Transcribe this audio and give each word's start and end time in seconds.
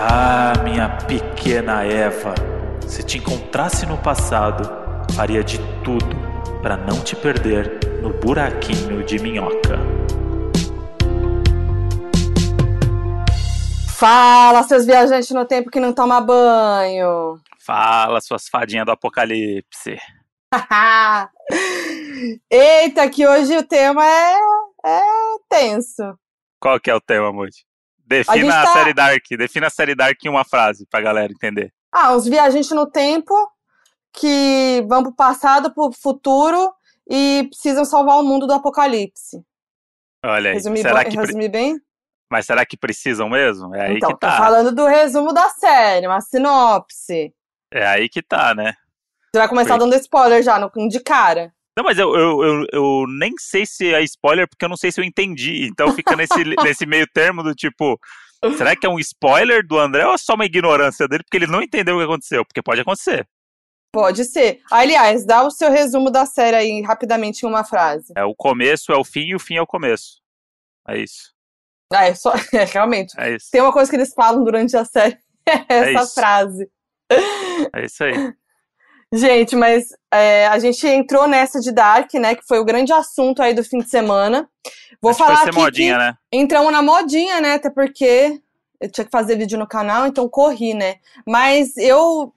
Ah, 0.00 0.52
minha 0.62 0.88
pequena 1.08 1.84
Eva, 1.84 2.32
se 2.86 3.02
te 3.02 3.18
encontrasse 3.18 3.84
no 3.84 3.98
passado, 3.98 4.62
faria 5.16 5.42
de 5.42 5.58
tudo 5.82 6.06
para 6.62 6.76
não 6.76 7.00
te 7.02 7.16
perder 7.16 7.80
no 8.00 8.12
buraquinho 8.12 9.04
de 9.04 9.18
minhoca. 9.18 9.76
Fala, 13.96 14.62
seus 14.62 14.86
viajantes 14.86 15.32
no 15.32 15.44
tempo 15.44 15.68
que 15.68 15.80
não 15.80 15.92
toma 15.92 16.20
banho. 16.20 17.40
Fala, 17.58 18.20
suas 18.20 18.46
fadinhas 18.46 18.86
do 18.86 18.92
apocalipse. 18.92 19.98
Eita, 22.48 23.10
que 23.10 23.26
hoje 23.26 23.56
o 23.56 23.64
tema 23.64 24.06
é, 24.06 24.38
é 24.86 25.00
tenso. 25.48 26.16
Qual 26.60 26.78
que 26.78 26.88
é 26.88 26.94
o 26.94 27.00
tema, 27.00 27.32
Moody? 27.32 27.67
Defina 28.08 28.54
a, 28.54 28.62
a 28.62 28.66
tá... 28.66 28.72
série 28.72 28.94
Dark. 28.94 29.24
Defina 29.36 29.66
a 29.66 29.70
série 29.70 29.94
Dark 29.94 30.24
em 30.24 30.28
uma 30.28 30.44
frase 30.44 30.86
pra 30.90 31.00
galera 31.00 31.30
entender. 31.30 31.72
Ah, 31.92 32.14
os 32.14 32.26
viajantes 32.26 32.70
no 32.70 32.90
tempo 32.90 33.34
que 34.12 34.84
vão 34.88 35.02
pro 35.02 35.14
passado, 35.14 35.72
pro 35.72 35.92
futuro 35.92 36.72
e 37.08 37.46
precisam 37.50 37.84
salvar 37.84 38.16
o 38.18 38.24
mundo 38.24 38.46
do 38.46 38.54
apocalipse. 38.54 39.42
Olha 40.24 40.52
aí. 40.52 40.60
Será 40.60 41.04
que 41.04 41.16
resumir 41.16 41.48
bem? 41.48 41.80
Mas 42.30 42.46
será 42.46 42.64
que 42.64 42.76
precisam 42.76 43.28
mesmo? 43.28 43.74
É 43.74 43.86
aí 43.86 43.96
então, 43.96 44.10
que 44.10 44.18
tá. 44.18 44.32
tô 44.32 44.36
falando 44.36 44.74
do 44.74 44.86
resumo 44.86 45.32
da 45.32 45.48
série, 45.50 46.06
uma 46.06 46.20
sinopse. 46.20 47.32
É 47.70 47.86
aí 47.86 48.08
que 48.08 48.22
tá, 48.22 48.54
né? 48.54 48.74
Você 49.32 49.38
vai 49.38 49.48
começar 49.48 49.76
dando 49.76 49.94
spoiler 49.94 50.42
já, 50.42 50.58
no, 50.58 50.70
de 50.88 51.00
cara. 51.00 51.52
Não, 51.78 51.84
mas 51.84 51.96
eu, 51.96 52.12
eu, 52.12 52.42
eu, 52.42 52.66
eu, 52.72 53.04
nem 53.06 53.32
sei 53.38 53.64
se 53.64 53.94
é 53.94 54.02
spoiler, 54.02 54.48
porque 54.48 54.64
eu 54.64 54.68
não 54.68 54.76
sei 54.76 54.90
se 54.90 55.00
eu 55.00 55.04
entendi. 55.04 55.68
Então 55.70 55.94
fica 55.94 56.16
nesse, 56.16 56.34
nesse 56.64 56.84
meio 56.84 57.06
termo 57.06 57.40
do 57.40 57.54
tipo. 57.54 57.96
Será 58.56 58.74
que 58.74 58.84
é 58.84 58.90
um 58.90 58.98
spoiler 58.98 59.64
do 59.64 59.78
André 59.78 60.04
ou 60.04 60.12
é 60.12 60.18
só 60.18 60.34
uma 60.34 60.44
ignorância 60.44 61.06
dele 61.06 61.22
porque 61.22 61.36
ele 61.36 61.46
não 61.46 61.62
entendeu 61.62 61.94
o 61.94 61.98
que 61.98 62.04
aconteceu? 62.04 62.44
Porque 62.44 62.60
pode 62.60 62.80
acontecer. 62.80 63.28
Pode 63.94 64.24
ser. 64.24 64.60
Aliás, 64.72 65.24
dá 65.24 65.44
o 65.44 65.52
seu 65.52 65.70
resumo 65.70 66.10
da 66.10 66.26
série 66.26 66.56
aí 66.56 66.82
rapidamente 66.82 67.44
em 67.44 67.48
uma 67.48 67.62
frase. 67.62 68.12
É 68.16 68.24
o 68.24 68.34
começo 68.34 68.92
é 68.92 68.96
o 68.96 69.04
fim 69.04 69.28
e 69.28 69.36
o 69.36 69.38
fim 69.38 69.54
é 69.54 69.62
o 69.62 69.66
começo. 69.66 70.20
É 70.88 70.98
isso. 70.98 71.32
Ah, 71.92 72.06
é 72.06 72.14
só. 72.16 72.32
É, 72.52 72.64
realmente. 72.64 73.14
É 73.16 73.36
isso. 73.36 73.50
Tem 73.52 73.60
uma 73.60 73.72
coisa 73.72 73.88
que 73.88 73.96
eles 73.96 74.12
falam 74.12 74.42
durante 74.42 74.76
a 74.76 74.84
série. 74.84 75.16
É 75.70 75.92
essa 75.92 76.02
isso. 76.02 76.14
frase. 76.14 76.68
É 77.72 77.84
isso 77.84 78.02
aí. 78.02 78.34
Gente, 79.12 79.56
mas 79.56 79.88
é, 80.12 80.46
a 80.48 80.58
gente 80.58 80.86
entrou 80.86 81.26
nessa 81.26 81.60
de 81.60 81.72
Dark, 81.72 82.12
né? 82.14 82.34
Que 82.34 82.46
foi 82.46 82.58
o 82.58 82.64
grande 82.64 82.92
assunto 82.92 83.42
aí 83.42 83.54
do 83.54 83.64
fim 83.64 83.78
de 83.78 83.88
semana. 83.88 84.48
Vou 85.00 85.10
Acho 85.10 85.18
falar 85.18 85.34
vai 85.34 85.44
ser 85.44 85.50
aqui 85.50 85.58
modinha, 85.58 85.92
que 85.94 85.98
né? 85.98 86.14
entramos 86.32 86.72
na 86.72 86.82
modinha, 86.82 87.40
né? 87.40 87.54
Até 87.54 87.70
porque 87.70 88.38
eu 88.80 88.90
tinha 88.90 89.04
que 89.04 89.10
fazer 89.10 89.36
vídeo 89.36 89.58
no 89.58 89.66
canal, 89.66 90.06
então 90.06 90.28
corri, 90.28 90.74
né? 90.74 90.96
Mas 91.26 91.76
eu. 91.76 92.32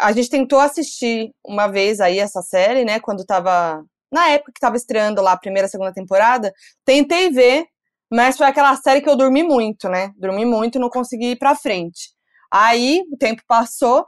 A 0.00 0.12
gente 0.12 0.30
tentou 0.30 0.60
assistir 0.60 1.32
uma 1.44 1.66
vez 1.66 2.00
aí 2.00 2.18
essa 2.18 2.42
série, 2.42 2.84
né? 2.84 2.98
Quando 2.98 3.24
tava. 3.24 3.84
Na 4.10 4.28
época 4.28 4.52
que 4.52 4.60
tava 4.60 4.76
estreando 4.76 5.22
lá 5.22 5.32
a 5.32 5.38
primeira, 5.38 5.68
segunda 5.68 5.92
temporada. 5.92 6.52
Tentei 6.84 7.30
ver, 7.30 7.66
mas 8.10 8.36
foi 8.36 8.46
aquela 8.46 8.74
série 8.76 9.00
que 9.00 9.08
eu 9.08 9.16
dormi 9.16 9.42
muito, 9.42 9.88
né? 9.88 10.12
Dormi 10.16 10.44
muito 10.44 10.76
e 10.76 10.80
não 10.80 10.88
consegui 10.88 11.32
ir 11.32 11.36
pra 11.36 11.54
frente. 11.54 12.10
Aí 12.50 13.02
o 13.12 13.16
tempo 13.16 13.42
passou 13.46 14.06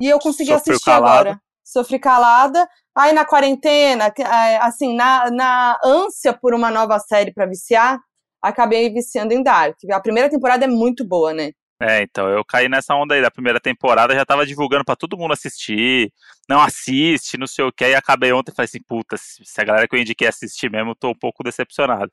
e 0.00 0.08
eu 0.08 0.18
consegui 0.18 0.52
Sofreu 0.52 0.74
assistir 0.74 0.90
calado. 0.90 1.28
agora. 1.28 1.40
Sofri 1.64 1.98
calada. 1.98 2.68
Aí 2.96 3.12
na 3.12 3.24
quarentena, 3.24 4.12
assim, 4.60 4.94
na, 4.94 5.30
na 5.30 5.78
ânsia 5.84 6.32
por 6.32 6.54
uma 6.54 6.70
nova 6.70 6.98
série 7.00 7.32
pra 7.32 7.46
viciar, 7.46 7.98
acabei 8.40 8.90
viciando 8.90 9.32
em 9.32 9.42
Dark. 9.42 9.76
A 9.90 10.00
primeira 10.00 10.30
temporada 10.30 10.64
é 10.64 10.68
muito 10.68 11.06
boa, 11.06 11.32
né? 11.32 11.50
É, 11.80 12.02
então, 12.02 12.28
eu 12.28 12.44
caí 12.44 12.68
nessa 12.68 12.94
onda 12.94 13.14
aí 13.14 13.20
da 13.20 13.30
primeira 13.30 13.58
temporada, 13.60 14.14
já 14.14 14.24
tava 14.24 14.46
divulgando 14.46 14.84
pra 14.84 14.94
todo 14.94 15.18
mundo 15.18 15.32
assistir, 15.32 16.12
não 16.48 16.60
assiste, 16.60 17.36
não 17.36 17.48
sei 17.48 17.64
o 17.64 17.72
que, 17.72 17.84
aí 17.84 17.94
acabei 17.94 18.32
ontem 18.32 18.52
e 18.52 18.54
falei 18.54 18.66
assim, 18.66 18.80
puta, 18.86 19.16
se 19.18 19.60
a 19.60 19.64
galera 19.64 19.88
que 19.88 19.96
eu 19.96 20.00
indiquei 20.00 20.28
assistir 20.28 20.70
mesmo, 20.70 20.94
tô 20.94 21.10
um 21.10 21.18
pouco 21.18 21.42
decepcionado. 21.42 22.12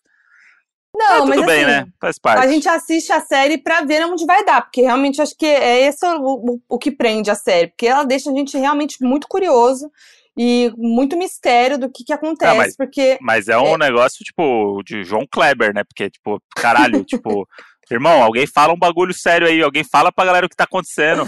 Não, 0.95 1.25
mas 1.25 1.29
mas 1.29 1.35
tudo 1.39 1.45
bem, 1.47 1.63
assim, 1.63 1.71
né? 1.71 1.87
Faz 1.99 2.19
parte. 2.19 2.43
a 2.43 2.47
gente 2.47 2.67
assiste 2.67 3.11
a 3.13 3.21
série 3.21 3.57
pra 3.57 3.81
ver 3.81 4.05
onde 4.05 4.25
vai 4.25 4.43
dar, 4.43 4.61
porque 4.61 4.81
realmente 4.81 5.21
acho 5.21 5.35
que 5.37 5.45
é 5.45 5.87
esse 5.87 6.05
o, 6.05 6.19
o, 6.21 6.61
o 6.69 6.77
que 6.77 6.91
prende 6.91 7.31
a 7.31 7.35
série, 7.35 7.67
porque 7.69 7.87
ela 7.87 8.03
deixa 8.03 8.29
a 8.29 8.33
gente 8.33 8.57
realmente 8.57 8.97
muito 9.01 9.27
curioso 9.27 9.89
e 10.37 10.71
muito 10.77 11.17
mistério 11.17 11.77
do 11.77 11.89
que 11.89 12.03
que 12.03 12.13
acontece, 12.13 12.51
Ah, 12.51 12.55
mas- 12.55 12.75
porque 12.75 13.17
Mas 13.21 13.47
é 13.47 13.57
um 13.57 13.77
negócio, 13.77 14.23
tipo, 14.23 14.81
de 14.85 15.03
João 15.03 15.25
Kleber, 15.29 15.73
né? 15.73 15.83
Porque, 15.83 16.09
tipo, 16.09 16.41
caralho, 16.55 17.03
tipo, 17.05 17.47
irmão, 17.89 18.21
alguém 18.23 18.45
fala 18.47 18.73
um 18.73 18.79
bagulho 18.79 19.13
sério 19.13 19.47
aí, 19.47 19.61
alguém 19.61 19.83
fala 19.83 20.11
pra 20.11 20.25
galera 20.25 20.45
o 20.45 20.49
que 20.49 20.55
tá 20.55 20.63
acontecendo. 20.65 21.25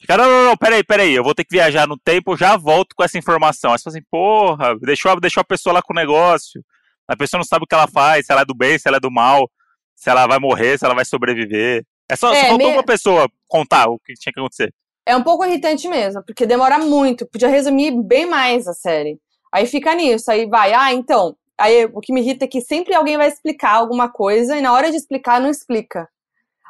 Fica, 0.00 0.16
não, 0.16 0.28
não, 0.28 0.44
não, 0.46 0.56
peraí, 0.56 0.84
peraí, 0.84 1.14
eu 1.14 1.24
vou 1.24 1.34
ter 1.34 1.42
que 1.44 1.56
viajar 1.56 1.86
no 1.88 1.96
tempo, 1.98 2.36
já 2.36 2.56
volto 2.56 2.94
com 2.94 3.02
essa 3.02 3.16
informação. 3.18 3.72
Aí 3.72 3.78
você 3.78 3.84
fala 3.84 3.96
assim, 3.96 4.06
porra, 4.10 4.78
deixou, 4.80 5.18
deixou 5.20 5.40
a 5.40 5.44
pessoa 5.44 5.72
lá 5.74 5.82
com 5.82 5.92
o 5.92 5.96
negócio. 5.96 6.60
A 7.08 7.16
pessoa 7.16 7.38
não 7.38 7.44
sabe 7.44 7.64
o 7.64 7.66
que 7.66 7.74
ela 7.74 7.86
faz, 7.88 8.26
se 8.26 8.32
ela 8.32 8.42
é 8.42 8.44
do 8.44 8.54
bem, 8.54 8.78
se 8.78 8.88
ela 8.88 8.96
é 8.96 9.00
do 9.00 9.10
mal, 9.10 9.50
se 9.94 10.10
ela 10.10 10.26
vai 10.26 10.38
morrer, 10.38 10.78
se 10.78 10.84
ela 10.84 10.94
vai 10.94 11.04
sobreviver. 11.04 11.84
É 12.08 12.16
só, 12.16 12.28
só 12.28 12.34
É, 12.34 12.48
faltou 12.48 12.68
me- 12.68 12.72
uma 12.76 12.82
pessoa 12.84 13.28
contar 13.48 13.88
o 13.88 13.98
que 13.98 14.14
tinha 14.14 14.32
que 14.32 14.40
acontecer. 14.40 14.72
é 15.08 15.16
um 15.16 15.22
pouco 15.22 15.44
irritante 15.44 15.86
mesmo, 15.88 16.22
porque 16.24 16.44
demora 16.46 16.78
muito, 16.78 17.26
podia 17.26 17.48
resumir 17.48 17.92
bem 18.02 18.26
mais 18.26 18.66
a 18.66 18.72
série. 18.74 19.18
Aí 19.52 19.64
fica 19.66 19.94
nisso, 19.94 20.30
aí 20.30 20.46
vai, 20.48 20.72
ah, 20.74 20.92
então, 20.92 21.36
aí 21.56 21.84
o 21.92 22.00
que 22.00 22.12
me 22.12 22.20
irrita 22.20 22.44
é 22.44 22.48
que 22.48 22.60
sempre 22.60 22.92
alguém 22.94 23.16
vai 23.16 23.28
explicar 23.28 23.74
alguma 23.74 24.10
coisa 24.10 24.56
e 24.56 24.60
na 24.60 24.72
hora 24.72 24.90
de 24.90 24.96
explicar 24.96 25.40
não 25.40 25.48
explica. 25.48 26.08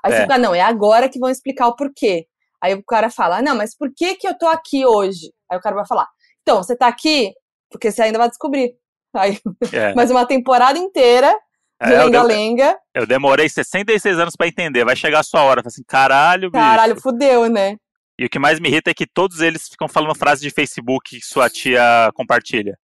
Aí 0.03 0.13
É. 0.13 0.17
você 0.17 0.23
fica, 0.23 0.37
não, 0.39 0.55
é 0.55 0.61
agora 0.61 1.09
que 1.09 1.19
vão 1.19 1.31
explicar 1.31 1.67
o 1.69 1.75
porquê. 1.75 2.27
Aí 2.63 2.75
o 2.75 2.83
cara 2.85 3.09
fala, 3.11 3.41
não, 3.41 3.57
mas 3.57 3.75
por 3.77 3.91
que 3.95 4.15
que 4.17 4.29
eu 4.29 4.37
tô 4.37 4.47
aqui 4.47 4.85
hoje? 4.85 5.33
Aí 5.51 5.57
o 5.57 5.61
cara 5.61 5.75
vai 5.75 5.87
falar, 5.87 6.07
então, 6.43 6.63
você 6.63 6.77
tá 6.77 6.87
aqui 6.87 7.33
porque 7.71 7.91
você 7.91 8.03
ainda 8.03 8.19
vai 8.19 8.29
descobrir. 8.29 8.75
Aí, 9.17 9.39
É. 9.73 9.95
mais 9.95 10.11
uma 10.11 10.27
temporada 10.27 10.79
inteira 10.79 11.31
de 11.83 11.93
É, 11.93 11.97
eu, 11.97 11.99
de- 11.99 12.05
lenga-lenga. 12.07 12.79
eu 12.95 13.07
demorei 13.07 13.49
66 13.49 14.19
anos 14.19 14.35
pra 14.37 14.47
entender. 14.49 14.85
Vai 14.85 14.97
chegar 14.97 15.21
a 15.21 15.25
sua 15.25 15.43
hora. 15.43 15.63
Assim, 15.65 15.83
caralho, 15.87 16.51
bicho. 16.51 16.63
Caralho, 16.63 17.01
fudeu, 17.01 17.49
né? 17.51 17.77
E 18.19 18.25
o 18.25 18.31
que 18.31 18.39
mais 18.39 18.59
me 18.59 18.69
irrita 18.69 18.91
é 18.91 18.95
que 18.95 19.07
todos 19.07 19.41
eles 19.41 19.69
ficam 19.69 19.87
falando 19.89 20.15
frases 20.15 20.41
de 20.43 20.51
Facebook 20.51 21.19
que 21.21 21.25
sua 21.25 21.51
tia 21.51 22.11
compartilha. 22.15 22.79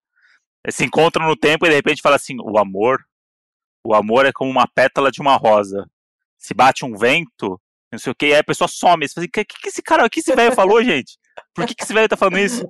Eles 0.65 0.76
se 0.76 0.84
encontram 0.84 1.26
no 1.26 1.34
tempo 1.37 1.65
e 1.65 1.70
de 1.70 1.75
repente 1.75 2.03
fala 2.03 2.16
assim: 2.16 2.37
o 2.43 2.59
amor. 2.59 2.99
O 3.84 3.94
amor 3.94 4.26
é 4.26 4.32
como 4.32 4.50
uma 4.50 4.69
pétala 4.69 5.10
de 5.10 5.20
uma 5.20 5.37
rosa. 5.37 5.87
Se 6.38 6.53
bate 6.54 6.84
um 6.84 6.97
vento, 6.97 7.59
não 7.91 7.99
sei 7.99 8.12
o 8.12 8.14
que, 8.14 8.26
aí 8.26 8.37
a 8.37 8.44
pessoa 8.44 8.69
some. 8.69 9.09
Você 9.09 9.14
fala 9.14 9.25
assim, 9.25 9.31
que, 9.32 9.44
que, 9.44 9.60
que 9.62 9.69
esse 9.69 9.82
cara, 9.82 10.04
o 10.04 10.10
que 10.10 10.20
esse 10.20 10.34
velho 10.37 10.54
falou, 10.54 10.82
gente? 10.84 11.16
Por 11.54 11.66
que, 11.66 11.75
que 11.75 11.82
esse 11.82 11.93
velho 11.94 12.09
tá 12.09 12.16
falando 12.16 12.38
isso? 12.38 12.69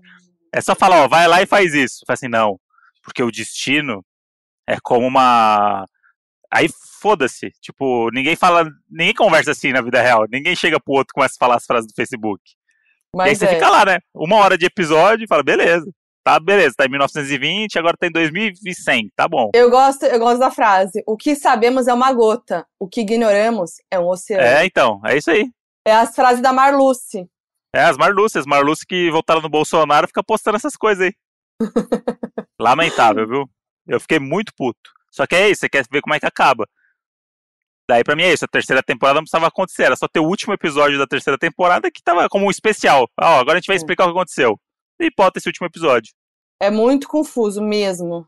É 0.54 0.60
só 0.60 0.74
falar, 0.74 1.02
ó, 1.04 1.08
vai 1.08 1.26
lá 1.26 1.42
e 1.42 1.46
faz 1.46 1.74
isso. 1.74 2.00
Fala 2.06 2.14
assim, 2.14 2.28
não. 2.28 2.58
Porque 3.02 3.22
o 3.22 3.30
destino 3.30 4.04
é 4.68 4.76
como 4.82 5.06
uma. 5.06 5.86
Aí 6.52 6.68
foda-se. 7.00 7.50
Tipo, 7.60 8.10
ninguém 8.12 8.36
fala. 8.36 8.68
Ninguém 8.90 9.14
conversa 9.14 9.52
assim 9.52 9.72
na 9.72 9.82
vida 9.82 10.00
real. 10.00 10.26
Ninguém 10.30 10.54
chega 10.54 10.80
pro 10.80 10.94
outro 10.94 11.12
e 11.12 11.14
começa 11.14 11.34
a 11.34 11.38
falar 11.44 11.56
as 11.56 11.64
frases 11.64 11.86
do 11.86 11.94
Facebook. 11.94 12.42
e 12.46 13.20
aí 13.20 13.28
Mas 13.30 13.38
você 13.38 13.46
é. 13.46 13.54
fica 13.54 13.68
lá, 13.68 13.84
né? 13.84 13.98
Uma 14.14 14.36
hora 14.36 14.56
de 14.56 14.66
episódio 14.66 15.24
e 15.24 15.28
fala, 15.28 15.42
beleza. 15.42 15.90
Tá, 16.24 16.38
beleza. 16.38 16.74
Tá 16.76 16.84
em 16.84 16.90
1920, 16.90 17.78
agora 17.78 17.96
tá 17.98 18.06
em 18.06 18.12
2100. 18.12 19.10
Tá 19.16 19.26
bom. 19.26 19.50
Eu 19.54 19.70
gosto, 19.70 20.04
eu 20.04 20.18
gosto 20.20 20.38
da 20.38 20.50
frase. 20.50 21.02
O 21.06 21.16
que 21.16 21.34
sabemos 21.34 21.88
é 21.88 21.94
uma 21.94 22.12
gota, 22.12 22.64
o 22.78 22.88
que 22.88 23.00
ignoramos 23.00 23.72
é 23.90 23.98
um 23.98 24.08
oceano. 24.08 24.42
É, 24.42 24.64
então. 24.64 25.00
É 25.04 25.16
isso 25.16 25.30
aí. 25.30 25.50
É 25.84 25.92
as 25.92 26.14
frases 26.14 26.40
da 26.40 26.52
Marluce. 26.52 27.26
É, 27.74 27.82
as 27.82 27.96
Marluces. 27.96 28.46
Marluce 28.46 28.86
que 28.86 29.10
votaram 29.10 29.40
no 29.40 29.48
Bolsonaro 29.48 30.06
fica 30.06 30.22
postando 30.22 30.56
essas 30.56 30.76
coisas 30.76 31.06
aí. 31.06 31.12
Lamentável, 32.60 33.26
viu? 33.26 33.50
Eu 33.86 34.00
fiquei 34.00 34.18
muito 34.18 34.52
puto. 34.56 34.90
Só 35.10 35.26
que 35.26 35.34
é 35.34 35.50
isso, 35.50 35.60
você 35.60 35.68
quer 35.68 35.84
ver 35.90 36.00
como 36.00 36.14
é 36.14 36.20
que 36.20 36.26
acaba. 36.26 36.66
Daí 37.88 38.04
pra 38.04 38.14
mim 38.16 38.22
é 38.22 38.32
isso, 38.32 38.44
a 38.44 38.48
terceira 38.48 38.82
temporada 38.82 39.16
não 39.16 39.24
precisava 39.24 39.48
acontecer, 39.48 39.82
era 39.84 39.96
só 39.96 40.06
ter 40.08 40.20
o 40.20 40.24
último 40.26 40.54
episódio 40.54 40.98
da 40.98 41.06
terceira 41.06 41.36
temporada 41.36 41.90
que 41.90 42.02
tava 42.02 42.28
como 42.28 42.46
um 42.46 42.50
especial. 42.50 43.08
Ah, 43.16 43.36
ó, 43.36 43.40
agora 43.40 43.58
a 43.58 43.60
gente 43.60 43.66
vai 43.66 43.76
explicar 43.76 44.04
o 44.04 44.06
que 44.08 44.12
aconteceu. 44.18 44.58
E 45.00 45.10
bota 45.16 45.38
esse 45.38 45.48
último 45.48 45.66
episódio. 45.66 46.12
É 46.60 46.70
muito 46.70 47.08
confuso 47.08 47.60
mesmo. 47.60 48.26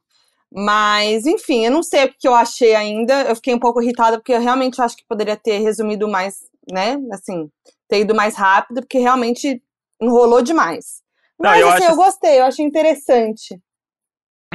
Mas, 0.53 1.25
enfim, 1.25 1.65
eu 1.65 1.71
não 1.71 1.83
sei 1.83 2.05
o 2.05 2.15
que 2.19 2.27
eu 2.29 2.35
achei 2.35 2.75
ainda. 2.75 3.23
Eu 3.23 3.37
fiquei 3.37 3.55
um 3.55 3.59
pouco 3.59 3.81
irritada 3.81 4.19
porque 4.19 4.33
eu 4.33 4.41
realmente 4.41 4.81
acho 4.83 4.97
que 4.97 5.05
poderia 5.09 5.37
ter 5.37 5.59
resumido 5.59 6.09
mais, 6.09 6.41
né? 6.71 6.97
Assim, 7.13 7.49
ter 7.89 8.01
ido 8.01 8.15
mais 8.15 8.35
rápido, 8.37 8.81
porque 8.81 8.99
realmente 8.99 9.63
enrolou 10.01 10.43
demais. 10.43 11.01
Não, 11.39 11.51
Mas 11.51 11.61
eu 11.61 11.69
assim, 11.71 11.85
acho- 11.85 11.93
eu 11.93 11.97
gostei, 11.97 12.41
eu 12.41 12.45
achei 12.45 12.65
interessante. 12.65 13.61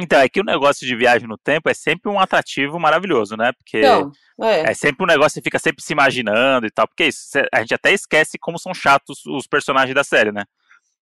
Então, 0.00 0.20
é 0.20 0.28
que 0.28 0.40
o 0.40 0.44
negócio 0.44 0.86
de 0.86 0.96
viagem 0.96 1.28
no 1.28 1.36
tempo 1.38 1.68
é 1.68 1.74
sempre 1.74 2.10
um 2.10 2.18
atrativo 2.18 2.78
maravilhoso, 2.78 3.36
né? 3.36 3.52
Porque 3.52 3.78
Então, 3.78 4.10
é. 4.40 4.70
é 4.70 4.74
sempre 4.74 5.04
um 5.04 5.06
negócio 5.06 5.30
que 5.30 5.34
você 5.34 5.42
fica 5.42 5.58
sempre 5.58 5.82
se 5.82 5.92
imaginando 5.92 6.66
e 6.66 6.70
tal. 6.70 6.88
Porque 6.88 7.04
é 7.04 7.08
isso, 7.08 7.28
a 7.52 7.60
gente 7.60 7.74
até 7.74 7.92
esquece 7.92 8.38
como 8.38 8.58
são 8.58 8.72
chatos 8.74 9.24
os 9.26 9.46
personagens 9.46 9.94
da 9.94 10.04
série, 10.04 10.32
né? 10.32 10.44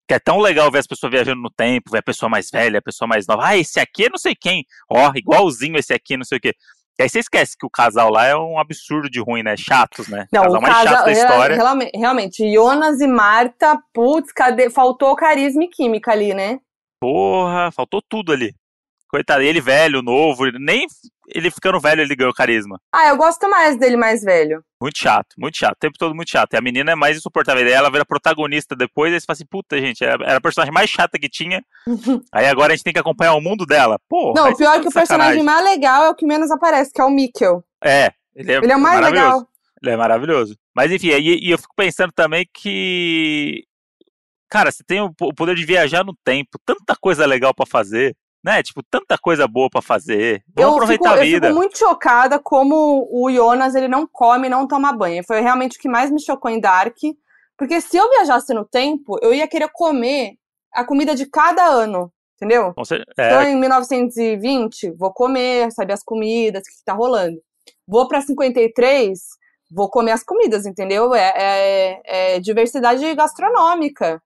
Que 0.08 0.16
é 0.16 0.20
tão 0.20 0.40
legal 0.40 0.72
ver 0.72 0.80
as 0.80 0.88
pessoas 0.88 1.12
viajando 1.12 1.42
no 1.42 1.52
tempo, 1.52 1.92
ver 1.92 2.00
a 2.00 2.04
pessoa 2.04 2.30
mais 2.30 2.50
velha, 2.50 2.80
a 2.80 2.82
pessoa 2.82 3.08
mais 3.08 3.28
nova. 3.28 3.46
Ah, 3.46 3.58
esse 3.58 3.80
aqui 3.80 4.06
é 4.06 4.10
não 4.10 4.18
sei 4.18 4.36
quem. 4.36 4.66
Ó, 4.90 5.12
igualzinho 5.16 5.78
esse 5.78 5.94
aqui, 5.94 6.18
não 6.18 6.26
sei 6.26 6.40
o 6.40 6.42
quê. 6.42 6.54
E 7.00 7.04
aí 7.04 7.10
você 7.10 7.20
esquece 7.20 7.56
que 7.58 7.66
o 7.66 7.70
casal 7.70 8.12
lá 8.12 8.26
é 8.26 8.36
um 8.36 8.60
absurdo 8.60 9.10
de 9.10 9.22
ruim, 9.22 9.42
né? 9.42 9.56
Chatos, 9.56 10.10
né? 10.10 10.28
Não, 10.34 10.44
casal 10.44 10.60
o 10.60 10.62
mais 10.62 10.76
casal, 10.76 10.94
chato 10.96 11.06
da 11.06 11.12
história. 11.14 11.56
Realmente, 11.56 11.98
realmente, 11.98 12.54
Jonas 12.54 13.00
e 13.00 13.08
Marta, 13.08 13.82
putz, 13.94 14.34
cadê? 14.34 14.70
Faltou 14.70 15.16
carisma 15.16 15.64
e 15.64 15.70
química 15.70 16.12
ali, 16.12 16.34
né? 16.34 16.60
Porra, 17.00 17.72
faltou 17.72 18.02
tudo 18.02 18.34
ali. 18.34 18.54
Coitado, 19.10 19.42
ele 19.42 19.60
velho, 19.60 20.04
novo, 20.04 20.46
nem 20.60 20.86
ele 21.34 21.50
ficando 21.52 21.80
velho 21.80 22.02
ele 22.02 22.16
ganhou 22.16 22.34
carisma. 22.34 22.80
Ah, 22.92 23.08
eu 23.08 23.18
gosto 23.18 23.50
mais 23.50 23.78
dele 23.78 23.98
mais 23.98 24.22
velho. 24.22 24.64
Muito 24.82 24.98
chato, 24.98 25.36
muito 25.38 25.58
chato, 25.58 25.74
o 25.74 25.80
tempo 25.80 25.98
todo 25.98 26.16
muito 26.16 26.30
chato. 26.30 26.54
E 26.54 26.58
a 26.58 26.62
menina 26.62 26.92
é 26.92 26.96
mais 26.96 27.18
insuportável. 27.18 27.66
Aí 27.66 27.72
ela 27.72 27.90
vira 27.92 28.06
protagonista 28.06 28.76
depois, 28.76 29.12
aí 29.12 29.20
você 29.20 29.26
fala 29.26 29.36
assim, 29.36 29.46
puta, 29.46 29.80
gente, 29.80 30.04
era 30.04 30.38
a 30.38 30.42
personagem 30.42 30.74
mais 30.74 30.90
chata 30.90 31.18
que 31.20 31.28
tinha. 31.28 31.64
aí 32.32 32.48
agora 32.48 32.74
a 32.74 32.76
gente 32.76 32.84
tem 32.84 32.94
que 32.94 33.00
acompanhar 33.00 33.34
o 33.34 33.42
mundo 33.42 33.66
dela. 33.66 34.00
Pô, 34.08 34.34
Não, 34.36 34.50
o 34.50 34.56
pior 34.56 34.78
é 34.78 34.80
que 34.80 34.88
o 34.88 34.92
personagem 34.92 35.44
mais 35.44 35.64
legal 35.64 36.04
é 36.04 36.10
o 36.10 36.16
que 36.16 36.26
menos 36.26 36.52
aparece, 36.52 36.92
que 36.94 37.02
é 37.02 37.04
o 37.04 37.10
Mikkel. 37.10 37.64
É, 37.84 38.12
ele 38.36 38.52
é, 38.52 38.58
ele 38.58 38.72
é 38.72 38.76
o 38.76 38.80
mais 38.80 39.02
legal. 39.02 39.48
Ele 39.82 39.92
é 39.92 39.98
maravilhoso. 39.98 40.56
Mas 40.76 40.92
enfim, 40.92 41.08
e, 41.10 41.48
e 41.48 41.52
eu 41.52 41.58
fico 41.58 41.74
pensando 41.76 42.12
também 42.12 42.48
que. 42.54 43.64
Cara, 44.50 44.72
você 44.72 44.84
tem 44.84 45.00
o 45.00 45.14
poder 45.14 45.56
de 45.56 45.66
viajar 45.66 46.04
no 46.04 46.16
tempo, 46.24 46.60
tanta 46.66 46.96
coisa 47.00 47.26
legal 47.26 47.54
para 47.54 47.68
fazer 47.68 48.16
né? 48.44 48.64
Tipo, 48.64 48.82
tanta 48.84 49.18
coisa 49.18 49.48
boa 49.48 49.70
para 49.70 49.82
fazer. 49.82 50.44
Vamos 50.56 50.72
eu 50.72 50.76
aproveitar 50.76 51.12
fico, 51.12 51.22
a 51.22 51.24
vida. 51.24 51.48
Eu 51.48 51.52
fico 51.52 51.60
muito 51.60 51.78
chocada 51.78 52.40
como 52.40 53.08
o 53.12 53.32
Jonas, 53.32 53.76
ele 53.76 53.88
não 53.88 54.08
come 54.08 54.50
não 54.50 54.68
toma 54.68 54.94
banho. 54.94 55.24
Foi 55.26 55.42
realmente 55.42 55.78
o 55.78 55.82
que 55.82 55.90
mais 55.90 56.10
me 56.10 56.22
chocou 56.22 56.50
em 56.50 56.60
Dark. 56.60 56.98
Porque 57.58 57.82
se 57.82 57.98
eu 57.98 58.10
viajasse 58.10 58.54
no 58.54 58.64
tempo, 58.64 59.18
eu 59.22 59.34
ia 59.34 59.48
querer 59.48 59.70
comer 59.74 60.36
a 60.74 60.86
comida 60.86 61.14
de 61.14 61.26
cada 61.26 61.66
ano, 61.66 62.12
entendeu? 62.36 62.74
É... 63.18 63.28
Então, 63.28 63.42
em 63.44 63.56
1920, 63.58 64.92
vou 64.92 65.12
comer, 65.12 65.70
saber 65.72 65.94
as 65.94 66.04
comidas, 66.04 66.62
o 66.62 66.66
que, 66.66 66.78
que 66.78 66.86
tá 66.86 66.94
rolando. 66.94 67.38
Vou 67.86 68.08
pra 68.08 68.22
53, 68.22 69.20
vou 69.70 69.90
comer 69.90 70.12
as 70.12 70.24
comidas, 70.24 70.66
entendeu? 70.66 71.14
É, 71.14 71.34
é, 71.36 72.02
é 72.36 72.40
diversidade 72.40 73.14
gastronômica. 73.14 74.22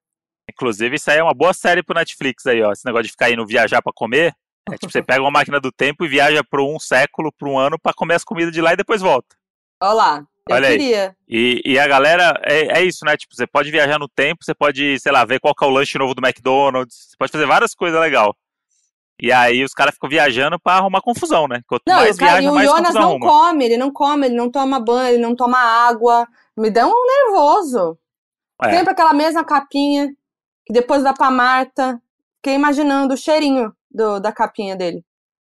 Inclusive, 0.50 0.96
isso 0.96 1.10
aí 1.10 1.20
é 1.20 1.24
uma 1.24 1.34
boa 1.34 1.54
série 1.54 1.84
pro 1.84 1.96
Netflix 1.96 2.46
aí, 2.46 2.62
ó. 2.62 2.72
Esse 2.72 2.86
negócio 2.86 3.06
de 3.06 3.12
ficar 3.12 3.32
indo 3.32 3.46
viajar 3.46 3.82
para 3.82 3.94
comer. 3.94 4.36
É 4.70 4.78
tipo, 4.78 4.92
você 4.92 5.02
pega 5.04 5.22
uma 5.22 5.32
máquina 5.32 5.60
do 5.60 5.72
tempo 5.72 6.06
e 6.06 6.08
viaja 6.08 6.44
por 6.44 6.62
um 6.62 6.80
século, 6.80 7.32
por 7.32 7.48
um 7.48 7.58
ano, 7.58 7.80
para 7.80 7.94
comer 7.94 8.16
as 8.16 8.24
comidas 8.24 8.54
de 8.54 8.62
lá 8.62 8.74
e 8.74 8.78
depois 8.78 9.02
volta. 9.02 9.36
Olha 9.82 9.94
lá. 9.94 10.28
Eu 10.50 10.56
Olha 10.58 10.68
queria. 10.72 11.16
Aí. 11.30 11.62
E, 11.66 11.74
e 11.74 11.80
a 11.80 11.88
galera, 11.88 12.40
é, 12.44 12.80
é 12.80 12.84
isso, 12.84 13.06
né? 13.06 13.16
Tipo, 13.16 13.34
você 13.34 13.48
pode 13.48 13.72
viajar 13.72 13.98
no 13.98 14.10
tempo, 14.10 14.44
você 14.44 14.54
pode, 14.54 15.00
sei 15.00 15.12
lá, 15.12 15.24
ver 15.24 15.40
qual 15.40 15.54
é 15.62 15.66
o 15.66 15.70
lanche 15.70 15.98
novo 15.98 16.14
do 16.14 16.26
McDonald's, 16.26 17.10
você 17.10 17.18
pode 17.18 17.32
fazer 17.32 17.46
várias 17.46 17.74
coisas 17.74 18.00
legais. 18.00 18.32
E 19.22 19.32
aí 19.32 19.64
os 19.64 19.74
caras 19.74 19.94
ficam 19.94 20.10
viajando 20.10 20.60
pra 20.60 20.74
arrumar 20.74 21.00
confusão, 21.02 21.48
né? 21.48 21.62
Quanto 21.66 21.84
não, 21.88 21.96
mais 21.96 22.18
cara, 22.18 22.42
viaja, 22.42 22.48
e 22.48 22.52
o 22.52 22.54
mais 22.54 22.70
Jonas 22.70 22.94
não 22.94 23.02
arruma. 23.04 23.26
come, 23.26 23.66
ele 23.66 23.78
não 23.78 23.92
come, 23.92 24.26
ele 24.26 24.36
não 24.36 24.52
toma 24.52 24.80
banho, 24.82 25.14
ele 25.14 25.22
não 25.22 25.34
toma 25.34 25.58
água. 25.58 26.28
Me 26.58 26.70
dá 26.70 26.86
um 26.86 27.06
nervoso. 27.06 27.98
É. 28.62 28.72
Sempre 28.72 28.92
aquela 28.92 29.14
mesma 29.14 29.46
capinha 29.46 30.14
que 30.66 30.74
depois 30.74 31.04
dá 31.04 31.14
pra 31.14 31.32
Marta. 31.32 32.02
Fiquei 32.38 32.56
imaginando 32.56 33.14
o 33.14 33.18
cheirinho 33.18 33.74
do, 33.90 34.20
da 34.20 34.32
capinha 34.32 34.76
dele. 34.76 35.04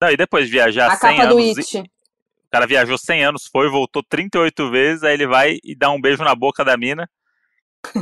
Não, 0.01 0.09
e 0.11 0.17
depois 0.17 0.49
viajar 0.49 0.87
a 0.91 0.95
100 0.95 0.99
capa 0.99 1.23
anos. 1.23 1.35
Do 1.35 1.59
It. 1.59 1.79
O 1.79 2.49
cara 2.49 2.65
viajou 2.65 2.97
100 2.97 3.25
anos, 3.25 3.47
foi, 3.51 3.69
voltou 3.69 4.01
38 4.03 4.71
vezes, 4.71 5.03
aí 5.03 5.13
ele 5.13 5.27
vai 5.27 5.57
e 5.63 5.75
dá 5.75 5.89
um 5.89 5.99
beijo 5.99 6.23
na 6.23 6.33
boca 6.33 6.63
da 6.63 6.77
mina. 6.77 7.09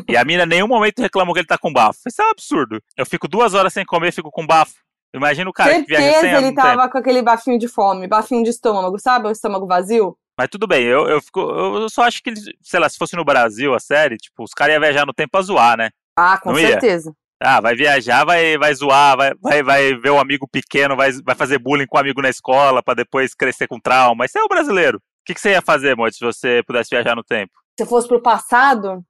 e 0.08 0.16
a 0.16 0.24
mina 0.24 0.44
em 0.44 0.48
nenhum 0.48 0.68
momento 0.68 1.02
reclamou 1.02 1.34
que 1.34 1.40
ele 1.40 1.48
tá 1.48 1.58
com 1.58 1.74
bafo. 1.74 2.00
Isso 2.08 2.22
é 2.22 2.26
um 2.26 2.30
absurdo. 2.30 2.82
Eu 2.96 3.06
fico 3.06 3.28
duas 3.28 3.54
horas 3.54 3.74
sem 3.74 3.84
comer, 3.86 4.12
fico 4.12 4.30
com 4.30 4.46
bafo. 4.46 4.76
Imagina 5.14 5.50
o 5.50 5.54
cara 5.54 5.72
Certeza 5.72 5.96
que 5.96 6.02
viaja 6.02 6.20
100 6.20 6.30
anos. 6.32 6.44
ele 6.44 6.56
tava 6.56 6.90
com 6.90 6.98
aquele 6.98 7.22
bafinho 7.22 7.58
de 7.58 7.68
fome, 7.68 8.08
bafinho 8.08 8.44
de 8.44 8.50
estômago, 8.50 9.00
sabe? 9.00 9.28
O 9.28 9.32
estômago 9.32 9.66
vazio. 9.66 10.18
Mas 10.38 10.50
tudo 10.50 10.68
bem, 10.68 10.84
eu, 10.84 11.08
eu, 11.08 11.22
fico, 11.22 11.40
eu 11.40 11.90
só 11.90 12.04
acho 12.04 12.22
que, 12.22 12.34
sei 12.62 12.80
lá, 12.80 12.90
se 12.90 12.98
fosse 12.98 13.16
no 13.16 13.24
Brasil 13.24 13.74
a 13.74 13.80
série, 13.80 14.18
tipo, 14.18 14.44
os 14.44 14.52
caras 14.52 14.74
iam 14.74 14.82
viajar 14.82 15.06
no 15.06 15.14
tempo 15.14 15.32
pra 15.32 15.42
zoar, 15.42 15.78
né? 15.78 15.90
Ah, 16.16 16.40
com 16.42 16.52
Não 16.52 16.60
certeza. 16.60 17.10
Ia? 17.10 17.16
Ah, 17.40 17.60
vai 17.60 17.76
viajar, 17.76 18.26
vai, 18.26 18.58
vai 18.58 18.74
zoar, 18.74 19.18
vai, 19.18 19.34
vai, 19.42 19.62
vai 19.62 19.94
ver 19.96 20.10
um 20.10 20.20
amigo 20.20 20.48
pequeno, 20.48 20.96
vai, 20.96 21.12
vai 21.24 21.36
fazer 21.36 21.60
bullying 21.60 21.86
com 21.86 21.98
um 21.98 22.00
amigo 22.00 22.22
na 22.22 22.30
escola 22.30 22.82
para 22.82 22.96
depois 22.96 23.36
crescer 23.36 23.68
com 23.68 23.80
trauma. 23.80 24.26
Isso 24.26 24.38
é 24.38 24.42
o 24.42 24.48
brasileiro. 24.48 24.98
O 24.98 25.02
que, 25.26 25.34
que 25.34 25.42
você 25.42 25.52
ia 25.52 25.62
fazer, 25.62 25.96
Moite, 25.96 26.18
se 26.18 26.24
você 26.24 26.64
pudesse 26.66 26.90
viajar 26.90 27.16
no 27.16 27.24
tempo? 27.24 27.52
Se 27.78 27.86
fosse 27.86 28.08
pro 28.08 28.22
passado? 28.22 29.04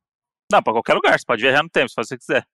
Não, 0.51 0.63
pra 0.63 0.73
qualquer 0.73 0.95
lugar, 0.95 1.17
você 1.19 1.25
pode 1.25 1.41
viajar 1.41 1.61
no 1.61 1.69
tempo, 1.69 1.89
se 1.89 1.95
você 1.95 2.17
quiser. 2.17 2.45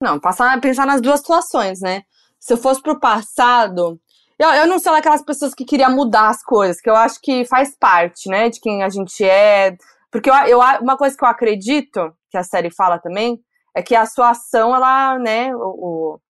Não, 0.00 0.18
passar, 0.18 0.58
pensar 0.60 0.86
nas 0.86 1.00
duas 1.00 1.20
situações, 1.20 1.80
né? 1.80 2.02
Se 2.40 2.52
eu 2.52 2.56
fosse 2.56 2.82
pro 2.82 2.98
passado. 2.98 4.00
Eu, 4.38 4.48
eu 4.50 4.66
não 4.66 4.78
sou 4.78 4.92
daquelas 4.92 5.22
pessoas 5.22 5.54
que 5.54 5.64
queria 5.64 5.88
mudar 5.88 6.28
as 6.28 6.42
coisas, 6.42 6.80
que 6.80 6.90
eu 6.90 6.96
acho 6.96 7.20
que 7.20 7.44
faz 7.44 7.76
parte, 7.78 8.28
né, 8.28 8.48
de 8.48 8.58
quem 8.60 8.82
a 8.82 8.88
gente 8.88 9.22
é. 9.24 9.76
Porque 10.10 10.28
eu, 10.28 10.34
eu, 10.34 10.58
uma 10.80 10.96
coisa 10.96 11.16
que 11.16 11.24
eu 11.24 11.28
acredito, 11.28 12.12
que 12.30 12.36
a 12.36 12.42
série 12.42 12.70
fala 12.70 12.98
também, 12.98 13.38
é 13.74 13.82
que 13.82 13.94
a 13.94 14.06
sua 14.06 14.30
ação, 14.30 14.74
ela, 14.74 15.18
né, 15.18 15.54
o, 15.54 15.58
o 15.58 16.20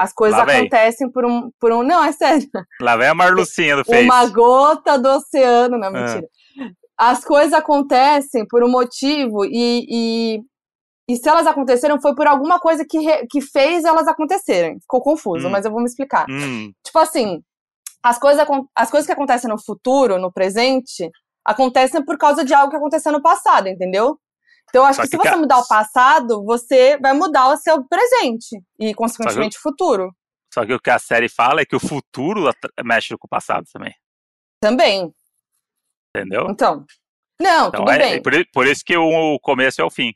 as 0.00 0.14
coisas 0.14 0.38
acontecem 0.38 1.10
por 1.10 1.26
um, 1.26 1.50
por 1.60 1.72
um. 1.72 1.82
Não, 1.82 2.02
é 2.02 2.10
sério. 2.10 2.48
Lá 2.80 2.96
vem 2.96 3.08
a 3.08 3.14
Marlucinha 3.14 3.76
do 3.76 3.84
Face. 3.84 4.02
Uma 4.02 4.26
gota 4.28 4.98
do 4.98 5.08
oceano, 5.10 5.76
não, 5.76 5.92
mentira. 5.92 6.26
É. 6.58 6.70
As 6.96 7.22
coisas 7.22 7.52
acontecem 7.52 8.46
por 8.46 8.64
um 8.64 8.70
motivo 8.70 9.44
e, 9.44 9.86
e, 9.90 10.40
e, 11.06 11.16
se 11.16 11.28
elas 11.28 11.46
aconteceram 11.46 12.00
foi 12.00 12.14
por 12.14 12.26
alguma 12.26 12.58
coisa 12.58 12.82
que, 12.88 12.98
re, 12.98 13.26
que 13.26 13.42
fez 13.42 13.84
elas 13.84 14.08
acontecerem. 14.08 14.80
Ficou 14.80 15.02
confuso, 15.02 15.48
hum. 15.48 15.50
mas 15.50 15.66
eu 15.66 15.70
vou 15.70 15.80
me 15.80 15.86
explicar. 15.86 16.24
Hum. 16.30 16.72
Tipo 16.82 16.98
assim, 16.98 17.42
as 18.02 18.18
coisas, 18.18 18.46
as 18.74 18.90
coisas 18.90 19.06
que 19.06 19.12
acontecem 19.12 19.50
no 19.50 19.62
futuro, 19.62 20.18
no 20.18 20.32
presente, 20.32 21.10
acontecem 21.44 22.02
por 22.02 22.16
causa 22.16 22.42
de 22.42 22.54
algo 22.54 22.70
que 22.70 22.76
aconteceu 22.76 23.12
no 23.12 23.20
passado, 23.20 23.68
entendeu? 23.68 24.18
Então, 24.70 24.82
eu 24.82 24.86
acho 24.86 25.02
que, 25.02 25.08
que, 25.08 25.16
se 25.16 25.22
você 25.22 25.36
mudar 25.36 25.58
o 25.58 25.66
passado, 25.66 26.44
você 26.44 26.96
vai 26.98 27.12
mudar 27.12 27.48
o 27.48 27.56
seu 27.56 27.84
presente 27.84 28.62
e, 28.78 28.94
consequentemente, 28.94 29.58
o 29.58 29.60
futuro. 29.60 30.14
Só 30.52 30.64
que 30.64 30.72
o 30.72 30.80
que 30.80 30.90
a 30.90 30.98
série 30.98 31.28
fala 31.28 31.60
é 31.60 31.66
que 31.66 31.76
o 31.76 31.80
futuro 31.80 32.50
mexe 32.84 33.16
com 33.16 33.26
o 33.26 33.28
passado 33.28 33.64
também. 33.72 33.94
Também. 34.60 35.12
Entendeu? 36.14 36.46
Então. 36.48 36.84
Não, 37.40 37.68
então, 37.68 37.80
tudo 37.80 37.90
é, 37.90 37.98
bem. 37.98 38.12
É 38.14 38.20
por, 38.20 38.32
por, 38.52 38.66
isso 38.66 38.84
que 38.84 38.96
o 38.96 39.38
começo 39.40 39.80
é 39.80 39.84
o 39.84 39.90
fim. 39.90 40.12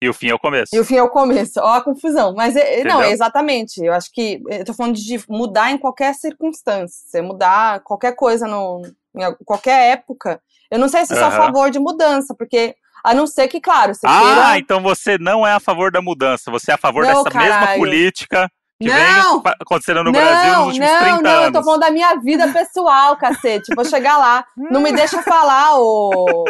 E 0.00 0.08
o 0.08 0.14
fim 0.14 0.28
é 0.28 0.34
o 0.34 0.38
começo. 0.38 0.74
E 0.74 0.78
o 0.78 0.84
fim 0.84 0.96
é 0.96 1.02
o 1.02 1.10
começo. 1.10 1.58
Ó 1.58 1.74
a 1.74 1.82
confusão. 1.82 2.32
Mas, 2.34 2.54
é, 2.54 2.84
não, 2.84 3.02
exatamente. 3.02 3.82
Eu 3.82 3.92
acho 3.92 4.10
que. 4.12 4.40
Eu 4.48 4.64
tô 4.64 4.72
falando 4.72 4.94
de 4.94 5.20
mudar 5.28 5.72
em 5.72 5.78
qualquer 5.78 6.14
circunstância. 6.14 6.96
Você 7.04 7.20
mudar 7.20 7.80
qualquer 7.80 8.14
coisa 8.14 8.46
no, 8.46 8.82
em 9.16 9.44
qualquer 9.44 9.92
época. 9.92 10.40
Eu 10.70 10.78
não 10.78 10.88
sei 10.88 11.04
se 11.04 11.14
sou 11.14 11.18
uhum. 11.18 11.28
a 11.28 11.30
favor 11.30 11.70
de 11.70 11.78
mudança, 11.78 12.34
porque 12.34 12.76
a 13.02 13.14
não 13.14 13.26
ser 13.26 13.48
que, 13.48 13.60
claro, 13.60 13.94
você 13.94 14.06
ah, 14.06 14.20
queira... 14.20 14.58
então 14.58 14.80
você 14.80 15.18
não 15.18 15.46
é 15.46 15.52
a 15.52 15.60
favor 15.60 15.90
da 15.90 16.02
mudança, 16.02 16.50
você 16.50 16.70
é 16.70 16.74
a 16.74 16.78
favor 16.78 17.04
não, 17.04 17.12
dessa 17.12 17.30
caralho. 17.30 17.52
mesma 17.52 17.74
política 17.74 18.50
que 18.80 18.88
não, 18.88 19.42
vem 19.42 19.52
acontecendo 19.60 20.04
no 20.04 20.12
não, 20.12 20.12
Brasil 20.12 20.52
nos 20.52 20.66
últimos 20.66 20.88
não, 20.88 20.98
30 20.98 21.10
não, 21.10 21.16
anos. 21.16 21.22
Não, 21.22 21.44
eu 21.44 21.52
tô 21.52 21.62
falando 21.64 21.80
da 21.80 21.90
minha 21.90 22.14
vida 22.16 22.52
pessoal, 22.52 23.16
cacete. 23.16 23.74
Vou 23.74 23.84
chegar 23.84 24.18
lá. 24.18 24.44
Não 24.56 24.80
me 24.80 24.92
deixa 24.92 25.20
falar 25.22 25.80
o 25.80 26.44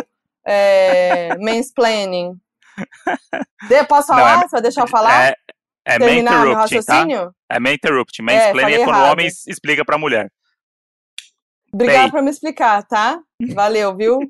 é, 0.46 1.36
mansplaining. 1.38 2.34
De, 3.68 3.84
posso 3.84 4.08
falar? 4.08 4.36
Não, 4.36 4.42
é, 4.42 4.42
Você 4.42 4.50
vai 4.50 4.62
deixar 4.62 4.82
eu 4.82 4.88
falar? 4.88 5.28
É, 5.28 5.34
é 5.86 5.98
Terminar 5.98 6.44
meu 6.44 6.52
tá? 6.52 6.60
raciocínio? 6.60 7.26
Tá? 7.26 7.56
É 7.56 7.60
main 7.60 7.74
interrupt. 7.74 8.22
Mansplaining 8.22 8.74
é, 8.74 8.80
é 8.80 8.84
quando 8.84 8.98
o 8.98 9.10
homem 9.10 9.26
explica 9.26 9.84
pra 9.84 9.96
mulher. 9.96 10.30
Obrigada 11.72 12.10
por 12.10 12.22
me 12.22 12.30
explicar, 12.30 12.82
tá? 12.82 13.20
Valeu, 13.54 13.94
viu? 13.94 14.20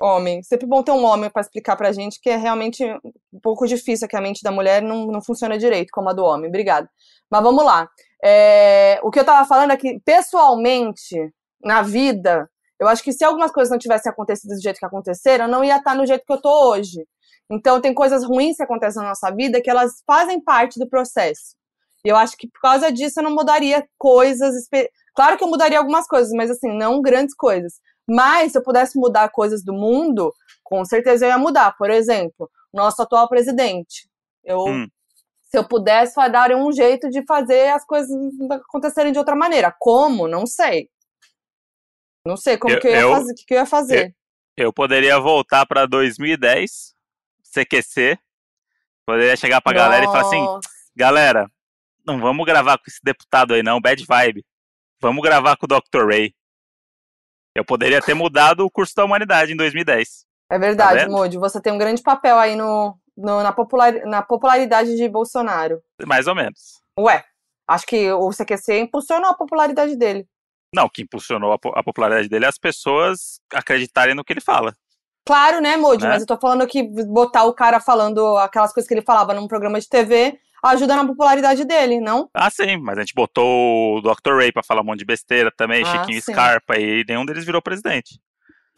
Homem. 0.00 0.42
Sempre 0.42 0.66
bom 0.66 0.82
ter 0.82 0.92
um 0.92 1.04
homem 1.04 1.30
para 1.30 1.42
explicar 1.42 1.76
pra 1.76 1.92
gente 1.92 2.20
que 2.20 2.30
é 2.30 2.36
realmente 2.36 2.84
um 3.32 3.40
pouco 3.40 3.66
difícil, 3.66 4.08
que 4.08 4.16
a 4.16 4.20
mente 4.20 4.42
da 4.42 4.50
mulher 4.50 4.82
não, 4.82 5.06
não 5.06 5.22
funciona 5.22 5.58
direito 5.58 5.90
como 5.92 6.08
a 6.08 6.12
do 6.12 6.24
homem. 6.24 6.48
Obrigada. 6.48 6.88
Mas 7.30 7.42
vamos 7.42 7.64
lá. 7.64 7.88
É, 8.22 9.00
o 9.02 9.10
que 9.10 9.20
eu 9.20 9.24
tava 9.24 9.46
falando 9.46 9.72
é 9.72 9.76
que, 9.76 10.00
pessoalmente, 10.00 11.16
na 11.62 11.82
vida, 11.82 12.48
eu 12.80 12.88
acho 12.88 13.02
que 13.02 13.12
se 13.12 13.24
algumas 13.24 13.52
coisas 13.52 13.70
não 13.70 13.78
tivessem 13.78 14.10
acontecido 14.10 14.54
do 14.54 14.62
jeito 14.62 14.78
que 14.78 14.86
aconteceram, 14.86 15.44
eu 15.46 15.50
não 15.50 15.64
ia 15.64 15.76
estar 15.76 15.94
no 15.94 16.06
jeito 16.06 16.24
que 16.26 16.32
eu 16.32 16.40
tô 16.40 16.70
hoje. 16.70 17.06
Então, 17.50 17.80
tem 17.80 17.94
coisas 17.94 18.24
ruins 18.24 18.56
que 18.56 18.62
acontecem 18.62 19.02
na 19.02 19.08
nossa 19.08 19.30
vida 19.30 19.60
que 19.60 19.70
elas 19.70 20.02
fazem 20.06 20.40
parte 20.40 20.78
do 20.78 20.88
processo. 20.88 21.56
E 22.04 22.08
eu 22.08 22.16
acho 22.16 22.36
que 22.36 22.48
por 22.48 22.60
causa 22.60 22.92
disso 22.92 23.20
eu 23.20 23.24
não 23.24 23.34
mudaria 23.34 23.86
coisas. 23.98 24.54
Claro 25.14 25.36
que 25.36 25.44
eu 25.44 25.48
mudaria 25.48 25.78
algumas 25.78 26.06
coisas, 26.06 26.32
mas 26.32 26.50
assim, 26.50 26.68
não 26.76 27.00
grandes 27.00 27.34
coisas. 27.34 27.74
Mas 28.08 28.52
se 28.52 28.58
eu 28.58 28.62
pudesse 28.62 28.98
mudar 28.98 29.28
coisas 29.28 29.62
do 29.62 29.72
mundo, 29.72 30.32
com 30.64 30.84
certeza 30.84 31.26
eu 31.26 31.30
ia 31.30 31.38
mudar. 31.38 31.76
Por 31.76 31.90
exemplo, 31.90 32.50
nosso 32.72 33.02
atual 33.02 33.28
presidente. 33.28 34.08
Eu, 34.42 34.64
hum. 34.64 34.88
Se 35.50 35.56
eu 35.56 35.66
pudesse, 35.66 36.14
dar 36.30 36.50
um 36.52 36.70
jeito 36.70 37.08
de 37.08 37.24
fazer 37.24 37.70
as 37.70 37.84
coisas 37.84 38.14
acontecerem 38.50 39.12
de 39.12 39.18
outra 39.18 39.34
maneira. 39.34 39.74
Como? 39.78 40.28
Não 40.28 40.46
sei. 40.46 40.90
Não 42.24 42.36
sei 42.36 42.58
como 42.58 42.74
eu, 42.74 42.80
que 42.80 42.86
eu 42.86 42.92
ia 42.92 43.00
eu, 43.00 43.10
fazer. 43.10 43.34
Que, 43.34 43.44
que 43.46 43.54
eu 43.54 43.58
ia 43.58 43.66
fazer. 43.66 44.14
Eu, 44.54 44.66
eu 44.66 44.72
poderia 44.72 45.18
voltar 45.18 45.64
para 45.64 45.86
2010, 45.86 46.94
CQC. 47.50 48.18
Poderia 49.06 49.36
chegar 49.36 49.62
pra 49.62 49.72
Nossa. 49.72 49.84
galera 49.84 50.04
e 50.04 50.06
falar 50.08 50.20
assim: 50.20 50.68
galera, 50.94 51.50
não 52.06 52.20
vamos 52.20 52.44
gravar 52.44 52.76
com 52.76 52.84
esse 52.86 53.00
deputado 53.02 53.54
aí, 53.54 53.62
não, 53.62 53.80
bad 53.80 54.04
vibe. 54.04 54.44
Vamos 55.00 55.22
gravar 55.22 55.56
com 55.56 55.64
o 55.64 55.68
Dr. 55.68 56.06
Ray. 56.06 56.34
Eu 57.54 57.64
poderia 57.64 58.00
ter 58.00 58.14
mudado 58.14 58.64
o 58.64 58.70
curso 58.70 58.94
da 58.94 59.04
humanidade 59.04 59.52
em 59.52 59.56
2010. 59.56 60.26
É 60.50 60.58
verdade, 60.58 61.04
tá 61.04 61.10
Moody. 61.10 61.36
Você 61.38 61.60
tem 61.60 61.72
um 61.72 61.78
grande 61.78 62.02
papel 62.02 62.38
aí 62.38 62.56
no, 62.56 62.96
no, 63.16 63.42
na, 63.42 63.52
popular, 63.52 63.92
na 64.06 64.22
popularidade 64.22 64.96
de 64.96 65.08
Bolsonaro. 65.08 65.80
Mais 66.06 66.26
ou 66.26 66.34
menos. 66.34 66.80
Ué, 66.98 67.24
acho 67.68 67.86
que 67.86 68.10
o 68.12 68.30
CQC 68.30 68.80
impulsionou 68.80 69.30
a 69.30 69.34
popularidade 69.34 69.96
dele. 69.96 70.26
Não, 70.74 70.84
o 70.84 70.90
que 70.90 71.02
impulsionou 71.02 71.52
a, 71.52 71.58
a 71.74 71.82
popularidade 71.82 72.28
dele 72.28 72.44
é 72.44 72.48
as 72.48 72.58
pessoas 72.58 73.40
acreditarem 73.52 74.14
no 74.14 74.24
que 74.24 74.32
ele 74.32 74.40
fala. 74.40 74.74
Claro, 75.26 75.60
né, 75.60 75.76
Moody? 75.76 76.04
Né? 76.04 76.10
Mas 76.10 76.22
eu 76.22 76.26
tô 76.26 76.38
falando 76.38 76.66
que 76.66 76.82
botar 76.82 77.44
o 77.44 77.52
cara 77.52 77.80
falando 77.80 78.38
aquelas 78.38 78.72
coisas 78.72 78.88
que 78.88 78.94
ele 78.94 79.02
falava 79.02 79.34
num 79.34 79.46
programa 79.46 79.78
de 79.78 79.88
TV 79.88 80.38
ajuda 80.64 80.96
na 80.96 81.06
popularidade 81.06 81.64
dele, 81.64 82.00
não? 82.00 82.28
Ah, 82.34 82.50
sim, 82.50 82.76
mas 82.78 82.98
a 82.98 83.00
gente 83.02 83.14
botou 83.14 83.98
o 83.98 84.00
Dr. 84.00 84.36
Ray 84.36 84.52
pra 84.52 84.62
falar 84.62 84.82
um 84.82 84.84
monte 84.84 85.00
de 85.00 85.04
besteira 85.04 85.50
também, 85.56 85.82
ah, 85.82 85.86
Chiquinho 85.86 86.22
sim. 86.22 86.32
Scarpa, 86.32 86.78
e 86.78 87.04
nenhum 87.08 87.24
deles 87.24 87.44
virou 87.44 87.62
presidente. 87.62 88.20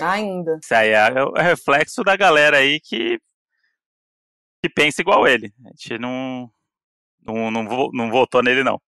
Ainda. 0.00 0.58
Isso 0.62 0.74
aí 0.74 0.90
é, 0.90 1.12
é 1.36 1.42
reflexo 1.42 2.02
da 2.02 2.16
galera 2.16 2.58
aí 2.58 2.80
que, 2.80 3.18
que 4.62 4.70
pensa 4.74 5.00
igual 5.00 5.26
ele. 5.26 5.52
A 5.64 5.68
gente 5.70 5.98
não, 5.98 6.50
não, 7.22 7.50
não, 7.50 7.90
não 7.92 8.10
votou 8.10 8.42
nele, 8.42 8.64
não. 8.64 8.80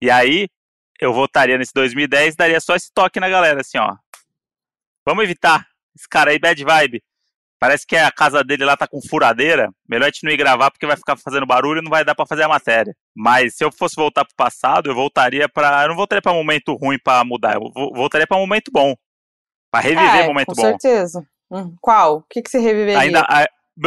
E 0.00 0.10
aí, 0.10 0.48
eu 1.00 1.12
votaria 1.12 1.58
nesse 1.58 1.72
2010 1.74 2.36
daria 2.36 2.60
só 2.60 2.74
esse 2.74 2.90
toque 2.92 3.20
na 3.20 3.28
galera, 3.28 3.60
assim, 3.60 3.78
ó. 3.78 3.96
Vamos 5.06 5.24
evitar. 5.24 5.66
Esse 5.94 6.08
cara 6.08 6.30
aí, 6.30 6.38
bad 6.38 6.62
vibe. 6.62 7.02
Parece 7.58 7.86
que 7.86 7.96
a 7.96 8.10
casa 8.12 8.44
dele 8.44 8.64
lá 8.64 8.76
tá 8.76 8.86
com 8.86 9.00
furadeira. 9.00 9.70
Melhor 9.88 10.04
a 10.04 10.08
gente 10.08 10.24
não 10.24 10.30
ir 10.30 10.36
gravar 10.36 10.70
porque 10.70 10.86
vai 10.86 10.96
ficar 10.96 11.16
fazendo 11.16 11.46
barulho 11.46 11.78
e 11.78 11.82
não 11.82 11.90
vai 11.90 12.04
dar 12.04 12.14
para 12.14 12.26
fazer 12.26 12.42
a 12.42 12.48
matéria. 12.48 12.94
Mas 13.14 13.56
se 13.56 13.64
eu 13.64 13.72
fosse 13.72 13.96
voltar 13.96 14.24
pro 14.24 14.34
passado, 14.36 14.90
eu 14.90 14.94
voltaria 14.94 15.48
para, 15.48 15.82
eu 15.84 15.88
não 15.88 15.96
voltaria 15.96 16.20
para 16.20 16.32
momento 16.32 16.74
ruim 16.74 16.98
para 17.02 17.24
mudar, 17.24 17.54
eu 17.54 17.72
voltaria 17.94 18.26
para 18.26 18.36
momento 18.36 18.70
bom. 18.70 18.94
Para 19.70 19.80
reviver 19.80 20.24
é, 20.24 20.26
momento 20.26 20.46
com 20.48 20.54
bom. 20.54 20.62
Com 20.62 20.68
certeza. 20.68 21.26
Hum, 21.50 21.74
qual? 21.80 22.18
O 22.18 22.22
que 22.28 22.42
que 22.42 22.50
você 22.50 22.58
reviveria? 22.58 22.98
Ainda 22.98 23.20
a, 23.20 23.46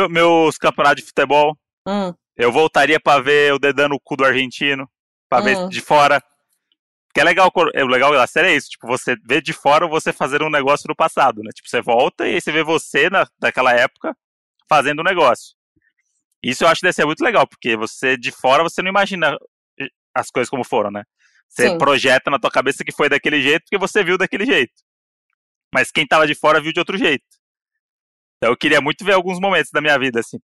meus 0.09 0.57
campeonatos 0.57 1.03
de 1.03 1.07
futebol. 1.07 1.55
Hum. 1.87 2.13
Eu 2.35 2.51
voltaria 2.51 2.99
para 2.99 3.21
ver 3.21 3.53
o 3.53 3.59
dedando 3.59 3.95
o 3.95 3.99
cu 3.99 4.15
do 4.15 4.25
argentino, 4.25 4.89
para 5.29 5.41
hum. 5.41 5.45
ver 5.45 5.67
de 5.69 5.81
fora. 5.81 6.21
Que 7.13 7.21
é 7.21 7.23
legal, 7.23 7.51
é 7.73 7.83
legal 7.83 8.13
da 8.13 8.27
série 8.27 8.49
é 8.49 8.55
isso, 8.55 8.69
tipo, 8.69 8.85
você 8.87 9.15
vê 9.27 9.41
de 9.41 9.51
fora 9.51 9.87
você 9.87 10.13
fazer 10.13 10.43
um 10.43 10.49
negócio 10.49 10.87
do 10.87 10.95
passado, 10.95 11.41
né? 11.43 11.49
Tipo, 11.53 11.67
você 11.67 11.81
volta 11.81 12.27
e 12.27 12.35
aí 12.35 12.41
você 12.41 12.51
vê 12.51 12.63
você 12.63 13.09
na, 13.09 13.27
daquela 13.39 13.73
época 13.73 14.15
fazendo 14.69 14.99
um 14.99 15.03
negócio. 15.03 15.55
Isso 16.43 16.63
eu 16.63 16.67
acho 16.67 16.81
que 16.81 16.85
deve 16.85 16.93
ser 16.93 17.05
muito 17.05 17.23
legal, 17.23 17.47
porque 17.47 17.75
você 17.75 18.15
de 18.15 18.31
fora 18.31 18.63
você 18.63 18.81
não 18.81 18.89
imagina 18.89 19.35
eh, 19.79 19.89
as 20.13 20.29
coisas 20.29 20.49
como 20.49 20.63
foram, 20.63 20.91
né? 20.91 21.03
Você 21.49 21.69
Sim. 21.69 21.77
projeta 21.79 22.29
na 22.29 22.37
tua 22.37 22.51
cabeça 22.51 22.83
que 22.83 22.91
foi 22.91 23.09
daquele 23.09 23.41
jeito 23.41 23.63
porque 23.63 23.77
você 23.77 24.03
viu 24.03 24.17
daquele 24.17 24.45
jeito. 24.45 24.73
Mas 25.73 25.91
quem 25.91 26.05
tava 26.05 26.27
de 26.27 26.35
fora 26.35 26.61
viu 26.61 26.71
de 26.71 26.79
outro 26.79 26.97
jeito. 26.97 27.25
Então 28.37 28.51
eu 28.51 28.57
queria 28.57 28.79
muito 28.79 29.03
ver 29.03 29.13
alguns 29.13 29.39
momentos 29.39 29.71
da 29.71 29.81
minha 29.81 29.97
vida, 29.97 30.19
assim. 30.19 30.39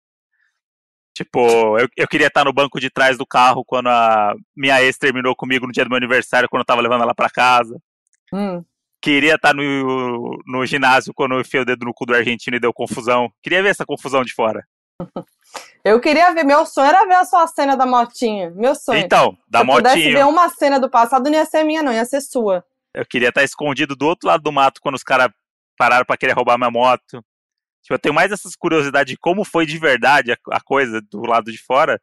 Tipo, 1.16 1.80
eu, 1.80 1.88
eu 1.96 2.08
queria 2.10 2.28
estar 2.28 2.44
no 2.44 2.52
banco 2.52 2.78
de 2.78 2.90
trás 2.90 3.18
do 3.18 3.26
carro 3.26 3.64
quando 3.66 3.88
a 3.88 4.36
minha 4.54 4.82
ex 4.84 4.98
terminou 4.98 5.34
comigo 5.34 5.66
no 5.66 5.72
dia 5.72 5.86
do 5.86 5.90
meu 5.90 5.96
aniversário, 5.96 6.50
quando 6.50 6.60
eu 6.60 6.66
tava 6.66 6.82
levando 6.82 7.04
ela 7.04 7.16
para 7.16 7.30
casa. 7.30 7.80
Hum. 8.34 8.62
Queria 9.02 9.36
estar 9.36 9.54
no, 9.54 10.38
no 10.46 10.66
ginásio 10.66 11.14
quando 11.16 11.36
eu 11.36 11.40
enfiei 11.40 11.64
o 11.64 11.66
dedo 11.66 11.86
no 11.86 11.94
cu 11.94 12.06
do 12.06 12.14
argentino 12.14 12.58
e 12.58 12.60
deu 12.60 12.74
confusão. 12.74 13.32
Queria 13.42 13.64
ver 13.64 13.70
essa 13.70 13.86
confusão 13.86 14.26
de 14.26 14.34
fora. 14.34 14.66
Eu 15.86 16.02
queria 16.02 16.34
ver, 16.34 16.44
meu 16.44 16.66
sonho 16.66 16.90
era 16.90 17.06
ver 17.06 17.14
a 17.14 17.24
sua 17.24 17.46
cena 17.48 17.78
da 17.78 17.86
motinha. 17.86 18.50
Meu 18.56 18.74
sonho. 18.74 19.00
Então, 19.00 19.38
da 19.48 19.64
motinha. 19.64 19.90
Se 19.90 19.96
pudesse 19.96 20.14
ver 20.14 20.26
uma 20.26 20.50
cena 20.50 20.80
do 20.80 20.90
passado, 20.90 21.30
não 21.30 21.38
ia 21.38 21.46
ser 21.46 21.64
minha, 21.64 21.84
não, 21.84 21.94
ia 21.94 22.04
ser 22.04 22.22
sua. 22.22 22.66
Eu 22.94 23.06
queria 23.06 23.30
estar 23.30 23.44
escondido 23.44 23.96
do 23.96 24.08
outro 24.08 24.28
lado 24.28 24.42
do 24.42 24.52
mato 24.52 24.82
quando 24.82 24.96
os 24.96 25.04
caras 25.04 25.30
pararam 25.78 26.04
para 26.04 26.18
querer 26.18 26.34
roubar 26.34 26.58
minha 26.58 26.72
moto. 26.72 27.24
Tipo, 27.86 27.94
eu 27.94 28.00
tenho 28.00 28.16
mais 28.16 28.32
essas 28.32 28.56
curiosidades 28.56 29.12
de 29.12 29.18
como 29.18 29.46
foi 29.46 29.64
de 29.64 29.78
verdade 29.78 30.32
a, 30.32 30.38
a, 30.54 30.60
coisa 30.60 31.00
do 31.00 31.22
lado 31.22 31.52
de 31.52 31.58
fora 31.60 32.02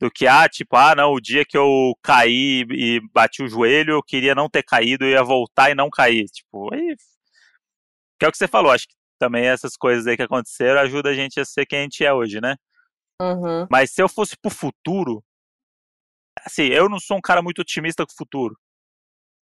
do 0.00 0.10
que, 0.10 0.26
ah, 0.26 0.48
tipo, 0.48 0.74
ah, 0.76 0.96
não, 0.96 1.12
o 1.12 1.20
dia 1.20 1.44
que 1.44 1.56
eu 1.56 1.96
caí 2.02 2.66
e 2.68 3.00
bati 3.12 3.40
o 3.40 3.48
joelho, 3.48 3.94
eu 3.94 4.02
queria 4.02 4.34
não 4.34 4.50
ter 4.50 4.64
caído, 4.64 5.04
eu 5.04 5.10
ia 5.10 5.22
voltar 5.22 5.70
e 5.70 5.76
não 5.76 5.88
cair. 5.88 6.24
Tipo, 6.24 6.74
aí. 6.74 6.96
Que 8.18 8.24
é 8.26 8.28
o 8.28 8.32
que 8.32 8.36
você 8.38 8.48
falou, 8.48 8.72
acho 8.72 8.88
que 8.88 8.94
também 9.16 9.46
essas 9.46 9.76
coisas 9.76 10.08
aí 10.08 10.16
que 10.16 10.24
aconteceram 10.24 10.80
ajudam 10.80 11.12
a 11.12 11.14
gente 11.14 11.38
a 11.38 11.44
ser 11.44 11.66
quem 11.66 11.78
a 11.78 11.82
gente 11.82 12.04
é 12.04 12.12
hoje, 12.12 12.40
né? 12.40 12.56
Uhum. 13.20 13.68
Mas 13.70 13.92
se 13.92 14.02
eu 14.02 14.08
fosse 14.08 14.36
pro 14.36 14.50
futuro, 14.50 15.22
assim, 16.44 16.64
eu 16.64 16.88
não 16.88 16.98
sou 16.98 17.16
um 17.16 17.20
cara 17.20 17.40
muito 17.40 17.60
otimista 17.60 18.04
com 18.04 18.12
o 18.12 18.16
futuro. 18.16 18.58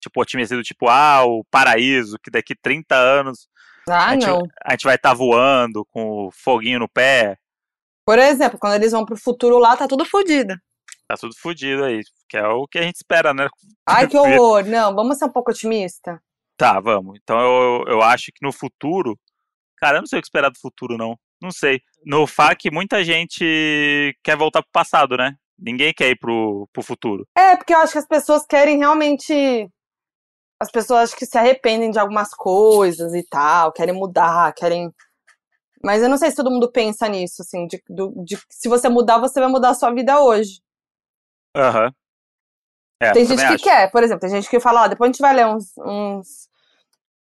Tipo, 0.04 0.20
otimista 0.20 0.54
do 0.54 0.62
tipo, 0.62 0.88
ah, 0.88 1.24
o 1.24 1.44
paraíso, 1.50 2.18
que 2.22 2.30
daqui 2.30 2.54
30 2.54 2.94
anos 2.94 3.48
ah, 3.88 4.08
a 4.08 4.12
gente. 4.12 4.26
A 4.64 4.72
gente 4.72 4.84
vai 4.84 4.96
estar 4.96 5.10
tá 5.10 5.14
voando 5.14 5.84
com 5.86 6.26
o 6.26 6.30
foguinho 6.30 6.78
no 6.78 6.88
pé. 6.88 7.36
Por 8.06 8.18
exemplo, 8.18 8.58
quando 8.58 8.74
eles 8.74 8.92
vão 8.92 9.04
pro 9.04 9.16
futuro 9.16 9.58
lá, 9.58 9.76
tá 9.76 9.88
tudo 9.88 10.04
fodido. 10.04 10.54
Tá 11.08 11.16
tudo 11.16 11.34
fodido 11.36 11.84
aí, 11.84 12.00
que 12.28 12.36
é 12.36 12.46
o 12.46 12.66
que 12.66 12.78
a 12.78 12.82
gente 12.82 12.96
espera, 12.96 13.34
né? 13.34 13.48
Ai, 13.86 14.06
que 14.06 14.16
horror. 14.16 14.64
Não, 14.64 14.94
vamos 14.94 15.18
ser 15.18 15.26
um 15.26 15.32
pouco 15.32 15.50
otimista. 15.50 16.20
Tá, 16.56 16.80
vamos. 16.80 17.18
Então 17.22 17.38
eu, 17.38 17.84
eu 17.88 18.02
acho 18.02 18.26
que 18.26 18.44
no 18.44 18.52
futuro. 18.52 19.18
Cara, 19.78 19.98
eu 19.98 20.00
não 20.00 20.06
sei 20.06 20.18
o 20.18 20.22
que 20.22 20.26
esperar 20.26 20.50
do 20.50 20.58
futuro, 20.58 20.96
não. 20.96 21.18
Não 21.42 21.50
sei. 21.50 21.80
No 22.06 22.26
FAC, 22.26 22.70
muita 22.70 23.04
gente 23.04 24.16
quer 24.22 24.36
voltar 24.36 24.62
pro 24.62 24.70
passado, 24.72 25.16
né? 25.16 25.34
Ninguém 25.58 25.92
quer 25.92 26.10
ir 26.10 26.18
pro, 26.18 26.68
pro 26.72 26.82
futuro. 26.82 27.26
É, 27.36 27.56
porque 27.56 27.74
eu 27.74 27.78
acho 27.78 27.92
que 27.92 27.98
as 27.98 28.08
pessoas 28.08 28.46
querem 28.46 28.78
realmente 28.78 29.68
as 30.60 30.70
pessoas 30.70 31.10
acho 31.10 31.16
que 31.16 31.26
se 31.26 31.36
arrependem 31.36 31.90
de 31.90 31.98
algumas 31.98 32.30
coisas 32.30 33.14
e 33.14 33.22
tal, 33.22 33.72
querem 33.72 33.94
mudar, 33.94 34.52
querem. 34.54 34.92
Mas 35.82 36.02
eu 36.02 36.08
não 36.08 36.16
sei 36.16 36.30
se 36.30 36.36
todo 36.36 36.50
mundo 36.50 36.70
pensa 36.70 37.08
nisso, 37.08 37.42
assim, 37.42 37.66
de, 37.66 37.82
de, 37.88 38.24
de 38.24 38.42
se 38.48 38.68
você 38.68 38.88
mudar, 38.88 39.18
você 39.18 39.40
vai 39.40 39.48
mudar 39.48 39.70
a 39.70 39.74
sua 39.74 39.92
vida 39.92 40.20
hoje. 40.20 40.60
Aham. 41.56 41.86
Uhum. 41.86 41.90
É, 43.02 43.12
tem 43.12 43.26
gente 43.26 43.38
que 43.38 43.54
acho. 43.54 43.64
quer, 43.64 43.90
por 43.90 44.02
exemplo, 44.02 44.20
tem 44.20 44.30
gente 44.30 44.48
que 44.48 44.60
fala, 44.60 44.84
ó, 44.84 44.88
depois 44.88 45.08
a 45.08 45.12
gente 45.12 45.20
vai 45.20 45.34
ler 45.34 45.46
uns, 45.46 45.72
uns 45.78 46.48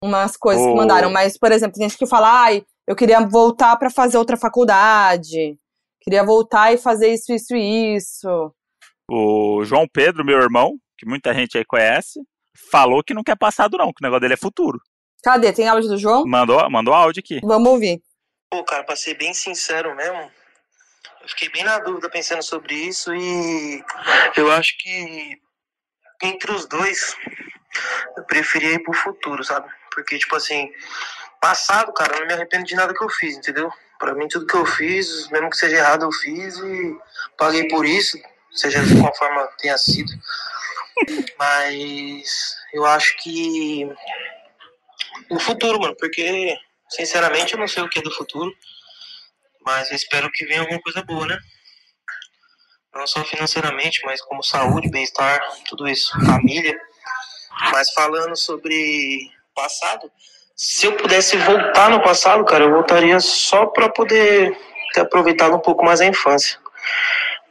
umas 0.02 0.36
coisas 0.36 0.62
oh. 0.64 0.68
que 0.68 0.76
mandaram, 0.76 1.10
mas, 1.10 1.38
por 1.38 1.50
exemplo, 1.50 1.74
tem 1.74 1.88
gente 1.88 1.98
que 1.98 2.06
fala, 2.06 2.44
ai, 2.44 2.64
eu 2.86 2.94
queria 2.94 3.20
voltar 3.26 3.76
para 3.76 3.90
fazer 3.90 4.18
outra 4.18 4.36
faculdade, 4.36 5.58
queria 6.00 6.24
voltar 6.24 6.72
e 6.72 6.78
fazer 6.78 7.12
isso, 7.12 7.32
isso 7.32 7.54
e 7.56 7.96
isso. 7.96 8.52
O 9.10 9.64
João 9.64 9.86
Pedro, 9.92 10.24
meu 10.24 10.40
irmão, 10.40 10.76
que 10.98 11.08
muita 11.08 11.32
gente 11.32 11.56
aí 11.56 11.64
conhece, 11.64 12.20
falou 12.71 13.02
que 13.02 13.14
não 13.14 13.23
quer 13.23 13.37
passado, 13.37 13.76
não, 13.76 13.92
que 13.92 14.02
o 14.02 14.04
negócio 14.04 14.21
dele 14.21 14.35
é 14.35 14.37
futuro. 14.37 14.78
Cadê? 15.23 15.52
Tem 15.52 15.68
áudio 15.68 15.90
do 15.90 15.99
João? 15.99 16.26
Mandou, 16.26 16.68
mandou 16.71 16.94
áudio 16.94 17.21
aqui. 17.21 17.40
Vamos 17.42 17.71
ouvir. 17.71 18.02
Pô, 18.50 18.64
cara, 18.64 18.85
pra 18.85 18.97
ser 18.97 19.14
bem 19.14 19.32
sincero 19.32 19.94
mesmo, 19.94 20.30
eu 21.23 21.28
fiquei 21.28 21.49
bem 21.49 21.64
na 21.64 21.78
dúvida 21.78 22.11
pensando 22.11 22.42
sobre 22.42 22.75
isso 22.75 23.14
e 23.14 23.82
eu 24.37 24.50
acho 24.50 24.76
que 24.78 25.38
entre 26.23 26.52
os 26.52 26.66
dois 26.66 27.16
eu 28.16 28.25
preferia 28.25 28.75
ir 28.75 28.82
pro 28.82 28.92
futuro, 28.92 29.42
sabe? 29.44 29.68
Porque, 29.94 30.18
tipo 30.18 30.37
assim, 30.37 30.71
passado, 31.40 31.92
cara, 31.92 32.14
eu 32.14 32.21
não 32.21 32.26
me 32.26 32.35
arrependo 32.35 32.64
de 32.64 32.75
nada 32.75 32.94
que 32.94 33.02
eu 33.02 33.09
fiz, 33.09 33.37
entendeu? 33.37 33.71
Pra 33.99 34.14
mim, 34.14 34.28
tudo 34.28 34.47
que 34.47 34.56
eu 34.56 34.66
fiz, 34.66 35.28
mesmo 35.30 35.49
que 35.50 35.56
seja 35.56 35.76
errado, 35.76 36.04
eu 36.04 36.12
fiz 36.12 36.59
e 36.59 36.99
paguei 37.38 37.68
por 37.68 37.87
isso, 37.87 38.18
seja 38.50 38.85
de 38.85 39.00
qual 39.00 39.14
forma 39.16 39.49
tenha 39.59 39.78
sido. 39.78 40.12
Mas 41.38 42.56
eu 42.72 42.84
acho 42.84 43.16
que 43.22 43.88
o 45.30 45.38
futuro, 45.38 45.80
mano, 45.80 45.96
porque 45.99 46.56
sinceramente 46.88 47.54
eu 47.54 47.61
não 47.61 47.68
sei 47.68 47.82
o 47.82 47.88
que 47.88 47.99
é 47.99 48.02
do 48.02 48.11
futuro, 48.11 48.52
mas 49.64 49.90
eu 49.90 49.96
espero 49.96 50.30
que 50.32 50.44
venha 50.44 50.61
alguma 50.61 50.80
coisa 50.80 51.02
boa, 51.02 51.26
né? 51.26 51.38
Não 52.94 53.06
só 53.06 53.25
financeiramente, 53.25 54.02
mas 54.04 54.20
como 54.20 54.42
saúde, 54.42 54.90
bem-estar, 54.90 55.40
tudo 55.66 55.88
isso, 55.88 56.12
família. 56.26 56.78
Mas 57.72 57.90
falando 57.92 58.37
sobre 58.37 59.30
passado, 59.54 60.11
se 60.54 60.87
eu 60.87 60.96
pudesse 60.96 61.37
voltar 61.38 61.90
no 61.90 62.02
passado, 62.02 62.44
cara, 62.44 62.64
eu 62.64 62.70
voltaria 62.70 63.18
só 63.20 63.66
pra 63.66 63.88
poder 63.88 64.56
ter 64.92 65.00
aproveitado 65.00 65.54
um 65.54 65.61
pouco 65.61 65.84
mais 65.84 66.00
a 66.00 66.06
infância. 66.06 66.58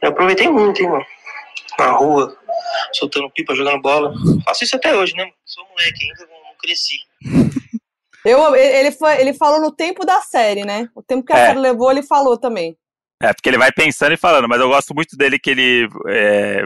Eu 0.00 0.10
aproveitei 0.10 0.48
muito, 0.48 0.80
hein, 0.80 0.88
mano. 0.88 1.06
Na 1.78 1.90
rua, 1.90 2.36
soltando 2.92 3.30
pipa, 3.30 3.54
jogando 3.54 3.80
bola. 3.80 4.12
Faço 4.44 4.64
isso 4.64 4.76
até 4.76 4.94
hoje, 4.94 5.14
né? 5.14 5.30
Sou 5.44 5.64
moleque 5.68 6.04
ainda, 6.04 6.26
não 6.26 6.56
cresci. 6.58 6.96
Eu, 8.24 8.54
ele, 8.54 8.92
foi, 8.92 9.20
ele 9.20 9.34
falou 9.34 9.60
no 9.60 9.74
tempo 9.74 10.06
da 10.06 10.20
série, 10.20 10.64
né? 10.64 10.88
O 10.94 11.02
tempo 11.02 11.24
que 11.24 11.32
a 11.32 11.38
é. 11.38 11.46
série 11.48 11.58
levou, 11.58 11.90
ele 11.90 12.04
falou 12.04 12.38
também. 12.38 12.76
É, 13.20 13.32
porque 13.32 13.48
ele 13.48 13.58
vai 13.58 13.72
pensando 13.72 14.12
e 14.12 14.16
falando, 14.16 14.48
mas 14.48 14.60
eu 14.60 14.68
gosto 14.68 14.94
muito 14.94 15.16
dele 15.16 15.38
que 15.38 15.50
ele. 15.50 15.88
É, 16.08 16.64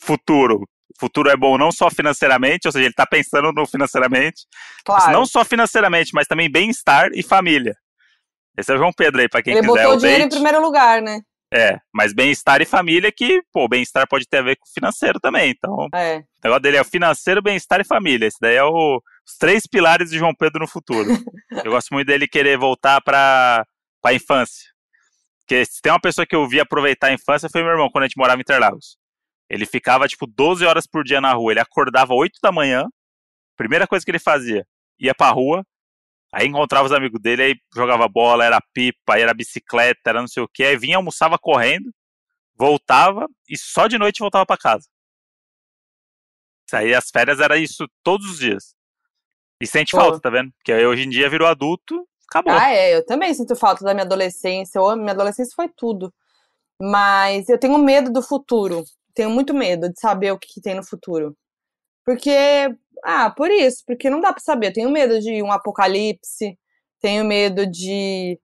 futuro. 0.00 0.68
Futuro 0.98 1.30
é 1.30 1.36
bom 1.36 1.58
não 1.58 1.72
só 1.72 1.90
financeiramente, 1.90 2.68
ou 2.68 2.72
seja, 2.72 2.84
ele 2.84 2.94
tá 2.94 3.06
pensando 3.06 3.52
no 3.52 3.66
financeiramente. 3.66 4.42
Claro. 4.84 5.12
Não 5.12 5.26
só 5.26 5.44
financeiramente, 5.44 6.12
mas 6.14 6.28
também 6.28 6.50
bem-estar 6.50 7.10
e 7.14 7.22
família. 7.22 7.74
Esse 8.56 8.70
é 8.70 8.74
o 8.74 8.78
João 8.78 8.92
Pedro 8.92 9.20
aí, 9.20 9.28
pra 9.28 9.42
quem 9.42 9.54
ele 9.54 9.62
quiser. 9.62 9.72
Ele 9.72 9.82
botou 9.82 9.96
o 9.96 10.00
dinheiro 10.00 10.22
date. 10.24 10.32
em 10.32 10.36
primeiro 10.36 10.62
lugar, 10.62 11.02
né? 11.02 11.20
É, 11.54 11.78
mas 11.92 12.14
bem-estar 12.14 12.62
e 12.62 12.64
família 12.64 13.12
que, 13.12 13.42
pô, 13.52 13.68
bem-estar 13.68 14.08
pode 14.08 14.26
ter 14.26 14.38
a 14.38 14.42
ver 14.42 14.56
com 14.56 14.64
financeiro 14.66 15.20
também. 15.20 15.50
Então, 15.50 15.88
É. 15.94 16.18
o 16.18 16.24
negócio 16.44 16.62
dele 16.62 16.78
é 16.78 16.80
o 16.80 16.84
financeiro, 16.84 17.42
bem-estar 17.42 17.80
e 17.80 17.84
família. 17.84 18.26
Esse 18.26 18.38
daí 18.40 18.56
é 18.56 18.64
o, 18.64 18.96
os 18.96 19.36
três 19.38 19.66
pilares 19.66 20.10
de 20.10 20.18
João 20.18 20.34
Pedro 20.34 20.60
no 20.60 20.66
futuro. 20.66 21.08
eu 21.66 21.70
gosto 21.70 21.92
muito 21.92 22.06
dele 22.06 22.26
querer 22.26 22.56
voltar 22.56 23.02
pra, 23.02 23.66
pra 24.00 24.14
infância. 24.14 24.70
Porque 25.40 25.64
se 25.66 25.82
tem 25.82 25.92
uma 25.92 26.00
pessoa 26.00 26.24
que 26.26 26.34
eu 26.34 26.48
vi 26.48 26.58
aproveitar 26.58 27.08
a 27.08 27.12
infância 27.12 27.48
foi 27.50 27.62
meu 27.62 27.72
irmão, 27.72 27.90
quando 27.90 28.04
a 28.04 28.06
gente 28.06 28.16
morava 28.16 28.38
em 28.38 28.42
Interlagos. 28.42 28.96
Ele 29.50 29.66
ficava, 29.66 30.08
tipo, 30.08 30.26
12 30.26 30.64
horas 30.64 30.86
por 30.86 31.04
dia 31.04 31.20
na 31.20 31.34
rua. 31.34 31.52
Ele 31.52 31.60
acordava 31.60 32.14
8 32.14 32.38
da 32.42 32.50
manhã, 32.50 32.86
primeira 33.58 33.86
coisa 33.86 34.02
que 34.02 34.10
ele 34.10 34.18
fazia, 34.18 34.64
ia 34.98 35.14
pra 35.14 35.28
rua, 35.30 35.62
aí 36.32 36.46
encontrava 36.46 36.86
os 36.86 36.92
amigos 36.92 37.20
dele, 37.20 37.42
aí 37.42 37.54
jogava 37.74 38.08
bola, 38.08 38.44
era 38.44 38.60
pipa, 38.72 39.14
aí 39.14 39.22
era 39.22 39.34
bicicleta, 39.34 40.00
era 40.06 40.20
não 40.20 40.28
sei 40.28 40.42
o 40.42 40.48
que, 40.48 40.64
aí 40.64 40.76
vinha, 40.76 40.96
almoçava 40.96 41.38
correndo, 41.38 41.92
voltava 42.56 43.28
e 43.48 43.56
só 43.56 43.86
de 43.86 43.98
noite 43.98 44.20
voltava 44.20 44.46
pra 44.46 44.56
casa. 44.56 44.88
Isso 46.66 46.76
aí, 46.76 46.94
as 46.94 47.10
férias 47.10 47.38
era 47.38 47.58
isso 47.58 47.86
todos 48.02 48.30
os 48.30 48.38
dias. 48.38 48.74
E 49.60 49.66
sente 49.66 49.92
Pô. 49.92 49.98
falta, 49.98 50.20
tá 50.20 50.30
vendo? 50.30 50.50
Porque 50.52 50.72
aí 50.72 50.86
hoje 50.86 51.02
em 51.04 51.10
dia 51.10 51.28
virou 51.28 51.46
adulto, 51.46 52.08
acabou. 52.28 52.52
Ah, 52.52 52.70
é, 52.70 52.96
eu 52.96 53.04
também 53.04 53.32
sinto 53.34 53.54
falta 53.54 53.84
da 53.84 53.92
minha 53.92 54.04
adolescência. 54.04 54.78
Eu 54.78 54.96
minha 54.96 55.12
adolescência 55.12 55.52
foi 55.54 55.68
tudo. 55.68 56.12
Mas 56.80 57.48
eu 57.48 57.58
tenho 57.58 57.78
medo 57.78 58.10
do 58.10 58.22
futuro. 58.22 58.82
Tenho 59.14 59.30
muito 59.30 59.54
medo 59.54 59.88
de 59.88 60.00
saber 60.00 60.32
o 60.32 60.38
que, 60.38 60.48
que 60.54 60.60
tem 60.60 60.74
no 60.74 60.84
futuro. 60.84 61.36
Porque, 62.04 62.74
ah, 63.04 63.30
por 63.30 63.50
isso, 63.50 63.82
porque 63.86 64.08
não 64.10 64.20
dá 64.20 64.32
pra 64.32 64.42
saber. 64.42 64.68
Eu 64.68 64.72
tenho 64.72 64.90
medo 64.90 65.18
de 65.20 65.42
um 65.42 65.50
apocalipse, 65.52 66.58
tenho 67.00 67.24
medo 67.24 67.66
de 67.66 68.38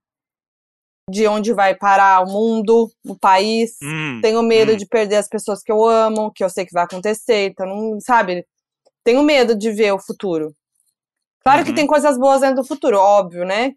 de 1.10 1.26
onde 1.26 1.54
vai 1.54 1.74
parar 1.74 2.22
o 2.22 2.26
mundo, 2.30 2.90
o 3.06 3.18
país. 3.18 3.78
Hum, 3.82 4.20
Tenho 4.22 4.42
medo 4.42 4.72
hum. 4.72 4.76
de 4.76 4.86
perder 4.86 5.16
as 5.16 5.28
pessoas 5.28 5.62
que 5.62 5.72
eu 5.72 5.82
amo, 5.86 6.30
que 6.30 6.44
eu 6.44 6.50
sei 6.50 6.66
que 6.66 6.72
vai 6.72 6.84
acontecer. 6.84 7.46
Então, 7.48 7.66
não, 7.66 7.98
sabe? 8.00 8.46
Tenho 9.02 9.22
medo 9.22 9.56
de 9.56 9.70
ver 9.72 9.92
o 9.92 9.98
futuro. 9.98 10.54
Claro 11.42 11.64
que 11.64 11.70
Uhum. 11.70 11.76
tem 11.76 11.86
coisas 11.86 12.18
boas 12.18 12.42
dentro 12.42 12.56
do 12.56 12.64
futuro, 12.68 12.98
óbvio, 12.98 13.44
né? 13.46 13.72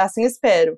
Assim 0.00 0.24
espero. 0.24 0.76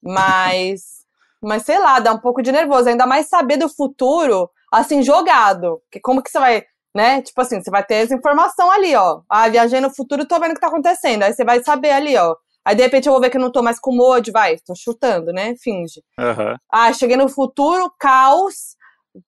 Mas, 0.00 1.04
mas 1.42 1.64
sei 1.64 1.78
lá, 1.80 1.98
dá 1.98 2.12
um 2.12 2.20
pouco 2.20 2.40
de 2.40 2.52
nervoso. 2.52 2.88
Ainda 2.88 3.04
mais 3.06 3.26
saber 3.28 3.56
do 3.56 3.68
futuro, 3.68 4.48
assim, 4.70 5.02
jogado. 5.02 5.82
Que 5.90 5.98
como 5.98 6.22
que 6.22 6.30
você 6.30 6.38
vai, 6.38 6.64
né? 6.94 7.22
Tipo 7.22 7.40
assim, 7.40 7.62
você 7.62 7.70
vai 7.70 7.84
ter 7.84 7.96
essa 7.96 8.14
informação 8.14 8.70
ali, 8.70 8.94
ó. 8.94 9.22
Ah, 9.28 9.48
viajei 9.48 9.80
no 9.80 9.94
futuro, 9.94 10.26
tô 10.26 10.38
vendo 10.38 10.52
o 10.52 10.54
que 10.54 10.60
tá 10.60 10.68
acontecendo. 10.68 11.22
Aí 11.22 11.32
você 11.32 11.44
vai 11.44 11.62
saber 11.62 11.90
ali, 11.90 12.16
ó. 12.16 12.34
Aí 12.64 12.76
de 12.76 12.82
repente 12.82 13.06
eu 13.06 13.12
vou 13.12 13.20
ver 13.20 13.30
que 13.30 13.36
eu 13.36 13.40
não 13.40 13.50
tô 13.50 13.62
mais 13.62 13.80
com 13.80 13.94
mod, 13.94 14.30
vai, 14.30 14.56
tô 14.58 14.74
chutando, 14.74 15.32
né? 15.32 15.54
Finge. 15.60 16.02
Aham. 16.18 16.56
Ah, 16.70 16.92
cheguei 16.92 17.16
no 17.16 17.28
futuro, 17.28 17.92
caos, 17.98 18.76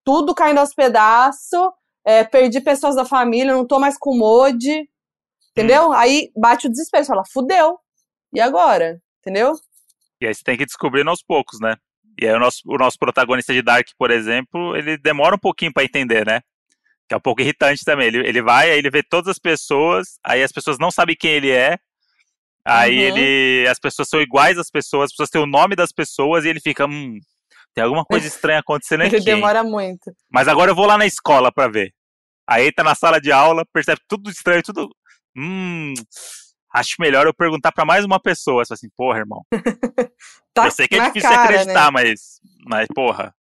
tudo 0.05 0.35
caindo 0.35 0.59
aos 0.59 0.73
pedaços, 0.73 1.71
é, 2.07 2.23
perdi 2.23 2.61
pessoas 2.61 2.95
da 2.95 3.05
família, 3.05 3.53
não 3.53 3.67
tô 3.67 3.81
mais 3.81 3.99
com 3.99 4.17
mod, 4.17 4.89
entendeu? 5.51 5.93
Aí 5.93 6.31
bate 6.37 6.67
o 6.67 6.71
desespero, 6.71 7.05
fala, 7.05 7.23
fudeu. 7.33 7.79
E 8.33 8.41
agora? 8.41 9.01
Entendeu? 9.21 9.55
E 10.21 10.27
aí 10.27 10.35
você 10.35 10.43
tem 10.45 10.57
que 10.57 10.67
descobrir 10.67 11.07
aos 11.09 11.23
poucos, 11.23 11.59
né? 11.61 11.77
E 12.21 12.27
aí 12.27 12.35
o 12.35 12.39
nosso, 12.39 12.61
o 12.67 12.77
nosso 12.77 12.99
protagonista 12.99 13.53
de 13.53 13.63
Dark, 13.63 13.89
por 13.99 14.11
exemplo, 14.11 14.77
ele 14.77 14.97
demora 14.97 15.35
um 15.35 15.39
pouquinho 15.39 15.73
pra 15.73 15.83
entender, 15.83 16.25
né? 16.25 16.41
Que 17.09 17.15
é 17.15 17.17
um 17.17 17.21
pouco 17.21 17.41
irritante 17.43 17.85
também. 17.85 18.07
Ele, 18.09 18.27
ele 18.27 18.43
vai, 18.43 18.71
aí 18.71 18.79
ele 18.79 18.91
vê 18.91 19.03
todas 19.03 19.29
as 19.29 19.39
pessoas, 19.39 20.19
aí 20.25 20.43
as 20.43 20.53
pessoas 20.53 20.79
não 20.79 20.91
sabem 20.91 21.17
quem 21.19 21.33
ele 21.33 21.51
é. 21.51 21.77
Aí 22.67 22.97
Uhum. 23.11 23.17
ele. 23.19 23.69
As 23.69 23.79
pessoas 23.79 24.09
são 24.09 24.21
iguais 24.21 24.59
às 24.59 24.71
pessoas, 24.71 25.05
as 25.07 25.11
pessoas 25.13 25.29
têm 25.31 25.41
o 25.43 25.47
nome 25.47 25.77
das 25.77 25.93
pessoas 25.93 26.45
e 26.45 26.49
ele 26.49 26.61
fica. 26.61 26.87
Hum, 26.87 27.19
tem 27.75 27.85
alguma 27.85 28.05
coisa 28.05 28.27
estranha 28.27 28.61
acontecendo 28.61 29.03
aqui. 29.03 29.17
Ele 29.17 29.31
hein? 29.31 29.35
demora 29.37 29.63
muito. 29.63 30.11
Mas 30.33 30.49
agora 30.49 30.71
eu 30.71 30.75
vou 30.75 30.87
lá 30.87 30.97
na 30.97 31.05
escola 31.07 31.53
pra 31.53 31.69
ver. 31.69 31.93
Aí 32.49 32.73
tá 32.73 32.83
na 32.83 32.95
sala 32.95 33.21
de 33.21 33.31
aula, 33.33 33.65
percebe 33.73 34.01
tudo 34.09 34.31
estranho, 34.31 34.63
tudo. 34.63 34.89
Hum. 35.37 35.93
Acho 36.75 36.97
melhor 36.99 37.27
eu 37.27 37.35
perguntar 37.35 37.71
pra 37.71 37.85
mais 37.85 38.05
uma 38.05 38.19
pessoa. 38.21 38.65
Você 38.65 38.69
fala 38.69 38.77
assim, 38.77 38.89
porra, 38.97 39.19
irmão. 39.19 39.43
Tá 40.55 40.67
eu 40.67 40.71
sei 40.71 40.87
que 40.87 40.95
é 40.95 41.07
difícil 41.07 41.29
cara, 41.29 41.43
acreditar, 41.43 41.87
né? 41.87 41.91
mas. 41.91 42.39
Mas, 42.65 42.87
porra. 42.95 43.35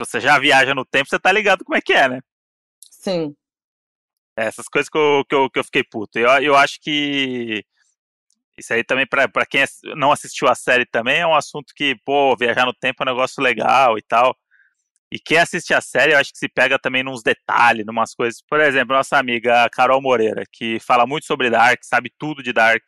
Você 0.00 0.20
já 0.20 0.36
viaja 0.36 0.74
no 0.74 0.84
tempo, 0.84 1.08
você 1.08 1.16
tá 1.18 1.30
ligado 1.30 1.64
como 1.64 1.76
é 1.76 1.80
que 1.80 1.92
é, 1.92 2.08
né? 2.08 2.20
Sim. 3.02 3.34
É, 4.38 4.46
Essas 4.46 4.66
coisas 4.68 4.88
que 4.88 4.96
eu, 4.96 5.24
que 5.28 5.34
eu, 5.34 5.50
que 5.50 5.58
eu 5.58 5.64
fiquei 5.64 5.82
puto. 5.84 6.18
Eu, 6.18 6.28
eu 6.42 6.56
acho 6.56 6.78
que. 6.80 7.64
Isso 8.58 8.72
aí 8.72 8.84
também, 8.84 9.06
pra, 9.06 9.26
pra 9.28 9.46
quem 9.46 9.64
não 9.96 10.12
assistiu 10.12 10.46
a 10.46 10.54
série 10.54 10.84
também, 10.84 11.20
é 11.20 11.26
um 11.26 11.34
assunto 11.34 11.72
que, 11.74 11.96
pô, 12.04 12.36
viajar 12.36 12.66
no 12.66 12.74
tempo 12.74 13.02
é 13.02 13.04
um 13.04 13.12
negócio 13.14 13.42
legal 13.42 13.96
e 13.98 14.02
tal. 14.02 14.36
E 15.10 15.18
quem 15.18 15.38
assiste 15.38 15.74
a 15.74 15.80
série, 15.80 16.12
eu 16.12 16.18
acho 16.18 16.32
que 16.32 16.38
se 16.38 16.48
pega 16.48 16.78
também 16.78 17.02
nos 17.02 17.22
detalhes, 17.22 17.84
numas 17.84 18.14
coisas. 18.14 18.42
Por 18.48 18.60
exemplo, 18.60 18.94
nossa 18.94 19.18
amiga 19.18 19.68
Carol 19.70 20.00
Moreira, 20.00 20.44
que 20.50 20.78
fala 20.80 21.06
muito 21.06 21.26
sobre 21.26 21.50
Dark, 21.50 21.80
sabe 21.82 22.10
tudo 22.18 22.42
de 22.42 22.52
Dark. 22.52 22.82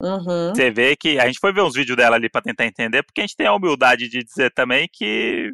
Uhum. 0.00 0.54
Você 0.54 0.70
vê 0.70 0.94
que 0.94 1.18
a 1.18 1.26
gente 1.26 1.40
foi 1.40 1.52
ver 1.52 1.62
uns 1.62 1.74
vídeos 1.74 1.96
dela 1.96 2.16
ali 2.16 2.30
pra 2.30 2.40
tentar 2.40 2.64
entender, 2.64 3.02
porque 3.02 3.20
a 3.20 3.24
gente 3.24 3.36
tem 3.36 3.46
a 3.46 3.54
humildade 3.54 4.08
de 4.08 4.22
dizer 4.22 4.52
também 4.54 4.88
que 4.90 5.50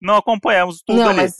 não 0.00 0.16
acompanhamos 0.16 0.80
tudo 0.82 1.00
Não, 1.00 1.08
ali. 1.08 1.16
mas, 1.16 1.36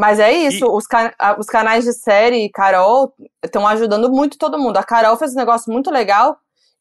mas 0.00 0.18
é 0.18 0.32
isso. 0.32 0.64
Os, 0.76 0.86
ca- 0.86 1.14
a- 1.18 1.36
os 1.38 1.46
canais 1.46 1.84
de 1.84 1.92
série 1.92 2.44
e 2.44 2.50
Carol 2.50 3.12
estão 3.44 3.66
ajudando 3.66 4.10
muito 4.10 4.38
todo 4.38 4.58
mundo. 4.58 4.76
A 4.78 4.82
Carol 4.84 5.16
fez 5.16 5.32
um 5.32 5.36
negócio 5.36 5.72
muito 5.72 5.90
legal 5.90 6.36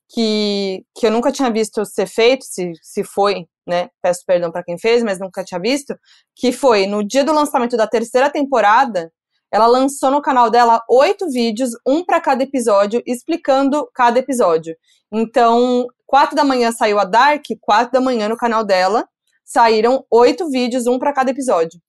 que, 0.09 0.83
que 0.95 1.05
eu 1.07 1.11
nunca 1.11 1.31
tinha 1.31 1.51
visto 1.51 1.85
ser 1.85 2.07
feito, 2.07 2.45
se, 2.45 2.71
se 2.81 3.03
foi, 3.03 3.45
né? 3.67 3.89
Peço 4.01 4.23
perdão 4.25 4.51
pra 4.51 4.63
quem 4.63 4.77
fez, 4.77 5.03
mas 5.03 5.19
nunca 5.19 5.43
tinha 5.43 5.59
visto. 5.59 5.93
Que 6.35 6.51
foi 6.51 6.87
no 6.87 7.03
dia 7.03 7.23
do 7.23 7.33
lançamento 7.33 7.77
da 7.77 7.85
terceira 7.87 8.29
temporada, 8.29 9.11
ela 9.51 9.67
lançou 9.67 10.09
no 10.11 10.21
canal 10.21 10.49
dela 10.49 10.81
oito 10.89 11.29
vídeos, 11.29 11.71
um 11.85 12.03
pra 12.05 12.19
cada 12.21 12.43
episódio, 12.43 13.01
explicando 13.05 13.87
cada 13.93 14.19
episódio. 14.19 14.75
Então, 15.11 15.87
quatro 16.05 16.35
da 16.35 16.43
manhã 16.43 16.71
saiu 16.71 16.99
a 16.99 17.03
Dark, 17.05 17.43
quatro 17.61 17.91
da 17.91 18.01
manhã 18.01 18.29
no 18.29 18.37
canal 18.37 18.63
dela 18.63 19.07
saíram 19.43 20.05
oito 20.11 20.49
vídeos, 20.49 20.85
um 20.87 20.99
pra 20.99 21.11
cada 21.11 21.31
episódio. 21.31 21.79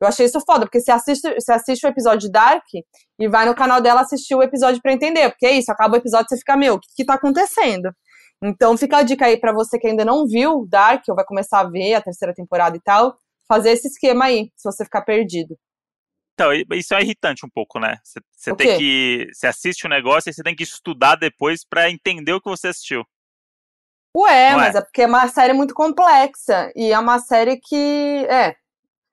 Eu 0.00 0.08
achei 0.08 0.24
isso 0.26 0.40
foda, 0.46 0.64
porque 0.64 0.80
você 0.80 0.90
assiste, 0.90 1.34
você 1.34 1.52
assiste 1.52 1.84
o 1.84 1.88
episódio 1.88 2.20
de 2.20 2.30
Dark 2.32 2.64
e 3.18 3.28
vai 3.28 3.44
no 3.46 3.54
canal 3.54 3.80
dela 3.82 4.00
assistir 4.00 4.34
o 4.34 4.42
episódio 4.42 4.80
pra 4.80 4.92
entender. 4.92 5.28
Porque 5.30 5.46
é 5.46 5.52
isso, 5.52 5.70
acaba 5.70 5.94
o 5.94 5.98
episódio 5.98 6.26
e 6.26 6.28
você 6.30 6.38
fica, 6.38 6.56
meu, 6.56 6.74
o 6.76 6.80
que, 6.80 6.88
que 6.96 7.04
tá 7.04 7.14
acontecendo? 7.14 7.90
Então 8.42 8.76
fica 8.78 8.96
a 8.98 9.02
dica 9.02 9.26
aí 9.26 9.38
pra 9.38 9.52
você 9.52 9.78
que 9.78 9.86
ainda 9.86 10.04
não 10.04 10.26
viu 10.26 10.66
Dark, 10.66 11.02
ou 11.08 11.14
vai 11.14 11.24
começar 11.26 11.60
a 11.60 11.68
ver 11.68 11.94
a 11.94 12.00
terceira 12.00 12.32
temporada 12.34 12.74
e 12.76 12.80
tal, 12.80 13.14
fazer 13.46 13.70
esse 13.72 13.88
esquema 13.88 14.24
aí, 14.26 14.50
se 14.56 14.64
você 14.64 14.84
ficar 14.84 15.02
perdido. 15.02 15.54
Então, 16.32 16.50
isso 16.72 16.94
é 16.94 17.02
irritante 17.02 17.44
um 17.44 17.50
pouco, 17.50 17.78
né? 17.78 17.98
Você- 18.02 18.56
tem 18.56 18.78
que. 18.78 19.26
Você 19.30 19.46
assiste 19.46 19.84
o 19.84 19.90
negócio 19.90 20.30
e 20.30 20.32
você 20.32 20.42
tem 20.42 20.56
que 20.56 20.62
estudar 20.62 21.16
depois 21.16 21.62
pra 21.68 21.90
entender 21.90 22.32
o 22.32 22.40
que 22.40 22.48
você 22.48 22.68
assistiu. 22.68 23.04
Ué, 24.16 24.52
Não 24.52 24.60
é? 24.60 24.64
mas 24.64 24.74
é 24.74 24.80
porque 24.80 25.02
é 25.02 25.06
uma 25.06 25.28
série 25.28 25.52
muito 25.52 25.74
complexa. 25.74 26.72
E 26.74 26.90
é 26.90 26.98
uma 26.98 27.18
série 27.18 27.58
que. 27.60 28.24
É. 28.30 28.56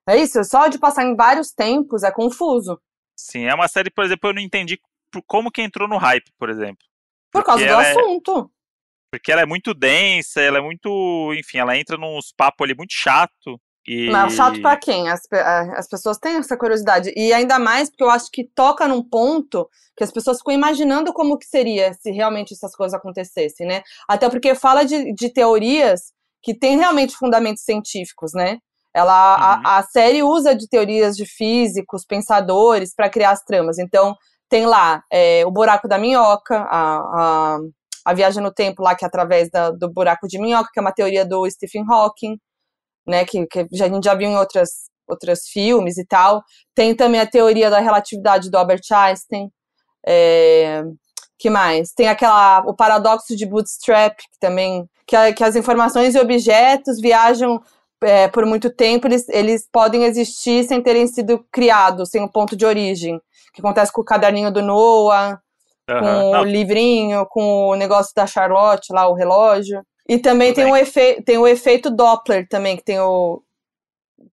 É 0.08 0.16
isso, 0.16 0.42
só 0.44 0.68
de 0.68 0.78
passar 0.78 1.04
em 1.04 1.14
vários 1.14 1.52
tempos 1.52 2.02
é 2.02 2.10
confuso. 2.10 2.80
Sim, 3.14 3.44
é 3.44 3.54
uma 3.54 3.68
série, 3.68 3.90
por 3.90 4.04
exemplo, 4.04 4.30
eu 4.30 4.34
não 4.34 4.40
entendi 4.40 4.80
como 5.26 5.50
que 5.50 5.60
entrou 5.60 5.88
no 5.88 5.98
hype, 5.98 6.30
por 6.38 6.48
exemplo. 6.48 6.84
Por 7.30 7.44
causa 7.44 7.64
do 7.64 7.72
é- 7.72 7.90
assunto. 7.90 8.50
Porque 9.10 9.32
ela 9.32 9.42
é 9.42 9.46
muito 9.46 9.72
densa, 9.72 10.40
ela 10.40 10.58
é 10.58 10.60
muito. 10.60 11.32
Enfim, 11.34 11.58
ela 11.58 11.76
entra 11.76 11.96
nos 11.96 12.32
papos 12.36 12.64
ali 12.64 12.74
muito 12.74 12.92
chato. 12.92 13.58
E... 13.86 14.10
Mas 14.10 14.34
chato 14.34 14.60
pra 14.60 14.76
quem? 14.76 15.08
As, 15.08 15.22
as 15.76 15.88
pessoas 15.88 16.18
têm 16.18 16.36
essa 16.36 16.58
curiosidade. 16.58 17.10
E 17.16 17.32
ainda 17.32 17.58
mais 17.58 17.88
porque 17.88 18.04
eu 18.04 18.10
acho 18.10 18.30
que 18.30 18.44
toca 18.44 18.86
num 18.86 19.02
ponto 19.02 19.66
que 19.96 20.04
as 20.04 20.12
pessoas 20.12 20.38
ficam 20.38 20.52
imaginando 20.52 21.12
como 21.12 21.38
que 21.38 21.46
seria 21.46 21.94
se 21.94 22.10
realmente 22.10 22.52
essas 22.52 22.76
coisas 22.76 22.92
acontecessem, 22.92 23.66
né? 23.66 23.82
Até 24.06 24.28
porque 24.28 24.54
fala 24.54 24.84
de, 24.84 25.14
de 25.14 25.32
teorias 25.32 26.12
que 26.42 26.54
têm 26.54 26.76
realmente 26.76 27.16
fundamentos 27.16 27.64
científicos, 27.64 28.32
né? 28.34 28.58
Ela, 28.98 29.36
Uhum. 29.58 29.62
a, 29.66 29.78
a 29.78 29.82
série 29.84 30.22
usa 30.22 30.54
de 30.54 30.68
teorias 30.68 31.16
de 31.16 31.24
físicos, 31.26 32.04
pensadores, 32.06 32.94
para 32.94 33.08
criar 33.08 33.30
as 33.30 33.42
tramas. 33.44 33.78
Então, 33.78 34.14
tem 34.48 34.66
lá 34.66 35.02
é, 35.12 35.44
o 35.46 35.50
buraco 35.50 35.86
da 35.88 35.98
minhoca, 35.98 36.56
a, 36.58 36.98
a, 36.98 37.58
a 38.06 38.14
viagem 38.14 38.42
no 38.42 38.52
tempo 38.52 38.82
lá, 38.82 38.94
que 38.94 39.04
é 39.04 39.08
através 39.08 39.50
da- 39.50 39.70
do 39.70 39.88
buraco 39.92 40.26
de 40.26 40.38
minhoca, 40.40 40.70
que 40.72 40.80
é 40.80 40.82
uma 40.82 40.92
teoria 40.92 41.24
do 41.24 41.48
Stephen 41.50 41.84
Hawking 41.88 42.36
né, 43.06 43.24
que, 43.24 43.46
que 43.46 43.60
a 43.60 43.88
gente 43.88 44.04
já 44.04 44.14
viu 44.14 44.28
em 44.28 44.36
outras, 44.36 44.68
outros 45.08 45.40
filmes 45.50 45.96
e 45.96 46.04
tal. 46.06 46.42
Tem 46.74 46.94
também 46.94 47.20
a 47.20 47.26
teoria 47.26 47.70
da 47.70 47.78
relatividade 47.80 48.50
do 48.50 48.58
Albert 48.58 48.82
Einstein. 48.92 49.48
É, 50.06 50.82
que 51.38 51.48
mais? 51.50 51.92
Tem 51.92 52.08
aquela 52.08 52.60
o 52.66 52.74
paradoxo 52.74 53.36
de 53.36 53.46
Bootstrap, 53.46 54.16
que 54.16 54.38
também 54.40 54.86
que, 55.06 55.32
que 55.34 55.44
as 55.44 55.56
informações 55.56 56.14
e 56.14 56.18
objetos 56.20 57.00
viajam 57.00 57.60
é, 58.02 58.28
por 58.28 58.46
muito 58.46 58.70
tempo, 58.70 59.06
eles, 59.06 59.28
eles 59.28 59.68
podem 59.70 60.04
existir 60.04 60.64
sem 60.64 60.82
terem 60.82 61.06
sido 61.06 61.44
criados, 61.50 62.10
sem 62.10 62.22
um 62.22 62.28
ponto 62.28 62.56
de 62.56 62.64
origem. 62.64 63.20
Que 63.52 63.60
acontece 63.60 63.92
com 63.92 64.02
o 64.02 64.04
caderninho 64.04 64.52
do 64.52 64.62
Noah, 64.62 65.40
Aham. 65.88 66.00
com 66.00 66.30
Não, 66.32 66.40
o 66.40 66.44
livrinho, 66.44 67.26
com 67.26 67.68
o 67.68 67.74
negócio 67.74 68.12
da 68.14 68.26
Charlotte 68.26 68.92
lá, 68.92 69.08
o 69.08 69.14
relógio. 69.14 69.82
E 70.08 70.18
também 70.18 70.52
Tudo 70.52 70.64
tem 70.64 70.72
o, 70.72 70.76
efe 70.76 71.22
tem 71.22 71.38
o 71.38 71.46
efeito 71.46 71.90
Doppler 71.90 72.46
também, 72.48 72.76
que 72.76 72.84
tem 72.84 72.98
o. 73.00 73.42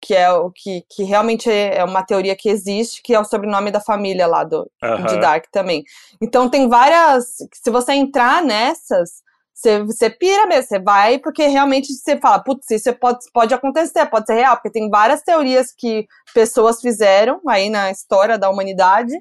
que 0.02 0.16
é 0.16 0.32
o 0.32 0.52
que, 0.52 0.84
que 0.90 1.04
realmente 1.04 1.50
é, 1.50 1.78
é 1.78 1.84
uma 1.84 2.04
teoria 2.04 2.36
que 2.36 2.50
existe, 2.50 3.02
que 3.02 3.14
é 3.14 3.20
o 3.20 3.26
sobrenome 3.26 3.72
da 3.72 3.80
família 3.80 4.28
lá 4.28 4.44
do, 4.44 4.70
Aham. 4.84 5.06
de 5.06 5.20
Dark 5.20 5.46
também. 5.52 5.84
Então 6.22 6.50
tem 6.50 6.68
várias. 6.68 7.36
Se 7.54 7.70
você 7.70 7.94
entrar 7.94 8.44
nessas, 8.44 9.22
você, 9.62 9.84
você 9.84 10.10
pira 10.10 10.48
mesmo, 10.48 10.68
você 10.68 10.80
vai, 10.80 11.20
porque 11.20 11.46
realmente 11.46 11.94
você 11.94 12.20
fala, 12.20 12.44
putz, 12.44 12.70
isso 12.72 12.92
pode, 12.96 13.20
pode 13.32 13.54
acontecer, 13.54 14.06
pode 14.08 14.26
ser 14.26 14.34
real, 14.34 14.56
porque 14.56 14.72
tem 14.72 14.90
várias 14.90 15.22
teorias 15.22 15.72
que 15.72 16.08
pessoas 16.34 16.82
fizeram 16.82 17.40
aí 17.48 17.70
na 17.70 17.92
história 17.92 18.38
da 18.40 18.50
humanidade 18.50 19.14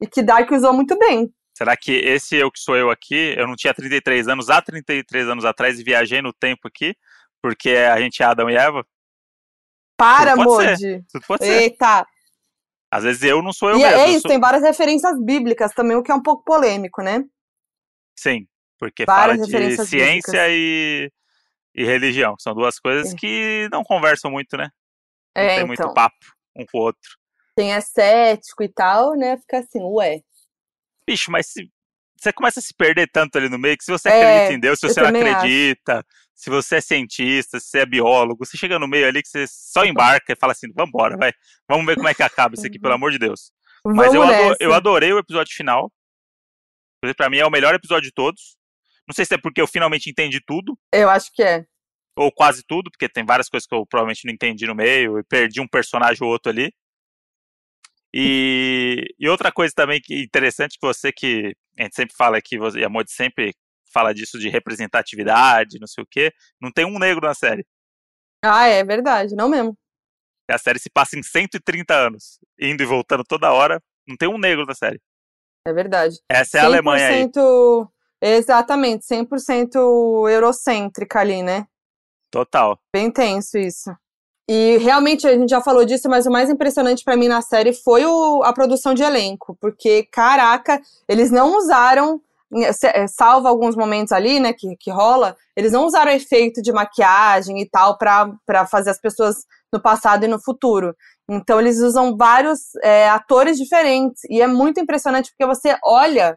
e 0.00 0.06
que 0.06 0.22
Dark 0.22 0.50
usou 0.50 0.72
muito 0.72 0.98
bem. 0.98 1.30
Será 1.56 1.76
que 1.76 1.92
esse 1.92 2.34
eu 2.34 2.50
que 2.50 2.58
sou 2.58 2.76
eu 2.76 2.90
aqui, 2.90 3.34
eu 3.36 3.46
não 3.46 3.54
tinha 3.54 3.72
33 3.74 4.26
anos 4.26 4.48
há 4.50 4.60
33 4.62 5.28
anos 5.28 5.44
atrás 5.44 5.78
e 5.78 5.84
viajei 5.84 6.20
no 6.22 6.32
tempo 6.32 6.66
aqui, 6.66 6.96
porque 7.42 7.70
a 7.70 8.00
gente 8.00 8.22
é 8.22 8.26
Adão 8.26 8.48
e 8.50 8.56
Eva? 8.56 8.84
Para, 9.96 10.34
Moody. 10.34 11.04
Tudo 11.12 11.24
pode 11.26 11.44
ser. 11.44 11.62
Eita. 11.62 12.06
Às 12.90 13.04
vezes 13.04 13.22
eu 13.22 13.42
não 13.42 13.52
sou 13.52 13.70
eu 13.70 13.78
E 13.78 13.82
mesmo. 13.82 13.98
é 13.98 14.08
isso, 14.10 14.20
sou- 14.22 14.30
tem 14.30 14.40
várias 14.40 14.62
referências 14.62 15.16
bíblicas 15.22 15.72
também, 15.74 15.96
o 15.96 16.02
que 16.02 16.10
é 16.10 16.14
um 16.14 16.22
pouco 16.22 16.42
polêmico, 16.44 17.02
né? 17.02 17.24
Sim, 18.18 18.46
porque 18.84 19.04
Várias 19.06 19.38
fala 19.50 19.60
de 19.62 19.86
ciência 19.86 20.46
e, 20.50 21.10
e 21.74 21.84
religião, 21.84 22.34
são 22.38 22.54
duas 22.54 22.78
coisas 22.78 23.14
É. 23.14 23.16
que 23.16 23.66
não 23.72 23.82
conversam 23.82 24.30
muito, 24.30 24.58
né? 24.58 24.68
Não 25.34 25.42
É, 25.42 25.46
tem 25.46 25.54
então. 25.56 25.66
muito 25.68 25.94
papo 25.94 26.14
um 26.54 26.66
com 26.66 26.78
o 26.78 26.82
outro. 26.82 27.10
Quem 27.58 27.72
é 27.72 27.80
cético 27.80 28.62
e 28.62 28.68
tal, 28.68 29.14
né? 29.16 29.38
Fica 29.38 29.58
assim, 29.60 29.80
ué. 29.82 30.20
Bicho, 31.08 31.30
mas 31.30 31.46
se, 31.46 31.70
você 32.20 32.30
começa 32.32 32.60
a 32.60 32.62
se 32.62 32.74
perder 32.74 33.08
tanto 33.10 33.38
ali 33.38 33.48
no 33.48 33.58
meio 33.58 33.76
que 33.78 33.84
se 33.84 33.90
você 33.90 34.08
É, 34.10 34.20
acredita 34.20 34.52
em 34.52 34.60
Deus, 34.60 34.78
se 34.78 34.86
você 34.88 35.00
não 35.00 35.06
também 35.08 35.22
acho. 35.22 35.36
acredita, 35.38 36.04
se 36.34 36.50
você 36.50 36.76
é 36.76 36.80
cientista, 36.82 37.58
se 37.58 37.66
você 37.68 37.78
é 37.80 37.86
biólogo, 37.86 38.44
você 38.44 38.56
chega 38.58 38.78
no 38.78 38.86
meio 38.86 39.06
ali 39.08 39.22
que 39.22 39.28
você 39.28 39.46
só 39.48 39.84
embarca 39.84 40.32
e 40.32 40.36
fala 40.36 40.52
assim, 40.52 40.70
vambora, 40.74 41.16
vai. 41.16 41.32
Vamos 41.68 41.86
ver 41.86 41.96
como 41.96 42.08
é 42.08 42.14
que 42.14 42.22
acaba 42.22 42.54
isso 42.54 42.66
aqui, 42.66 42.78
pelo 42.78 42.94
amor 42.94 43.10
de 43.12 43.18
Deus. 43.18 43.50
Mas 43.86 44.12
Vamos 44.12 44.14
eu, 44.14 44.22
ado- 44.22 44.32
nessa. 44.50 44.56
eu 44.60 44.74
adorei 44.74 45.12
o 45.12 45.18
episódio 45.18 45.54
final. 45.56 45.90
Pra 47.16 47.28
mim 47.28 47.36
é 47.38 47.46
o 47.46 47.50
melhor 47.50 47.74
episódio 47.74 48.08
de 48.08 48.12
todos. 48.14 48.56
Não 49.06 49.14
sei 49.14 49.24
se 49.24 49.34
é 49.34 49.38
porque 49.38 49.60
eu 49.60 49.66
finalmente 49.66 50.10
entendi 50.10 50.40
tudo, 50.40 50.78
Eu 50.92 51.10
acho 51.10 51.30
que 51.32 51.42
é. 51.42 51.66
ou 52.16 52.32
quase 52.32 52.62
tudo, 52.66 52.90
porque 52.90 53.08
tem 53.08 53.24
várias 53.24 53.48
coisas 53.48 53.66
que 53.66 53.74
eu 53.74 53.86
provavelmente 53.86 54.24
não 54.24 54.32
entendi 54.32 54.66
no 54.66 54.74
meio, 54.74 55.18
e 55.18 55.24
perdi 55.24 55.60
um 55.60 55.68
personagem 55.68 56.22
ou 56.22 56.30
outro 56.30 56.50
ali. 56.50 56.72
E, 58.16 59.04
e 59.18 59.28
outra 59.28 59.50
coisa 59.50 59.74
também 59.74 60.00
que 60.00 60.22
interessante 60.22 60.78
que 60.78 60.86
você 60.86 61.10
que 61.10 61.52
a 61.78 61.82
gente 61.82 61.96
sempre 61.96 62.14
fala 62.16 62.38
aqui, 62.38 62.56
você, 62.56 62.78
e 62.78 62.84
a 62.84 62.88
Modi 62.88 63.10
sempre 63.10 63.52
fala 63.92 64.14
disso 64.14 64.38
de 64.38 64.48
representatividade, 64.48 65.80
não 65.80 65.86
sei 65.86 66.04
o 66.04 66.06
quê, 66.08 66.32
não 66.60 66.70
tem 66.70 66.84
um 66.84 66.98
negro 66.98 67.26
na 67.26 67.34
série. 67.34 67.66
Ah, 68.44 68.66
é 68.66 68.84
verdade, 68.84 69.34
não 69.34 69.48
mesmo. 69.48 69.76
A 70.48 70.58
série 70.58 70.78
se 70.78 70.90
passa 70.90 71.18
em 71.18 71.22
130 71.22 71.94
anos, 71.94 72.38
indo 72.60 72.82
e 72.82 72.86
voltando 72.86 73.24
toda 73.24 73.52
hora, 73.52 73.82
não 74.06 74.16
tem 74.16 74.28
um 74.28 74.38
negro 74.38 74.66
na 74.66 74.74
série. 74.74 75.00
É 75.66 75.72
verdade. 75.72 76.18
Essa 76.28 76.58
é 76.58 76.60
a 76.60 76.64
Alemanha 76.64 77.08
aí. 77.08 77.30
100%, 78.22 78.38
Exatamente, 78.38 79.04
100% 79.06 80.28
eurocêntrica 80.28 81.20
ali, 81.20 81.42
né? 81.42 81.66
Total. 82.30 82.78
Bem 82.92 83.10
tenso 83.10 83.58
isso. 83.58 83.90
E 84.48 84.76
realmente 84.78 85.26
a 85.26 85.32
gente 85.32 85.48
já 85.48 85.60
falou 85.62 85.84
disso, 85.84 86.08
mas 86.08 86.26
o 86.26 86.30
mais 86.30 86.50
impressionante 86.50 87.02
pra 87.02 87.16
mim 87.16 87.28
na 87.28 87.40
série 87.40 87.72
foi 87.72 88.04
o- 88.04 88.42
a 88.44 88.52
produção 88.52 88.92
de 88.92 89.02
elenco, 89.02 89.56
porque 89.60 90.06
caraca, 90.12 90.80
eles 91.08 91.30
não 91.30 91.56
usaram, 91.56 92.20
se- 92.74 92.88
eh, 92.88 93.06
salvo 93.06 93.48
alguns 93.48 93.74
momentos 93.74 94.12
ali, 94.12 94.38
né, 94.40 94.52
que, 94.52 94.76
que 94.78 94.90
rola, 94.90 95.34
eles 95.56 95.72
não 95.72 95.86
usaram 95.86 96.10
efeito 96.12 96.60
de 96.60 96.72
maquiagem 96.72 97.60
e 97.60 97.68
tal 97.68 97.96
pra 97.96 98.30
pra 98.44 98.66
fazer 98.66 98.90
as 98.90 99.00
pessoas 99.00 99.36
no 99.72 99.80
passado 99.80 100.24
e 100.24 100.28
no 100.28 100.38
futuro. 100.42 100.94
Então 101.28 101.58
eles 101.58 101.78
usam 101.80 102.14
vários 102.16 102.74
é, 102.82 103.08
atores 103.08 103.56
diferentes 103.56 104.22
e 104.28 104.42
é 104.42 104.46
muito 104.46 104.78
impressionante 104.78 105.30
porque 105.30 105.46
você 105.46 105.74
olha, 105.82 106.36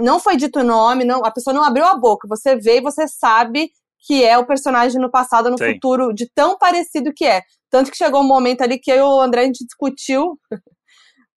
não 0.00 0.18
foi 0.20 0.36
dito 0.36 0.60
o 0.60 0.64
nome, 0.64 1.04
não, 1.04 1.24
a 1.24 1.30
pessoa 1.30 1.54
não 1.54 1.64
abriu 1.64 1.84
a 1.84 1.96
boca, 1.96 2.28
você 2.28 2.56
vê 2.56 2.78
e 2.78 2.82
você 2.82 3.06
sabe 3.06 3.70
que 4.00 4.24
é 4.24 4.36
o 4.38 4.46
personagem 4.46 5.00
no 5.00 5.10
passado 5.10 5.50
no 5.50 5.58
Sim. 5.58 5.74
futuro, 5.74 6.12
de 6.12 6.28
tão 6.34 6.56
parecido 6.56 7.12
que 7.12 7.24
é. 7.24 7.42
Tanto 7.70 7.90
que 7.90 7.96
chegou 7.96 8.20
um 8.20 8.26
momento 8.26 8.62
ali 8.62 8.78
que 8.78 8.90
eu 8.90 8.96
e 8.96 9.00
o 9.00 9.20
André 9.20 9.42
a 9.42 9.44
gente 9.44 9.64
discutiu, 9.64 10.38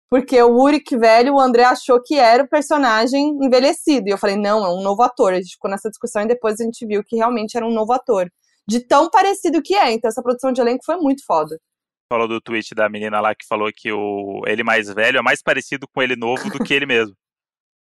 porque 0.09 0.41
o 0.41 0.55
Uric 0.55 0.95
velho, 0.97 1.35
o 1.35 1.39
André 1.39 1.63
achou 1.63 2.01
que 2.01 2.15
era 2.15 2.43
o 2.43 2.49
personagem 2.49 3.37
envelhecido. 3.41 4.07
E 4.07 4.11
eu 4.11 4.17
falei, 4.17 4.37
não, 4.37 4.65
é 4.65 4.69
um 4.69 4.81
novo 4.81 5.03
ator. 5.03 5.33
A 5.33 5.37
gente 5.37 5.53
ficou 5.53 5.69
nessa 5.69 5.89
discussão 5.89 6.23
e 6.23 6.27
depois 6.27 6.59
a 6.59 6.63
gente 6.63 6.85
viu 6.85 7.03
que 7.03 7.17
realmente 7.17 7.57
era 7.57 7.65
um 7.65 7.73
novo 7.73 7.91
ator. 7.91 8.31
De 8.67 8.79
tão 8.79 9.09
parecido 9.09 9.61
que 9.61 9.75
é. 9.75 9.91
Então 9.91 10.07
essa 10.07 10.23
produção 10.23 10.51
de 10.51 10.61
elenco 10.61 10.85
foi 10.85 10.95
muito 10.97 11.23
foda. 11.25 11.59
Falou 12.11 12.27
do 12.27 12.39
tweet 12.39 12.73
da 12.75 12.87
menina 12.87 13.19
lá 13.19 13.33
que 13.35 13.45
falou 13.47 13.69
que 13.75 13.91
o 13.91 14.43
ele 14.45 14.63
mais 14.63 14.87
velho 14.87 15.17
é 15.17 15.21
mais 15.21 15.41
parecido 15.41 15.87
com 15.87 16.01
ele 16.01 16.15
novo 16.15 16.49
do 16.49 16.63
que 16.63 16.73
ele 16.73 16.85
mesmo. 16.85 17.15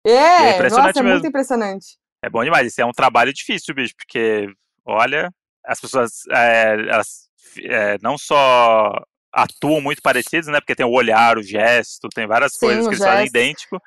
E 0.05 0.09
é 0.09 0.51
É, 0.51 0.55
impressionante 0.55 0.87
nossa, 0.87 0.99
é 0.99 1.03
mesmo. 1.03 1.15
muito 1.15 1.27
impressionante. 1.27 1.97
É 2.23 2.29
bom 2.29 2.43
demais. 2.43 2.67
Isso 2.67 2.81
é 2.81 2.85
um 2.85 2.91
trabalho 2.91 3.33
difícil, 3.33 3.73
bicho, 3.73 3.93
porque, 3.95 4.47
olha, 4.85 5.31
as 5.65 5.79
pessoas 5.79 6.11
é, 6.31 6.73
elas, 6.89 7.27
é, 7.63 7.97
não 8.01 8.17
só 8.17 8.93
atuam 9.33 9.81
muito 9.81 10.01
parecidas, 10.01 10.47
né? 10.47 10.59
Porque 10.59 10.75
tem 10.75 10.85
o 10.85 10.93
olhar, 10.93 11.37
o 11.37 11.43
gesto, 11.43 12.07
tem 12.09 12.25
várias 12.25 12.53
Sim, 12.53 12.59
coisas 12.59 12.87
que 12.87 12.93
eles 12.93 13.03
fazem 13.03 13.27
idêntico, 13.27 13.81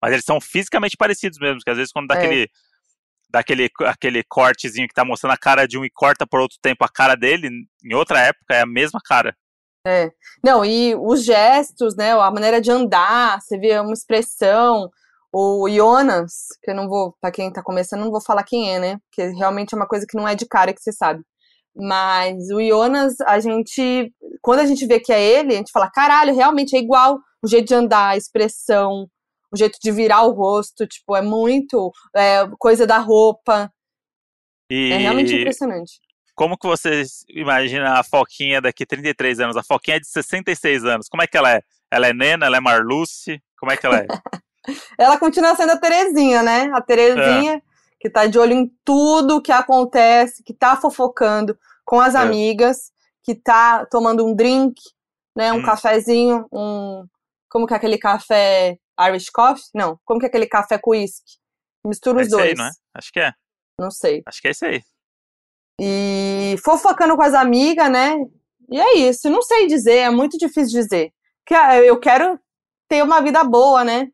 mas 0.00 0.12
eles 0.12 0.24
são 0.24 0.40
fisicamente 0.40 0.96
parecidos 0.96 1.38
mesmo, 1.38 1.56
porque 1.56 1.70
às 1.70 1.76
vezes 1.76 1.92
quando 1.92 2.08
dá 2.08 2.14
É. 2.14 2.18
aquele, 2.18 2.50
dá 3.30 3.40
aquele, 3.40 4.22
cortezinho 4.24 4.86
que 4.86 4.94
tá 4.94 5.04
mostrando 5.04 5.32
a 5.32 5.38
cara 5.38 5.66
de 5.66 5.76
um 5.78 5.84
e 5.84 5.90
corta 5.90 6.26
por 6.26 6.40
outro 6.40 6.58
tempo 6.62 6.84
a 6.84 6.88
cara 6.88 7.16
dele, 7.16 7.48
em 7.84 7.94
outra 7.94 8.20
época 8.20 8.54
é 8.54 8.60
a 8.60 8.66
mesma 8.66 9.00
cara. 9.04 9.36
Não, 10.44 10.64
e 10.64 10.94
os 10.94 11.24
gestos, 11.24 11.96
né? 11.96 12.12
A 12.12 12.30
maneira 12.30 12.60
de 12.60 12.70
andar, 12.70 13.40
você 13.40 13.58
vê 13.58 13.78
uma 13.80 13.92
expressão. 13.92 14.88
O 15.34 15.68
Jonas, 15.68 16.48
que 16.62 16.70
eu 16.70 16.74
não 16.74 16.88
vou, 16.88 17.14
pra 17.20 17.30
quem 17.30 17.50
tá 17.50 17.62
começando, 17.62 18.00
não 18.00 18.10
vou 18.10 18.20
falar 18.20 18.44
quem 18.44 18.74
é, 18.74 18.78
né? 18.78 18.98
Porque 19.08 19.30
realmente 19.34 19.72
é 19.72 19.76
uma 19.76 19.88
coisa 19.88 20.06
que 20.06 20.16
não 20.16 20.28
é 20.28 20.34
de 20.34 20.46
cara 20.46 20.74
que 20.74 20.82
você 20.82 20.92
sabe. 20.92 21.22
Mas 21.74 22.50
o 22.50 22.60
Jonas, 22.60 23.18
a 23.22 23.40
gente, 23.40 24.12
quando 24.42 24.60
a 24.60 24.66
gente 24.66 24.86
vê 24.86 25.00
que 25.00 25.12
é 25.12 25.22
ele, 25.22 25.54
a 25.54 25.56
gente 25.56 25.72
fala, 25.72 25.90
caralho, 25.90 26.34
realmente 26.34 26.76
é 26.76 26.78
igual 26.78 27.18
o 27.42 27.48
jeito 27.48 27.68
de 27.68 27.74
andar, 27.74 28.10
a 28.10 28.16
expressão, 28.16 29.08
o 29.50 29.56
jeito 29.56 29.78
de 29.82 29.90
virar 29.90 30.22
o 30.22 30.32
rosto, 30.32 30.86
tipo, 30.86 31.16
é 31.16 31.22
muito 31.22 31.90
é, 32.14 32.46
coisa 32.58 32.86
da 32.86 32.98
roupa. 32.98 33.72
E 34.70 34.92
É 34.92 34.98
realmente 34.98 35.34
impressionante. 35.34 35.92
como 36.34 36.58
que 36.58 36.66
você 36.66 37.04
imagina 37.28 37.98
a 37.98 38.04
Foquinha 38.04 38.60
daqui 38.60 38.84
33 38.84 39.40
anos? 39.40 39.56
A 39.56 39.62
Foquinha 39.62 39.96
é 39.96 40.00
de 40.00 40.08
66 40.08 40.84
anos. 40.84 41.08
Como 41.08 41.22
é 41.22 41.26
que 41.26 41.38
ela 41.38 41.50
é? 41.52 41.62
Ela 41.90 42.08
é 42.08 42.12
Nena? 42.12 42.46
Ela 42.46 42.58
é 42.58 42.60
Marluce? 42.60 43.42
Como 43.58 43.72
é 43.72 43.76
que 43.78 43.86
ela 43.86 43.98
é? 43.98 44.06
Ela 44.98 45.18
continua 45.18 45.54
sendo 45.56 45.72
a 45.72 45.76
Terezinha, 45.76 46.42
né? 46.42 46.70
A 46.74 46.80
Terezinha, 46.80 47.62
que 48.00 48.08
tá 48.10 48.26
de 48.26 48.38
olho 48.38 48.52
em 48.52 48.72
tudo 48.84 49.40
que 49.42 49.52
acontece, 49.52 50.42
que 50.42 50.54
tá 50.54 50.76
fofocando 50.76 51.58
com 51.84 52.00
as 52.00 52.14
É. 52.14 52.18
amigas, 52.18 52.92
que 53.22 53.34
tá 53.34 53.86
tomando 53.86 54.24
um 54.26 54.34
drink, 54.34 54.74
né? 55.36 55.52
Um 55.52 55.58
Hum. 55.58 55.62
cafezinho, 55.62 56.46
um. 56.52 57.04
Como 57.48 57.66
que 57.66 57.74
é 57.74 57.76
aquele 57.76 57.98
café 57.98 58.78
Irish 59.08 59.30
Coffee? 59.30 59.64
Não, 59.74 59.98
como 60.04 60.18
que 60.20 60.26
é 60.26 60.28
aquele 60.28 60.46
café 60.46 60.78
com 60.78 60.90
uísque? 60.92 61.38
Mistura 61.84 62.20
É 62.20 62.22
os 62.24 62.32
aí, 62.32 62.38
dois. 62.54 62.58
não 62.58 62.64
é? 62.66 62.70
Acho 62.94 63.12
que 63.12 63.20
é. 63.20 63.32
Não 63.78 63.90
sei. 63.90 64.22
Acho 64.26 64.40
que 64.40 64.48
é 64.48 64.50
isso 64.52 64.64
aí. 64.64 64.82
E 65.80 66.56
fofocando 66.64 67.16
com 67.16 67.22
as 67.22 67.34
amigas, 67.34 67.90
né? 67.90 68.14
E 68.70 68.80
é 68.80 68.94
isso, 68.98 69.28
não 69.28 69.42
sei 69.42 69.66
dizer, 69.66 69.96
é 69.98 70.10
muito 70.10 70.38
difícil 70.38 70.80
dizer. 70.80 71.12
Que 71.44 71.54
ah, 71.54 71.76
eu 71.82 71.98
quero 71.98 72.38
ter 72.88 73.02
uma 73.02 73.20
vida 73.20 73.42
boa, 73.44 73.84
né? 73.84 74.08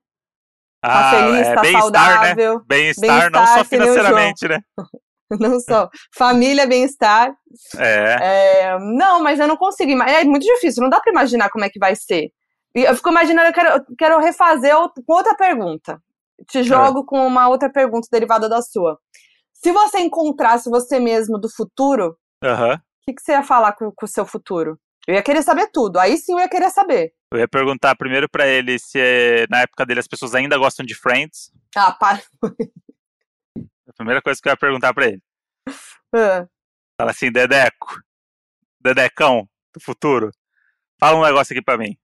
Tá 0.81 1.11
feliz, 1.11 1.47
é 1.47 1.55
tá 1.55 1.61
bem-estar, 1.61 1.83
né? 1.83 2.27
saudável. 2.29 2.63
Bem-estar, 2.67 3.31
não 3.31 3.41
Bem-estar, 3.41 3.59
só 3.59 3.65
que 3.65 3.79
nem 3.79 3.81
o 3.81 3.95
João. 3.95 3.97
financeiramente, 3.97 4.49
né? 4.49 4.61
Não 5.39 5.61
só. 5.61 5.91
Família, 6.17 6.67
bem-estar. 6.67 7.35
É. 7.77 8.17
É, 8.19 8.79
não, 8.79 9.23
mas 9.23 9.39
eu 9.39 9.47
não 9.47 9.59
consigo. 9.59 9.91
É 10.03 10.25
muito 10.25 10.43
difícil, 10.43 10.83
não 10.83 10.89
dá 10.89 11.01
pra 11.01 11.13
imaginar 11.13 11.51
como 11.51 11.67
é 11.67 11.69
que 11.69 11.79
vai 11.79 11.95
ser. 11.95 12.31
E 12.75 12.85
eu 12.85 12.97
fico 12.97 13.11
imaginando, 13.11 13.49
eu 13.49 13.53
quero, 13.53 13.69
eu 13.69 13.85
quero 13.99 14.19
refazer 14.21 14.75
com 15.07 15.13
outra 15.13 15.35
pergunta. 15.37 16.01
Te 16.49 16.63
jogo 16.63 17.05
com 17.05 17.27
uma 17.27 17.47
outra 17.49 17.71
pergunta 17.71 18.09
derivada 18.11 18.49
da 18.49 18.63
sua. 18.63 18.99
Se 19.53 19.73
você 19.73 19.99
encontrasse 19.99 20.71
você 20.71 20.99
mesmo 20.99 21.39
do 21.39 21.51
futuro, 21.51 22.17
o 22.43 23.05
que, 23.05 23.13
que 23.13 23.21
você 23.21 23.33
ia 23.33 23.43
falar 23.43 23.73
com 23.73 23.93
o 24.01 24.07
seu 24.07 24.25
futuro? 24.25 24.79
Eu 25.07 25.15
ia 25.15 25.23
querer 25.23 25.43
saber 25.43 25.69
tudo. 25.73 25.99
Aí 25.99 26.17
sim 26.17 26.33
eu 26.33 26.39
ia 26.39 26.49
querer 26.49 26.71
saber. 26.71 27.13
Eu 27.31 27.39
ia 27.39 27.49
perguntar 27.49 27.95
primeiro 27.95 28.27
pra 28.29 28.47
ele 28.47 28.79
se 28.79 28.99
é, 28.99 29.47
na 29.49 29.61
época 29.61 29.85
dele 29.85 30.01
as 30.01 30.09
pessoas 30.09 30.35
ainda 30.35 30.57
gostam 30.57 30.87
de 30.87 30.95
Friends. 30.95 31.53
Ah, 31.77 31.93
para. 31.93 32.23
A 33.87 33.93
primeira 33.95 34.23
coisa 34.23 34.41
que 34.41 34.49
eu 34.49 34.53
ia 34.53 34.57
perguntar 34.57 34.95
pra 34.95 35.09
ele. 35.09 35.21
Ah, 36.15 36.47
Fala 36.99 37.11
assim, 37.11 37.31
Dedeco, 37.31 38.01
Dedecão 38.81 39.47
do 39.75 39.81
futuro, 39.81 40.31
fala 40.99 41.19
um 41.19 41.25
negócio 41.25 41.53
aqui 41.53 41.63
pra 41.63 41.77
mim. 41.79 41.97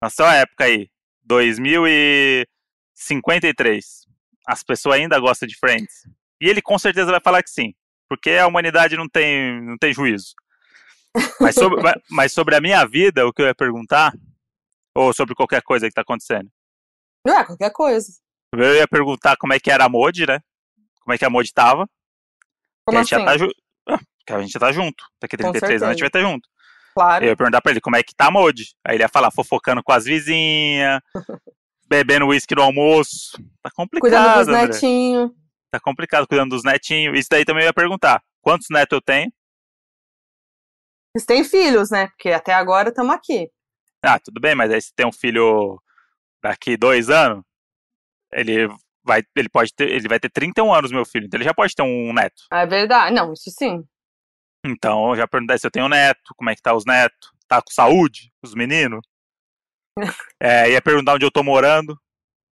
Na 0.00 0.08
sua 0.10 0.34
época 0.34 0.64
aí, 0.64 0.90
2053, 1.22 4.08
as 4.48 4.62
pessoas 4.62 4.96
ainda 4.96 5.20
gostam 5.20 5.46
de 5.46 5.58
Friends? 5.58 6.08
E 6.40 6.48
ele 6.48 6.62
com 6.62 6.78
certeza 6.78 7.10
vai 7.12 7.20
falar 7.20 7.42
que 7.42 7.50
sim, 7.50 7.74
porque 8.08 8.30
a 8.30 8.46
humanidade 8.46 8.96
não 8.96 9.06
tem, 9.08 9.60
não 9.62 9.76
tem 9.78 9.92
juízo. 9.92 10.34
Mas 11.40 11.54
sobre, 11.54 11.80
mas 12.10 12.32
sobre 12.32 12.54
a 12.56 12.60
minha 12.60 12.84
vida, 12.86 13.26
o 13.26 13.32
que 13.32 13.42
eu 13.42 13.46
ia 13.46 13.54
perguntar, 13.54 14.12
ou 14.96 15.12
sobre 15.12 15.34
qualquer 15.34 15.62
coisa 15.62 15.86
que 15.88 15.94
tá 15.94 16.00
acontecendo? 16.02 16.48
Não 17.26 17.38
é, 17.38 17.44
qualquer 17.44 17.70
coisa. 17.70 18.12
Eu 18.54 18.74
ia 18.74 18.88
perguntar 18.88 19.36
como 19.36 19.52
é 19.52 19.60
que 19.60 19.70
era 19.70 19.84
a 19.84 19.88
Modi, 19.88 20.26
né? 20.26 20.40
Como 21.00 21.14
é 21.14 21.18
que 21.18 21.24
a 21.24 21.30
Modi 21.30 21.52
tava. 21.52 21.88
Como 22.86 22.98
a 22.98 23.02
gente 23.02 23.14
assim? 23.14 23.24
já 23.24 23.30
tá 23.30 23.38
ju- 23.38 23.52
ah, 23.88 24.00
a 24.36 24.40
gente 24.42 24.52
já 24.52 24.60
tá 24.60 24.72
junto. 24.72 25.04
Daqui 25.20 25.36
a 25.36 25.38
Com 25.38 25.52
33 25.52 25.82
anos 25.82 25.90
a 25.90 25.92
gente 25.92 26.00
vai 26.00 26.08
estar 26.08 26.20
junto. 26.20 26.48
Claro. 26.94 27.24
Eu 27.24 27.28
ia 27.30 27.36
perguntar 27.36 27.60
pra 27.62 27.72
ele 27.72 27.80
como 27.80 27.96
é 27.96 28.02
que 28.02 28.14
tá 28.14 28.26
a 28.26 28.30
Modi. 28.30 28.74
Aí 28.86 28.96
ele 28.96 29.02
ia 29.04 29.08
falar, 29.08 29.30
fofocando 29.30 29.82
com 29.82 29.92
as 29.92 30.04
vizinhas, 30.04 31.00
bebendo 31.88 32.26
uísque 32.26 32.54
no 32.54 32.62
almoço. 32.62 33.32
Tá 33.62 33.70
complicado, 33.70 34.10
Cuidando 34.10 34.36
dos 34.38 34.46
netinhos. 34.48 35.30
Tá 35.70 35.80
complicado, 35.80 36.26
cuidando 36.26 36.50
dos 36.50 36.62
netinhos. 36.64 37.18
Isso 37.18 37.28
daí 37.30 37.44
também 37.44 37.62
eu 37.62 37.68
ia 37.68 37.72
perguntar. 37.74 38.22
Quantos 38.42 38.68
netos 38.70 38.94
eu 38.96 39.00
tenho? 39.00 39.32
Vocês 41.14 41.26
têm 41.26 41.44
filhos, 41.44 41.90
né? 41.90 42.08
Porque 42.08 42.30
até 42.30 42.54
agora 42.54 42.88
estamos 42.88 43.14
aqui. 43.14 43.50
Ah, 44.02 44.18
tudo 44.18 44.40
bem, 44.40 44.54
mas 44.54 44.70
aí 44.70 44.80
se 44.80 44.92
tem 44.94 45.06
um 45.06 45.12
filho 45.12 45.80
daqui 46.42 46.76
dois 46.76 47.10
anos, 47.10 47.44
ele 48.32 48.66
vai, 49.04 49.22
ele 49.36 49.48
pode 49.48 49.72
ter, 49.74 49.90
ele 49.90 50.08
vai 50.08 50.18
ter 50.18 50.30
31 50.30 50.72
anos, 50.72 50.90
meu 50.90 51.04
filho, 51.04 51.26
então 51.26 51.38
ele 51.38 51.44
já 51.44 51.54
pode 51.54 51.74
ter 51.74 51.82
um 51.82 52.12
neto. 52.12 52.42
É 52.50 52.66
verdade. 52.66 53.14
Não, 53.14 53.32
isso 53.32 53.50
sim. 53.50 53.84
Então 54.64 55.10
eu 55.10 55.16
já 55.16 55.28
perguntei 55.28 55.58
se 55.58 55.66
eu 55.66 55.70
tenho 55.70 55.88
neto, 55.88 56.34
como 56.36 56.48
é 56.50 56.54
que 56.54 56.62
tá 56.62 56.74
os 56.74 56.84
netos, 56.84 57.30
tá 57.46 57.60
com 57.60 57.70
saúde, 57.70 58.32
os 58.42 58.54
meninos. 58.54 59.00
É, 60.40 60.68
ia 60.70 60.82
perguntar 60.82 61.14
onde 61.14 61.24
eu 61.24 61.30
tô 61.30 61.44
morando, 61.44 61.96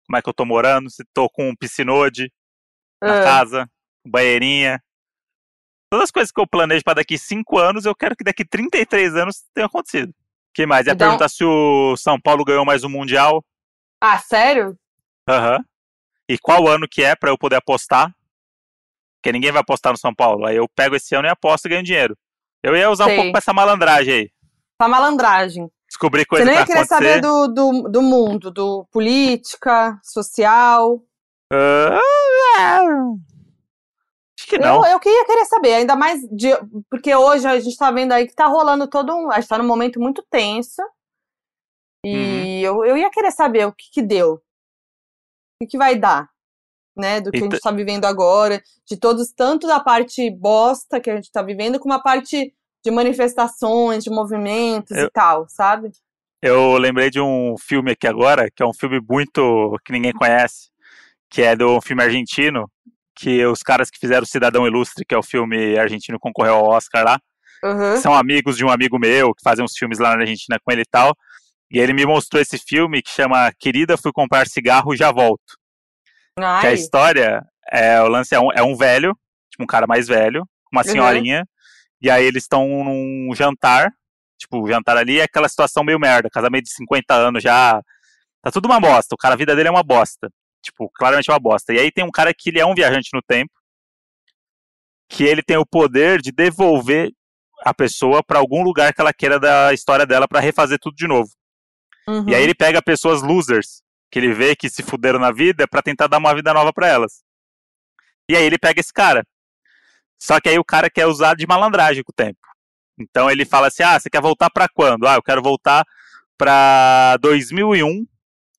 como 0.06 0.16
é 0.16 0.22
que 0.22 0.28
eu 0.28 0.34
tô 0.34 0.44
morando, 0.44 0.88
se 0.88 1.02
tô 1.12 1.28
com 1.28 1.48
um 1.48 1.56
piscinode 1.56 2.30
na 3.02 3.18
Ah, 3.18 3.24
casa, 3.24 3.70
banheirinha. 4.06 4.80
Todas 5.90 6.04
as 6.04 6.10
coisas 6.10 6.30
que 6.30 6.40
eu 6.40 6.46
planejo 6.46 6.84
para 6.84 6.94
daqui 6.94 7.18
5 7.18 7.58
anos, 7.58 7.84
eu 7.84 7.94
quero 7.94 8.14
que 8.16 8.22
daqui 8.24 8.44
33 8.44 9.16
anos 9.16 9.42
tenha 9.52 9.66
acontecido. 9.66 10.10
O 10.10 10.14
que 10.54 10.64
mais? 10.64 10.86
Ia 10.86 10.92
Então- 10.92 11.08
perguntar 11.08 11.28
se 11.28 11.44
o 11.44 11.96
São 11.96 12.18
Paulo 12.20 12.44
ganhou 12.44 12.64
mais 12.64 12.84
um 12.84 12.88
Mundial. 12.88 13.44
Ah, 14.00 14.18
sério? 14.18 14.76
Aham. 15.28 15.58
E 16.28 16.38
qual 16.38 16.68
ano 16.68 16.86
que 16.88 17.02
é 17.02 17.14
pra 17.16 17.30
eu 17.30 17.36
poder 17.38 17.56
apostar? 17.56 18.14
Porque 19.16 19.32
ninguém 19.32 19.50
vai 19.52 19.60
apostar 19.60 19.92
no 19.92 19.98
São 19.98 20.14
Paulo. 20.14 20.46
Aí 20.46 20.56
eu 20.56 20.66
pego 20.68 20.94
esse 20.94 21.14
ano 21.14 21.26
e 21.26 21.30
aposto 21.30 21.66
e 21.66 21.68
ganho 21.68 21.82
dinheiro. 21.82 22.16
Eu 22.62 22.76
ia 22.76 22.88
usar 22.90 23.04
Sei. 23.06 23.14
um 23.14 23.16
pouco 23.16 23.32
pra 23.32 23.38
essa 23.38 23.52
malandragem 23.52 24.14
aí. 24.14 24.30
Tá 24.78 24.86
malandragem. 24.88 25.68
Descobrir 25.88 26.20
Você 26.22 26.26
coisa 26.28 26.44
nem 26.44 26.54
ia 26.54 26.64
querer 26.66 26.78
acontecer. 26.80 26.94
saber 26.94 27.20
do, 27.20 27.48
do, 27.48 27.82
do 27.90 28.02
mundo, 28.02 28.50
do 28.50 28.86
política, 28.92 29.98
social. 30.04 31.02
Ah, 31.52 31.98
acho 32.56 33.18
que 34.50 34.58
não. 34.58 34.84
Eu, 34.84 34.92
eu 34.92 35.00
queria 35.00 35.24
querer 35.24 35.44
saber, 35.46 35.74
ainda 35.74 35.94
mais 35.96 36.20
de, 36.30 36.48
porque 36.90 37.14
hoje 37.14 37.46
a 37.46 37.58
gente 37.60 37.76
tá 37.76 37.90
vendo 37.90 38.12
aí 38.12 38.26
que 38.26 38.34
tá 38.34 38.46
rolando 38.46 38.88
todo 38.88 39.14
um. 39.14 39.30
A 39.30 39.40
gente 39.40 39.48
tá 39.48 39.56
num 39.58 39.66
momento 39.66 40.00
muito 40.00 40.24
tenso. 40.30 40.82
Uhum. 42.04 42.12
E 42.12 42.62
eu, 42.62 42.84
eu 42.84 42.96
ia 42.96 43.10
querer 43.10 43.30
saber 43.30 43.66
o 43.66 43.72
que 43.72 43.90
que 43.92 44.02
deu. 44.02 44.40
O 45.62 45.66
que 45.66 45.76
vai 45.78 45.94
dar, 45.96 46.28
né? 46.96 47.20
Do 47.20 47.30
que 47.30 47.36
a 47.36 47.40
Então- 47.40 47.50
gente 47.52 47.60
tá 47.62 47.70
vivendo 47.70 48.04
agora, 48.06 48.62
de 48.86 48.96
todos, 48.96 49.30
tanto 49.32 49.66
da 49.66 49.78
parte 49.80 50.30
bosta 50.30 51.00
que 51.00 51.10
a 51.10 51.16
gente 51.16 51.30
tá 51.30 51.42
vivendo, 51.42 51.78
como 51.78 51.92
a 51.94 51.98
parte 52.00 52.54
de 52.84 52.90
manifestações, 52.90 54.02
de 54.02 54.10
movimentos 54.10 54.96
Eu- 54.96 55.06
e 55.06 55.10
tal, 55.10 55.46
sabe? 55.48 55.90
Eu 56.42 56.78
lembrei 56.78 57.10
de 57.10 57.20
um 57.20 57.54
filme 57.58 57.90
aqui 57.92 58.06
agora, 58.06 58.50
que 58.50 58.62
é 58.62 58.66
um 58.66 58.72
filme 58.72 58.98
muito 59.06 59.76
que 59.84 59.92
ninguém 59.92 60.14
conhece, 60.14 60.70
que 61.28 61.42
é 61.42 61.54
do 61.54 61.78
filme 61.82 62.02
argentino, 62.02 62.66
que 63.16 63.44
os 63.46 63.62
caras 63.62 63.90
que 63.90 63.98
fizeram 63.98 64.24
Cidadão 64.26 64.66
Ilustre, 64.66 65.04
que 65.06 65.14
é 65.14 65.18
o 65.18 65.22
filme 65.22 65.78
argentino 65.78 66.18
que 66.18 66.22
concorreu 66.22 66.54
ao 66.54 66.64
Oscar 66.70 67.04
lá, 67.04 67.18
Uhum. 67.62 67.96
são 67.98 68.14
amigos 68.14 68.56
de 68.56 68.64
um 68.64 68.70
amigo 68.70 68.98
meu 68.98 69.34
que 69.34 69.42
fazem 69.44 69.62
uns 69.62 69.76
filmes 69.76 69.98
lá 69.98 70.14
na 70.16 70.22
Argentina 70.22 70.58
com 70.64 70.72
ele 70.72 70.80
e 70.82 70.90
tal. 70.90 71.14
E 71.70 71.78
ele 71.78 71.92
me 71.92 72.06
mostrou 72.06 72.40
esse 72.40 72.56
filme 72.58 73.02
que 73.02 73.10
chama 73.10 73.52
Querida, 73.58 73.98
fui 73.98 74.10
comprar 74.12 74.46
cigarro, 74.48 74.96
já 74.96 75.12
volto. 75.12 75.54
Que 76.36 76.42
a 76.42 76.70
Ai, 76.70 76.74
história 76.74 77.42
é 77.70 78.00
o 78.00 78.08
lance 78.08 78.34
é 78.34 78.40
um, 78.40 78.50
é 78.52 78.62
um 78.62 78.74
velho, 78.76 79.14
tipo 79.50 79.62
um 79.62 79.66
cara 79.66 79.86
mais 79.86 80.08
velho, 80.08 80.44
uma 80.72 80.80
Uhum. 80.80 80.88
senhorinha, 80.90 81.44
e 82.00 82.10
aí 82.10 82.24
eles 82.24 82.44
estão 82.44 82.66
num 82.66 83.30
jantar, 83.36 83.92
tipo, 84.38 84.62
o 84.62 84.66
jantar 84.68 84.96
ali 84.96 85.20
é 85.20 85.24
aquela 85.24 85.48
situação 85.48 85.84
meio 85.84 85.98
merda, 86.00 86.30
casamento 86.30 86.64
de 86.64 86.72
50 86.72 87.14
anos 87.14 87.42
já, 87.42 87.80
tá 88.42 88.50
tudo 88.50 88.64
uma 88.66 88.80
bosta, 88.80 89.14
o 89.14 89.18
cara, 89.18 89.34
a 89.34 89.36
vida 89.36 89.54
dele 89.54 89.68
é 89.68 89.70
uma 89.70 89.82
bosta, 89.82 90.30
tipo, 90.70 90.90
claramente 90.94 91.30
é 91.30 91.32
uma 91.32 91.38
bosta. 91.38 91.72
E 91.72 91.78
aí 91.78 91.90
tem 91.90 92.04
um 92.04 92.10
cara 92.10 92.32
que 92.32 92.50
ele 92.50 92.60
é 92.60 92.66
um 92.66 92.74
viajante 92.74 93.10
no 93.12 93.20
tempo, 93.20 93.52
que 95.08 95.24
ele 95.24 95.42
tem 95.42 95.56
o 95.56 95.66
poder 95.66 96.20
de 96.22 96.30
devolver 96.30 97.10
a 97.62 97.74
pessoa 97.74 98.22
pra 98.22 98.38
algum 98.38 98.62
lugar 98.62 98.94
que 98.94 99.00
ela 99.00 99.12
queira 99.12 99.38
da 99.38 99.72
história 99.74 100.06
dela 100.06 100.26
pra 100.26 100.40
refazer 100.40 100.78
tudo 100.80 100.94
de 100.94 101.06
novo. 101.06 101.28
uhum. 102.08 102.28
E 102.28 102.34
aí 102.34 102.42
ele 102.42 102.54
pega 102.54 102.80
pessoas 102.80 103.20
losers, 103.20 103.82
que 104.10 104.18
ele 104.18 104.32
vê 104.32 104.56
que 104.56 104.70
se 104.70 104.82
fuderam 104.82 105.18
na 105.18 105.30
vida, 105.30 105.68
pra 105.68 105.82
tentar 105.82 106.06
dar 106.06 106.18
uma 106.18 106.34
vida 106.34 106.54
nova 106.54 106.72
pra 106.72 106.88
elas. 106.88 107.22
E 108.28 108.36
aí 108.36 108.44
ele 108.44 108.58
pega 108.58 108.80
esse 108.80 108.92
cara. 108.92 109.24
Só 110.18 110.40
que 110.40 110.48
aí 110.48 110.58
o 110.58 110.64
cara 110.64 110.88
quer 110.88 111.06
usar 111.06 111.34
de 111.34 111.46
malandragem 111.46 112.02
com 112.02 112.12
o 112.12 112.14
tempo. 112.14 112.38
Então 112.98 113.30
ele 113.30 113.44
fala 113.44 113.68
assim: 113.68 113.82
"Ah, 113.82 113.98
você 113.98 114.08
quer 114.10 114.20
voltar 114.20 114.50
pra 114.50 114.68
quando?" 114.68 115.06
"Ah, 115.06 115.14
eu 115.14 115.22
quero 115.22 115.42
voltar 115.42 115.84
pra 116.38 117.16
2001, 117.18 118.06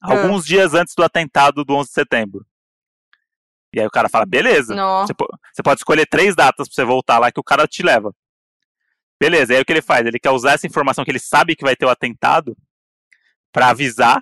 alguns 0.01 0.45
dias 0.45 0.73
antes 0.73 0.93
do 0.95 1.03
atentado 1.03 1.63
do 1.63 1.75
11 1.75 1.89
de 1.89 1.93
setembro." 1.93 2.45
E 3.73 3.79
aí 3.79 3.85
o 3.85 3.91
cara 3.91 4.09
fala: 4.09 4.25
"Beleza. 4.25 4.75
Você, 5.01 5.13
você 5.53 5.63
pode 5.63 5.79
escolher 5.79 6.05
três 6.05 6.35
datas 6.35 6.67
pra 6.67 6.75
você 6.75 6.83
voltar 6.83 7.19
lá 7.19 7.31
que 7.31 7.39
o 7.39 7.43
cara 7.43 7.67
te 7.67 7.83
leva. 7.83 8.13
Beleza, 9.19 9.53
aí 9.53 9.61
o 9.61 9.65
que 9.65 9.71
ele 9.71 9.83
faz? 9.83 10.05
Ele 10.05 10.19
quer 10.19 10.31
usar 10.31 10.53
essa 10.53 10.65
informação 10.65 11.05
que 11.05 11.11
ele 11.11 11.19
sabe 11.19 11.55
que 11.55 11.63
vai 11.63 11.75
ter 11.75 11.85
o 11.85 11.89
atentado 11.89 12.57
pra 13.51 13.69
avisar 13.69 14.21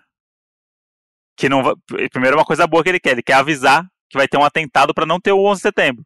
que 1.37 1.47
não 1.47 1.63
vai. 1.63 1.73
Primeiro, 2.11 2.35
uma 2.37 2.43
coisa 2.43 2.67
boa 2.67 2.83
que 2.83 2.89
ele 2.89 2.99
quer, 2.99 3.11
ele 3.11 3.23
quer 3.23 3.35
avisar 3.35 3.87
que 4.09 4.17
vai 4.17 4.27
ter 4.27 4.37
um 4.37 4.43
atentado 4.43 4.93
pra 4.93 5.05
não 5.05 5.19
ter 5.19 5.31
o 5.31 5.45
11 5.45 5.59
de 5.59 5.61
setembro. 5.61 6.05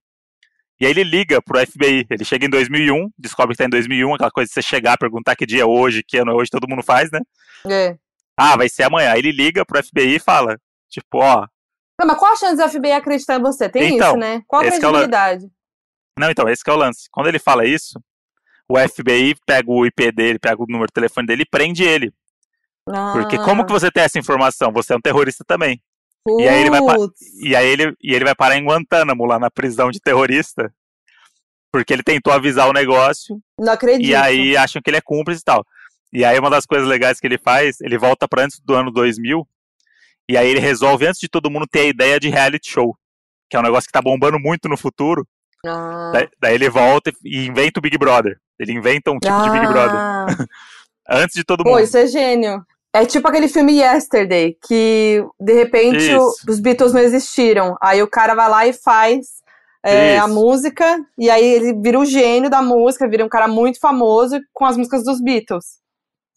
E 0.80 0.86
aí 0.86 0.92
ele 0.92 1.04
liga 1.04 1.42
pro 1.42 1.60
FBI. 1.66 2.06
Ele 2.08 2.24
chega 2.24 2.46
em 2.46 2.50
2001, 2.50 3.10
descobre 3.18 3.56
que 3.56 3.58
tá 3.58 3.66
em 3.66 3.70
2001, 3.70 4.14
aquela 4.14 4.30
coisa 4.30 4.48
de 4.48 4.54
você 4.54 4.62
chegar, 4.62 4.98
perguntar 4.98 5.36
que 5.36 5.46
dia 5.46 5.64
é 5.64 5.66
hoje, 5.66 6.04
que 6.04 6.18
ano 6.18 6.32
é 6.32 6.36
hoje, 6.36 6.52
todo 6.52 6.68
mundo 6.68 6.84
faz, 6.84 7.10
né? 7.10 7.20
É. 7.66 7.98
Ah, 8.38 8.56
vai 8.58 8.68
ser 8.70 8.84
amanhã. 8.84 9.12
Aí 9.12 9.20
ele 9.20 9.32
liga 9.32 9.66
pro 9.66 9.84
FBI 9.84 10.16
e 10.16 10.20
fala, 10.20 10.60
tipo, 10.90 11.20
ó, 11.20 11.48
Não, 12.00 12.08
mas 12.08 12.18
qual 12.18 12.34
a 12.34 12.36
chance 12.36 12.56
do 12.56 12.68
FBI 12.70 12.92
acreditar 12.92 13.36
em 13.36 13.42
você? 13.42 13.70
Tem 13.70 13.96
Então, 13.96 14.10
isso, 14.10 14.18
né? 14.18 14.42
Qual 14.48 14.62
a 14.62 14.66
é 14.66 14.70
credibilidade? 14.70 15.48
Não, 16.18 16.30
então, 16.30 16.48
esse 16.50 16.64
que 16.64 16.70
é 16.70 16.74
o 16.74 16.78
lance. 16.78 17.08
Quando 17.12 17.28
ele 17.28 17.40
fala 17.40 17.66
isso, 17.66 18.00
o 18.70 18.78
FBI 18.78 19.36
pega 19.46 19.70
o 19.72 19.86
IP 19.86 20.12
dele, 20.12 20.40
pega 20.40 20.62
o 20.62 20.66
número 20.68 20.88
de 20.88 20.94
telefone 20.94 21.28
dele 21.28 21.44
e 21.44 21.50
prende 21.50 21.84
ele. 21.84 22.14
Porque 23.14 23.38
Ah, 23.38 23.44
como 23.44 23.66
que 23.66 23.72
você 23.72 23.90
tem 23.92 24.04
essa 24.04 24.20
informação? 24.20 24.72
Você 24.74 24.94
é 24.94 24.96
um 24.98 25.02
terrorista 25.02 25.44
também. 25.48 25.82
E 26.40 26.48
aí 26.48 26.62
ele 26.62 26.70
vai 26.70 26.82
putz. 26.82 27.20
E 27.42 27.56
aí 27.56 27.68
ele, 27.68 27.96
e 28.02 28.14
ele 28.14 28.26
vai 28.26 28.36
parar 28.36 28.58
em 28.58 28.66
Guantánamo, 28.66 29.26
lá 29.26 29.40
na 29.40 29.50
prisão 29.50 29.90
de 29.92 30.00
terrorista. 30.00 30.74
Porque 31.72 31.92
ele 31.92 32.04
tentou 32.04 32.32
avisar 32.32 32.70
o 32.70 32.74
negócio 32.74 33.40
Não 33.60 33.74
acredito. 33.74 34.08
e 34.08 34.16
aí 34.16 34.56
acham 34.56 34.82
que 34.82 34.90
ele 34.90 34.98
é 34.98 35.02
cúmplice 35.02 35.42
e 35.42 35.44
tal. 35.44 35.66
E 36.14 36.24
aí 36.24 36.38
uma 36.38 36.50
das 36.50 36.66
coisas 36.66 36.88
legais 36.88 37.20
que 37.20 37.26
ele 37.28 37.38
faz, 37.38 37.82
ele 37.82 37.98
volta 37.98 38.28
pra 38.28 38.44
antes 38.44 38.60
do 38.64 38.76
ano 38.76 38.92
2000 38.92 39.48
e 40.30 40.38
aí 40.38 40.48
ele 40.50 40.60
resolve 40.60 41.06
antes 41.08 41.20
de 41.20 41.28
todo 41.28 41.50
mundo 41.50 41.66
ter 41.70 41.80
a 41.80 41.86
ideia 41.86 42.20
de 42.20 42.30
reality 42.30 42.70
show, 42.70 42.96
que 43.50 43.58
é 43.58 43.60
um 43.60 43.64
negócio 43.64 43.88
que 43.88 43.92
tá 43.92 44.02
bombando 44.02 44.40
muito 44.40 44.70
no 44.70 44.78
futuro. 44.78 45.28
Ah. 45.66 46.12
Daí, 46.14 46.30
daí 46.40 46.56
ele 46.56 46.70
volta 46.70 47.12
e 47.26 47.46
inventa 47.48 47.80
o 47.80 47.82
Big 47.82 47.98
Brother. 47.98 48.38
Ele 48.60 48.74
inventa 48.74 49.12
um 49.12 49.18
tipo 49.20 49.42
de 49.44 49.50
Big 49.50 49.68
Brother 49.68 49.96
Ah. 49.96 50.28
antes 51.10 51.36
de 51.36 51.44
todo 51.44 51.64
Pô, 51.64 51.72
mundo. 51.72 51.82
isso 51.82 51.98
é 51.98 52.06
gênio. 52.08 52.64
É 52.96 53.06
tipo 53.06 53.28
aquele 53.28 53.48
filme 53.48 53.80
Yesterday, 53.80 54.56
que 54.68 55.26
de 55.40 55.54
repente 55.54 56.14
o- 56.14 56.32
os 56.48 56.60
Beatles 56.60 56.94
não 56.94 57.02
existiram. 57.02 57.76
Aí 57.82 58.04
o 58.04 58.08
cara 58.08 58.36
vai 58.36 58.48
lá 58.50 58.68
e 58.68 58.74
faz 58.74 59.42
é, 59.86 60.18
a 60.18 60.28
música, 60.28 60.98
e 61.18 61.30
aí 61.30 61.44
ele 61.44 61.74
vira 61.82 62.00
o 62.00 62.06
gênio 62.06 62.50
da 62.50 62.62
música, 62.62 63.06
vira 63.10 63.26
um 63.26 63.30
cara 63.30 63.50
muito 63.50 63.80
famoso 63.82 64.40
com 64.54 64.64
as 64.64 64.78
músicas 64.78 65.04
dos 65.04 65.20
Beatles. 65.22 65.82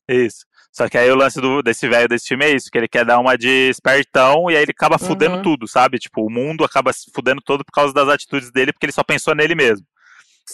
Isso. 0.09 0.45
Só 0.73 0.89
que 0.89 0.99
aí 0.99 1.11
o 1.11 1.17
lance 1.17 1.41
do, 1.41 1.63
desse 1.63 1.89
velho 1.89 2.07
desse 2.09 2.29
filme 2.29 2.45
é 2.45 2.51
isso, 2.51 2.71
que 2.71 2.77
ele 2.77 2.87
quer 2.89 3.05
dar 3.05 3.19
uma 3.19 3.37
de 3.37 3.71
espertão 3.71 4.51
e 4.51 4.57
aí 4.57 4.63
ele 4.63 4.73
acaba 4.73 4.99
fudendo 4.99 5.37
Uhum. 5.37 5.43
tudo, 5.43 5.67
sabe? 5.67 5.99
Tipo, 5.99 6.27
o 6.27 6.31
mundo 6.31 6.65
acaba 6.65 6.93
se 6.93 7.11
fudendo 7.15 7.41
todo 7.43 7.65
por 7.65 7.73
causa 7.73 7.95
das 7.95 8.09
atitudes 8.09 8.51
dele, 8.53 8.73
porque 8.73 8.85
ele 8.87 8.93
só 8.93 9.03
pensou 9.03 9.35
nele 9.35 9.55
mesmo. 9.55 9.87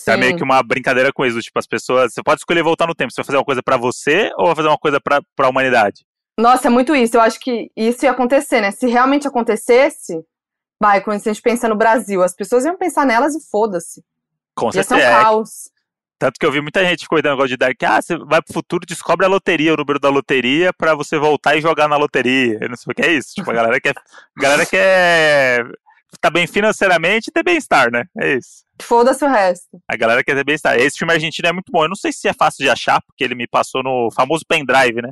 É 0.08 0.16
meio 0.16 0.30
Sim. 0.32 0.38
que 0.38 0.44
uma 0.44 0.62
brincadeira 0.62 1.12
com 1.12 1.26
isso, 1.26 1.40
tipo, 1.40 1.58
as 1.58 1.66
pessoas. 1.66 2.14
Você 2.14 2.22
pode 2.22 2.40
escolher 2.40 2.62
voltar 2.62 2.86
no 2.86 2.94
tempo. 2.94 3.12
Você 3.12 3.20
vai 3.20 3.26
fazer 3.26 3.36
uma 3.38 3.44
coisa 3.44 3.62
pra 3.62 3.76
você 3.76 4.30
ou 4.38 4.46
vai 4.46 4.54
fazer 4.54 4.68
uma 4.68 4.78
coisa 4.78 4.98
pra, 5.00 5.20
pra 5.36 5.48
humanidade? 5.50 6.04
Nossa, 6.38 6.68
é 6.68 6.70
muito 6.70 6.94
isso. 6.96 7.16
Eu 7.16 7.20
acho 7.20 7.38
que 7.38 7.70
isso 7.76 8.04
ia 8.06 8.10
acontecer, 8.12 8.62
né? 8.62 8.70
Se 8.70 8.86
realmente 8.86 9.28
acontecesse, 9.28 10.18
vai, 10.80 11.02
quando 11.02 11.16
a 11.16 11.18
gente 11.20 11.42
pensa 11.42 11.68
no 11.68 11.76
Brasil, 11.76 12.22
as 12.22 12.34
pessoas 12.34 12.64
iam 12.64 12.76
pensar 12.78 13.04
nelas 13.04 13.34
e 13.34 13.50
foda-se. 13.50 14.02
Com 14.54 14.66
Ia 14.68 14.72
ser 14.72 14.80
um 14.80 14.82
certeza. 14.84 15.08
É, 15.10 15.22
caos. 15.22 15.50
Tanto 16.22 16.38
que 16.38 16.46
eu 16.46 16.52
vi 16.52 16.61
muita 16.61 16.85
gente 16.85 17.08
comentando 17.08 17.32
negócio 17.32 17.48
de 17.48 17.56
dar 17.56 17.74
que, 17.74 17.85
ah, 17.85 18.00
você 18.00 18.16
vai 18.16 18.40
pro 18.40 18.54
futuro, 18.54 18.87
descobre 18.87 19.26
a 19.26 19.28
loteria, 19.28 19.74
o 19.74 19.76
número 19.76 19.98
da 19.98 20.08
loteria, 20.08 20.72
pra 20.72 20.94
você 20.94 21.18
voltar 21.18 21.56
e 21.56 21.61
jogar 21.61 21.88
na 21.88 21.96
loteria. 21.96 22.58
Eu 22.61 22.68
não 22.68 22.76
sei 22.76 22.92
o 22.92 22.94
que 22.94 23.02
é 23.02 23.12
isso. 23.12 23.35
Tipo, 23.35 23.50
a 23.50 23.54
galera 23.54 23.80
quer, 23.80 23.92
a 23.96 24.40
galera 24.40 24.64
quer 24.64 25.66
tá 26.20 26.30
bem 26.30 26.46
financeiramente 26.46 27.28
e 27.28 27.32
ter 27.32 27.42
bem-estar, 27.42 27.90
né? 27.90 28.04
É 28.20 28.35
isso. 28.35 28.62
Foda-se 28.80 29.24
o 29.24 29.28
resto. 29.28 29.80
A 29.88 29.96
galera 29.96 30.22
quer 30.22 30.37
ter 30.37 30.44
bem-estar. 30.44 30.78
Esse 30.78 30.96
filme 30.96 31.12
argentino 31.12 31.48
é 31.48 31.52
muito 31.52 31.72
bom. 31.72 31.82
Eu 31.82 31.88
não 31.88 31.96
sei 31.96 32.12
se 32.12 32.28
é 32.28 32.32
fácil 32.32 32.64
de 32.64 32.70
achar, 32.70 33.02
porque 33.02 33.24
ele 33.24 33.35
me 33.35 33.48
passou 33.48 33.82
no 33.82 34.08
famoso 34.14 34.44
pendrive, 34.46 35.02
né? 35.02 35.11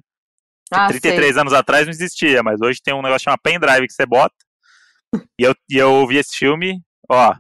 Ah, 0.72 0.86
33 0.86 1.32
sei. 1.32 1.40
anos 1.40 1.52
atrás 1.52 1.86
não 1.86 1.90
existia, 1.90 2.40
mas 2.44 2.60
hoje 2.60 2.78
tem 2.80 2.94
um 2.94 3.02
negócio 3.02 3.24
chamado 3.24 3.40
pendrive 3.42 3.88
que 3.88 3.92
você 3.92 4.06
bota. 4.06 4.34
e, 5.36 5.42
eu, 5.42 5.56
e 5.68 5.76
eu 5.76 6.06
vi 6.06 6.18
esse 6.18 6.36
filme, 6.36 6.80
ó. 7.10 7.34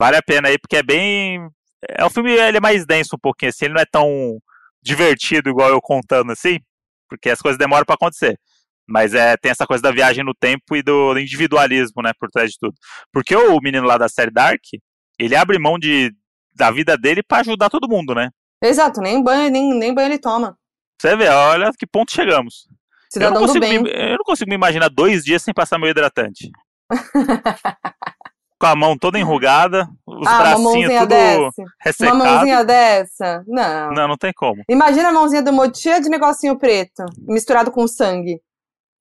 Vale 0.00 0.16
a 0.16 0.22
pena 0.22 0.48
aí, 0.48 0.58
porque 0.58 0.76
é 0.76 0.82
bem. 0.82 1.50
É 1.88 2.04
um 2.04 2.10
filme, 2.10 2.32
ele 2.32 2.56
é 2.56 2.60
mais 2.60 2.86
denso 2.86 3.16
um 3.16 3.18
pouquinho, 3.18 3.50
assim, 3.50 3.66
ele 3.66 3.74
não 3.74 3.80
é 3.80 3.86
tão 3.86 4.38
divertido 4.82 5.50
igual 5.50 5.70
eu 5.70 5.80
contando 5.80 6.32
assim, 6.32 6.58
porque 7.08 7.30
as 7.30 7.40
coisas 7.40 7.58
demoram 7.58 7.84
pra 7.84 7.94
acontecer. 7.94 8.38
Mas 8.88 9.14
é, 9.14 9.36
tem 9.36 9.50
essa 9.50 9.66
coisa 9.66 9.82
da 9.82 9.90
viagem 9.90 10.24
no 10.24 10.32
tempo 10.32 10.76
e 10.76 10.82
do, 10.82 11.18
individualismo, 11.18 12.02
né, 12.02 12.12
por 12.18 12.28
trás 12.30 12.52
de 12.52 12.58
tudo. 12.58 12.74
Porque 13.12 13.34
o 13.34 13.58
menino 13.60 13.86
lá 13.86 13.98
da 13.98 14.08
série 14.08 14.30
Dark, 14.30 14.62
ele 15.18 15.34
abre 15.34 15.58
mão 15.58 15.78
de, 15.78 16.12
da 16.54 16.70
vida 16.70 16.96
dele 16.96 17.22
pra 17.22 17.38
ajudar 17.38 17.68
todo 17.68 17.88
mundo, 17.88 18.14
né? 18.14 18.30
Exato, 18.62 19.00
nem 19.00 19.22
banho, 19.22 19.50
nem, 19.50 19.74
nem 19.74 19.92
banho 19.92 20.06
ele 20.06 20.18
toma. 20.18 20.56
Você 21.00 21.16
vê, 21.16 21.28
olha 21.28 21.70
que 21.76 21.86
ponto 21.86 22.12
chegamos. 22.12 22.66
Eu 23.14 23.30
não, 23.30 23.38
Cidadão 23.38 23.40
consigo 23.42 23.60
bem. 23.60 23.82
me, 23.82 23.90
eu 23.90 24.16
não 24.16 24.24
consigo 24.24 24.48
me 24.48 24.54
imaginar 24.54 24.88
dois 24.88 25.24
dias 25.24 25.42
sem 25.42 25.52
passar 25.52 25.78
meu 25.78 25.88
hidratante. 25.88 26.50
Com 28.58 28.66
a 28.66 28.74
mão 28.74 28.96
toda 28.96 29.18
enrugada, 29.18 29.86
os 30.06 30.26
ah, 30.26 30.30
uma 30.30 30.38
bracinhos 30.38 30.62
mãozinha 30.62 31.00
tudo 31.00 31.08
dessa. 31.08 32.04
Uma 32.04 32.14
mãozinha 32.14 32.64
dessa? 32.64 33.44
Não. 33.46 33.90
Não, 33.92 34.08
não 34.08 34.16
tem 34.16 34.32
como. 34.32 34.62
Imagina 34.68 35.10
a 35.10 35.12
mãozinha 35.12 35.42
do 35.42 35.52
cheia 35.74 36.00
de 36.00 36.08
negocinho 36.08 36.58
preto, 36.58 37.04
misturado 37.18 37.70
com 37.70 37.86
sangue. 37.86 38.40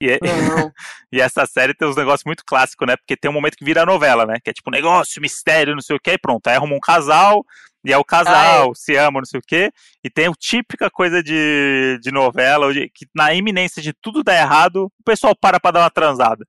E, 0.02 0.12
é- 0.12 0.20
e 1.12 1.22
essa 1.22 1.46
série 1.46 1.74
tem 1.74 1.88
uns 1.88 1.96
negócios 1.96 2.26
muito 2.26 2.44
clássicos, 2.46 2.86
né? 2.86 2.98
Porque 2.98 3.16
tem 3.16 3.32
um 3.32 3.34
momento 3.34 3.56
que 3.56 3.64
vira 3.64 3.86
novela, 3.86 4.26
né? 4.26 4.36
Que 4.44 4.50
é 4.50 4.54
tipo 4.54 4.70
negócio, 4.70 5.22
mistério, 5.22 5.74
não 5.74 5.82
sei 5.82 5.96
o 5.96 6.00
que, 6.00 6.12
e 6.12 6.18
pronto. 6.18 6.46
Aí 6.48 6.56
arruma 6.56 6.76
um 6.76 6.80
casal, 6.80 7.46
e 7.86 7.94
é 7.94 7.98
o 7.98 8.04
casal, 8.04 8.74
se 8.76 8.96
ama, 8.96 9.20
não 9.20 9.26
sei 9.26 9.40
o 9.40 9.44
quê. 9.46 9.72
E 10.04 10.10
tem 10.10 10.28
a 10.28 10.32
típica 10.38 10.90
coisa 10.90 11.22
de, 11.24 12.00
de 12.02 12.12
novela, 12.12 12.74
que 12.74 13.08
na 13.14 13.34
iminência 13.34 13.82
de 13.82 13.94
tudo 13.94 14.24
dar 14.24 14.36
errado, 14.36 14.92
o 15.00 15.04
pessoal 15.04 15.36
para 15.40 15.60
pra 15.60 15.72
dar 15.72 15.82
uma 15.82 15.92
transada. 15.92 16.46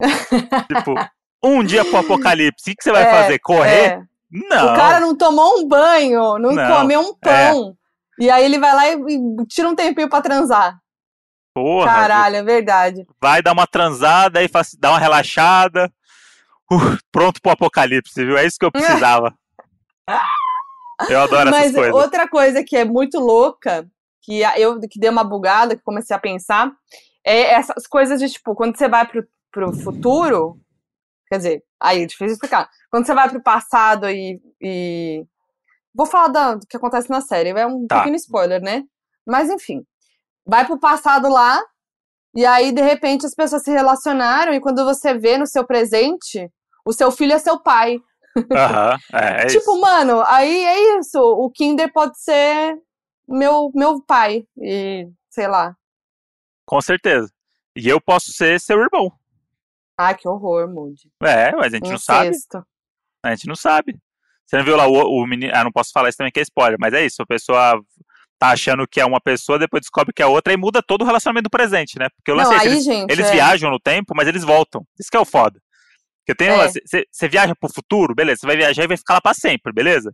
tipo, 0.68 0.94
um 1.42 1.62
dia 1.62 1.84
pro 1.84 1.98
apocalipse, 1.98 2.70
o 2.72 2.74
que, 2.76 2.82
você 2.82 2.92
vai 2.92 3.02
É, 3.04 3.10
fazer? 3.22 3.38
Correr? 3.38 3.84
É. 3.86 4.02
Não. 4.30 4.72
O 4.72 4.76
cara 4.76 5.00
não 5.00 5.16
tomou 5.16 5.58
um 5.58 5.66
banho, 5.66 6.38
não, 6.38 6.52
Não, 6.52 6.62
é. 6.62 6.76
comeu 6.76 7.00
um 7.00 7.14
pão. 7.14 7.74
E 8.18 8.28
aí 8.30 8.44
ele 8.44 8.58
vai 8.58 8.74
lá 8.74 8.88
e, 8.88 8.94
e 8.94 9.46
tira 9.46 9.68
um 9.68 9.74
tempinho 9.74 10.08
pra 10.08 10.20
transar. 10.20 10.76
Porra, 11.54 11.86
Caralho, 11.86 12.36
é 12.36 12.42
verdade. 12.42 13.06
vai 13.20 13.40
dar 13.42 13.52
uma 13.52 13.66
transada 13.66 14.42
e 14.42 14.48
dá 14.78 14.90
uma 14.90 14.98
relaxada. 14.98 15.90
Uh, 16.70 16.98
pronto 17.10 17.40
pro 17.40 17.52
apocalipse, 17.52 18.24
viu? 18.24 18.36
É 18.36 18.44
isso 18.44 18.58
que 18.58 18.64
eu 18.66 18.72
precisava. 18.72 19.34
Eu 21.08 21.20
adoro 21.22 21.50
Mas 21.50 21.66
essas 21.66 21.76
coisas. 21.76 21.94
outra 21.94 22.28
coisa 22.28 22.64
que 22.64 22.76
é 22.76 22.84
muito 22.84 23.20
louca, 23.20 23.86
que 24.20 24.40
eu 24.56 24.80
que 24.80 24.98
dei 24.98 25.08
uma 25.08 25.22
bugada, 25.22 25.76
que 25.76 25.82
comecei 25.82 26.14
a 26.14 26.18
pensar, 26.18 26.72
é 27.24 27.54
essas 27.54 27.86
coisas 27.86 28.18
de 28.18 28.28
tipo, 28.28 28.52
quando 28.56 28.76
você 28.76 28.88
vai 28.88 29.06
pro, 29.06 29.24
pro 29.52 29.72
futuro, 29.72 30.58
quer 31.28 31.36
dizer, 31.38 31.62
aí 31.80 32.02
é 32.02 32.06
difícil 32.06 32.32
explicar. 32.34 32.68
Quando 32.90 33.06
você 33.06 33.14
vai 33.14 33.28
pro 33.28 33.42
passado 33.42 34.08
e. 34.08 34.40
e- 34.60 35.24
Vou 35.94 36.06
falar 36.06 36.28
da- 36.28 36.54
do 36.54 36.66
que 36.66 36.76
acontece 36.76 37.10
na 37.10 37.20
série, 37.20 37.50
é 37.50 37.66
um 37.66 37.86
Tá. 37.86 37.98
pequeno 37.98 38.14
spoiler, 38.16 38.60
né? 38.62 38.84
Mas 39.26 39.50
enfim. 39.50 39.82
Vai 40.46 40.64
pro 40.66 40.78
passado 40.78 41.28
lá, 41.28 41.60
e 42.34 42.46
aí, 42.46 42.70
de 42.72 42.80
repente, 42.82 43.26
as 43.26 43.34
pessoas 43.34 43.62
se 43.64 43.70
relacionaram, 43.70 44.54
e 44.54 44.60
quando 44.60 44.84
você 44.84 45.14
vê 45.18 45.36
no 45.36 45.46
seu 45.46 45.66
presente, 45.66 46.48
o 46.84 46.92
seu 46.92 47.10
filho 47.10 47.32
é 47.32 47.38
seu 47.38 47.58
pai. 47.58 47.98
Aham, 48.52 48.96
é, 49.12 49.42
é 49.42 49.46
tipo, 49.46 49.72
isso. 49.72 49.80
mano, 49.80 50.22
aí 50.26 50.64
é 50.64 50.98
isso. 51.00 51.18
O 51.20 51.50
Kinder 51.50 51.92
pode 51.92 52.18
ser 52.20 52.78
meu, 53.28 53.70
meu 53.74 54.00
pai. 54.02 54.44
E 54.56 55.08
sei 55.28 55.48
lá. 55.48 55.74
Com 56.64 56.80
certeza. 56.80 57.28
E 57.74 57.88
eu 57.88 58.00
posso 58.00 58.30
ser 58.32 58.60
seu 58.60 58.78
irmão. 58.80 59.10
Ah, 59.98 60.14
que 60.14 60.28
horror, 60.28 60.72
Moody. 60.72 61.10
É, 61.22 61.50
mas 61.52 61.72
a 61.74 61.76
gente 61.76 61.90
não 61.90 61.98
sabe. 61.98 62.28
Incesto. 62.28 62.62
A 63.24 63.34
gente 63.34 63.48
não 63.48 63.56
sabe. 63.56 63.98
Você 64.46 64.56
não 64.56 64.64
viu 64.64 64.76
lá 64.76 64.86
o, 64.86 64.92
o 64.92 65.26
menino. 65.26 65.52
Ah, 65.52 65.64
não 65.64 65.72
posso 65.72 65.90
falar 65.92 66.08
isso 66.08 66.16
também 66.16 66.32
que 66.32 66.38
é 66.38 66.42
spoiler, 66.42 66.78
mas 66.80 66.94
é 66.94 67.04
isso. 67.04 67.20
A 67.20 67.26
pessoa 67.26 67.80
tá 68.38 68.50
achando 68.50 68.86
que 68.86 69.00
é 69.00 69.04
uma 69.04 69.20
pessoa, 69.20 69.58
depois 69.58 69.80
descobre 69.80 70.12
que 70.14 70.22
é 70.22 70.26
outra 70.26 70.52
e 70.52 70.56
muda 70.56 70.80
todo 70.80 71.02
o 71.02 71.04
relacionamento 71.04 71.44
do 71.44 71.50
presente, 71.50 71.98
né? 71.98 72.08
Porque 72.10 72.30
eu 72.30 72.36
Não, 72.36 72.44
lancei 72.44 72.58
aí, 72.58 72.72
eles, 72.72 72.84
gente. 72.84 73.10
eles 73.10 73.26
é. 73.26 73.32
viajam 73.32 73.70
no 73.70 73.80
tempo, 73.80 74.14
mas 74.14 74.28
eles 74.28 74.44
voltam. 74.44 74.84
Isso 74.98 75.10
que 75.10 75.16
é 75.16 75.20
o 75.20 75.24
foda. 75.24 75.60
Porque 76.24 76.36
tem 76.36 76.48
É. 76.48 76.68
Você 76.68 77.04
você 77.10 77.28
viaja 77.28 77.54
pro 77.58 77.72
futuro, 77.72 78.14
beleza, 78.14 78.40
você 78.40 78.46
vai 78.46 78.56
viajar 78.56 78.84
e 78.84 78.86
vai 78.86 78.96
ficar 78.96 79.14
lá 79.14 79.20
pra 79.20 79.34
sempre, 79.34 79.72
beleza? 79.72 80.12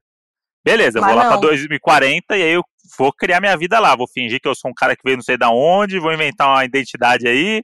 Beleza, 0.64 0.98
Mas 0.98 1.10
vou 1.10 1.18
lá 1.18 1.26
pra 1.26 1.34
não. 1.34 1.42
2040 1.42 2.38
e 2.38 2.42
aí 2.42 2.52
eu 2.52 2.62
vou 2.98 3.12
criar 3.12 3.38
minha 3.38 3.54
vida 3.54 3.78
lá. 3.78 3.94
Vou 3.94 4.08
fingir 4.08 4.40
que 4.40 4.48
eu 4.48 4.54
sou 4.54 4.70
um 4.70 4.74
cara 4.74 4.96
que 4.96 5.02
veio 5.04 5.18
não 5.18 5.22
sei 5.22 5.36
da 5.36 5.50
onde, 5.50 6.00
vou 6.00 6.10
inventar 6.10 6.48
uma 6.48 6.64
identidade 6.64 7.28
aí 7.28 7.62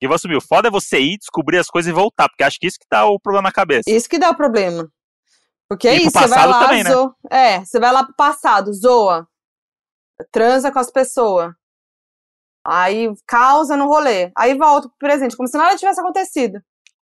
e 0.00 0.06
vou 0.06 0.14
assumir. 0.14 0.36
O 0.36 0.40
foda 0.40 0.68
é 0.68 0.70
você 0.70 0.98
ir, 1.00 1.18
descobrir 1.18 1.58
as 1.58 1.66
coisas 1.68 1.88
e 1.90 1.92
voltar, 1.94 2.28
porque 2.28 2.44
acho 2.44 2.58
que 2.58 2.66
isso 2.66 2.78
que 2.78 2.86
tá 2.88 3.04
o 3.06 3.18
problema 3.20 3.48
na 3.48 3.52
cabeça. 3.52 3.90
Isso 3.90 4.08
que 4.08 4.18
dá 4.18 4.30
o 4.30 4.36
problema. 4.36 4.88
Porque 5.68 5.86
é 5.88 5.96
isso, 5.96 6.10
você 6.10 6.26
vai 6.28 6.46
lá, 6.46 6.60
também, 6.60 6.82
né? 6.82 6.90
É, 7.30 7.64
você 7.64 7.78
vai 7.78 7.92
lá 7.92 8.02
pro 8.04 8.14
passado, 8.14 8.72
zoa. 8.72 9.28
Transa 10.32 10.72
com 10.72 10.78
as 10.78 10.90
pessoas. 10.90 11.52
Aí 12.66 13.08
causa 13.26 13.76
no 13.76 13.86
rolê. 13.86 14.30
Aí 14.36 14.56
volta 14.56 14.88
pro 14.88 14.98
presente, 14.98 15.36
como 15.36 15.48
se 15.48 15.56
nada 15.56 15.76
tivesse 15.76 16.00
acontecido. 16.00 16.60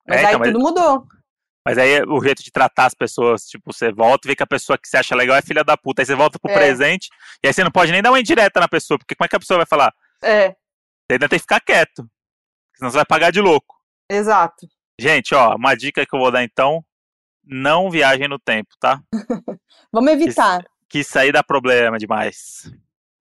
Mas 0.09 0.19
É, 0.19 0.21
aí 0.21 0.27
então, 0.29 0.41
mas- 0.41 0.53
tudo 0.53 0.61
mudou. 0.63 1.07
Mas 1.65 1.79
aí 1.79 2.03
o 2.03 2.21
jeito 2.21 2.43
de 2.43 2.51
tratar 2.51 2.87
as 2.87 2.95
pessoas, 2.95 3.45
tipo, 3.45 3.73
você 3.73 3.93
volta 3.93 4.27
e 4.27 4.31
vê 4.31 4.35
que 4.37 4.43
a 4.43 4.47
pessoa 4.47 4.77
que 4.77 4.89
você 4.89 4.97
acha 4.97 5.15
legal 5.15 5.37
é 5.37 5.43
filha 5.43 5.63
da 5.63 5.77
puta. 5.77 6.03
Aí 6.03 6.07
você 6.07 6.15
volta 6.17 6.37
pro 6.39 6.51
É. 6.51 6.55
presente 6.55 7.09
e 7.43 7.47
aí 7.47 7.53
você 7.55 7.63
não 7.63 7.71
pode 7.71 7.93
nem 7.93 8.03
dar 8.03 8.11
uma 8.11 8.19
indireta 8.19 8.59
na 8.59 8.67
pessoa, 8.67 8.99
porque 8.99 9.15
como 9.15 9.25
é 9.27 9.29
que 9.29 9.37
a 9.37 9.41
pessoa 9.41 9.59
vai 9.59 9.67
falar? 9.67 9.93
É, 10.23 10.49
Você 10.51 11.13
ainda 11.15 11.29
tem 11.29 11.39
que 11.39 11.43
ficar 11.43 11.61
quieto. 11.61 12.05
Senão 12.83 12.91
você 12.91 12.97
vai 12.97 13.07
pagar 13.07 13.31
de 13.31 13.41
louco. 13.41 13.77
exato. 14.11 14.67
Gente, 14.99 15.33
ó, 15.37 15.55
uma 15.55 15.77
dica 15.77 16.05
que 16.05 16.13
eu 16.17 16.19
vou 16.19 16.33
dar 16.33 16.43
então: 16.43 16.85
não 17.45 17.89
viajem 17.89 18.27
no 18.27 18.41
tempo, 18.41 18.71
tá? 18.81 19.01
Vamos 19.93 20.11
evitar. 20.13 20.65
Que 20.89 20.99
isso 20.99 21.17
aí 21.17 21.31
dá 21.31 21.45
problema 21.45 21.97
demais. 21.97 22.69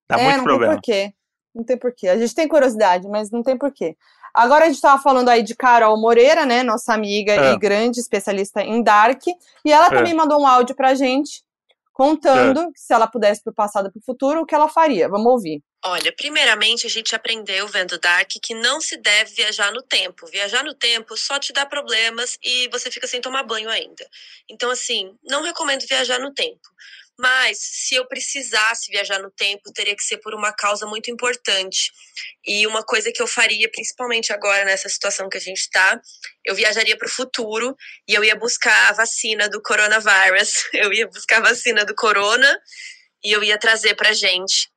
Dá 0.10 0.18
é, 0.20 0.24
muito 0.24 0.38
não 0.38 0.44
problema. 0.44 0.74
tem 0.74 0.82
porquê. 0.82 1.14
Não 1.54 1.64
tem 1.64 1.78
porquê. 1.78 2.08
A 2.08 2.18
gente 2.18 2.34
tem 2.34 2.48
curiosidade, 2.48 3.08
mas 3.08 3.30
não 3.30 3.44
tem 3.44 3.56
porquê. 3.56 3.96
Agora 4.34 4.66
a 4.66 4.68
gente 4.68 4.82
tava 4.82 5.00
falando 5.02 5.30
aí 5.30 5.44
de 5.44 5.56
Carol 5.56 6.00
Moreira, 6.00 6.44
né? 6.46 6.64
Nossa 6.64 6.92
amiga 6.94 7.34
É. 7.34 7.52
e 7.54 7.58
grande 7.60 8.00
especialista 8.00 8.62
em 8.64 8.82
Dark. 8.82 9.22
E 9.64 9.72
ela 9.72 9.88
É. 9.88 9.90
também 9.90 10.14
mandou 10.16 10.42
um 10.42 10.48
áudio 10.48 10.76
pra 10.76 10.96
gente 10.96 11.44
contando 11.92 12.72
que 12.72 12.80
se 12.80 12.94
ela 12.94 13.08
pudesse 13.08 13.44
pro 13.44 13.54
passado 13.54 13.88
e 13.88 13.92
pro 13.92 14.02
futuro, 14.02 14.42
o 14.42 14.46
que 14.46 14.56
ela 14.56 14.70
faria. 14.70 15.10
Vamos 15.10 15.32
ouvir. 15.32 15.62
Olha, 15.84 16.14
primeiramente 16.16 16.86
a 16.86 16.90
gente 16.90 17.16
aprendeu 17.16 17.68
vendo 17.68 18.00
Dark 18.00 18.30
que 18.42 18.54
não 18.54 18.80
se 18.80 18.98
deve 18.98 19.34
viajar 19.34 19.72
no 19.74 19.82
tempo. 19.82 20.28
Viajar 20.28 20.64
no 20.64 20.76
tempo 20.76 21.18
só 21.18 21.40
te 21.40 21.52
dá 21.52 21.66
problemas 21.66 22.38
e 22.44 22.68
você 22.70 22.92
fica 22.92 23.08
sem 23.08 23.20
tomar 23.20 23.44
banho 23.44 23.70
ainda. 23.70 24.08
Então, 24.48 24.70
assim, 24.70 25.16
não 25.24 25.42
recomendo 25.42 25.86
viajar 25.88 26.20
no 26.20 26.34
tempo. 26.34 26.62
Mas 27.20 27.58
se 27.60 27.96
eu 27.96 28.08
precisasse 28.08 28.92
viajar 28.92 29.20
no 29.20 29.30
tempo, 29.32 29.72
teria 29.74 29.96
que 29.96 30.04
ser 30.04 30.18
por 30.18 30.34
uma 30.34 30.52
causa 30.52 30.88
muito 30.88 31.12
importante. 31.12 31.92
E 32.46 32.66
uma 32.66 32.84
coisa 32.84 33.12
que 33.12 33.22
eu 33.22 33.28
faria, 33.28 33.70
principalmente 33.72 34.34
agora 34.34 34.66
nessa 34.66 34.90
situação 34.90 35.30
que 35.30 35.38
a 35.38 35.42
gente 35.42 35.60
está, 35.60 36.00
eu 36.46 36.56
viajaria 36.56 36.98
para 36.98 37.08
o 37.08 37.12
futuro 37.12 37.76
e 38.08 38.14
eu 38.14 38.24
ia 38.24 38.36
buscar 38.36 38.90
a 38.90 38.94
vacina 38.94 39.48
do 39.50 39.62
coronavírus. 39.62 40.52
Eu 40.74 40.92
ia 40.92 41.08
buscar 41.08 41.38
a 41.38 41.50
vacina 41.50 41.86
do 41.86 41.94
corona 41.94 42.60
e 43.24 43.32
eu 43.32 43.44
ia 43.44 43.58
trazer 43.58 43.96
pra 43.96 44.14
gente 44.14 44.70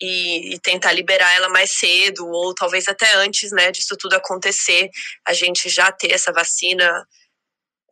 e, 0.00 0.54
e 0.54 0.58
tentar 0.58 0.92
liberar 0.92 1.32
ela 1.34 1.48
mais 1.48 1.78
cedo, 1.78 2.26
ou 2.26 2.52
talvez 2.54 2.88
até 2.88 3.14
antes, 3.14 3.52
né, 3.52 3.70
disso 3.70 3.96
tudo 3.96 4.14
acontecer, 4.14 4.90
a 5.24 5.32
gente 5.32 5.68
já 5.68 5.92
ter 5.92 6.12
essa 6.12 6.32
vacina 6.32 7.06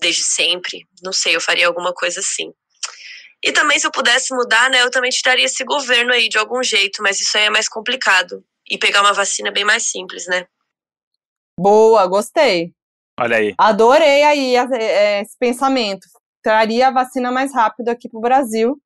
desde 0.00 0.24
sempre. 0.24 0.86
Não 1.02 1.12
sei, 1.12 1.36
eu 1.36 1.40
faria 1.40 1.66
alguma 1.66 1.92
coisa 1.94 2.18
assim. 2.20 2.52
E 3.42 3.53
também, 3.53 3.79
se 3.79 3.87
eu 3.87 3.90
pudesse 3.90 4.35
mudar, 4.35 4.68
né, 4.70 4.83
eu 4.83 4.90
também 4.90 5.11
tiraria 5.11 5.46
esse 5.46 5.64
governo 5.64 6.12
aí 6.12 6.29
de 6.29 6.37
algum 6.38 6.62
jeito, 6.62 7.03
mas 7.03 7.20
isso 7.20 7.37
aí 7.38 7.44
é 7.44 7.50
mais 7.50 7.68
complicado. 7.68 8.44
E 8.70 8.76
pegar 8.79 9.00
uma 9.00 9.12
vacina 9.14 9.48
é 9.48 9.53
bem 9.53 9.64
mais 9.64 9.85
simples, 9.90 10.26
né? 10.26 10.46
Boa, 11.59 12.07
gostei. 12.07 12.72
Olha 13.18 13.36
aí. 13.36 13.55
Adorei 13.59 14.22
aí 14.22 14.57
a- 14.57 14.68
é, 14.72 15.20
esse 15.22 15.36
pensamento. 15.38 16.07
Traria 16.43 16.88
a 16.88 16.91
vacina 16.91 17.30
mais 17.30 17.55
rápido 17.55 17.88
aqui 17.88 18.09
pro 18.09 18.20
Brasil. 18.20 18.80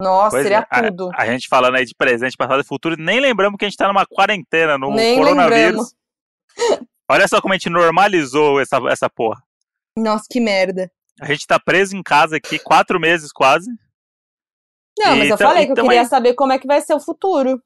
Nossa, 0.00 0.30
Pois 0.30 0.42
seria 0.42 0.66
é, 0.70 0.82
tudo. 0.90 1.10
A 1.14 1.26
gente 1.26 1.48
falando 1.48 1.76
aí 1.76 1.84
de 1.84 1.94
presente, 1.94 2.36
passado 2.36 2.60
e 2.60 2.66
futuro, 2.66 2.96
nem 2.98 3.18
lembramos 3.20 3.56
que 3.58 3.64
a 3.64 3.68
gente 3.68 3.78
tá 3.78 3.88
numa 3.88 4.04
quarentena 4.06 4.76
no 4.76 4.90
Nem 4.94 5.16
coronavírus. 5.18 5.92
lembramos. 6.58 6.86
Olha 7.08 7.28
só 7.28 7.40
como 7.40 7.54
a 7.54 7.56
gente 7.56 7.70
normalizou 7.70 8.60
essa, 8.60 8.78
essa 8.90 9.08
porra. 9.08 9.40
Nossa, 9.96 10.24
que 10.28 10.40
merda. 10.40 10.90
A 11.20 11.26
gente 11.26 11.46
tá 11.46 11.58
preso 11.58 11.96
em 11.96 12.02
casa 12.02 12.36
aqui 12.36 12.58
quatro 12.58 13.00
meses 13.00 13.32
quase. 13.32 13.70
Não, 14.98 15.16
mas 15.16 15.28
eu 15.28 15.34
Então- 15.34 15.48
falei 15.48 15.66
que 15.66 15.72
eu 15.72 15.76
queria 15.84 16.00
é- 16.00 16.04
saber 16.06 16.34
como 16.34 16.52
é 16.52 16.58
que 16.58 16.66
vai 16.66 16.80
ser 16.80 16.94
o 16.94 17.00
futuro. 17.00 17.62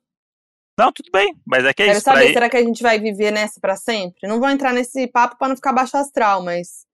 Não, 0.78 0.92
tudo 0.92 1.11
bem, 1.12 1.34
mas 1.46 1.64
é 1.64 1.74
que 1.74 1.82
é 1.82 1.86
Quero 1.86 1.98
isso. 1.98 2.05
pra 2.05 2.14
saber, 2.14 2.32
será 2.32 2.48
que 2.48 2.57
a 2.57 2.64
gente 2.64 2.82
vai 2.82 2.98
viver 2.98 3.30
nessa 3.30 3.61
pra 3.61 3.76
sempre? 3.76 4.26
Não 4.28 4.40
vou 4.40 4.48
entrar 4.48 4.72
nesse 4.72 5.07
papo 5.09 5.36
pra 5.36 5.48
não 5.48 5.57
ficar 5.57 5.72
baixo 5.72 5.96
astral, 5.96 6.42
mas. 6.42 6.86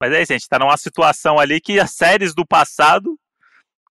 Mas 0.00 0.12
é 0.12 0.22
isso, 0.22 0.32
a 0.32 0.36
gente 0.36 0.48
tá 0.48 0.58
numa 0.58 0.76
situação 0.76 1.38
ali 1.38 1.60
que 1.60 1.80
as 1.80 1.90
séries 1.92 2.34
do 2.34 2.46
passado, 2.46 3.18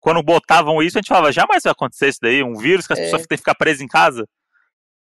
quando 0.01 0.22
botavam 0.22 0.82
isso, 0.82 0.99
a 0.99 1.01
gente 1.01 1.09
falava, 1.09 1.32
jamais 1.32 1.62
vai 1.62 1.70
acontecer 1.72 2.09
isso 2.09 2.18
daí, 2.20 2.43
um 2.43 2.57
vírus 2.57 2.87
que 2.87 2.93
as 2.93 2.99
É. 2.99 3.03
pessoas 3.05 3.22
têm 3.22 3.28
que 3.28 3.37
ficar 3.39 3.55
presas 3.55 3.80
em 3.80 3.87
casa. 3.89 4.28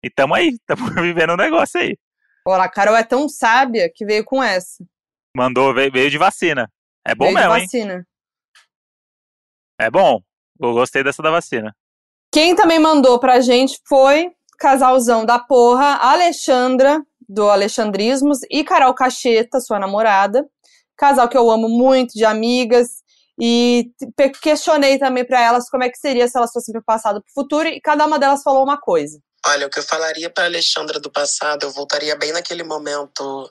E 0.03 0.09
tamo 0.09 0.35
aí, 0.35 0.55
tamo 0.67 0.85
vivendo 1.01 1.33
um 1.33 1.37
negócio 1.37 1.79
aí. 1.81 1.97
Olha, 2.47 2.63
a 2.63 2.69
Carol 2.69 2.95
é 2.95 3.03
tão 3.03 3.27
sábia 3.27 3.91
que 3.93 4.05
veio 4.05 4.23
com 4.23 4.41
essa. 4.41 4.85
Mandou, 5.35 5.73
veio, 5.73 5.91
veio 5.91 6.09
de 6.09 6.17
vacina. 6.17 6.71
É 7.05 7.13
bom 7.13 7.25
veio 7.25 7.37
mesmo, 7.37 7.51
de 7.51 7.59
hein? 7.59 7.65
vacina. 7.65 8.07
É 9.79 9.91
bom. 9.91 10.21
Eu 10.59 10.73
gostei 10.73 11.03
dessa 11.03 11.21
da 11.21 11.29
vacina. 11.29 11.75
Quem 12.31 12.55
também 12.55 12.79
mandou 12.79 13.19
pra 13.19 13.41
gente 13.41 13.77
foi 13.87 14.31
casalzão 14.57 15.25
da 15.25 15.37
porra, 15.37 15.97
Alexandra, 15.97 17.01
do 17.27 17.49
Alexandrismos, 17.49 18.39
e 18.49 18.63
Carol 18.63 18.93
Cacheta, 18.93 19.59
sua 19.59 19.77
namorada. 19.77 20.45
Casal 20.97 21.27
que 21.27 21.37
eu 21.37 21.51
amo 21.51 21.67
muito, 21.67 22.13
de 22.13 22.23
amigas. 22.23 23.03
E 23.37 23.91
questionei 24.41 24.97
também 24.97 25.25
pra 25.25 25.41
elas 25.41 25.69
como 25.69 25.83
é 25.83 25.89
que 25.89 25.97
seria 25.97 26.25
se 26.29 26.37
elas 26.37 26.53
fossem 26.53 26.71
pro 26.71 26.81
passado 26.81 27.19
e 27.19 27.21
pro 27.21 27.33
futuro, 27.33 27.67
e 27.67 27.81
cada 27.81 28.05
uma 28.05 28.17
delas 28.17 28.41
falou 28.41 28.63
uma 28.63 28.79
coisa. 28.79 29.19
Olha, 29.45 29.67
o 29.67 29.69
que 29.69 29.79
eu 29.79 29.83
falaria 29.83 30.29
para 30.29 30.45
Alexandra 30.45 30.97
do 30.97 31.11
passado, 31.11 31.63
eu 31.63 31.71
voltaria 31.71 32.15
bem 32.15 32.31
naquele 32.31 32.63
momento 32.63 33.49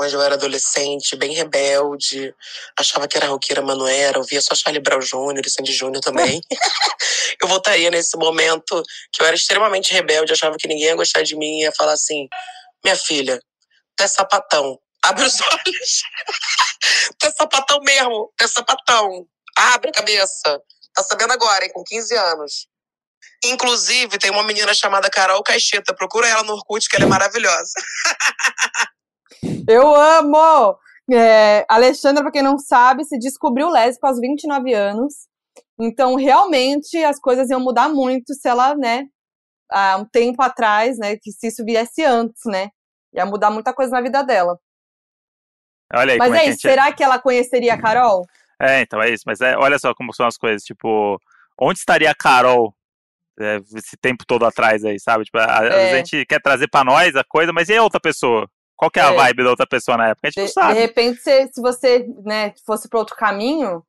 onde 0.00 0.14
eu 0.14 0.22
era 0.22 0.34
adolescente, 0.34 1.16
bem 1.16 1.34
rebelde, 1.34 2.34
achava 2.78 3.06
que 3.06 3.16
era 3.16 3.26
roqueira, 3.26 3.62
mas 3.62 3.76
não 3.76 3.86
era, 3.86 4.18
ouvia 4.18 4.40
só 4.40 4.54
Charlie 4.54 4.82
Brown 4.82 5.00
Jr. 5.00 5.42
e 5.44 5.50
Sandy 5.50 5.72
Júnior 5.72 6.00
também. 6.00 6.40
eu 7.40 7.48
voltaria 7.48 7.90
nesse 7.90 8.16
momento 8.16 8.82
que 9.12 9.22
eu 9.22 9.26
era 9.26 9.36
extremamente 9.36 9.92
rebelde, 9.92 10.32
achava 10.32 10.56
que 10.56 10.66
ninguém 10.66 10.86
ia 10.86 10.96
gostar 10.96 11.22
de 11.22 11.36
mim 11.36 11.58
e 11.58 11.62
ia 11.62 11.72
falar 11.72 11.92
assim: 11.92 12.28
minha 12.82 12.96
filha, 12.96 13.40
tu 13.96 14.02
é 14.02 14.08
sapatão, 14.08 14.78
abre 15.02 15.24
os 15.24 15.40
olhos. 15.40 16.02
tu 17.18 17.26
é 17.26 17.30
sapatão 17.32 17.80
mesmo, 17.80 18.32
tu 18.36 18.44
é 18.44 18.48
sapatão, 18.48 19.26
abre 19.56 19.90
a 19.90 19.92
cabeça. 19.92 20.60
Tá 20.94 21.04
sabendo 21.04 21.32
agora, 21.32 21.64
hein, 21.64 21.70
com 21.72 21.84
15 21.84 22.16
anos. 22.16 22.66
Inclusive, 23.44 24.18
tem 24.18 24.30
uma 24.30 24.42
menina 24.42 24.74
chamada 24.74 25.08
Carol 25.08 25.42
Caixeta. 25.42 25.94
Procura 25.94 26.28
ela 26.28 26.42
no 26.42 26.52
Orkut, 26.52 26.88
que 26.88 26.96
ela 26.96 27.04
é 27.04 27.08
maravilhosa. 27.08 27.72
Eu 29.68 29.94
amo! 29.94 30.78
É, 31.12 31.64
Alexandra, 31.68 32.22
pra 32.22 32.30
quem 32.30 32.42
não 32.42 32.58
sabe, 32.58 33.04
se 33.04 33.18
descobriu 33.18 33.68
lésbica 33.68 34.08
aos 34.08 34.20
29 34.20 34.72
anos. 34.72 35.14
Então, 35.78 36.14
realmente, 36.14 36.96
as 37.02 37.18
coisas 37.18 37.50
iam 37.50 37.60
mudar 37.60 37.88
muito 37.88 38.34
se 38.34 38.48
ela, 38.48 38.74
né, 38.76 39.06
há 39.70 39.96
um 39.96 40.04
tempo 40.04 40.42
atrás, 40.42 40.98
né, 40.98 41.16
que 41.16 41.32
se 41.32 41.48
isso 41.48 41.64
viesse 41.64 42.04
antes, 42.04 42.42
né? 42.46 42.68
Ia 43.14 43.26
mudar 43.26 43.50
muita 43.50 43.72
coisa 43.72 43.90
na 43.90 44.00
vida 44.00 44.22
dela. 44.22 44.58
Olha 45.92 46.12
aí 46.12 46.18
Mas 46.18 46.32
é 46.32 46.36
é 46.36 46.40
a 46.40 46.44
isso, 46.44 46.60
será 46.60 46.92
que 46.92 47.02
ela 47.02 47.18
conheceria 47.18 47.74
a 47.74 47.80
Carol? 47.80 48.24
É, 48.60 48.82
então 48.82 49.02
é 49.02 49.10
isso. 49.10 49.24
Mas 49.26 49.40
é, 49.40 49.56
olha 49.56 49.78
só 49.78 49.92
como 49.94 50.14
são 50.14 50.26
as 50.26 50.36
coisas. 50.36 50.62
Tipo, 50.62 51.20
onde 51.58 51.78
estaria 51.80 52.10
a 52.10 52.14
Carol 52.14 52.72
é, 53.40 53.56
esse 53.74 53.96
tempo 53.96 54.24
todo 54.26 54.44
atrás 54.44 54.84
aí, 54.84 55.00
sabe? 55.00 55.24
Tipo, 55.24 55.38
a, 55.38 55.44
às 55.44 55.72
É. 55.72 55.92
a 55.92 55.96
gente 55.96 56.26
quer 56.26 56.40
trazer 56.40 56.68
pra 56.68 56.84
nós 56.84 57.16
a 57.16 57.24
coisa, 57.24 57.52
mas 57.52 57.68
e 57.68 57.76
a 57.76 57.82
outra 57.82 57.98
pessoa? 57.98 58.48
Qual 58.80 58.90
que 58.90 58.98
é, 58.98 59.02
a 59.02 59.12
É. 59.12 59.14
vibe 59.14 59.44
da 59.44 59.50
outra 59.50 59.66
pessoa 59.66 59.98
na 59.98 60.08
época? 60.08 60.28
A 60.28 60.30
gente 60.30 60.36
De, 60.36 60.40
não 60.40 60.46
de 60.46 60.52
sabe. 60.54 60.72
repente, 60.72 61.20
se, 61.20 61.48
se 61.52 61.60
você, 61.60 62.06
né, 62.24 62.54
fosse 62.64 62.88
para 62.88 62.98
outro 62.98 63.14
caminho, 63.14 63.84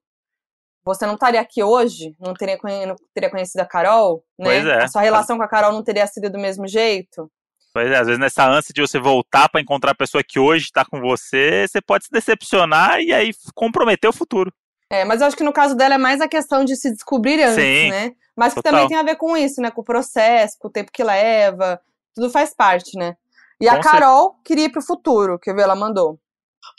você 0.83 1.05
não 1.05 1.13
estaria 1.13 1.39
aqui 1.39 1.63
hoje, 1.63 2.13
não 2.19 2.33
teria, 2.33 2.59
não 2.85 2.95
teria 3.13 3.29
conhecido 3.29 3.61
a 3.61 3.65
Carol, 3.65 4.21
né? 4.37 4.45
Pois 4.49 4.65
é. 4.65 4.83
A 4.83 4.87
sua 4.89 5.01
relação 5.01 5.37
com 5.37 5.43
a 5.43 5.47
Carol 5.47 5.71
não 5.71 5.81
teria 5.81 6.05
sido 6.07 6.29
do 6.29 6.37
mesmo 6.37 6.67
jeito. 6.67 7.31
Pois 7.73 7.89
é, 7.89 7.95
às 7.95 8.05
vezes 8.07 8.19
nessa 8.19 8.45
ânsia 8.45 8.73
de 8.73 8.81
você 8.81 8.99
voltar 8.99 9.47
pra 9.47 9.61
encontrar 9.61 9.91
a 9.91 9.95
pessoa 9.95 10.21
que 10.21 10.37
hoje 10.37 10.69
tá 10.73 10.83
com 10.83 10.99
você, 10.99 11.65
você 11.69 11.79
pode 11.81 12.03
se 12.03 12.11
decepcionar 12.11 12.99
e 12.99 13.13
aí 13.13 13.31
comprometer 13.55 14.09
o 14.09 14.13
futuro. 14.13 14.51
É, 14.89 15.05
mas 15.05 15.21
eu 15.21 15.27
acho 15.27 15.37
que 15.37 15.43
no 15.43 15.53
caso 15.53 15.73
dela 15.73 15.95
é 15.95 15.97
mais 15.97 16.19
a 16.19 16.27
questão 16.27 16.65
de 16.65 16.75
se 16.75 16.91
descobrir 16.91 17.41
antes, 17.41 17.55
Sim, 17.63 17.89
né? 17.91 18.11
Mas 18.35 18.53
que 18.53 18.55
total. 18.61 18.73
também 18.73 18.87
tem 18.89 18.97
a 18.97 19.03
ver 19.03 19.15
com 19.15 19.37
isso, 19.37 19.61
né? 19.61 19.71
Com 19.71 19.79
o 19.79 19.85
processo, 19.85 20.57
com 20.59 20.67
o 20.67 20.71
tempo 20.71 20.91
que 20.91 21.01
leva, 21.01 21.79
tudo 22.13 22.29
faz 22.29 22.53
parte, 22.53 22.97
né? 22.97 23.15
E 23.61 23.67
a 23.67 23.77
Com 23.77 23.83
cer- 23.83 23.91
Carol 23.91 24.41
queria 24.43 24.65
ir 24.65 24.71
pro 24.71 24.81
futuro, 24.81 25.37
que 25.39 25.51
ela 25.51 25.75
mandou. 25.75 26.19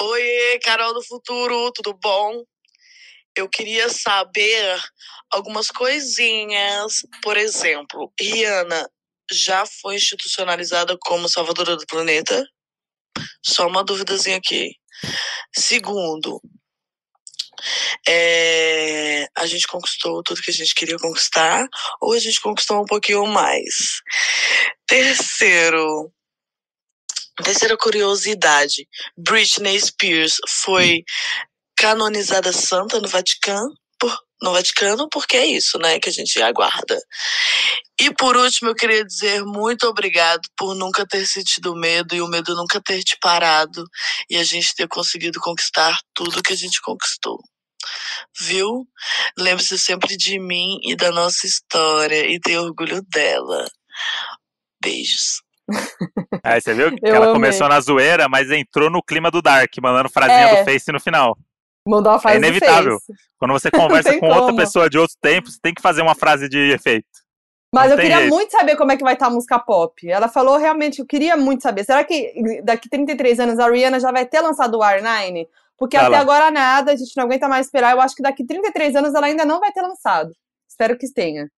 Oiê, 0.01 0.59
Carol 0.59 0.93
do 0.93 1.03
Futuro, 1.05 1.71
tudo 1.73 1.97
bom? 2.03 2.43
Eu 3.37 3.49
queria 3.49 3.89
saber 3.89 4.81
algumas 5.31 5.69
coisinhas. 5.69 7.03
Por 7.23 7.37
exemplo, 7.37 8.13
Rihanna 8.21 8.91
já 9.31 9.65
foi 9.81 9.95
institucionalizada 9.95 10.97
como 11.01 11.29
salvadora 11.29 11.77
do 11.77 11.87
planeta? 11.87 12.45
Só 13.45 13.67
uma 13.69 13.85
duvidazinha 13.85 14.37
aqui. 14.37 14.73
Segundo, 15.57 16.41
é, 18.09 19.27
a 19.37 19.47
gente 19.47 19.67
conquistou 19.67 20.23
tudo 20.23 20.43
que 20.43 20.51
a 20.51 20.55
gente 20.55 20.75
queria 20.75 20.99
conquistar 20.99 21.67
ou 22.01 22.13
a 22.13 22.19
gente 22.19 22.41
conquistou 22.41 22.83
um 22.83 22.87
pouquinho 22.87 23.25
mais? 23.27 24.01
Terceiro, 24.87 26.13
terceira 27.43 27.77
curiosidade, 27.77 28.87
Britney 29.17 29.81
Spears 29.81 30.37
foi 30.49 31.05
canonizada 31.77 32.53
santa 32.53 33.01
no 33.01 33.09
Vaticano, 33.09 33.75
no 34.43 34.53
Vaticano, 34.53 35.09
porque 35.09 35.37
é 35.37 35.47
isso, 35.47 35.79
né, 35.79 36.01
que 36.01 36.09
a 36.09 36.13
gente 36.13 36.43
aguarda. 36.43 37.01
E 38.01 38.13
por 38.13 38.37
último, 38.37 38.71
eu 38.71 38.75
queria 38.75 39.05
dizer 39.05 39.45
muito 39.45 39.87
obrigado 39.87 40.43
por 40.57 40.75
nunca 40.75 41.07
ter 41.07 41.25
sentido 41.27 41.77
medo 41.77 42.15
e 42.15 42.21
o 42.21 42.27
medo 42.27 42.55
nunca 42.57 42.81
ter 42.81 43.03
te 43.05 43.17
parado 43.21 43.85
e 44.29 44.37
a 44.37 44.45
gente 44.45 44.75
ter 44.75 44.89
conseguido 44.89 45.41
conquistar 45.41 45.97
tudo 46.13 46.43
que 46.43 46.53
a 46.53 46.57
gente 46.57 46.81
conquistou. 46.81 47.39
Viu? 48.41 48.87
Lembre-se 49.39 49.79
sempre 49.79 50.17
de 50.17 50.39
mim 50.39 50.79
e 50.83 50.97
da 50.97 51.13
nossa 51.13 51.47
história 51.47 52.27
e 52.27 52.41
tenha 52.41 52.63
orgulho 52.63 53.03
dela. 53.09 53.69
Beijos. 54.81 55.43
Aí 56.45 56.61
você 56.61 56.75
viu 56.75 56.95
que 56.95 57.07
ela 57.07 57.19
amei. 57.27 57.33
começou 57.33 57.69
na 57.69 57.81
zoeira, 57.81 58.29
mas 58.29 58.51
entrou 58.51 58.91
no 58.91 59.03
clima 59.03 59.31
do 59.31 59.41
Dark, 59.43 59.73
mandando 59.83 60.09
frasinha 60.11 60.49
É. 60.49 60.61
do 60.61 60.65
Face 60.65 60.91
no 60.93 61.01
final. 61.01 61.37
Mandou 61.87 62.13
uma 62.13 62.19
frase 62.21 62.39
do 62.39 62.47
inevitável. 62.47 62.99
Quando 63.39 63.53
você 63.53 63.71
conversa 63.73 64.19
com 64.19 64.27
outra 64.27 64.43
como. 64.47 64.57
pessoa 64.57 64.89
de 64.89 64.99
outro 64.99 65.17
tempo, 65.21 65.51
você 65.51 65.59
tem 65.61 65.75
que 65.75 65.83
fazer 65.83 66.03
uma 66.03 66.15
frase 66.15 66.49
de 66.49 66.59
efeito. 66.73 67.07
Mas 67.75 67.87
Não 67.91 67.97
eu 67.97 68.03
queria 68.03 68.19
jeito. 68.19 68.31
muito 68.31 68.51
saber 68.53 68.77
como 68.77 68.93
é 68.93 68.97
que 68.97 69.03
vai 69.03 69.15
estar 69.15 69.27
a 69.29 69.31
música 69.31 69.59
pop. 69.59 70.07
Ela 70.09 70.29
falou 70.29 70.59
realmente, 70.59 70.99
eu 71.01 71.07
queria 71.07 71.37
muito 71.37 71.63
saber. 71.63 71.85
Será 71.85 72.05
que 72.05 72.61
daqui 72.63 72.89
33 72.89 73.41
anos 73.41 73.59
a 73.59 73.69
Rihanna 73.71 73.99
já 73.99 74.13
vai 74.13 74.27
ter 74.27 74.41
lançado 74.43 74.75
o 74.77 74.81
R9? 74.81 75.47
Porque 75.79 75.97
Vai 75.97 76.07
até 76.07 76.17
lá. 76.17 76.21
agora 76.21 76.51
nada, 76.51 76.93
a 76.93 76.97
gente 76.97 77.17
não 77.17 77.25
aguenta 77.25 77.49
mais 77.49 77.67
esperar. 77.67 77.93
Eu 77.97 78.01
acho 78.03 78.15
que 78.15 78.23
daqui 78.23 78.45
33 78.47 78.95
anos 78.95 79.15
ela 79.15 79.27
ainda 79.27 79.45
não 79.47 79.59
vai 79.59 79.73
ter 79.73 79.81
lançado. 79.81 80.31
Espero 80.69 80.97
que 80.99 81.11
tenha. 81.13 81.49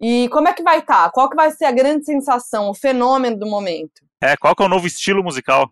E 0.00 0.28
como 0.30 0.48
é 0.48 0.52
que 0.52 0.62
vai 0.62 0.78
estar? 0.78 1.10
Qual 1.10 1.28
que 1.28 1.36
vai 1.36 1.50
ser 1.50 1.66
a 1.66 1.72
grande 1.72 2.04
sensação, 2.04 2.68
o 2.70 2.74
fenômeno 2.74 3.38
do 3.38 3.46
momento? 3.46 4.02
É, 4.20 4.36
qual 4.36 4.54
que 4.54 4.62
é 4.62 4.66
o 4.66 4.68
novo 4.68 4.86
estilo 4.86 5.22
musical? 5.22 5.70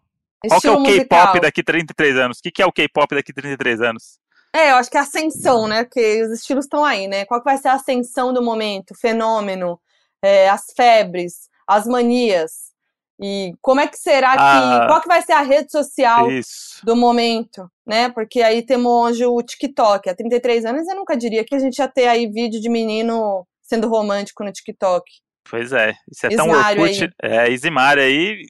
Qual 0.49 0.61
que 0.61 0.67
é 0.67 0.71
o. 0.71 0.83
K-pop 0.83 1.41
daqui 1.41 1.63
33 1.63 2.17
anos? 2.17 2.39
O 2.39 2.43
que, 2.43 2.51
que 2.51 2.63
é 2.63 2.67
o 2.67 2.73
K-pop 2.73 3.15
daqui 3.15 3.33
33 3.33 3.81
anos? 3.81 4.19
É, 4.55 4.71
eu 4.71 4.77
acho 4.77 4.91
que 4.91 4.97
é 4.97 5.01
a 5.01 5.03
ascensão, 5.03 5.67
né? 5.67 5.85
Porque 5.85 6.23
os 6.23 6.31
estilos 6.31 6.67
estão 6.67 6.85
aí, 6.85 7.09
né? 7.09 7.25
Qual 7.25 7.41
que 7.41 7.45
vai 7.45 7.59
ser 7.59 7.69
a 7.69 7.75
ascensão 7.75 8.33
do 8.33 8.43
momento, 8.43 8.93
o 8.93 8.97
fenômeno, 8.97 9.81
é, 10.23 10.49
as 10.49 10.67
febres, 10.77 11.49
as 11.67 11.87
manias? 11.87 12.73
E 13.21 13.55
como 13.61 13.81
é 13.81 13.87
que 13.87 13.97
será 13.97 14.33
que. 14.33 14.39
Ah. 14.39 14.87
Qual 14.89 15.01
que 15.01 15.09
vai 15.09 15.23
ser 15.23 15.33
a 15.33 15.41
rede 15.41 15.71
social 15.71 16.31
Isso. 16.31 16.85
do 16.85 16.95
momento, 16.95 17.71
né? 17.87 18.11
Porque 18.11 18.43
aí 18.43 18.63
temos 18.63 18.93
hoje 18.93 19.27
o 19.27 19.43
TikTok. 19.43 20.09
Há 20.09 20.15
33 20.15 20.65
anos 20.65 20.87
eu 20.89 20.97
nunca 20.97 21.17
diria 21.17 21.45
que 21.45 21.55
a 21.55 21.59
gente 21.59 21.79
ia 21.79 21.89
ter 21.89 22.07
aí 22.07 22.27
vídeo 22.27 22.61
de 22.61 22.69
menino 22.69 23.47
sendo 23.65 23.89
romântico 23.89 24.45
no 24.45 24.53
TikTok. 24.53 25.05
Pois 25.49 25.73
é. 25.73 25.95
Isso 26.11 26.27
é 26.27 26.37
tão 26.37 26.47
Ismário 26.47 26.83
Orkut. 26.83 27.11
É, 27.23 27.51
Isimário 27.51 28.03
aí 28.03 28.47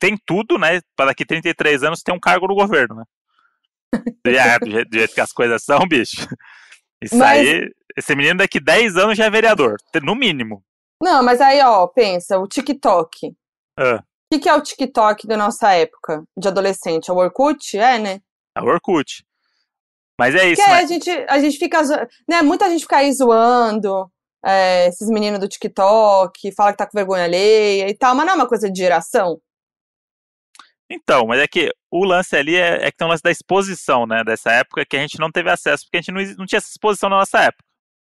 tem 0.00 0.16
tudo, 0.26 0.58
né? 0.58 0.80
Para 0.96 1.06
daqui 1.06 1.24
33 1.24 1.82
anos 1.84 2.02
ter 2.02 2.12
um 2.12 2.20
cargo 2.20 2.46
no 2.46 2.54
governo, 2.54 2.96
né? 2.96 3.04
E 4.26 4.36
é, 4.36 4.58
do, 4.58 4.70
jeito, 4.70 4.88
do 4.90 4.98
jeito 4.98 5.14
que 5.14 5.20
as 5.20 5.32
coisas 5.32 5.62
são, 5.62 5.80
bicho. 5.88 6.26
Isso 7.02 7.16
Mas- 7.16 7.48
aí. 7.48 7.70
Esse 7.94 8.16
menino 8.16 8.38
daqui 8.38 8.58
10 8.58 8.96
anos 8.96 9.18
já 9.18 9.26
é 9.26 9.30
vereador. 9.30 9.76
No 10.02 10.14
mínimo. 10.14 10.64
Não, 11.02 11.22
mas 11.22 11.42
aí, 11.42 11.60
ó, 11.60 11.86
pensa, 11.86 12.38
o 12.38 12.48
TikTok. 12.48 13.36
Ah. 13.78 13.96
O 13.96 14.34
que, 14.34 14.38
que 14.38 14.48
é 14.48 14.54
o 14.54 14.62
TikTok 14.62 15.26
da 15.26 15.36
nossa 15.36 15.72
época 15.74 16.24
de 16.34 16.48
adolescente? 16.48 17.10
É 17.10 17.12
o 17.12 17.18
Orkut? 17.18 17.76
É, 17.76 17.98
né? 17.98 18.20
É 18.56 18.62
o 18.62 18.64
Orkut. 18.64 19.26
Mas 20.18 20.34
é 20.34 20.48
isso, 20.48 20.62
Porque 20.62 20.74
né? 20.74 20.78
a 20.78 20.86
gente, 20.86 21.10
a 21.28 21.38
gente 21.38 21.58
fica, 21.58 21.82
né, 22.26 22.40
muita 22.40 22.70
gente 22.70 22.82
fica 22.82 22.96
aí 22.96 23.12
zoando 23.12 24.10
é, 24.44 24.86
esses 24.88 25.08
meninos 25.08 25.38
do 25.40 25.48
TikTok, 25.48 26.52
fala 26.52 26.72
que 26.72 26.78
tá 26.78 26.86
com 26.86 26.96
vergonha 26.96 27.24
alheia 27.24 27.88
e 27.88 27.94
tal, 27.96 28.14
mas 28.14 28.26
não 28.26 28.32
é 28.32 28.36
uma 28.36 28.48
coisa 28.48 28.70
de 28.70 28.78
geração. 28.78 29.40
Então, 30.90 31.26
mas 31.26 31.40
é 31.40 31.48
que 31.48 31.70
o 31.90 32.04
lance 32.04 32.36
ali 32.36 32.54
é, 32.56 32.86
é 32.86 32.90
que 32.90 32.96
tem 32.98 33.06
o 33.06 33.10
lance 33.10 33.22
da 33.22 33.30
exposição, 33.30 34.06
né? 34.06 34.22
Dessa 34.24 34.52
época 34.52 34.84
que 34.84 34.96
a 34.96 35.00
gente 35.00 35.18
não 35.18 35.30
teve 35.30 35.50
acesso, 35.50 35.84
porque 35.84 35.96
a 35.96 36.00
gente 36.00 36.12
não, 36.12 36.20
não 36.38 36.46
tinha 36.46 36.58
essa 36.58 36.68
exposição 36.68 37.08
na 37.08 37.16
nossa 37.18 37.38
época, 37.40 37.64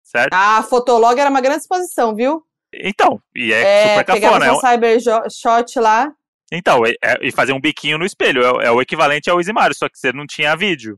certo? 0.03 0.33
A 0.33 0.63
Fotolog 0.63 1.19
era 1.19 1.29
uma 1.29 1.41
grande 1.41 1.61
exposição, 1.61 2.15
viu? 2.15 2.43
Então, 2.73 3.21
e 3.35 3.53
é, 3.53 3.61
É, 3.61 3.87
super 3.99 4.05
cafona. 4.05 4.45
é 4.45 4.51
um- 4.51 4.59
cyber 4.59 4.97
jo- 4.99 5.29
shot 5.29 5.79
lá. 5.79 6.11
Então, 6.51 6.85
é- 6.85 6.95
é- 7.03 7.17
e 7.21 7.31
fazer 7.31 7.53
um 7.53 7.59
biquinho 7.61 7.97
no 7.97 8.05
espelho. 8.05 8.43
É, 8.43 8.51
o- 8.51 8.61
é 8.61 8.71
o 8.71 8.81
equivalente 8.81 9.29
ao 9.29 9.39
Easy 9.39 9.53
Mario, 9.53 9.75
só 9.77 9.87
que 9.87 9.97
você 9.99 10.11
não 10.11 10.25
tinha 10.25 10.55
vídeo. 10.55 10.97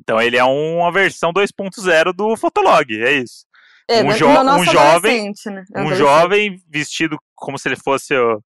Então 0.00 0.20
ele 0.20 0.36
é 0.38 0.44
uma 0.44 0.90
versão 0.90 1.30
2.0 1.32 2.12
do 2.12 2.34
Fotolog, 2.36 2.90
é 3.02 3.12
isso. 3.12 3.44
É, 3.90 4.02
Um 4.04 4.12
jo- 4.12 4.26
um 4.28 4.64
jovem- 4.72 5.32
né? 5.70 5.82
Um 5.82 5.94
jovem 5.94 6.56
vestido 6.68 7.18
como 7.34 7.58
se 7.58 7.68
ele 7.68 7.76
fosse 7.76 8.14
o- 8.16 8.40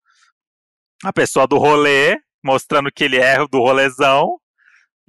a 1.03 1.11
pessoa 1.11 1.47
do 1.47 1.57
rolê, 1.57 2.17
mostrando 2.43 2.91
que 2.91 3.03
ele 3.03 3.17
é 3.17 3.37
do 3.47 3.59
rolezão. 3.59 4.37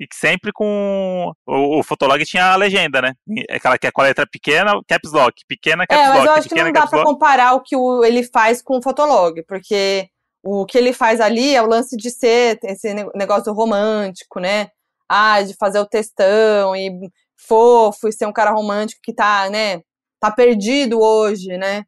E 0.00 0.06
que 0.06 0.16
sempre 0.16 0.50
com. 0.52 1.30
O, 1.46 1.78
o 1.78 1.82
Fotolog 1.82 2.24
tinha 2.24 2.46
a 2.52 2.56
legenda, 2.56 3.02
né? 3.02 3.12
Aquela 3.50 3.76
que 3.78 3.86
é 3.86 3.90
com 3.92 4.00
a 4.00 4.04
letra 4.04 4.26
pequena, 4.26 4.72
caps 4.88 5.12
lock. 5.12 5.42
Pequena, 5.46 5.86
caps 5.86 6.02
É, 6.02 6.08
mas 6.08 6.16
lock. 6.16 6.26
eu 6.26 6.32
acho 6.32 6.42
que 6.44 6.48
pequena, 6.48 6.66
não 6.68 6.72
dá 6.72 6.86
pra 6.86 6.98
lock. 7.00 7.10
comparar 7.12 7.52
o 7.54 7.60
que 7.60 7.76
o- 7.76 8.02
ele 8.02 8.24
faz 8.24 8.62
com 8.62 8.78
o 8.78 8.82
Fotolog, 8.82 9.42
porque 9.46 10.08
o 10.42 10.64
que 10.64 10.78
ele 10.78 10.92
faz 10.94 11.20
ali 11.20 11.54
é 11.54 11.62
o 11.62 11.66
lance 11.66 11.94
de 11.96 12.10
ser 12.10 12.58
esse 12.64 12.92
ne- 12.94 13.06
negócio 13.14 13.52
romântico, 13.52 14.40
né? 14.40 14.68
Ah, 15.08 15.42
de 15.42 15.54
fazer 15.54 15.78
o 15.78 15.86
textão 15.86 16.74
e 16.74 16.90
fofo 17.36 18.08
e 18.08 18.12
ser 18.12 18.26
um 18.26 18.32
cara 18.32 18.50
romântico 18.50 19.00
que 19.04 19.12
tá, 19.12 19.50
né? 19.50 19.82
Tá 20.22 20.30
perdido 20.30 21.00
hoje, 21.00 21.58
né? 21.58 21.82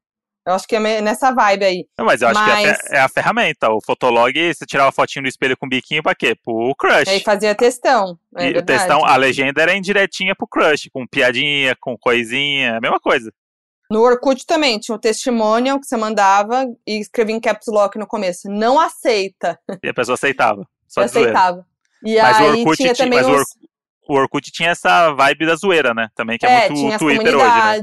Eu 0.45 0.55
acho 0.55 0.67
que 0.67 0.75
é 0.75 1.01
nessa 1.01 1.31
vibe 1.31 1.65
aí. 1.65 1.87
Não, 1.97 2.05
mas 2.05 2.21
eu 2.21 2.27
acho 2.29 2.45
que 2.45 2.51
é 2.51 2.53
a 2.53 2.57
Mas- 2.67 2.91
é 2.91 2.99
a 3.01 3.09
ferramenta. 3.09 3.71
O 3.71 3.81
Fotolog, 3.81 4.35
você 4.53 4.67
tirava 4.67 4.91
fotinho 4.91 5.23
do 5.23 5.29
espelho 5.29 5.57
com 5.57 5.69
biquinho 5.69 6.03
pra 6.03 6.17
quê? 6.17 6.35
Pro 6.35 6.75
crush. 6.77 7.09
Aí 7.09 7.21
fazia 7.21 7.55
textão. 7.55 8.19
É 8.37 8.47
e 8.49 8.51
o 8.51 8.53
verdade. 8.55 8.67
textão, 8.67 9.05
a 9.07 9.15
legenda 9.17 9.63
era 9.63 9.75
indiretinha 9.77 10.35
pro 10.35 10.49
crush, 10.49 10.91
com 10.93 11.07
piadinha, 11.07 11.77
com 11.81 11.97
coisinha, 11.97 12.77
a 12.77 12.81
mesma 12.81 12.99
coisa. 12.99 13.33
No 13.89 14.01
Orkut 14.01 14.45
também 14.45 14.79
tinha 14.81 14.97
o 14.97 14.99
testimonial 14.99 15.79
que 15.79 15.87
você 15.87 15.97
mandava 15.97 16.67
e 16.85 16.99
escrevia 16.99 17.37
em 17.37 17.41
caps 17.41 17.69
lock 17.69 17.97
no 17.97 18.07
começo. 18.07 18.51
Não 18.51 18.81
aceita. 18.81 19.57
E 19.83 19.89
a 19.89 19.95
pessoa 19.95 20.15
aceitava. 20.15 20.67
Só 20.89 21.03
aceitava. 21.03 21.65
E 22.05 22.21
Mas 22.21 22.37
o 22.39 22.43
aí 22.43 22.49
Orkut 22.61 22.77
tinha 22.79 22.93
tinha- 22.93 23.07
também 23.07 23.23
mas 23.23 23.29
o 23.29 23.37
os... 23.41 23.45
O 24.07 24.15
Orkut 24.17 24.51
tinha 24.53 24.71
essa 24.71 25.13
vibe 25.13 25.47
da 25.47 25.55
zoeira, 25.57 25.95
né? 25.95 26.09
Também, 26.15 26.37
que 26.37 26.45
é, 26.45 26.67
É, 26.67 26.69
muito 26.69 26.75
tinha 26.83 26.97
o 26.97 26.99
Twitter 26.99 27.35
hoje, 27.35 27.47
né? 27.47 27.81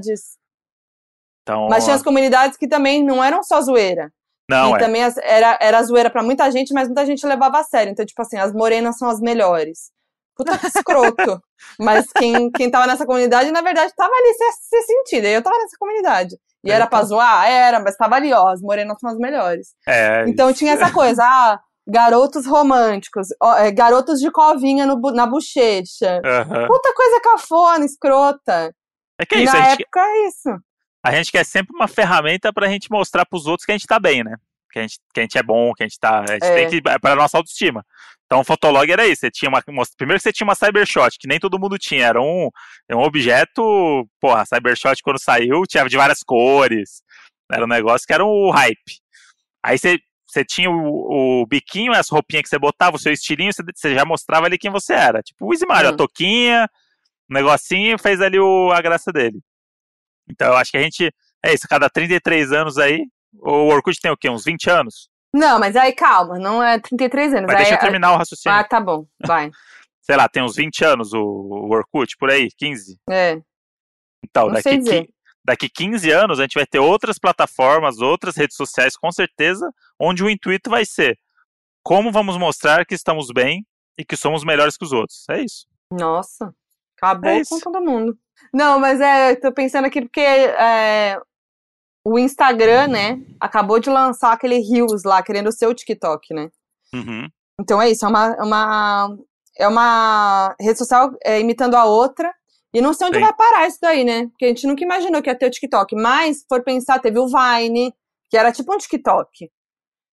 Então, 1.44 1.68
Mas 1.70 1.84
tinha 1.84 1.96
as 1.96 2.04
comunidades 2.04 2.58
que 2.58 2.68
também 2.68 3.04
não 3.04 3.24
eram 3.24 3.44
só 3.44 3.60
zoeira. 3.62 4.12
não, 4.50 4.72
e 4.72 4.76
é. 4.76 4.78
também 4.78 5.02
era, 5.24 5.58
era 5.62 5.84
zoeira 5.84 6.10
pra 6.10 6.22
muita 6.24 6.50
gente, 6.52 6.74
mas 6.74 6.88
muita 6.88 7.06
gente 7.06 7.26
levava 7.26 7.60
a 7.60 7.64
sério. 7.64 7.92
Então, 7.92 8.06
tipo 8.06 8.22
assim, 8.22 8.38
as 8.38 8.54
morenas 8.54 8.98
são 8.98 9.10
as 9.10 9.20
melhores. 9.20 9.92
Puta 10.36 10.58
que 10.58 10.68
escroto. 10.68 11.42
mas 11.80 12.12
quem, 12.14 12.50
quem 12.52 12.70
tava 12.72 12.88
nessa 12.88 13.06
comunidade, 13.06 13.52
na 13.52 13.62
verdade, 13.62 13.94
tava 13.96 14.14
ali 14.14 14.34
se, 14.34 14.52
se 14.70 14.82
sentindo. 14.84 15.26
E 15.28 15.34
eu 15.34 15.42
tava 15.42 15.58
nessa 15.58 15.78
comunidade. 15.80 16.36
E 16.64 16.72
É, 16.72 16.76
era 16.76 16.88
pra 16.88 17.00
então. 17.00 17.10
zoar? 17.10 17.50
Era, 17.50 17.80
mas 17.80 17.96
tava 17.98 18.16
ali, 18.16 18.32
ó. 18.34 18.48
As 18.50 18.62
morenas 18.62 18.98
são 19.00 19.10
as 19.10 19.18
melhores. 19.18 19.70
é 19.88 20.24
Então 20.28 20.50
isso. 20.50 20.60
tinha 20.60 20.74
essa 20.74 20.92
coisa, 20.92 21.24
ah, 21.24 21.60
garotos 21.88 22.46
românticos, 22.46 23.28
ó, 23.42 23.58
é, 23.58 23.72
garotos 23.72 24.20
de 24.20 24.30
covinha 24.32 24.86
no 24.86 25.00
na 25.12 25.26
bochecha. 25.26 26.22
Puta 26.68 26.94
coisa 26.94 27.22
cafona, 27.22 27.84
escrota. 27.86 28.74
É 29.20 29.26
que 29.26 29.36
é 29.36 29.44
isso, 29.44 29.54
na 29.54 29.70
gente, 29.70 29.82
época 29.82 30.00
é 30.00 30.28
isso. 30.28 30.50
A 31.04 31.12
gente 31.12 31.32
quer 31.32 31.44
sempre 31.46 31.76
uma 31.76 31.88
ferramenta 31.88 32.52
pra 32.54 32.68
gente 32.70 32.90
mostrar 32.92 33.26
pros 33.26 33.48
outros 33.48 33.66
que 33.66 33.72
a 33.72 33.76
gente 33.78 33.88
tá 33.88 34.00
bem, 34.00 34.24
né? 34.24 34.36
Que 34.72 34.80
a 34.80 34.82
gente, 34.84 35.00
que 35.14 35.20
a 35.20 35.24
gente 35.24 35.38
é 35.38 35.44
bom, 35.44 35.74
que 35.74 35.84
a 35.84 35.88
gente 35.88 36.00
tá. 36.00 36.22
A 36.22 36.34
gente 36.34 36.44
É. 36.46 36.56
tem 36.56 36.70
que. 36.82 36.90
É 36.90 36.98
pra 37.00 37.16
nossa 37.16 37.38
autoestima. 37.38 37.86
Então 38.26 38.40
o 38.40 38.44
Fotolog 38.46 38.90
era 38.90 39.06
isso. 39.06 39.20
Você 39.22 39.32
tinha 39.32 39.50
uma. 39.50 39.62
Primeiro 39.98 40.20
que 40.20 40.24
você 40.24 40.32
tinha 40.32 40.48
uma 40.48 40.56
Cybershot, 40.56 41.18
que 41.20 41.28
nem 41.28 41.40
todo 41.40 41.60
mundo 41.60 41.78
tinha. 41.78 42.06
Era 42.06 42.22
um, 42.22 42.50
um 42.92 43.00
objeto. 43.00 44.08
Porra, 44.22 44.42
a 44.44 44.46
Cybershot 44.46 45.02
quando 45.04 45.20
saiu 45.22 45.64
tinha 45.68 45.84
de 45.90 45.98
várias 45.98 46.20
cores. 46.24 47.02
Era 47.52 47.66
um 47.66 47.68
negócio 47.68 48.08
que 48.08 48.14
era 48.14 48.24
o 48.24 48.50
hype. 48.52 49.02
Aí 49.62 49.78
você, 49.78 50.00
você 50.26 50.46
tinha 50.46 50.70
o, 50.72 51.42
o 51.42 51.46
biquinho, 51.46 51.92
as 51.92 52.08
roupinhas 52.10 52.44
que 52.44 52.50
você 52.50 52.58
botava, 52.58 52.96
o 52.96 53.00
seu 53.00 53.12
estilinho, 53.12 53.52
você, 53.52 53.62
você 53.76 53.94
já 53.94 54.06
mostrava 54.06 54.46
ali 54.46 54.58
quem 54.58 54.72
você 54.72 54.94
era. 54.94 55.22
Tipo 55.22 55.48
o 55.48 55.54
Easy 55.54 55.66
Mario, 55.66 55.90
Hum. 55.92 55.94
a 55.94 55.98
toquinha, 55.98 56.70
um 57.30 57.34
negocinho, 57.34 58.00
fez 58.00 58.22
ali 58.22 58.40
o, 58.40 58.72
a 58.72 58.82
graça 58.82 59.12
dele. 59.12 59.42
Então 60.30 60.50
eu 60.50 60.58
acho 60.58 60.72
que 60.72 60.78
a 60.78 60.82
gente. 60.82 61.14
É 61.44 61.54
isso, 61.54 61.68
cada 61.68 61.90
33 61.90 62.52
anos 62.52 62.78
aí. 62.78 63.06
O 63.34 63.68
Orkut 63.68 64.00
tem 64.00 64.12
o 64.12 64.18
quê? 64.18 64.30
Uns 64.30 64.44
20 64.44 64.70
anos? 64.70 65.10
Não, 65.34 65.60
mas 65.60 65.76
aí 65.76 65.94
calma, 65.94 66.38
não 66.38 66.62
é 66.62 66.78
33 66.80 67.34
anos. 67.34 67.48
Mas 67.48 67.56
aí, 67.56 67.64
deixa 67.64 67.76
eu 67.76 67.80
terminar 67.80 68.14
o 68.14 68.18
raciocínio. 68.18 68.58
Ah, 68.58 68.64
tá 68.64 68.82
bom, 68.82 69.06
vai. 69.26 69.50
Sei 70.02 70.16
lá, 70.18 70.28
tem 70.28 70.44
uns 70.44 70.56
20 70.56 70.84
anos 70.84 71.14
o, 71.14 71.22
o 71.22 71.70
Orkut, 71.70 72.18
por 72.18 72.30
aí, 72.30 72.50
15. 72.58 73.00
É, 73.10 73.40
Então, 74.24 74.48
não 74.48 74.54
daqui, 74.54 75.10
daqui 75.46 75.70
15 75.70 76.12
anos 76.12 76.40
a 76.40 76.44
gente 76.44 76.56
vai 76.56 76.66
ter 76.66 76.80
outras 76.80 77.18
plataformas, 77.18 78.00
outras 78.00 78.36
redes 78.36 78.58
sociais, 78.58 78.98
com 78.98 79.12
certeza, 79.12 79.72
onde 79.98 80.24
o 80.24 80.30
intuito 80.30 80.70
vai 80.70 80.86
ser 80.86 81.18
como 81.84 82.12
vamos 82.12 82.38
mostrar 82.38 82.86
que 82.86 82.96
estamos 82.96 83.28
bem 83.34 83.66
e 83.98 84.06
que 84.06 84.16
somos 84.16 84.44
melhores 84.44 84.78
que 84.78 84.86
os 84.86 84.92
outros. 84.92 85.26
É 85.30 85.42
isso. 85.42 85.66
Nossa, 85.92 86.54
acabou 87.02 87.30
É 87.30 87.42
com 87.44 87.60
todo 87.60 87.82
mundo. 87.82 88.18
Não, 88.54 88.80
mas 88.80 89.00
é, 89.00 89.36
tô 89.36 89.52
pensando 89.52 89.86
aqui 89.86 90.02
porque 90.02 90.22
é, 90.22 91.20
o 92.06 92.18
Instagram, 92.18 92.88
né, 92.88 93.22
acabou 93.40 93.80
de 93.80 93.90
lançar 93.90 94.34
aquele 94.34 94.60
Reels 94.60 95.04
lá, 95.04 95.22
querendo 95.22 95.52
ser 95.52 95.68
o 95.68 95.74
TikTok, 95.74 96.34
né? 96.34 96.50
Uhum. 96.94 97.28
Então 97.60 97.82
é 97.82 97.90
isso, 97.90 98.06
é 98.06 98.10
uma, 98.10 98.26
é 98.34 98.44
uma, 98.44 99.18
é 99.58 99.68
uma 99.68 100.56
rede 100.60 100.78
social 100.78 101.12
é, 101.24 101.40
imitando 101.40 101.76
a 101.76 101.86
outra. 101.86 102.34
E 102.74 102.82
não 102.82 102.94
sei 102.94 103.08
onde 103.08 103.18
Sim. 103.18 103.24
vai 103.24 103.34
parar 103.34 103.68
isso 103.68 103.80
daí, 103.82 104.04
né? 104.04 104.28
Porque 104.28 104.46
a 104.46 104.48
gente 104.48 104.66
nunca 104.66 104.84
imaginou 104.84 105.22
que 105.22 105.30
ia 105.30 105.38
ter 105.38 105.48
o 105.48 105.52
TikTok. 105.52 105.94
Mas, 105.94 106.40
se 106.40 106.46
for 106.48 106.64
pensar, 106.64 107.00
teve 107.00 107.20
o 107.20 107.28
Vine, 107.28 107.94
que 108.30 108.38
era 108.38 108.50
tipo 108.52 108.74
um 108.74 108.78
TikTok. 108.78 109.52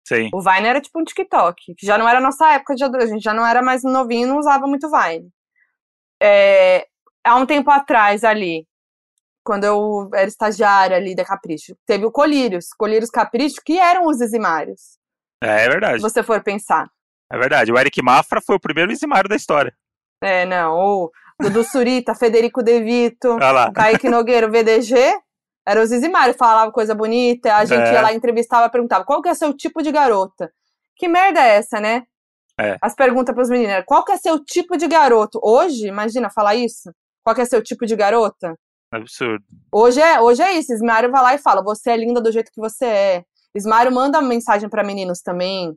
Sim. 0.07 0.29
O 0.33 0.43
Vine 0.43 0.67
era 0.67 0.81
tipo 0.81 0.99
um 1.01 1.05
TikTok, 1.05 1.75
que 1.77 1.87
já 1.87 1.97
não 1.97 2.09
era 2.09 2.19
a 2.19 2.23
nossa 2.23 2.53
época 2.53 2.75
de 2.75 2.83
adolescente, 2.83 3.13
a 3.13 3.15
gente 3.15 3.25
já 3.25 3.35
não 3.35 3.47
era 3.47 3.63
mais 3.63 3.85
novinho 3.85 4.27
e 4.27 4.29
não 4.29 4.39
usava 4.39 4.67
muito 4.67 4.91
Vine. 4.91 5.31
É, 6.23 6.87
há 7.25 7.37
um 7.37 7.47
tempo 7.47 7.71
atrás 7.71 8.25
ali, 8.25 8.67
quando 9.45 9.65
eu 9.65 10.11
era 10.15 10.27
estagiária 10.29 10.97
ali 10.97 11.15
da 11.15 11.25
Capricho, 11.25 11.77
teve 11.87 12.05
o 12.05 12.11
Colírios, 12.11 12.69
Colírios 12.77 13.11
Capricho, 13.11 13.57
que 13.65 13.79
eram 13.79 14.07
os 14.07 14.21
Isimários, 14.21 14.99
É, 15.43 15.65
é 15.65 15.69
verdade. 15.69 15.97
se 15.97 16.03
você 16.03 16.23
for 16.23 16.43
pensar. 16.43 16.89
É 17.31 17.39
verdade. 17.39 17.71
O 17.73 17.79
Eric 17.79 18.03
Mafra 18.03 18.41
foi 18.41 18.57
o 18.57 18.61
primeiro 18.61 18.91
Isimário 18.93 19.29
da 19.29 19.37
história. 19.37 19.73
É, 20.23 20.45
não, 20.45 20.75
o 20.75 21.11
Dudu 21.41 21.63
Surita, 21.63 22.15
Federico 22.15 22.63
De 22.63 22.83
Vito, 22.83 23.37
o 23.37 23.73
Kaique 23.73 24.09
Nogueira, 24.09 24.49
o 24.49 24.51
VDG, 24.51 24.97
eram 25.67 25.83
os 25.83 25.93
Isimários, 25.93 26.37
falavam 26.37 26.73
coisa 26.73 26.95
bonita, 26.95 27.55
a 27.55 27.65
gente 27.65 27.87
É. 27.89 27.93
ia 27.93 28.03
lá, 28.03 28.13
entrevistava, 28.13 28.69
perguntava, 28.71 29.05
qual 29.05 29.23
que 29.23 29.29
é 29.29 29.35
seu 29.35 29.55
tipo 29.55 29.83
de 29.83 29.93
garota? 29.93 30.51
Que 30.97 31.07
merda 31.07 31.41
é 31.41 31.57
essa, 31.57 31.79
né? 31.79 32.05
É. 32.59 32.77
As 32.83 32.95
perguntas 32.95 33.35
pros 33.35 33.49
meninos, 33.49 33.73
era, 33.73 33.85
qual 33.85 34.05
que 34.05 34.13
é 34.13 34.17
seu 34.17 34.43
tipo 34.45 34.77
de 34.77 34.89
garoto? 34.89 35.39
Hoje, 35.43 35.87
imagina 35.87 36.29
falar 36.31 36.55
isso? 36.57 36.91
Qual 37.25 37.35
que 37.35 37.43
é 37.43 37.45
seu 37.45 37.63
tipo 37.63 37.87
de 37.87 37.95
garota? 37.95 38.55
Absurdo. 38.91 39.45
Hoje 39.71 40.01
é, 40.01 40.21
hoje 40.21 40.43
é 40.43 40.53
isso, 40.53 40.73
Ismário 40.73 41.11
vai 41.11 41.23
lá 41.23 41.35
e 41.35 41.39
fala, 41.39 41.63
você 41.63 41.91
é 41.91 41.97
linda 41.97 42.21
do 42.21 42.33
jeito 42.33 42.51
que 42.51 42.61
você 42.61 42.85
é. 42.87 43.25
Ismário 43.55 43.93
manda 43.93 44.21
mensagem 44.21 44.69
pra 44.69 44.83
meninos 44.83 45.21
também. 45.21 45.75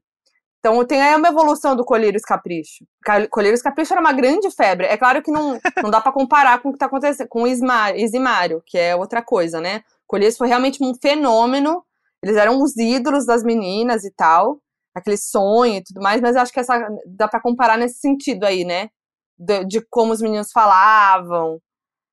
Então 0.59 0.84
tem 0.86 1.01
aí 1.01 1.15
uma 1.15 1.27
evolução 1.27 1.75
do 1.75 1.84
Colírios 1.84 2.21
Capricho. 2.21 2.86
Ca- 3.03 3.27
Colírios 3.27 3.61
Capricho 3.61 3.93
era 3.93 4.01
uma 4.01 4.13
grande 4.13 4.49
febre. 4.51 4.86
É 4.86 4.95
claro 4.95 5.21
que 5.21 5.32
não, 5.32 5.59
não 5.82 5.89
dá 5.89 5.99
pra 5.99 6.11
comparar 6.11 6.61
com 6.61 6.69
o 6.69 6.71
que 6.73 6.77
tá 6.77 6.86
acontecendo 6.86 7.27
com 7.27 7.47
Isimário, 7.47 8.61
que 8.65 8.77
é 8.77 8.95
outra 8.95 9.21
coisa, 9.23 9.59
né? 9.59 9.82
Colírios 10.07 10.38
foi 10.38 10.47
realmente 10.47 10.84
um 10.84 10.93
fenômeno. 11.01 11.84
Eles 12.23 12.38
eram 12.38 12.61
os 12.61 12.77
ídolos 12.77 13.25
das 13.25 13.43
meninas 13.43 14.03
e 14.03 14.11
tal, 14.11 14.59
aquele 14.94 15.18
sonho 15.18 15.76
e 15.76 15.84
tudo 15.84 16.02
mais, 16.02 16.20
mas 16.22 16.36
eu 16.36 16.42
acho 16.42 16.52
que 16.52 16.60
essa 16.60 16.88
dá 17.06 17.28
pra 17.28 17.39
comparar 17.42 17.78
nesse 17.78 18.00
sentido 18.00 18.44
aí, 18.46 18.64
né? 18.66 18.89
De, 19.38 19.66
de 19.66 19.82
como 19.89 20.12
os 20.14 20.22
meninos 20.22 20.52
falavam. 20.52 21.60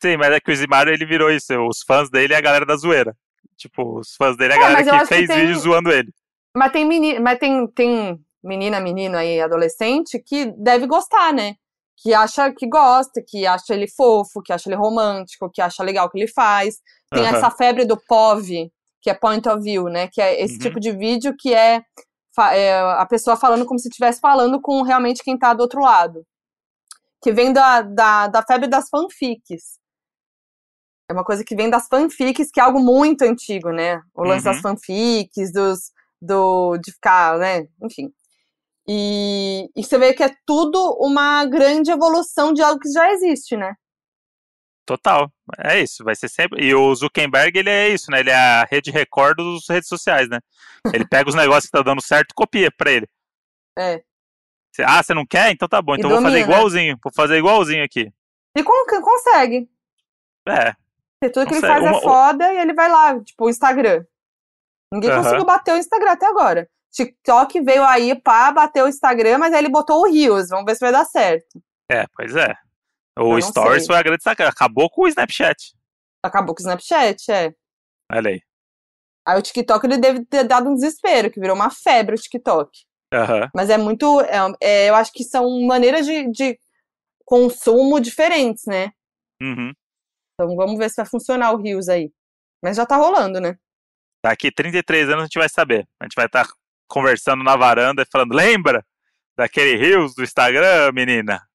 Sim, 0.03 0.16
mas 0.16 0.33
é 0.33 0.41
que 0.41 0.51
o 0.51 0.53
Isimário 0.53 0.93
ele 0.93 1.05
virou 1.05 1.31
isso. 1.31 1.53
Os 1.66 1.83
fãs 1.87 2.09
dele 2.11 2.33
é 2.33 2.37
a 2.37 2.41
galera 2.41 2.64
da 2.64 2.76
zoeira. 2.76 3.14
Tipo, 3.57 3.99
os 3.99 4.14
fãs 4.16 4.37
dele 4.37 4.53
é 4.55 4.57
a 4.57 4.59
É, 4.59 4.62
galera 4.62 5.01
que 5.01 5.07
fez 5.07 5.26
tem- 5.26 5.41
vídeo 5.47 5.59
zoando 5.59 5.91
ele. 5.91 6.12
Mas 6.57 6.72
tem 6.72 6.85
menina, 6.85 7.20
mas 7.20 7.39
tem, 7.39 7.66
tem 7.68 8.18
menina, 8.43 8.81
menino 8.81 9.16
aí, 9.16 9.41
adolescente, 9.41 10.18
que 10.20 10.47
deve 10.57 10.87
gostar, 10.87 11.33
né? 11.33 11.55
Que 12.01 12.14
acha 12.14 12.53
que 12.53 12.66
gosta, 12.68 13.20
que 13.26 13.45
acha 13.45 13.74
ele 13.74 13.89
fofo, 13.89 14.41
que 14.41 14.53
acha 14.53 14.68
ele 14.68 14.76
romântico, 14.76 15.51
que 15.53 15.61
acha 15.61 15.83
legal 15.83 16.07
o 16.07 16.11
que 16.11 16.18
ele 16.18 16.29
faz. 16.29 16.76
Tem 17.12 17.26
Aham. 17.26 17.37
essa 17.37 17.51
febre 17.51 17.85
do 17.85 17.97
POV, 17.97 18.70
que 19.03 19.11
é 19.11 19.14
point 19.14 19.47
of 19.49 19.61
view, 19.61 19.85
né? 19.89 20.07
Que 20.07 20.22
é 20.22 20.41
esse 20.41 20.55
Uhum. 20.55 20.61
tipo 20.61 20.79
de 20.81 20.93
vídeo 20.93 21.35
que 21.37 21.53
é, 21.53 21.83
é 22.41 22.80
a 22.80 23.07
pessoa 23.07 23.36
falando 23.36 23.64
como 23.66 23.78
se 23.78 23.89
estivesse 23.89 24.20
falando 24.20 24.61
com 24.61 24.82
realmente 24.82 25.22
quem 25.22 25.39
tá 25.39 25.53
do 25.55 25.61
outro 25.62 25.80
lado. 25.80 26.24
Que 27.22 27.32
vem 27.32 27.53
da, 27.53 27.82
da, 27.82 28.26
da 28.28 28.43
febre 28.43 28.68
das 28.68 28.89
fanfics. 28.89 29.78
É 31.11 31.12
uma 31.12 31.24
coisa 31.24 31.43
que 31.45 31.57
vem 31.57 31.70
das 31.70 31.86
fanfics, 31.89 32.51
que 32.51 32.61
é 32.61 32.62
algo 32.62 32.78
muito 32.80 33.22
antigo, 33.22 33.70
né? 33.70 34.01
O 34.14 34.22
lance 34.22 34.47
Uhum. 34.47 34.53
das 34.53 34.61
fanfics, 34.61 35.53
dos, 35.53 35.91
do, 36.20 36.76
de 36.78 36.93
ficar, 36.93 37.39
né? 37.39 37.66
Enfim. 37.82 38.12
E, 38.86 39.68
e 39.76 39.84
você 39.84 39.99
vê 39.99 40.14
que 40.14 40.22
é 40.22 40.34
tudo 40.47 40.97
uma 41.01 41.45
grande 41.45 41.91
evolução 41.91 42.53
de 42.53 42.62
algo 42.62 42.78
que 42.80 42.91
já 42.91 43.11
existe, 43.12 43.57
né? 43.57 43.74
Total. 44.89 45.30
É 45.59 45.78
isso, 45.80 46.03
vai 46.03 46.16
ser 46.16 46.30
sempre. 46.30 46.64
E 46.64 46.74
o 46.74 46.95
Zuckerberg, 46.95 47.59
ele 47.59 47.68
é 47.68 47.89
isso, 47.91 48.11
né? 48.11 48.20
Ele 48.20 48.30
é 48.30 48.34
a 48.34 48.64
rede 48.64 48.91
Record 48.91 49.36
dos 49.36 49.68
redes 49.68 49.86
sociais, 49.86 50.28
né? 50.30 50.39
Ele 50.95 51.07
pega 51.09 51.28
os 51.28 51.34
negócios 51.34 51.66
que 51.66 51.70
tá 51.72 51.82
dando 51.82 52.01
certo 52.03 52.30
e 52.30 52.34
copia 52.34 52.70
pra 52.74 52.91
ele. 52.91 53.07
É. 53.78 54.03
Cê- 54.74 54.84
Ah, 54.86 55.03
você 55.03 55.12
não 55.12 55.26
quer? 55.26 55.51
Então 55.51 55.68
tá 55.68 55.82
bom. 55.82 55.95
E 55.95 55.99
Então 55.99 56.11
eu 56.11 56.16
vou 56.16 56.24
fazer 56.24 56.41
domina. 56.41 56.55
igualzinho. 56.57 56.99
Vou 57.05 57.12
fazer 57.14 57.36
igualzinho 57.36 57.84
aqui. 57.84 58.11
E 58.57 58.62
con- 58.64 59.03
consegue. 59.03 59.68
É. 60.49 60.72
Porque 61.20 61.32
tudo 61.34 61.47
que 61.49 61.55
ele 61.55 61.61
Consegue. 61.61 61.80
faz 61.80 61.82
Uma- 61.82 61.99
é 61.99 62.01
foda 62.03 62.55
e 62.55 62.59
ele 62.59 62.72
vai 62.72 62.89
lá, 62.91 63.20
tipo, 63.22 63.45
o 63.45 63.51
Instagram. 63.51 64.05
Ninguém 64.93 65.11
Aham. 65.11 65.22
conseguiu 65.22 65.45
bater 65.45 65.74
o 65.74 65.76
Instagram 65.76 66.12
até 66.12 66.26
agora. 66.26 66.66
TikTok 66.93 67.61
veio 67.61 67.84
aí 67.84 68.18
pra 68.18 68.51
bater 68.53 68.82
o 68.82 68.89
Instagram, 68.89 69.36
mas 69.36 69.53
aí 69.53 69.59
ele 69.59 69.68
botou 69.68 70.01
o 70.01 70.11
Reels. 70.11 70.49
Vamos 70.49 70.64
ver 70.64 70.74
se 70.76 70.80
vai 70.80 70.93
dar 70.93 71.05
certo. 71.05 71.61
É, 71.91 72.07
pois 72.16 72.34
é. 72.34 72.55
O 73.20 73.40
Stories 73.40 73.82
sei. 73.82 73.86
foi 73.86 73.96
a 73.96 74.02
grande 74.02 74.22
sacada. 74.22 74.50
Acabou 74.50 74.88
com 74.88 75.02
o 75.02 75.08
Snapchat. 75.08 75.74
Acabou 76.22 76.54
com 76.54 76.60
o 76.60 76.62
Snapchat, 76.62 77.30
é. 77.30 77.52
Olha 78.12 78.30
aí. 78.30 78.40
Aí 79.26 79.38
o 79.38 79.42
TikTok 79.42 79.84
ele 79.86 79.98
deve 79.98 80.24
ter 80.24 80.44
dado 80.44 80.68
um 80.70 80.74
desespero, 80.74 81.30
que 81.30 81.40
virou 81.40 81.54
uma 81.54 81.70
febre 81.70 82.14
o 82.14 82.18
TikTok. 82.18 82.70
Aham. 83.12 83.48
Mas 83.54 83.70
é 83.70 83.76
muito. 83.76 84.20
é- 84.22 84.54
é, 84.60 84.88
eu 84.90 84.94
acho 84.94 85.12
que 85.12 85.24
são 85.24 85.60
maneiras 85.66 86.06
de, 86.06 86.30
de 86.30 86.58
consumo 87.24 88.00
diferentes, 88.00 88.64
né? 88.66 88.90
Uhum. 89.42 89.72
Então 90.34 90.56
vamos 90.56 90.78
ver 90.78 90.88
se 90.88 90.96
vai 90.96 91.06
funcionar 91.06 91.52
o 91.52 91.60
Reels 91.60 91.88
aí. 91.88 92.10
Mas 92.62 92.76
já 92.76 92.86
tá 92.86 92.96
rolando, 92.96 93.40
né? 93.40 93.56
Daqui 94.24 94.50
33 94.50 95.08
anos 95.08 95.22
a 95.22 95.24
gente 95.24 95.38
vai 95.38 95.48
saber. 95.48 95.86
A 96.00 96.04
gente 96.04 96.14
vai 96.16 96.26
estar 96.26 96.46
conversando 96.88 97.44
na 97.44 97.56
varanda 97.56 98.02
e 98.02 98.06
falando: 98.10 98.34
lembra 98.34 98.84
daquele 99.36 99.76
Reels 99.76 100.14
do 100.14 100.22
Instagram, 100.24 100.92
menina? 100.92 101.47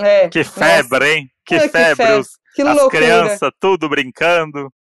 É. 0.00 0.28
Que 0.28 0.38
nossa, 0.40 0.52
febre, 0.52 1.08
hein? 1.14 1.28
Que, 1.44 1.54
É, 1.54 1.60
que 1.60 1.68
febre. 1.68 1.96
febre. 1.96 2.20
Os, 2.20 2.28
que 2.54 2.62
as 2.62 2.88
crianças 2.88 3.50
tudo 3.60 3.88
brincando. 3.88 4.72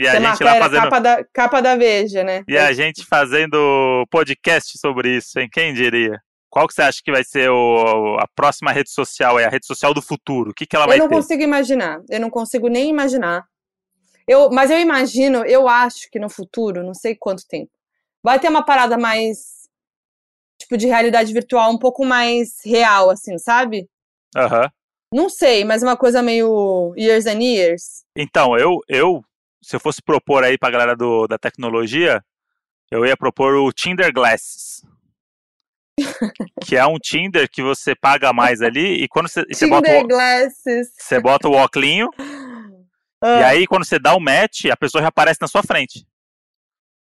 E 0.00 0.06
a 0.06 0.12
Tem 0.12 0.22
gente 0.22 0.44
lá 0.44 0.54
fazendo. 0.58 0.82
capa, 0.82 1.00
da, 1.00 1.24
capa 1.32 1.60
da 1.60 1.76
Veja, 1.76 2.22
né? 2.22 2.44
E 2.46 2.56
a 2.56 2.72
gente 2.72 3.04
fazendo 3.04 4.06
podcast 4.10 4.78
sobre 4.78 5.16
isso, 5.16 5.38
hein? 5.40 5.48
Quem 5.52 5.74
diria? 5.74 6.20
Qual 6.50 6.66
que 6.68 6.72
você 6.74 6.82
acha 6.82 7.00
que 7.04 7.10
vai 7.10 7.24
ser 7.24 7.50
o, 7.50 8.16
a 8.18 8.26
próxima 8.34 8.70
rede 8.72 8.90
social? 8.90 9.38
É 9.38 9.44
a 9.44 9.50
rede 9.50 9.66
social 9.66 9.92
do 9.92 10.00
futuro? 10.00 10.50
O 10.50 10.54
que, 10.54 10.66
que 10.66 10.76
ela 10.76 10.86
vai 10.86 10.96
Eu 10.96 11.00
não 11.00 11.08
ter? 11.08 11.14
consigo 11.16 11.42
imaginar. 11.42 12.00
Eu 12.08 12.20
não 12.20 12.30
consigo 12.30 12.68
nem 12.68 12.88
imaginar. 12.88 13.44
Eu, 14.26 14.50
mas 14.50 14.70
eu 14.70 14.78
imagino, 14.78 15.44
eu 15.44 15.66
acho 15.68 16.08
que 16.10 16.18
no 16.18 16.30
futuro, 16.30 16.84
não 16.84 16.94
sei 16.94 17.16
quanto 17.16 17.46
tempo, 17.48 17.70
vai 18.22 18.38
ter 18.38 18.48
uma 18.48 18.64
parada 18.64 18.96
mais. 18.96 19.68
Tipo, 20.60 20.76
de 20.76 20.86
realidade 20.86 21.32
virtual 21.32 21.70
um 21.72 21.78
pouco 21.78 22.04
mais 22.04 22.54
real, 22.64 23.10
assim, 23.10 23.36
sabe? 23.38 23.88
Aham. 24.36 24.70
Não 25.12 25.30
sei, 25.30 25.64
mas 25.64 25.82
uma 25.82 25.96
coisa 25.96 26.22
meio 26.22 26.94
years 26.96 27.26
and 27.26 27.42
years. 27.42 28.04
Então, 28.16 28.56
eu, 28.58 28.78
eu, 28.88 29.24
se 29.62 29.74
eu 29.74 29.80
fosse 29.80 30.02
propor 30.02 30.44
aí 30.44 30.58
pra 30.58 30.70
galera 30.70 30.94
do, 30.94 31.26
da 31.26 31.38
tecnologia, 31.38 32.22
eu 32.90 33.06
ia 33.06 33.16
propor 33.16 33.54
o 33.54 33.72
Tinder 33.72 34.12
Glasses. 34.12 34.82
que 36.64 36.76
é 36.76 36.86
um 36.86 36.98
Tinder 36.98 37.48
que 37.50 37.62
você 37.62 37.94
paga 37.94 38.32
mais 38.32 38.60
ali 38.62 39.02
e 39.02 39.08
quando 39.08 39.28
você, 39.28 39.42
e 39.48 39.54
você 39.54 39.66
bota 39.66 39.86
Tinder 39.88 40.04
o, 40.04 40.08
Glasses. 40.08 40.88
você 40.98 41.20
bota 41.20 41.48
o 41.48 41.52
óculinho 41.52 42.08
e 42.18 42.22
Ah, 43.20 43.48
aí 43.48 43.66
quando 43.66 43.84
você 43.84 43.98
dá 43.98 44.14
o 44.14 44.20
match, 44.20 44.66
a 44.66 44.76
pessoa 44.76 45.02
já 45.02 45.08
aparece 45.08 45.40
na 45.40 45.48
sua 45.48 45.62
frente. 45.62 46.06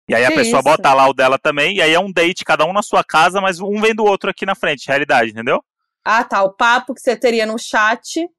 E 0.08 0.14
aí 0.14 0.24
a 0.24 0.30
Que 0.30 0.36
pessoa 0.36 0.60
isso? 0.60 0.70
bota 0.70 0.94
lá 0.94 1.10
o 1.10 1.14
dela 1.14 1.40
também, 1.40 1.78
e 1.78 1.82
aí 1.82 1.94
é 1.94 2.00
um 2.00 2.12
date, 2.12 2.46
cada 2.46 2.64
um 2.66 2.74
na 2.74 2.84
sua 2.84 3.04
casa, 3.04 3.42
mas 3.42 3.60
um 3.60 3.82
vem 3.82 3.96
do 3.96 4.04
outro 4.04 4.30
aqui 4.30 4.46
na 4.46 4.54
frente, 4.54 4.88
realidade, 4.88 5.32
entendeu? 5.32 5.64
Ah, 6.06 6.24
tá. 6.24 6.44
O 6.44 6.54
papo 6.54 6.94
que 6.94 7.02
você 7.02 7.18
teria 7.18 7.46
no 7.46 7.58
chat. 7.60 8.30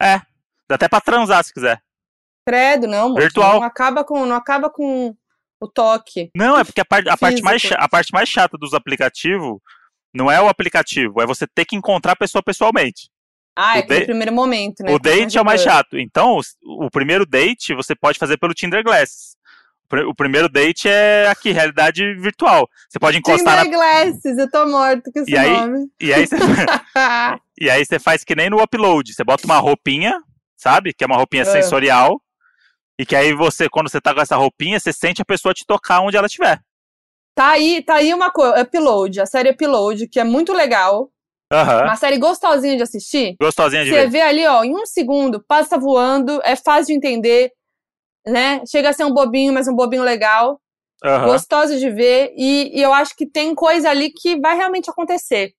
Dá 0.00 0.76
até 0.76 0.88
pra 0.88 1.00
transar 1.00 1.44
se 1.44 1.52
quiser. 1.52 1.82
Credo, 2.46 2.86
não, 2.86 3.14
Virtual. 3.14 3.56
Não 3.60 3.62
acaba 3.62 4.02
com, 4.04 4.24
não 4.24 4.34
acaba 4.36 4.70
com 4.70 5.14
o 5.60 5.68
toque. 5.68 6.30
Não, 6.34 6.58
é 6.58 6.64
porque 6.64 6.80
a, 6.80 6.84
par- 6.84 7.06
a 7.08 7.16
parte, 7.16 7.42
mais, 7.42 7.62
a 7.72 7.88
parte 7.88 8.12
mais 8.12 8.28
chata 8.28 8.56
dos 8.56 8.72
aplicativos 8.72 9.58
não 10.14 10.30
é 10.30 10.40
o 10.40 10.48
aplicativo, 10.48 11.20
é 11.20 11.26
você 11.26 11.46
ter 11.46 11.64
que 11.64 11.76
encontrar 11.76 12.12
a 12.12 12.16
pessoa 12.16 12.42
pessoalmente. 12.42 13.10
Ah, 13.56 13.74
é 13.76 13.80
O 13.80 13.82
aquele 13.82 13.98
date- 14.00 14.06
primeiro 14.06 14.32
momento, 14.32 14.82
né? 14.82 14.92
o 14.92 14.98
date 14.98 15.36
é 15.36 15.40
o 15.42 15.44
mais 15.44 15.60
chato. 15.60 15.98
Então, 15.98 16.40
o 16.62 16.90
primeiro 16.90 17.26
date 17.26 17.74
você 17.74 17.94
pode 17.94 18.18
fazer 18.18 18.38
pelo 18.38 18.54
Tinder 18.54 18.82
Glasses. 18.82 19.36
O 19.90 19.96
pri- 19.96 20.04
O 20.04 20.14
primeiro 20.14 20.48
date 20.48 20.88
é 20.88 21.26
aqui, 21.28 21.50
realidade 21.50 22.14
virtual. 22.14 22.68
Você 22.88 22.98
pode 23.00 23.18
encostar 23.18 23.56
na. 23.56 23.64
Tinder 23.64 23.76
Glasses, 23.78 24.38
eu 24.38 24.48
tô 24.48 24.66
morto 24.66 25.10
com 25.12 25.20
esse 25.20 25.32
E 25.32 25.36
aí- 25.36 25.50
nome. 25.50 25.86
E 26.00 26.14
aí, 26.14 26.26
você... 26.26 26.36
e 27.60 27.68
aí 27.70 27.84
você 27.84 27.98
faz 27.98 28.22
que 28.22 28.34
nem 28.36 28.48
no 28.48 28.62
upload. 28.62 29.12
Você 29.12 29.24
bota 29.24 29.44
uma 29.46 29.58
roupinha, 29.58 30.14
sabe? 30.56 30.92
Que 30.94 31.02
é 31.02 31.06
uma 31.06 31.16
roupinha 31.16 31.42
É. 31.42 31.46
sensorial. 31.46 32.20
E 32.98 33.04
que 33.04 33.16
aí 33.16 33.32
você, 33.32 33.68
quando 33.68 33.90
você 33.90 34.00
tá 34.00 34.14
com 34.14 34.20
essa 34.20 34.36
roupinha, 34.36 34.78
você 34.78 34.92
sente 34.92 35.20
a 35.22 35.24
pessoa 35.24 35.52
te 35.54 35.64
tocar 35.66 36.00
onde 36.00 36.16
ela 36.16 36.26
estiver. 36.26 36.60
Tá 37.34 37.48
aí, 37.52 37.82
tá 37.82 37.94
aí 37.94 38.12
uma 38.12 38.30
coisa, 38.30 38.60
Upload, 38.62 39.20
a 39.20 39.26
série 39.26 39.50
Upload, 39.50 40.06
que 40.08 40.20
é 40.20 40.24
muito 40.24 40.52
legal. 40.52 41.10
Aham. 41.52 41.84
Uma 41.84 41.96
série 41.96 42.18
gostosinha 42.18 42.76
de 42.76 42.82
assistir. 42.82 43.34
Gostosinha 43.40 43.82
de 43.84 43.90
Você 43.90 44.02
ver. 44.02 44.10
vê 44.10 44.20
ali, 44.20 44.46
ó, 44.46 44.62
em 44.62 44.72
um 44.74 44.84
segundo, 44.86 45.42
passa 45.48 45.78
voando, 45.78 46.40
é 46.44 46.54
fácil 46.54 46.88
de 46.88 46.92
entender, 46.94 47.50
né? 48.30 48.62
Chega 48.66 48.90
a 48.90 48.92
ser 48.92 49.04
um 49.04 49.12
bobinho, 49.12 49.52
mas 49.52 49.68
um 49.68 49.74
bobinho 49.74 50.02
legal. 50.02 50.60
Aham. 51.02 51.26
gostoso 51.28 51.78
de 51.78 51.88
ver 51.88 52.30
e, 52.36 52.78
e 52.78 52.82
eu 52.82 52.92
acho 52.92 53.16
que 53.16 53.26
tem 53.26 53.54
coisa 53.54 53.88
ali 53.88 54.10
que 54.12 54.38
vai 54.38 54.54
realmente 54.54 54.90
acontecer. 54.90 55.54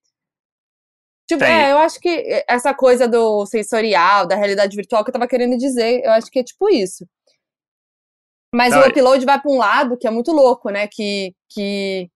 Tipo, 1.26 1.40
Tem. 1.44 1.52
é, 1.52 1.72
eu 1.72 1.78
acho 1.78 1.98
que 1.98 2.44
essa 2.48 2.72
coisa 2.74 3.08
do 3.08 3.44
sensorial, 3.46 4.26
da 4.26 4.36
realidade 4.36 4.76
virtual 4.76 5.02
que 5.02 5.10
eu 5.10 5.12
tava 5.12 5.26
querendo 5.26 5.56
dizer, 5.56 6.00
eu 6.04 6.12
acho 6.12 6.30
que 6.30 6.38
é 6.38 6.44
tipo 6.44 6.68
isso. 6.68 7.04
Mas 8.54 8.72
Não, 8.74 8.82
o 8.82 8.84
e- 8.84 8.88
upload 8.88 9.24
vai 9.24 9.40
pra 9.40 9.50
um 9.50 9.56
lado 9.56 9.96
que 9.96 10.06
é 10.06 10.10
muito 10.10 10.30
louco, 10.30 10.70
né? 10.70 10.86
Que, 10.86 11.34
que, 11.48 12.08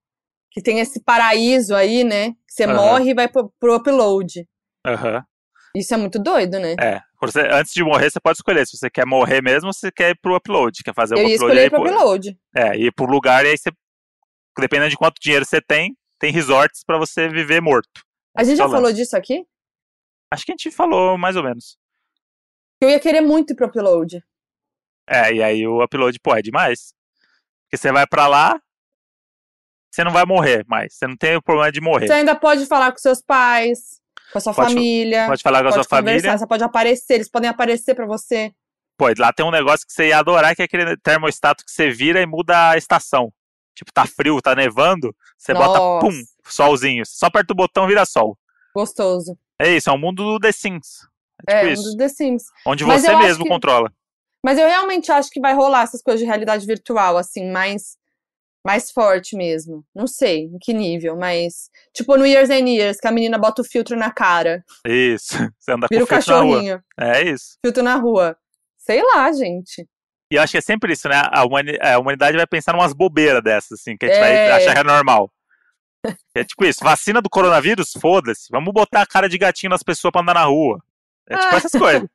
que 0.53 0.63
tem 0.63 0.81
esse 0.81 1.03
paraíso 1.03 1.75
aí, 1.75 2.05
né? 2.05 2.33
Que 2.33 2.53
você 2.53 2.65
Aham. 2.65 2.75
morre 2.77 3.11
e 3.11 3.15
vai 3.15 3.27
pro, 3.29 3.53
pro 3.59 3.75
upload. 3.77 4.47
Aham. 4.87 5.25
Isso 5.75 5.95
é 5.95 5.97
muito 5.97 6.19
doido, 6.19 6.59
né? 6.59 6.75
É. 6.81 7.01
Você- 7.21 7.49
antes 7.51 7.73
de 7.73 7.83
morrer, 7.83 8.11
você 8.11 8.21
pode 8.21 8.37
escolher 8.39 8.67
se 8.67 8.77
você 8.77 8.91
quer 8.91 9.07
morrer 9.07 9.43
mesmo 9.43 9.69
ou 9.69 9.73
se 9.73 9.81
você 9.81 9.93
quer 9.93 10.11
ir 10.11 10.19
pro 10.21 10.37
upload. 10.37 10.83
Quer 10.85 10.95
fazer 10.95 11.15
o 11.15 11.19
eu 11.19 11.29
ia 11.29 11.35
upload 11.37 11.53
escolher 11.53 11.61
aí, 11.63 11.71
pro 11.71 11.81
upload. 11.83 12.39
É, 12.55 12.77
ir 12.77 12.93
pro 12.93 13.07
lugar 13.07 13.45
e 13.45 13.49
aí 13.51 13.57
você. 13.59 13.71
Dependendo 14.59 14.91
de 14.91 14.97
quanto 14.97 15.21
dinheiro 15.21 15.45
você 15.45 15.61
tem, 15.61 15.97
tem 16.19 16.33
resorts 16.33 16.83
pra 16.85 16.99
você 16.99 17.29
viver 17.29 17.61
morto. 17.61 18.03
A 18.37 18.43
gente 18.45 18.57
já 18.57 18.65
Falando. 18.65 18.79
falou 18.83 18.93
disso 18.93 19.17
aqui? 19.17 19.45
Acho 20.33 20.45
que 20.45 20.53
a 20.53 20.57
gente 20.59 20.71
falou 20.71 21.17
mais 21.19 21.37
ou 21.37 21.43
menos. 21.43 21.77
Eu 22.81 22.91
ia 22.91 23.01
querer 23.01 23.21
muito 23.21 23.53
ir 23.53 23.57
pro 23.57 23.67
upload. 23.67 24.23
É, 25.09 25.33
e 25.33 25.43
aí 25.43 25.67
o 25.67 25.83
upload, 25.83 26.19
pô, 26.21 26.35
é 26.35 26.43
demais. 26.43 26.93
Porque 27.65 27.77
você 27.77 27.93
vai 27.93 28.07
pra 28.07 28.27
lá, 28.27 28.61
você 29.91 30.05
não 30.05 30.11
vai 30.13 30.25
morrer 30.25 30.65
mais. 30.67 30.95
Você 30.95 31.07
não 31.07 31.17
tem 31.17 31.37
o 31.37 31.43
problema 31.43 31.71
de 31.73 31.81
morrer. 31.81 32.07
Você 32.07 32.13
ainda 32.13 32.35
pode 32.35 32.67
falar 32.67 32.93
com 32.93 32.99
seus 32.99 33.23
pais, 33.23 34.01
com 34.33 34.39
a 34.39 34.41
sua 34.41 34.55
Pode- 34.55 34.75
família. 34.75 35.27
Pode 35.27 35.43
falar 35.43 35.63
com 35.63 35.69
a 35.69 35.73
sua 35.73 35.85
pode 35.85 35.89
família. 36.07 36.39
você 36.39 36.47
pode 36.47 36.65
aparecer, 36.65 37.15
eles 37.15 37.31
podem 37.31 37.49
aparecer 37.51 37.95
pra 37.95 38.07
você. 38.07 38.53
Pô, 38.99 39.07
lá 39.19 39.33
tem 39.33 39.45
um 39.45 39.51
negócio 39.51 39.87
que 39.87 39.93
você 39.93 40.09
ia 40.09 40.19
adorar, 40.19 40.55
que 40.57 40.63
é 40.63 40.65
aquele 40.65 40.97
termostato 40.99 41.65
que 41.65 41.71
você 41.71 41.91
vira 41.91 42.21
e 42.21 42.27
muda 42.27 42.71
a 42.71 42.77
estação. 42.77 43.31
Tipo, 43.75 43.93
tá 43.93 44.07
frio, 44.07 44.41
tá 44.41 44.55
nevando, 44.55 45.15
você 45.37 45.53
bota, 45.53 45.79
Nossa. 45.79 46.07
pum, 46.07 46.23
solzinho. 46.47 47.03
Só 47.07 47.27
aperta 47.27 47.53
o 47.53 47.57
botão, 47.57 47.87
vira 47.87 48.07
sol. 48.07 48.39
Gostoso. 48.75 49.37
É 49.61 49.77
isso, 49.77 49.91
é 49.91 49.93
um 49.93 49.99
mundo 49.99 50.23
do 50.25 50.41
The 50.41 50.51
Sims. 50.53 51.07
É 51.47 51.53
É, 51.53 51.59
tipo 51.59 51.69
um 51.69 51.73
isso. 51.75 51.83
dos 51.83 51.95
The 51.97 52.09
Sims. 52.09 52.45
Onde 52.67 52.85
Mas 52.87 53.03
você 53.03 53.15
mesmo 53.17 53.45
que- 53.45 53.51
controla. 53.51 53.93
Mas 54.43 54.59
eu 54.59 54.67
realmente 54.67 55.13
acho 55.13 55.29
que 55.31 55.41
vai 55.41 55.53
rolar 55.55 55.83
essas 55.83 56.01
coisas 56.03 56.21
de 56.21 56.27
realidade 56.27 56.65
virtual, 56.65 57.17
assim, 57.19 57.51
mais, 57.51 57.97
mais 58.67 58.91
forte 58.91 59.37
mesmo. 59.37 59.85
Não 59.95 60.07
sei 60.09 60.41
em 60.53 60.59
que 60.59 60.75
nível, 60.75 61.17
mas. 61.17 61.71
Tipo 61.95 62.17
no 62.17 62.27
Years 62.27 62.51
and 62.51 62.69
Years, 62.69 62.99
que 62.99 63.07
a 63.07 63.13
menina 63.13 63.39
bota 63.39 63.63
o 63.63 63.65
filtro 63.65 63.97
na 63.97 64.11
cara, 64.11 64.65
Isso. 64.85 65.35
Você 65.59 65.73
anda 65.73 65.87
vira 65.91 66.05
com 66.07 66.13
o 66.15 66.17
filtro 66.17 66.35
na 66.35 66.41
rua. 66.43 66.51
cachorrinho, 66.53 66.83
É 66.99 67.23
isso. 67.23 67.57
filtro 67.65 67.83
na 67.83 67.95
rua. 67.95 68.37
Sei 68.77 69.01
lá, 69.03 69.33
gente. 69.33 69.89
E 70.33 70.35
eu 70.35 70.43
acho 70.43 70.51
que 70.53 70.59
é 70.59 70.61
sempre 70.61 70.93
isso, 70.93 71.09
né? 71.09 71.23
A, 71.31 71.45
humani- 71.45 71.79
a 71.81 71.99
humanidade 72.01 72.37
vai 72.37 72.47
pensar 72.47 72.73
numas 72.73 72.93
bobeiras 72.93 73.43
dessas, 73.43 73.79
assim, 73.81 73.97
que 73.97 74.07
a 74.07 74.09
gente 74.09 74.19
É. 74.19 74.21
vai 74.51 74.51
achar 74.63 74.75
que 74.75 74.81
é 74.81 74.85
normal. 74.85 75.31
É 76.37 76.45
tipo 76.45 76.65
isso, 76.65 76.85
vacina 76.85 77.21
do 77.23 77.31
coronavírus, 77.31 77.93
foda-se. 78.01 78.47
Vamos 78.51 78.73
botar 78.73 79.03
a 79.03 79.07
cara 79.07 79.29
de 79.29 79.39
gatinho 79.39 79.71
nas 79.71 79.83
pessoas 79.83 80.13
pra 80.13 80.21
andar 80.23 80.35
na 80.35 80.45
rua. 80.45 80.81
É 81.29 81.37
tipo 81.37 81.55
Ah. 81.55 81.57
essas 81.59 81.73
coisas. 81.73 82.09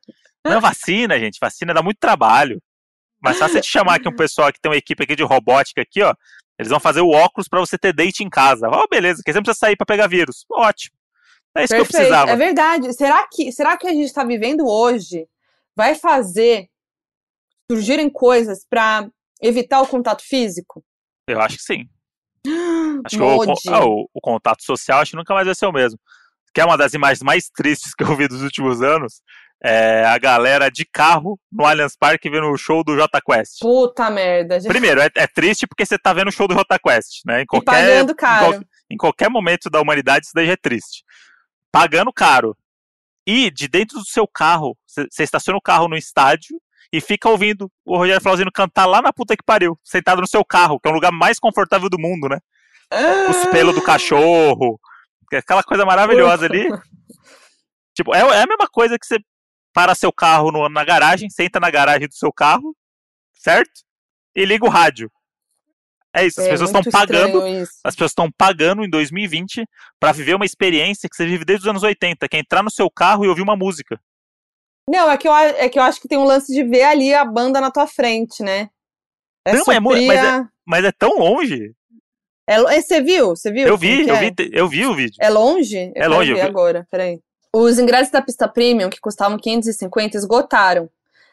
Não, 0.44 0.60
vacina, 0.60 1.18
gente. 1.18 1.38
Vacina 1.40 1.72
dá 1.74 1.82
muito 1.82 1.98
trabalho. 1.98 2.60
Mas 3.22 3.36
só 3.38 3.46
você 3.48 3.60
te 3.60 3.68
chamar 3.70 3.96
aqui 3.96 4.08
um 4.08 4.16
pessoal 4.16 4.52
que 4.52 4.60
tem 4.60 4.70
uma 4.70 4.76
equipe 4.76 5.02
aqui 5.04 5.14
de 5.14 5.22
robótica 5.22 5.80
aqui, 5.82 6.02
ó. 6.02 6.14
Eles 6.58 6.70
vão 6.70 6.78
fazer 6.80 7.00
o 7.00 7.08
óculos 7.10 7.48
pra 7.48 7.60
você 7.60 7.76
ter 7.78 7.92
date 7.92 8.22
em 8.22 8.28
casa. 8.30 8.68
Ó, 8.68 8.86
beleza, 8.90 9.16
porque 9.18 9.32
você 9.32 9.38
não 9.38 9.42
precisa 9.42 9.58
sair 9.66 9.76
pra 9.76 9.86
pegar 9.86 10.06
vírus. 10.06 10.44
Ótimo. 10.50 10.96
É 11.56 11.64
isso 11.64 11.74
que 11.74 11.80
eu 11.80 11.84
Perfeito. 11.84 12.06
precisava. 12.08 12.30
É 12.30 12.36
verdade. 12.36 12.92
Será 12.94 13.26
que, 13.30 13.52
será 13.52 13.76
que 13.76 13.86
a 13.86 13.90
gente 13.92 14.04
está 14.06 14.24
vivendo 14.24 14.66
hoje 14.66 15.26
vai 15.76 15.94
fazer 15.94 16.68
surgirem 17.70 18.08
coisas 18.10 18.64
para 18.68 19.08
evitar 19.40 19.80
o 19.80 19.86
contato 19.86 20.22
físico? 20.22 20.84
Eu 21.26 21.40
acho 21.40 21.56
que 21.56 21.62
sim. 21.62 21.88
Acho 23.04 23.16
que 23.16 23.22
o, 23.22 23.72
ah, 23.74 23.84
o- 23.86 24.08
o 24.12 24.20
contato 24.20 24.62
social 24.64 25.00
acho 25.00 25.12
que 25.12 25.16
nunca 25.16 25.32
mais 25.34 25.46
vai 25.46 25.54
ser 25.54 25.66
o 25.66 25.72
mesmo. 25.72 25.98
Que 26.54 26.60
é 26.60 26.64
uma 26.64 26.76
das 26.76 26.92
imagens 26.92 27.22
mais 27.22 27.48
tristes 27.48 27.94
que 27.94 28.02
eu 28.04 28.16
vi 28.16 28.28
dos 28.28 28.42
últimos 28.42 28.82
anos. 28.82 29.22
É 29.64 30.04
a 30.06 30.18
galera 30.18 30.68
de 30.70 30.84
carro 30.84 31.38
no 31.50 31.64
Allianz 31.64 31.94
Parque 31.96 32.28
vendo 32.28 32.48
o 32.50 32.56
show 32.56 32.82
do 32.82 32.96
Jota 32.96 33.20
Quest. 33.24 33.60
Puta 33.60 34.10
merda. 34.10 34.58
Primeiro, 34.66 35.00
é, 35.00 35.08
é 35.16 35.26
triste 35.28 35.66
porque 35.68 35.86
você 35.86 35.96
tá 35.96 36.12
vendo 36.12 36.28
o 36.28 36.32
show 36.32 36.48
do 36.48 36.54
Jota 36.54 36.78
Quest, 36.78 37.20
né? 37.24 37.42
Em 37.42 37.46
qualquer, 37.46 37.70
pagando 37.70 38.10
em, 38.12 38.16
caro. 38.16 38.46
qual- 38.46 38.62
em 38.90 38.96
qualquer 38.96 39.30
momento 39.30 39.70
da 39.70 39.80
humanidade 39.80 40.26
isso 40.26 40.32
daí 40.34 40.46
já 40.46 40.52
é 40.54 40.56
triste. 40.56 41.04
Pagando 41.70 42.12
caro. 42.12 42.56
E 43.24 43.52
de 43.52 43.68
dentro 43.68 43.98
do 44.00 44.04
seu 44.04 44.26
carro, 44.26 44.76
você 44.84 45.22
estaciona 45.22 45.56
o 45.56 45.62
carro 45.62 45.86
no 45.86 45.96
estádio 45.96 46.60
e 46.92 47.00
fica 47.00 47.28
ouvindo 47.28 47.70
o 47.84 47.96
Rogério 47.96 48.20
Flauzino 48.20 48.50
cantar 48.52 48.86
lá 48.86 49.00
na 49.00 49.12
puta 49.12 49.36
que 49.36 49.44
pariu, 49.44 49.78
sentado 49.84 50.20
no 50.20 50.26
seu 50.26 50.44
carro, 50.44 50.80
que 50.80 50.88
é 50.88 50.90
um 50.90 50.94
lugar 50.94 51.12
mais 51.12 51.38
confortável 51.38 51.88
do 51.88 52.00
mundo, 52.00 52.28
né? 52.28 52.38
Os 53.30 53.46
pelos 53.46 53.74
do 53.76 53.80
cachorro, 53.80 54.78
é 55.32 55.38
aquela 55.38 55.62
coisa 55.62 55.86
maravilhosa 55.86 56.46
ali. 56.46 56.68
Tipo, 57.94 58.14
é, 58.14 58.20
é 58.20 58.42
a 58.42 58.46
mesma 58.46 58.66
coisa 58.70 58.98
que 58.98 59.06
você 59.06 59.18
para 59.72 59.94
seu 59.94 60.12
carro 60.12 60.50
no- 60.52 60.68
na 60.68 60.84
garagem, 60.84 61.28
senta 61.30 61.58
na 61.60 61.70
garagem 61.70 62.08
do 62.08 62.14
seu 62.14 62.32
carro, 62.32 62.76
certo? 63.34 63.70
E 64.34 64.44
liga 64.44 64.64
o 64.64 64.68
rádio. 64.68 65.10
É 66.14 66.26
isso, 66.26 66.40
as 66.40 66.46
É 66.46 66.50
pessoas 66.50 66.68
estão 66.70 66.82
pagando 66.92 67.46
isso. 67.46 67.72
as 67.84 67.94
pessoas 67.94 68.10
estão 68.10 68.30
pagando 68.30 68.84
em 68.84 68.90
2020 68.90 69.66
para 69.98 70.12
viver 70.12 70.34
uma 70.34 70.44
experiência 70.44 71.08
que 71.08 71.16
você 71.16 71.24
vive 71.24 71.44
desde 71.44 71.64
os 71.64 71.68
anos 71.70 71.82
80, 71.82 72.28
que 72.28 72.36
é 72.36 72.40
entrar 72.40 72.62
no 72.62 72.70
seu 72.70 72.90
carro 72.90 73.24
e 73.24 73.28
ouvir 73.28 73.40
uma 73.40 73.56
música. 73.56 73.98
Não, 74.88 75.10
é 75.10 75.16
que, 75.16 75.26
eu, 75.26 75.32
é 75.34 75.68
que 75.70 75.78
eu 75.78 75.82
acho 75.82 76.00
que 76.00 76.08
tem 76.08 76.18
um 76.18 76.24
lance 76.24 76.52
de 76.52 76.62
ver 76.64 76.82
ali 76.82 77.14
a 77.14 77.24
banda 77.24 77.60
na 77.60 77.70
tua 77.70 77.86
frente, 77.86 78.42
né? 78.42 78.68
É 79.46 79.54
Não, 79.54 79.64
é 79.72 79.80
mas 79.80 80.24
a- 80.24 80.48
Mas 80.66 80.84
é 80.84 80.92
tão 80.92 81.18
longe. 81.18 81.72
é 82.48 82.54
é, 82.56 82.80
Você 82.82 83.00
viu? 83.00 83.28
Você 83.30 83.50
viu? 83.50 83.66
Eu 83.66 83.78
vi, 83.78 84.06
eu 84.06 84.14
é? 84.14 84.20
vi, 84.30 84.34
eu 84.52 84.68
vi 84.68 84.86
o 84.86 84.94
vídeo. 84.94 85.16
É 85.20 85.30
longe? 85.30 85.92
Eu 85.94 86.02
É 86.02 86.08
longe, 86.08 86.30
eu 86.30 86.36
vi. 86.36 86.42
agora, 86.42 86.86
peraí. 86.90 87.20
Os 87.54 87.78
ingressos 87.78 88.10
da 88.10 88.22
pista 88.22 88.48
premium, 88.48 88.88
que 88.88 88.98
custavam 88.98 89.36
550, 89.36 90.16
esgotaram. 90.16 90.88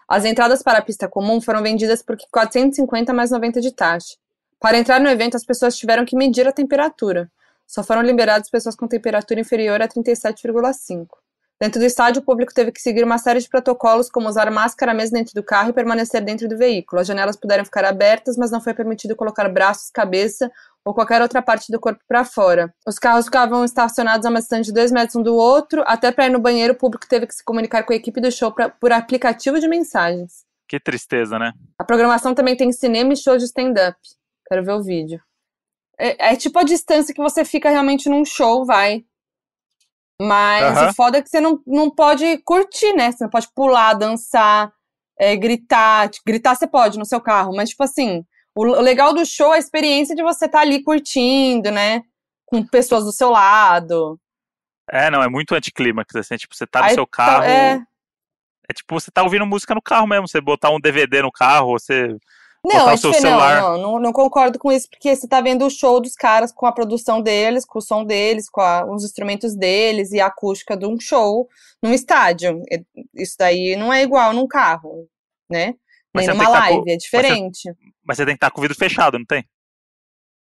As 0.06 0.26
entradas 0.26 0.62
para 0.62 0.80
a 0.80 0.82
pista 0.82 1.08
comum 1.08 1.40
foram 1.40 1.64
vendidas 1.64 2.02
por 2.02 2.18
450 2.30 3.14
mais 3.14 3.32
90 3.32 3.62
de 3.62 3.72
taxa. 3.72 4.18
Para 4.60 4.78
entrar 4.78 5.00
no 5.00 5.08
evento, 5.08 5.38
as 5.38 5.46
pessoas 5.46 5.78
tiveram 5.78 6.04
que 6.04 6.18
medir 6.18 6.46
a 6.46 6.52
temperatura. 6.52 7.32
Só 7.66 7.84
foram 7.84 8.02
liberadas 8.02 8.50
pessoas 8.50 8.76
com 8.76 8.86
temperatura 8.86 9.40
inferior 9.40 9.82
a 9.82 9.88
37,5. 9.88 11.08
Dentro 11.58 11.80
do 11.80 11.86
estádio, 11.86 12.22
o 12.22 12.26
público 12.26 12.54
teve 12.54 12.74
que 12.74 12.82
seguir 12.82 13.06
uma 13.06 13.18
série 13.18 13.40
de 13.40 13.48
protocolos, 13.48 14.10
como 14.10 14.28
usar 14.28 14.52
máscara 14.52 14.94
mesmo 14.94 15.18
dentro 15.18 15.34
do 15.34 15.44
carro 15.44 15.70
e 15.70 15.74
permanecer 15.74 16.22
dentro 16.22 16.50
do 16.50 16.58
veículo. 16.58 17.02
As 17.02 17.08
janelas 17.08 17.38
puderam 17.38 17.64
ficar 17.64 17.86
abertas, 17.86 18.36
mas 18.36 18.52
não 18.52 18.60
foi 18.60 18.74
permitido 18.74 19.16
colocar 19.16 19.48
braços, 19.48 19.90
cabeça 19.90 20.52
ou 20.86 20.94
qualquer 20.94 21.22
outra 21.22 21.42
parte 21.42 21.72
do 21.72 21.80
corpo 21.80 22.02
para 22.08 22.24
fora. 22.26 22.74
Os 22.88 22.98
carros 22.98 23.26
ficavam 23.26 23.64
estacionados 23.64 24.26
a 24.26 24.30
uma 24.30 24.40
distância 24.40 24.64
de 24.64 24.74
dois 24.74 24.92
metros 24.92 25.16
um 25.16 25.22
do 25.22 25.36
outro. 25.36 25.84
Até 25.86 26.12
para 26.12 26.26
ir 26.28 26.30
no 26.32 26.40
banheiro, 26.40 26.74
o 26.74 26.78
público 26.78 27.08
teve 27.08 27.28
que 27.28 27.34
se 27.36 27.44
comunicar 27.44 27.84
com 27.84 27.94
a 27.94 27.96
equipe 27.96 28.20
do 28.22 28.32
show 28.32 28.52
pra- 28.52 28.70
por 28.70 28.92
aplicativo 28.92 29.60
de 29.60 29.68
mensagens. 29.68 30.46
Que 30.68 30.80
tristeza, 30.80 31.38
né? 31.40 31.54
A 31.78 31.84
programação 31.84 32.34
também 32.34 32.56
tem 32.56 32.72
cinema 32.72 33.14
e 33.14 33.18
show 33.18 33.38
de 33.38 33.44
stand-up. 33.46 33.98
Quero 34.48 34.64
ver 34.64 34.74
o 34.74 34.84
vídeo. 34.84 35.22
É, 35.98 36.32
é 36.32 36.36
tipo 36.36 36.58
a 36.60 36.64
distância 36.64 37.14
que 37.14 37.22
você 37.22 37.44
fica 37.44 37.70
realmente 37.70 38.08
num 38.10 38.24
show, 38.24 38.66
vai. 38.66 39.04
Mas 40.22 40.78
Aham. 40.78 40.90
o 40.90 40.94
foda 40.94 41.18
é 41.18 41.22
que 41.22 41.30
você 41.30 41.40
não, 41.40 41.62
não 41.66 41.90
pode 41.90 42.38
curtir, 42.40 42.94
né? 42.94 43.12
Você 43.12 43.24
não 43.24 43.30
pode 43.32 43.48
pular, 43.54 43.94
dançar, 43.94 44.72
é, 45.18 45.36
gritar. 45.36 46.10
Tipo, 46.10 46.24
Gritar 46.28 46.56
você 46.56 46.68
pode 46.68 46.98
no 47.00 47.06
seu 47.06 47.22
carro, 47.22 47.56
mas, 47.56 47.70
tipo 47.70 47.84
assim, 47.84 48.26
o, 48.68 48.82
legal 48.82 49.14
do 49.14 49.26
show 49.26 49.54
é 49.54 49.58
a 49.58 49.60
experiência 49.60 50.16
de 50.16 50.24
você 50.24 50.46
estar 50.46 50.62
ali 50.62 50.84
curtindo, 50.84 51.72
né? 51.72 52.02
Com 52.46 52.66
pessoas 52.66 53.04
do 53.06 53.12
seu 53.12 53.30
lado. 53.30 54.20
É, 54.92 55.10
não, 55.12 55.22
é 55.22 55.30
muito 55.30 55.54
anticlímax, 55.54 56.16
assim, 56.16 56.36
tipo, 56.38 56.56
você 56.56 56.66
tá 56.66 56.80
no 56.80 56.86
Aí 56.86 56.94
seu 56.96 57.06
tá- 57.06 57.12
carro. 57.12 57.44
é. 57.44 57.82
É 58.70 58.74
tipo, 58.74 59.00
você 59.00 59.10
tá 59.12 59.24
ouvindo 59.24 59.46
música 59.48 59.74
no 59.74 59.82
carro 59.82 60.06
mesmo, 60.08 60.28
você 60.28 60.40
botar 60.40 60.70
um 60.70 60.80
DVD 60.80 61.22
no 61.24 61.32
carro, 61.32 61.72
você. 61.72 62.08
Não, 62.64 62.76
botar 62.80 62.92
é 62.92 62.94
o 62.94 62.98
seu 62.98 63.14
celular. 63.14 63.62
não, 63.62 63.78
não, 63.78 64.00
não 64.00 64.12
concordo 64.14 64.60
com 64.60 64.72
isso, 64.72 64.88
porque 64.90 65.16
você 65.16 65.28
tá 65.28 65.40
vendo 65.42 65.66
o 65.66 65.70
show 65.72 66.00
dos 66.02 66.14
caras 66.14 66.52
com 66.52 66.66
a 66.68 66.72
produção 66.72 67.22
deles, 67.22 67.66
com 67.66 67.80
o 67.80 67.82
som 67.82 68.04
deles, 68.04 68.50
com 68.50 68.62
a- 68.62 68.86
os 68.86 69.04
instrumentos 69.04 69.56
deles 69.56 70.12
e 70.12 70.20
a 70.20 70.28
acústica 70.28 70.76
de 70.78 70.86
um 70.86 71.00
show 71.00 71.48
num 71.82 71.94
estádio. 71.94 72.62
É- 72.72 72.82
Isso 73.16 73.36
daí 73.40 73.76
não 73.76 73.92
é 73.94 74.04
igual 74.04 74.34
num 74.34 74.48
carro, 74.48 75.08
né? 75.50 75.74
Mas 76.14 76.26
Nem 76.26 76.36
você 76.36 76.44
numa 76.44 76.52
tá 76.52 76.68
com- 76.68 76.74
live, 76.76 76.92
é 76.92 76.98
diferente. 76.98 77.74
Mas 78.04 78.18
você 78.18 78.26
tem 78.26 78.34
que 78.34 78.38
estar 78.38 78.52
com 78.52 78.60
o 78.60 78.62
vidro 78.64 78.78
fechado, 78.78 79.18
não 79.20 79.26
tem? 79.26 79.48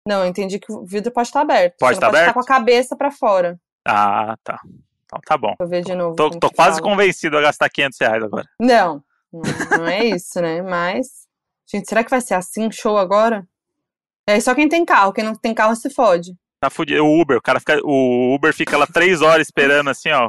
Não, 0.08 0.22
eu 0.24 0.28
entendi 0.28 0.60
que 0.60 0.72
o 0.72 0.84
vidro 0.86 1.12
pode 1.12 1.28
estar 1.28 1.42
aberto. 1.42 1.76
Pode 1.80 1.96
você 1.96 2.00
tá 2.00 2.08
não 2.08 2.12
pode 2.12 2.22
aberto? 2.24 2.30
estar 2.30 2.34
com 2.34 2.40
a 2.40 2.58
cabeça 2.58 2.96
pra 2.96 3.12
fora. 3.12 3.60
Ah, 3.88 4.36
tá. 4.44 4.60
Então 5.06 5.20
tá 5.26 5.38
bom. 5.38 5.54
Eu 5.60 5.68
ver 5.68 5.84
de 5.84 5.94
novo. 5.94 6.16
Tô, 6.16 6.30
tô 6.32 6.50
quase 6.50 6.80
fala. 6.80 6.90
convencido 6.92 7.38
a 7.38 7.42
gastar 7.42 7.70
500 7.70 8.00
reais 8.00 8.24
agora. 8.24 8.48
Não, 8.60 9.04
não, 9.32 9.42
não 9.80 9.88
é 9.88 10.06
isso, 10.06 10.42
né? 10.42 10.62
Mas, 10.62 11.28
gente, 11.72 11.88
será 11.88 12.04
que 12.04 12.10
vai 12.10 12.22
ser 12.22 12.34
assim 12.34 12.72
show 12.72 12.98
agora? 12.98 13.46
É 14.28 14.40
só 14.40 14.56
quem 14.56 14.70
tem 14.70 14.86
carro, 14.86 15.12
quem 15.14 15.24
não 15.24 15.36
tem 15.36 15.54
carro 15.54 15.76
se 15.76 15.90
fode. 15.90 16.32
Tá 16.60 16.70
fudido. 16.70 17.04
O 17.04 17.20
Uber, 17.22 17.38
o 17.38 17.42
cara 17.42 17.60
fica. 17.60 17.80
O 17.84 18.34
Uber 18.36 18.54
fica 18.54 18.78
lá 18.78 18.88
três 18.88 19.22
horas 19.22 19.48
esperando 19.48 19.90
assim, 19.90 20.10
ó. 20.12 20.28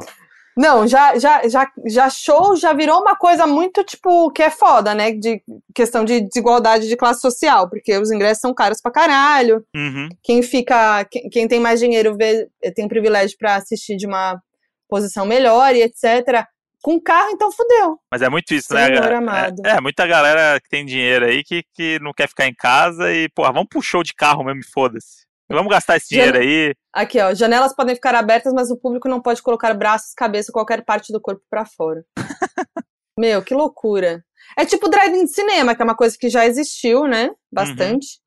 Não, 0.55 0.87
já, 0.87 1.17
já, 1.17 1.47
já, 1.47 1.71
já 1.87 2.09
show 2.09 2.55
já 2.55 2.73
virou 2.73 3.01
uma 3.01 3.15
coisa 3.15 3.47
muito, 3.47 3.83
tipo, 3.83 4.29
que 4.31 4.43
é 4.43 4.49
foda, 4.49 4.93
né? 4.93 5.11
De 5.11 5.41
questão 5.73 6.05
de 6.05 6.21
desigualdade 6.21 6.87
de 6.87 6.95
classe 6.95 7.21
social, 7.21 7.69
porque 7.69 7.97
os 7.97 8.11
ingressos 8.11 8.41
são 8.41 8.53
caros 8.53 8.81
pra 8.81 8.91
caralho. 8.91 9.65
Uhum. 9.75 10.09
Quem 10.21 10.43
fica, 10.43 11.05
quem, 11.05 11.29
quem 11.29 11.47
tem 11.47 11.59
mais 11.59 11.79
dinheiro 11.79 12.15
vê, 12.15 12.47
tem 12.75 12.87
privilégio 12.87 13.37
pra 13.37 13.55
assistir 13.55 13.95
de 13.95 14.05
uma 14.05 14.39
posição 14.87 15.25
melhor 15.25 15.75
e 15.75 15.81
etc. 15.81 16.45
Com 16.83 16.99
carro, 16.99 17.29
então 17.31 17.51
fudeu. 17.51 17.97
Mas 18.11 18.21
é 18.21 18.29
muito 18.29 18.53
isso, 18.53 18.73
né? 18.73 18.87
Senhor 18.87 19.11
É- 19.11 19.15
amado. 19.15 19.55
É, 19.65 19.81
muita 19.81 20.05
galera 20.05 20.59
que 20.59 20.69
tem 20.69 20.85
dinheiro 20.85 21.25
aí 21.25 21.43
que, 21.43 21.63
que 21.73 21.97
não 21.99 22.13
quer 22.13 22.27
ficar 22.27 22.45
em 22.45 22.53
casa 22.53 23.11
e, 23.11 23.29
porra, 23.29 23.53
vamos 23.53 23.69
pro 23.69 23.81
show 23.81 24.03
de 24.03 24.13
carro 24.13 24.43
mesmo 24.43 24.61
foda-se. 24.71 25.23
Vamos 25.51 25.71
gastar 25.71 25.97
esse 25.97 26.09
dinheiro 26.09 26.37
aí. 26.37 26.73
Aqui, 26.93 27.19
ó, 27.19 27.33
janelas 27.33 27.75
podem 27.75 27.95
ficar 27.95 28.15
abertas, 28.15 28.53
mas 28.53 28.71
o 28.71 28.77
público 28.77 29.07
não 29.07 29.21
pode 29.21 29.41
colocar 29.41 29.73
braços, 29.73 30.13
cabeça 30.13 30.51
ou 30.51 30.53
qualquer 30.53 30.83
parte 30.83 31.11
do 31.11 31.21
corpo 31.21 31.43
pra 31.49 31.65
fora. 31.65 32.03
Meu, 33.19 33.43
que 33.43 33.53
loucura. 33.53 34.23
É 34.57 34.65
tipo 34.65 34.89
drive-in 34.89 35.25
de 35.25 35.31
cinema, 35.31 35.75
que 35.75 35.81
é 35.81 35.85
uma 35.85 35.95
coisa 35.95 36.17
que 36.17 36.29
já 36.29 36.45
existiu, 36.45 37.07
né? 37.07 37.31
Bastante. 37.51 38.19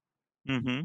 Uhum. 0.48 0.84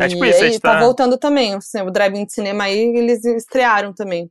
É 0.00 0.08
tipo 0.08 0.24
e 0.24 0.30
isso, 0.30 0.44
aí 0.44 0.60
tá 0.60 0.74
tá- 0.74 0.80
voltando 0.80 1.18
também. 1.18 1.56
O 1.56 1.60
cin- 1.60 1.82
o 1.82 1.90
drive-in 1.90 2.24
de 2.24 2.32
cinema 2.32 2.64
aí, 2.64 2.78
eles 2.78 3.24
estrearam 3.24 3.92
também. 3.92 4.30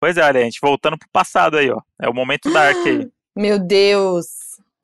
Pois 0.00 0.16
é, 0.18 0.22
olha, 0.22 0.40
a 0.40 0.44
gente 0.44 0.58
voltando 0.62 0.98
pro 0.98 1.08
passado 1.10 1.56
aí, 1.56 1.70
ó. 1.70 1.80
É 2.00 2.08
o 2.08 2.14
momento 2.14 2.52
dark 2.52 2.76
aí. 2.86 3.10
Meu 3.36 3.58
Deus. 3.58 4.26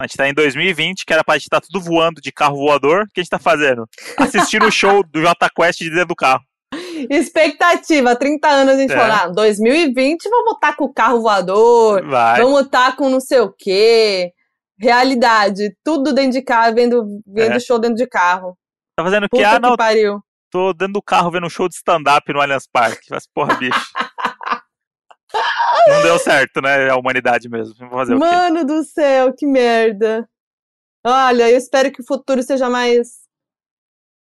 A 0.03 0.07
gente 0.07 0.17
tá 0.17 0.29
em 0.29 0.35
2020, 0.35 1.05
que 1.07 1.13
era 1.13 1.23
pra 1.23 1.35
gente 1.35 1.45
estar 1.45 1.61
tudo 1.61 1.81
voando 1.81 2.21
de 2.21 2.33
carro 2.33 2.57
voador. 2.57 3.05
O 3.05 3.07
que 3.15 3.21
a 3.21 3.23
gente 3.23 3.31
tá 3.31 3.39
fazendo? 3.39 3.89
Assistindo 4.19 4.67
o 4.67 4.71
show 4.71 5.05
do 5.05 5.21
J 5.21 5.49
Quest 5.55 5.79
de 5.79 5.91
dentro 5.91 6.09
do 6.09 6.17
carro. 6.17 6.43
Expectativa, 7.09 8.17
30 8.17 8.49
anos 8.49 8.75
a 8.75 8.79
gente 8.79 8.93
É. 8.93 8.99
ah, 9.01 9.29
2020 9.29 10.29
vamos 10.29 10.55
estar 10.55 10.75
com 10.75 10.85
o 10.87 10.93
carro 10.93 11.21
voador, 11.21 12.05
Vai. 12.07 12.41
vamos 12.43 12.63
estar 12.63 12.97
com 12.97 13.09
não 13.09 13.21
sei 13.21 13.41
o 13.41 13.53
quê. 13.57 14.33
Realidade, 14.81 15.73
tudo 15.85 16.13
dentro 16.13 16.33
de 16.33 16.43
carro, 16.43 16.75
vendo, 16.75 17.05
vendo 17.27 17.55
É. 17.57 17.61
show 17.61 17.79
dentro 17.79 17.97
de 17.97 18.07
carro. 18.07 18.57
Tá 18.97 19.05
fazendo 19.05 19.25
o 19.27 19.29
quê? 19.29 19.45
Ah, 19.45 19.55
que 19.55 19.61
não, 19.61 19.77
pariu. 19.77 20.21
tô 20.51 20.73
dentro 20.73 20.95
do 20.95 21.03
carro 21.03 21.31
vendo 21.31 21.47
um 21.47 21.51
show 21.51 21.69
de 21.69 21.77
stand-up 21.77 22.33
no 22.33 22.41
Allianz 22.41 22.67
Parque. 22.71 23.07
Mas, 23.11 23.25
porra, 23.33 23.55
bicho. 23.55 23.79
Não 25.89 26.03
deu 26.03 26.19
certo, 26.19 26.61
né? 26.61 26.91
A 26.91 26.97
humanidade 26.97 27.49
mesmo. 27.49 27.75
Vamos 27.79 27.95
fazer 27.95 28.15
o 28.15 28.19
quê? 28.19 28.25
Mano 28.25 28.65
do 28.65 28.83
céu, 28.85 29.33
que 29.33 29.47
merda. 29.47 30.29
Olha, 31.05 31.51
eu 31.51 31.57
espero 31.57 31.91
que 31.91 32.01
o 32.01 32.07
futuro 32.07 32.43
seja 32.43 32.69
mais 32.71 33.23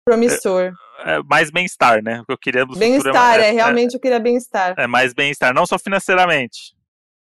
promissor. 0.05 0.73
É 1.05 1.23
mais 1.23 1.51
bem-estar, 1.51 2.03
né? 2.03 2.21
O 2.21 2.27
que 2.27 2.33
eu 2.33 2.39
queria 2.39 2.63
do 2.65 2.75
futuro 2.75 2.81
Bem-estar, 2.81 3.41
é, 3.41 3.49
é, 3.49 3.51
realmente 3.53 3.95
eu 3.95 4.01
queria 4.01 4.19
bem-estar. 4.19 4.75
é 4.79 4.87
mais 4.87 5.13
bem-estar, 5.13 5.55
não 5.55 5.67
só 5.67 5.79
financeiramente, 5.79 6.75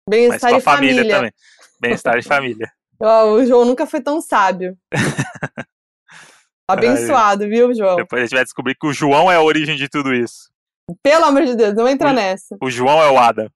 Bem-estar 0.08 0.52
e 0.54 0.60
família, 0.60 0.96
família. 0.96 1.16
também. 1.16 1.32
Bem-estar 1.80 2.16
e 2.18 2.22
família. 2.22 2.72
Ó, 3.00 3.34
o 3.34 3.46
João 3.46 3.64
nunca 3.64 3.86
foi 3.86 4.00
tão 4.00 4.20
sábio. 4.20 4.76
Abençoado, 6.68 7.48
viu, 7.48 7.72
João? 7.74 7.96
Depois 7.96 8.20
a 8.20 8.24
gente 8.24 8.34
vai 8.34 8.44
descobrir 8.44 8.74
que 8.74 8.86
o 8.86 8.92
João 8.92 9.30
é 9.30 9.36
a 9.36 9.42
origem 9.42 9.76
de 9.76 9.88
tudo 9.88 10.12
isso. 10.12 10.50
Pelo 11.02 11.24
amor 11.24 11.44
de 11.44 11.54
Deus, 11.54 11.74
não 11.74 11.88
entra 11.88 12.08
Ui. 12.08 12.14
nessa. 12.14 12.56
O 12.60 12.70
João 12.70 13.00
é 13.02 13.10
o 13.10 13.18
Adam. 13.18 13.48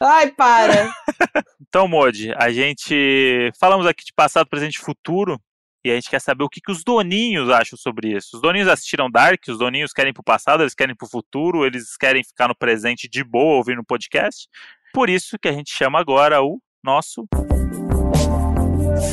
Ai, 0.00 0.30
para. 0.30 0.92
Então, 1.68 1.86
Modi, 1.86 2.32
a 2.36 2.50
gente 2.50 3.52
falamos 3.60 3.86
aqui 3.86 4.04
de 4.04 4.12
passado, 4.14 4.48
presente 4.48 4.76
e 4.76 4.80
futuro, 4.80 5.38
e 5.84 5.90
a 5.90 5.94
gente 5.94 6.08
quer 6.08 6.20
saber 6.20 6.44
o 6.44 6.48
que, 6.48 6.60
que 6.60 6.72
os 6.72 6.82
doninhos 6.82 7.50
acham 7.50 7.76
sobre 7.76 8.16
isso. 8.16 8.36
Os 8.36 8.40
doninhos 8.40 8.68
assistiram 8.68 9.10
Dark, 9.10 9.40
os 9.48 9.58
doninhos 9.58 9.92
querem 9.92 10.10
ir 10.10 10.14
pro 10.14 10.22
passado, 10.22 10.62
eles 10.62 10.74
querem 10.74 10.92
ir 10.92 10.96
pro 10.96 11.08
futuro, 11.08 11.66
eles 11.66 11.96
querem 11.96 12.24
ficar 12.24 12.48
no 12.48 12.56
presente 12.56 13.08
de 13.08 13.22
boa 13.22 13.56
ouvindo 13.56 13.80
o 13.80 13.84
podcast. 13.84 14.48
Por 14.92 15.10
isso 15.10 15.38
que 15.38 15.48
a 15.48 15.52
gente 15.52 15.70
chama 15.70 15.98
agora 16.00 16.42
o 16.42 16.58
nosso 16.82 17.26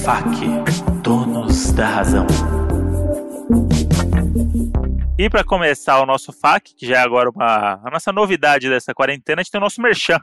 FAQ, 0.03 1.01
Donos 1.01 1.71
da 1.73 1.87
Razão. 1.87 2.25
E 5.17 5.29
para 5.29 5.43
começar 5.43 6.01
o 6.01 6.05
nosso 6.05 6.33
FAQ, 6.33 6.73
que 6.75 6.87
já 6.87 6.97
é 6.97 6.99
agora 6.99 7.29
uma, 7.29 7.81
a 7.83 7.91
nossa 7.91 8.11
novidade 8.11 8.69
dessa 8.69 8.93
quarentena, 8.93 9.41
a 9.41 9.43
gente 9.43 9.51
tem 9.51 9.59
o 9.59 9.63
nosso 9.63 9.81
merchan. 9.81 10.19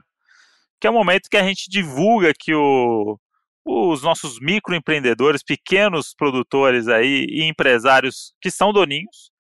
Que 0.83 0.87
é 0.89 0.91
o 0.91 0.93
momento 0.93 1.31
que 1.31 1.37
a 1.37 1.45
gente 1.45 1.71
divulga 1.71 2.35
que 2.37 2.53
o, 2.53 3.17
os 3.65 4.03
nossos 4.03 4.41
microempreendedores, 4.41 5.41
pequenos 5.41 6.13
produtores 6.13 6.89
aí 6.89 7.25
e 7.31 7.45
empresários 7.45 8.35
que 8.41 8.51
são 8.51 8.73
doninhos, 8.73 9.31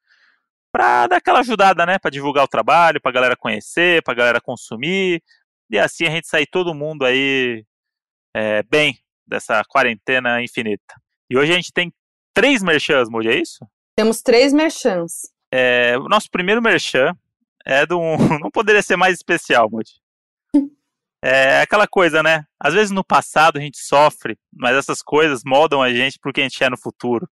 para 0.70 1.08
dar 1.08 1.16
aquela 1.16 1.40
ajudada, 1.40 1.84
né, 1.84 1.98
para 1.98 2.12
divulgar 2.12 2.44
o 2.44 2.48
trabalho, 2.48 3.00
para 3.00 3.10
a 3.10 3.12
galera 3.12 3.36
conhecer, 3.36 4.04
para 4.04 4.14
a 4.14 4.16
galera 4.16 4.40
consumir, 4.40 5.20
e 5.68 5.80
assim 5.80 6.06
a 6.06 6.10
gente 6.10 6.28
sair 6.28 6.46
todo 6.46 6.76
mundo 6.76 7.04
aí 7.04 7.64
é, 8.36 8.62
bem 8.62 8.96
dessa 9.26 9.64
quarentena 9.64 10.40
infinita. 10.40 10.94
E 11.28 11.36
hoje 11.36 11.50
a 11.50 11.56
gente 11.56 11.72
tem 11.72 11.92
três 12.32 12.62
merchans, 12.62 13.08
Moody, 13.10 13.30
é 13.30 13.40
isso? 13.40 13.66
Temos 13.96 14.22
três 14.22 14.52
merchans. 14.52 15.22
É, 15.52 15.98
o 15.98 16.08
nosso 16.08 16.30
primeiro 16.30 16.62
merchan 16.62 17.16
é 17.66 17.84
de 17.84 17.94
um. 17.94 18.16
Não 18.38 18.50
poderia 18.52 18.80
ser 18.80 18.96
mais 18.96 19.16
especial, 19.16 19.68
Moody. 19.68 20.01
É 21.24 21.60
aquela 21.60 21.86
coisa, 21.86 22.20
né? 22.22 22.44
Às 22.58 22.74
vezes 22.74 22.90
no 22.90 23.04
passado 23.04 23.58
a 23.58 23.60
gente 23.60 23.78
sofre, 23.78 24.36
mas 24.52 24.74
essas 24.74 25.00
coisas 25.00 25.42
moldam 25.44 25.80
a 25.80 25.92
gente 25.92 26.18
pro 26.18 26.32
que 26.32 26.40
a 26.40 26.42
gente 26.42 26.64
é 26.64 26.68
no 26.68 26.76
futuro. 26.76 27.30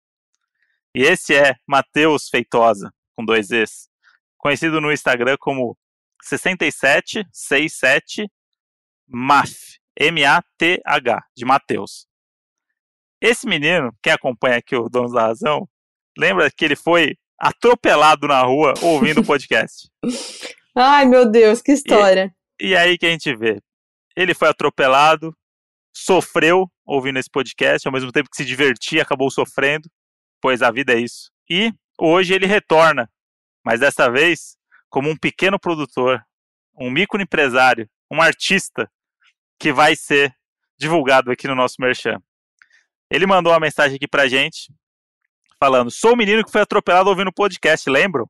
E 0.95 1.03
esse 1.03 1.35
é 1.35 1.57
Matheus 1.67 2.29
Feitosa, 2.29 2.93
com 3.17 3.25
dois 3.25 3.51
Es, 3.51 3.89
conhecido 4.39 4.81
no 4.81 4.93
Instagram 4.93 5.37
como 5.41 5.77
6767 6.23 8.31
MATH, 9.09 9.81
M-A-T-H, 9.99 11.25
de 11.37 11.45
Matheus. 11.45 12.07
Esse 13.21 13.45
menino, 13.47 13.93
quem 14.03 14.13
acompanha 14.13 14.59
aqui 14.59 14.77
o 14.77 14.89
Donos 14.89 15.13
da 15.13 15.27
Razão, 15.27 15.69
lembra 16.17 16.49
que 16.51 16.65
ele 16.65 16.77
foi 16.77 17.17
atropelado 17.39 18.27
na 18.29 18.41
rua 18.43 18.73
ouvindo 18.83 19.21
o 19.21 19.27
podcast. 19.27 19.91
Ai, 20.77 21.07
meu 21.07 21.29
Deus, 21.29 21.61
que 21.61 21.73
história. 21.73 22.33
E, 22.61 22.69
e 22.69 22.77
aí 22.77 22.97
que 22.97 23.07
a 23.07 23.11
gente 23.11 23.35
vê. 23.35 23.61
Ele 24.17 24.35
foi 24.35 24.49
atropelado, 24.49 25.37
sofreu 25.95 26.71
ouvindo 26.85 27.19
esse 27.19 27.31
podcast, 27.31 27.87
ao 27.87 27.93
mesmo 27.93 28.13
tempo 28.13 28.29
que 28.31 28.37
se 28.37 28.45
divertia, 28.45 29.03
acabou 29.03 29.31
sofrendo, 29.31 29.89
pois 30.41 30.63
a 30.63 30.71
vida 30.71 30.93
é 30.93 30.99
isso. 30.99 31.31
E 31.49 31.73
hoje 31.99 32.35
ele 32.35 32.47
retorna, 32.47 33.09
mas 33.65 33.81
dessa 33.81 34.11
vez 34.11 34.57
como 34.89 35.09
um 35.09 35.17
pequeno 35.17 35.59
produtor, 35.59 36.25
um 36.77 36.91
microempresário, 36.91 37.89
um 38.11 38.21
artista 38.21 38.91
que 39.59 39.73
vai 39.73 39.95
ser 39.95 40.35
divulgado 40.79 41.31
aqui 41.31 41.47
no 41.47 41.55
nosso 41.55 41.77
Merchan. 41.79 42.21
Ele 43.11 43.27
mandou 43.27 43.53
uma 43.53 43.61
mensagem 43.61 43.97
aqui 43.97 44.09
pra 44.09 44.29
gente, 44.29 44.73
falando: 45.59 45.91
Sou 45.91 46.15
o 46.15 46.17
menino 46.17 46.45
que 46.45 46.51
foi 46.51 46.63
atropelado 46.63 47.11
ouvindo 47.11 47.29
o 47.29 47.35
podcast, 47.35 47.89
lembram? 47.89 48.29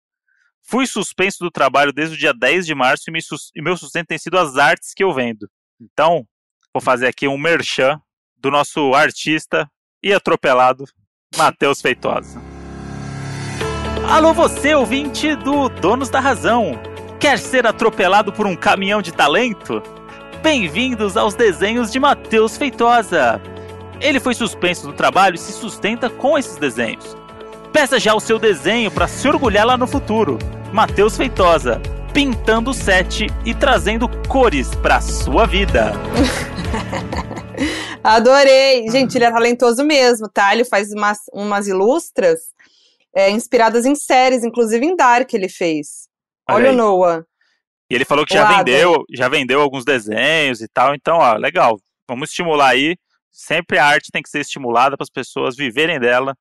Fui 0.63 0.87
suspenso 0.87 1.39
do 1.39 1.51
trabalho 1.51 1.93
desde 1.93 2.15
o 2.15 2.19
dia 2.19 2.35
10 2.35 2.67
de 2.67 2.75
março 2.75 3.05
e, 3.09 3.13
e 3.57 3.63
meu 3.63 3.77
sustento 3.77 4.09
tem 4.09 4.19
sido 4.19 4.39
as 4.39 4.57
artes 4.57 4.93
que 4.93 5.03
eu 5.03 5.13
vendo. 5.13 5.49
Então, 5.81 6.27
vou 6.75 6.83
fazer 6.83 7.07
aqui 7.07 7.27
um 7.27 7.39
merchan 7.39 7.99
do 8.37 8.51
nosso 8.51 8.93
artista 8.95 9.67
e 10.03 10.13
atropelado, 10.13 10.85
Matheus 11.35 11.81
Feitosa. 11.81 12.41
Alô, 14.07 14.35
você, 14.35 14.75
ouvinte 14.75 15.35
do 15.37 15.69
Donos 15.71 16.11
da 16.11 16.21
Razão. 16.21 16.73
Quer 17.19 17.39
ser 17.39 17.67
atropelado 17.67 18.33
por 18.33 18.47
um 18.47 18.55
caminhão 18.55 19.01
de 19.01 19.13
talento? 19.13 19.83
Bem-vindos 20.43 21.17
aos 21.17 21.35
desenhos 21.35 21.91
de 21.91 21.99
Matheus 21.99 22.59
Feitosa. 22.59 23.41
Ele 24.01 24.21
foi 24.21 24.35
suspenso 24.35 24.87
do 24.87 24.93
trabalho 24.93 25.37
e 25.37 25.39
se 25.39 25.53
sustenta 25.53 26.11
com 26.11 26.37
esses 26.37 26.57
desenhos. 26.57 27.17
Peça 27.73 27.99
já 27.99 28.15
o 28.15 28.21
seu 28.21 28.39
desenho 28.39 28.91
para 28.91 29.07
se 29.07 29.29
orgulhar 29.29 29.67
lá 29.67 29.79
no 29.79 29.87
futuro. 29.87 30.39
Matheus 30.73 31.17
Feitosa, 31.17 31.81
pintando 32.13 32.71
o 32.71 32.75
set 32.75 33.27
e 33.45 33.55
trazendo 33.55 34.09
cores 34.27 34.75
para 34.77 35.01
sua 35.01 35.47
vida. 35.47 35.93
Adorei! 38.03 38.89
Gente, 38.91 39.17
ele 39.17 39.25
é 39.25 39.31
talentoso 39.31 39.85
mesmo, 39.85 40.29
tá? 40.29 40.53
Ele 40.53 40.65
faz 40.65 40.93
umas, 40.93 41.19
umas 41.33 41.69
ilustras 41.69 42.41
é, 43.15 43.31
inspiradas 43.31 43.85
em 43.85 43.95
séries, 43.95 44.45
inclusive 44.45 44.85
em 44.85 44.97
Dark 44.97 45.33
ele 45.33 45.49
fez. 45.49 46.09
Olha, 46.49 46.71
Olha 46.71 46.73
o 46.73 46.77
Noah. 46.77 47.25
E 47.91 47.95
ele 47.95 48.05
falou 48.05 48.25
que 48.25 48.35
já 48.35 48.57
vendeu, 48.57 49.05
já 49.13 49.29
vendeu 49.29 49.61
alguns 49.61 49.85
desenhos 49.85 50.61
e 50.61 50.69
tal, 50.69 50.95
então, 50.95 51.19
ó, 51.19 51.35
legal. 51.35 51.79
Vamos 52.09 52.31
estimular 52.31 52.71
aí. 52.71 52.97
Sempre 53.31 53.79
a 53.79 53.87
arte 53.87 54.11
tem 54.13 54.23
que 54.23 54.29
ser 54.29 54.41
estimulada 54.41 54.97
para 54.97 55.05
as 55.05 55.11
pessoas 55.11 55.57
viverem 55.57 55.99
dela. 55.99 56.37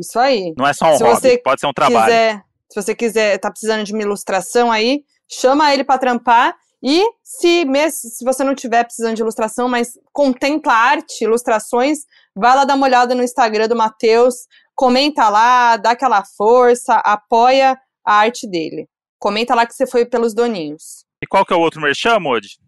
Isso 0.00 0.18
aí. 0.18 0.52
Não 0.56 0.66
é 0.66 0.72
só 0.72 0.92
um 0.92 0.96
se 0.96 1.04
hobby, 1.04 1.42
pode 1.42 1.60
ser 1.60 1.66
um 1.66 1.72
trabalho. 1.72 2.04
Quiser, 2.06 2.42
se 2.70 2.80
você 2.80 2.94
quiser, 2.94 3.38
tá 3.38 3.50
precisando 3.50 3.84
de 3.84 3.92
uma 3.92 4.02
ilustração 4.02 4.70
aí, 4.70 5.04
chama 5.28 5.72
ele 5.72 5.84
para 5.84 5.98
trampar. 5.98 6.54
E 6.82 7.02
se 7.22 7.64
mesmo 7.64 8.10
se 8.10 8.24
você 8.24 8.44
não 8.44 8.54
tiver 8.54 8.84
precisando 8.84 9.16
de 9.16 9.22
ilustração, 9.22 9.68
mas 9.68 9.92
contempla 10.12 10.72
arte, 10.72 11.24
ilustrações, 11.24 12.00
vai 12.36 12.54
lá 12.54 12.64
dar 12.64 12.74
uma 12.74 12.86
olhada 12.86 13.14
no 13.14 13.22
Instagram 13.22 13.68
do 13.68 13.76
Matheus, 13.76 14.34
comenta 14.74 15.28
lá, 15.28 15.76
dá 15.78 15.92
aquela 15.92 16.22
força, 16.36 16.94
apoia 16.96 17.78
a 18.04 18.14
arte 18.14 18.46
dele. 18.46 18.86
Comenta 19.18 19.54
lá 19.54 19.66
que 19.66 19.72
você 19.72 19.86
foi 19.86 20.04
pelos 20.04 20.34
doninhos. 20.34 21.06
E 21.22 21.26
qual 21.26 21.46
que 21.46 21.54
é 21.54 21.56
o 21.56 21.60
outro 21.60 21.80
merchan, 21.80 22.20
Modi? 22.20 22.58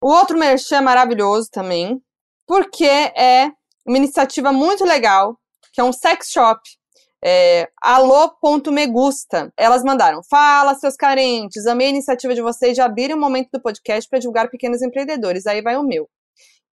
O 0.00 0.08
outro 0.08 0.38
merchan 0.38 0.76
é 0.76 0.80
maravilhoso 0.80 1.48
também, 1.50 2.00
porque 2.46 2.84
é 2.84 3.50
uma 3.84 3.96
iniciativa 3.96 4.52
muito 4.52 4.84
legal, 4.84 5.36
que 5.72 5.80
é 5.80 5.84
um 5.84 5.92
sex 5.92 6.28
shop. 6.30 6.60
É, 7.26 7.70
alô.megusta. 7.80 9.50
Elas 9.56 9.82
mandaram: 9.82 10.20
Fala, 10.28 10.74
seus 10.74 10.94
carentes, 10.94 11.66
amei 11.66 11.86
a 11.86 11.90
iniciativa 11.90 12.34
de 12.34 12.42
vocês 12.42 12.74
de 12.74 12.82
abrir 12.82 13.14
um 13.14 13.18
momento 13.18 13.48
do 13.50 13.62
podcast 13.62 14.08
para 14.10 14.18
divulgar 14.18 14.50
pequenos 14.50 14.82
empreendedores. 14.82 15.46
Aí 15.46 15.62
vai 15.62 15.76
o 15.76 15.82
meu. 15.82 16.06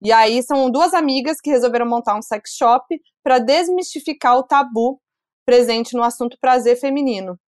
E 0.04 0.12
aí 0.12 0.42
são 0.42 0.70
duas 0.70 0.92
amigas 0.92 1.40
que 1.40 1.48
resolveram 1.48 1.86
montar 1.86 2.18
um 2.18 2.22
sex 2.22 2.50
shop 2.56 2.84
para 3.22 3.38
desmistificar 3.38 4.36
o 4.36 4.42
tabu 4.42 5.00
presente 5.46 5.96
no 5.96 6.02
assunto 6.02 6.36
prazer 6.40 6.78
feminino. 6.78 7.38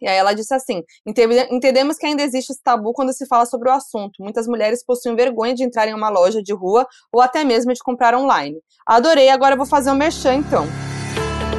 E 0.00 0.08
aí 0.08 0.16
ela 0.16 0.32
disse 0.32 0.54
assim: 0.54 0.82
entendemos 1.06 1.98
que 1.98 2.06
ainda 2.06 2.22
existe 2.22 2.52
esse 2.52 2.62
tabu 2.62 2.94
quando 2.94 3.12
se 3.12 3.26
fala 3.26 3.44
sobre 3.44 3.68
o 3.68 3.72
assunto. 3.72 4.14
Muitas 4.18 4.46
mulheres 4.46 4.82
possuem 4.82 5.14
vergonha 5.14 5.54
de 5.54 5.62
entrar 5.62 5.88
em 5.88 5.94
uma 5.94 6.08
loja 6.08 6.42
de 6.42 6.54
rua 6.54 6.86
ou 7.12 7.20
até 7.20 7.44
mesmo 7.44 7.74
de 7.74 7.80
comprar 7.80 8.14
online. 8.14 8.56
Adorei, 8.86 9.28
agora 9.28 9.56
vou 9.56 9.66
fazer 9.66 9.90
um 9.90 9.94
merchan 9.94 10.36
então. 10.36 10.89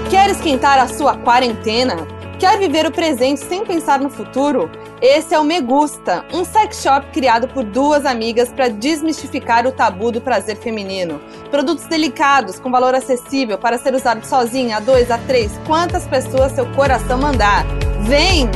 Quer 0.09 0.29
esquentar 0.29 0.79
a 0.79 0.87
sua 0.87 1.17
quarentena? 1.17 1.95
Quer 2.39 2.57
viver 2.57 2.85
o 2.87 2.91
presente 2.91 3.39
sem 3.39 3.63
pensar 3.63 3.99
no 3.99 4.09
futuro? 4.09 4.69
Esse 5.01 5.33
é 5.33 5.39
o 5.39 5.43
Me 5.43 5.61
Gusta, 5.61 6.25
um 6.33 6.43
sex 6.43 6.81
shop 6.81 7.07
criado 7.11 7.47
por 7.47 7.63
duas 7.63 8.05
amigas 8.05 8.51
para 8.51 8.67
desmistificar 8.67 9.65
o 9.67 9.71
tabu 9.71 10.11
do 10.11 10.19
prazer 10.19 10.57
feminino. 10.57 11.21
Produtos 11.49 11.85
delicados, 11.85 12.59
com 12.59 12.71
valor 12.71 12.95
acessível 12.95 13.57
para 13.57 13.77
ser 13.77 13.93
usado 13.93 14.25
sozinha, 14.25 14.77
a 14.77 14.79
dois, 14.79 15.11
a 15.11 15.17
três, 15.19 15.51
quantas 15.67 16.07
pessoas 16.07 16.51
seu 16.51 16.65
coração 16.73 17.19
mandar. 17.19 17.63
Vem! 18.01 18.49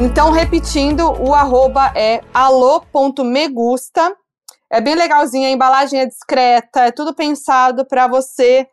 Então, 0.00 0.30
repetindo, 0.30 1.12
o 1.20 1.34
arroba 1.34 1.92
é 1.94 2.20
alô.megusta. 2.34 4.12
É 4.70 4.80
bem 4.80 4.94
legalzinho, 4.94 5.46
a 5.46 5.50
embalagem 5.50 6.00
é 6.00 6.06
discreta, 6.06 6.80
é 6.80 6.90
tudo 6.90 7.14
pensado 7.14 7.84
para 7.84 8.08
você 8.08 8.66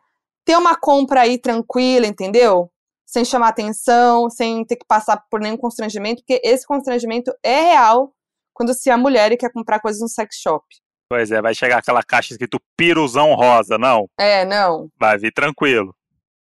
ter 0.50 0.58
uma 0.58 0.76
compra 0.76 1.22
aí 1.22 1.38
tranquila, 1.38 2.08
entendeu? 2.08 2.72
sem 3.10 3.26
chamar 3.26 3.50
atenção, 3.50 4.30
sem 4.30 4.64
ter 4.64 4.76
que 4.76 4.86
passar 4.86 5.18
por 5.32 5.40
nenhum 5.40 5.58
constrangimento, 5.58 6.22
porque 6.22 6.40
esse 6.44 6.66
constrangimento 6.66 7.34
é 7.44 7.60
real 7.62 8.14
quando 8.54 8.72
se 8.72 8.90
é 8.90 8.96
mulher 8.96 9.32
e 9.32 9.38
quer 9.38 9.52
comprar 9.52 9.80
coisas 9.80 10.00
no 10.00 10.08
sex 10.08 10.36
shop. 10.36 10.64
Pois 11.12 11.32
é, 11.32 11.42
vai 11.42 11.56
chegar 11.56 11.80
aquela 11.80 12.04
caixa 12.04 12.34
escrito 12.34 12.60
piruzão 12.78 13.34
rosa, 13.34 13.80
não? 13.80 14.08
É, 14.16 14.46
não. 14.46 14.90
Vai 15.00 15.18
vir 15.18 15.34
tranquilo. 15.34 15.96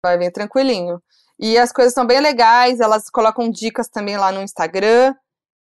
Vai 0.03 0.17
vir 0.17 0.29
tranquilinho. 0.29 1.01
E 1.39 1.57
as 1.57 1.71
coisas 1.71 1.93
são 1.93 2.05
bem 2.05 2.19
legais, 2.19 2.81
elas 2.81 3.09
colocam 3.09 3.49
dicas 3.49 3.87
também 3.87 4.17
lá 4.17 4.29
no 4.29 4.41
Instagram. 4.41 5.15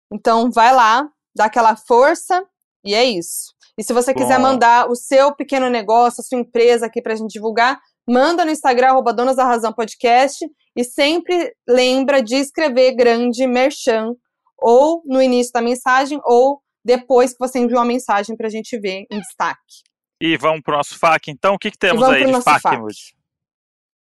Então 0.10 0.50
vai 0.50 0.74
lá, 0.74 1.06
dá 1.36 1.46
aquela 1.46 1.76
força 1.76 2.46
e 2.82 2.96
é 2.96 3.04
isso. 3.04 3.54
E 3.78 3.84
se 3.84 3.92
você 3.92 4.14
Bom. 4.14 4.22
quiser 4.22 4.40
mandar 4.40 4.90
o 4.90 4.96
seu 4.96 5.36
pequeno 5.36 5.70
negócio, 5.70 6.22
a 6.22 6.24
sua 6.24 6.40
empresa 6.40 6.86
aqui 6.86 7.02
pra 7.02 7.16
gente 7.16 7.34
divulgar, 7.34 7.78
manda 8.08 8.46
no 8.46 8.52
Instagram, 8.52 8.90
arroba 8.90 9.14
Donas 9.14 9.36
da 9.36 9.44
Razão 9.44 9.74
Podcast, 9.74 10.46
e 10.76 10.84
sempre 10.84 11.54
lembra 11.68 12.22
de 12.22 12.36
escrever 12.36 12.96
grande 12.96 13.46
merchan, 13.46 14.14
ou 14.58 15.04
no 15.06 15.22
início 15.22 15.52
da 15.52 15.62
mensagem, 15.62 16.20
ou 16.24 16.62
depois 16.84 17.34
que 17.34 17.40
você 17.40 17.60
enviou 17.60 17.82
a 17.82 17.86
mensagem 17.86 18.36
para 18.36 18.48
a 18.48 18.50
gente 18.50 18.80
ver 18.80 19.06
em 19.12 19.20
destaque. 19.20 19.84
E 20.22 20.38
vamos 20.38 20.62
para 20.62 20.74
o 20.74 20.78
nosso 20.78 20.98
FAQ, 20.98 21.30
então. 21.30 21.56
O 21.56 21.60
que, 21.60 21.70
que 21.70 21.78
temos 21.78 22.02
aí 22.04 22.26
de 22.26 22.42
FAQ, 22.42 22.62
FAQ. 22.62 22.94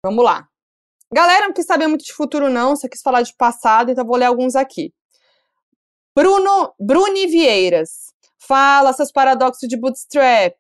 Vamos 0.04 0.24
lá. 0.24 0.48
Galera, 1.14 1.48
não 1.48 1.54
quis 1.54 1.66
saber 1.66 1.88
muito 1.88 2.06
de 2.06 2.14
futuro, 2.14 2.50
não, 2.50 2.76
só 2.76 2.88
quis 2.88 3.02
falar 3.02 3.22
de 3.22 3.34
passado, 3.36 3.92
então 3.92 4.06
vou 4.06 4.18
ler 4.18 4.26
alguns 4.26 4.56
aqui. 4.56 4.94
Bruno 6.16 6.74
Bruni 6.80 7.28
Vieiras. 7.28 8.14
Fala, 8.38 8.94
seus 8.94 9.12
paradoxos 9.12 9.68
de 9.68 9.78
bootstrap. 9.78 10.56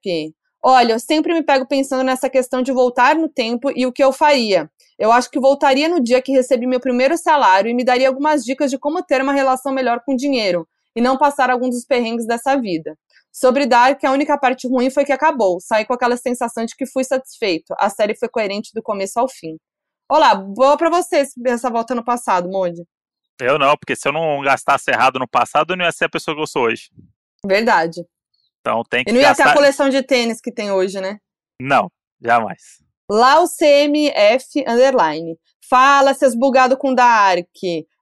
Olha, 0.68 0.93
eu 0.93 0.99
sempre 0.99 1.32
me 1.32 1.43
pego 1.43 1.68
pensando 1.68 2.01
nessa 2.01 2.28
questão 2.28 2.63
de 2.63 2.72
voltar 2.72 3.16
no 3.16 3.30
tempo 3.30 3.72
e 3.76 3.86
o 3.86 3.91
que 3.91 4.03
eu 4.03 4.11
faria. 4.11 4.68
Eu 4.97 5.11
acho 5.11 5.30
que 5.30 5.39
voltaria 5.39 5.88
no 5.88 6.01
dia 6.01 6.24
que 6.24 6.32
recebi 6.32 6.66
meu 6.66 6.80
primeiro 6.80 7.16
salário 7.20 7.70
e 7.70 7.74
me 7.76 7.84
daria 7.84 8.07
algumas 8.07 8.43
dicas 8.43 8.72
de 8.72 8.80
como 8.80 9.03
ter 9.03 9.22
uma 9.22 9.32
relação 9.32 9.72
melhor 9.72 10.01
com 10.03 10.13
o 10.13 10.18
dinheiro 10.18 10.68
e 10.95 11.01
não 11.01 11.20
passar 11.20 11.51
alguns 11.51 11.76
dos 11.76 11.86
perrengues 11.86 12.26
dessa 12.26 12.59
vida. 12.59 12.97
Sobre 13.32 13.68
Dark, 13.68 14.03
a 14.03 14.11
única 14.11 14.39
parte 14.39 14.68
ruim 14.68 14.89
foi 14.89 15.05
que 15.05 15.11
acabou. 15.11 15.59
Saí 15.59 15.86
com 15.86 15.93
aquela 15.93 16.18
sensação 16.18 16.66
de 16.66 16.76
que 16.76 16.88
fui 16.88 17.03
satisfeito. 17.03 17.76
A 17.78 17.88
série 17.91 18.16
foi 18.16 18.28
coerente 18.28 18.72
do 18.74 18.82
começo 18.82 19.20
ao 19.20 19.30
fim. 19.30 19.57
Olá, 20.09 20.34
boa 20.34 20.76
pra 20.78 20.89
você 20.89 21.28
essa 21.45 21.70
volta 21.70 21.93
no 21.93 22.03
passado, 22.03 22.49
Moody. 22.49 22.82
Eu 23.39 23.59
não, 23.59 23.78
porque 23.78 23.95
se 23.95 24.07
eu 24.07 24.13
não 24.13 24.41
gastasse 24.41 24.89
errado 24.89 25.20
no 25.20 25.28
passado, 25.28 25.74
eu 25.74 25.78
não 25.78 25.86
ia 25.86 25.91
ser 25.91 26.05
a 26.05 26.09
pessoa 26.09 26.34
que 26.34 26.41
eu 26.41 26.47
sou 26.47 26.63
hoje. 26.63 26.89
Verdade. 27.45 28.01
Então 28.66 28.82
tem 28.89 29.03
que 29.03 29.11
E 29.11 29.13
não 29.13 29.22
ia 29.22 29.36
ter 29.36 29.43
gastar... 29.43 29.51
a 29.51 29.53
coleção 29.53 29.89
de 29.89 30.01
tênis 30.01 30.41
que 30.41 30.51
tem 30.51 30.72
hoje, 30.72 30.99
né? 30.99 31.20
Não, 31.61 31.88
jamais. 32.20 32.61
Lá 33.09 33.39
o 33.39 33.45
CMF 33.47 34.66
underline. 34.68 35.38
Fala, 35.70 36.13
seus 36.13 36.36
bugado 36.36 36.78
com 36.78 36.93
Dark. 36.93 37.47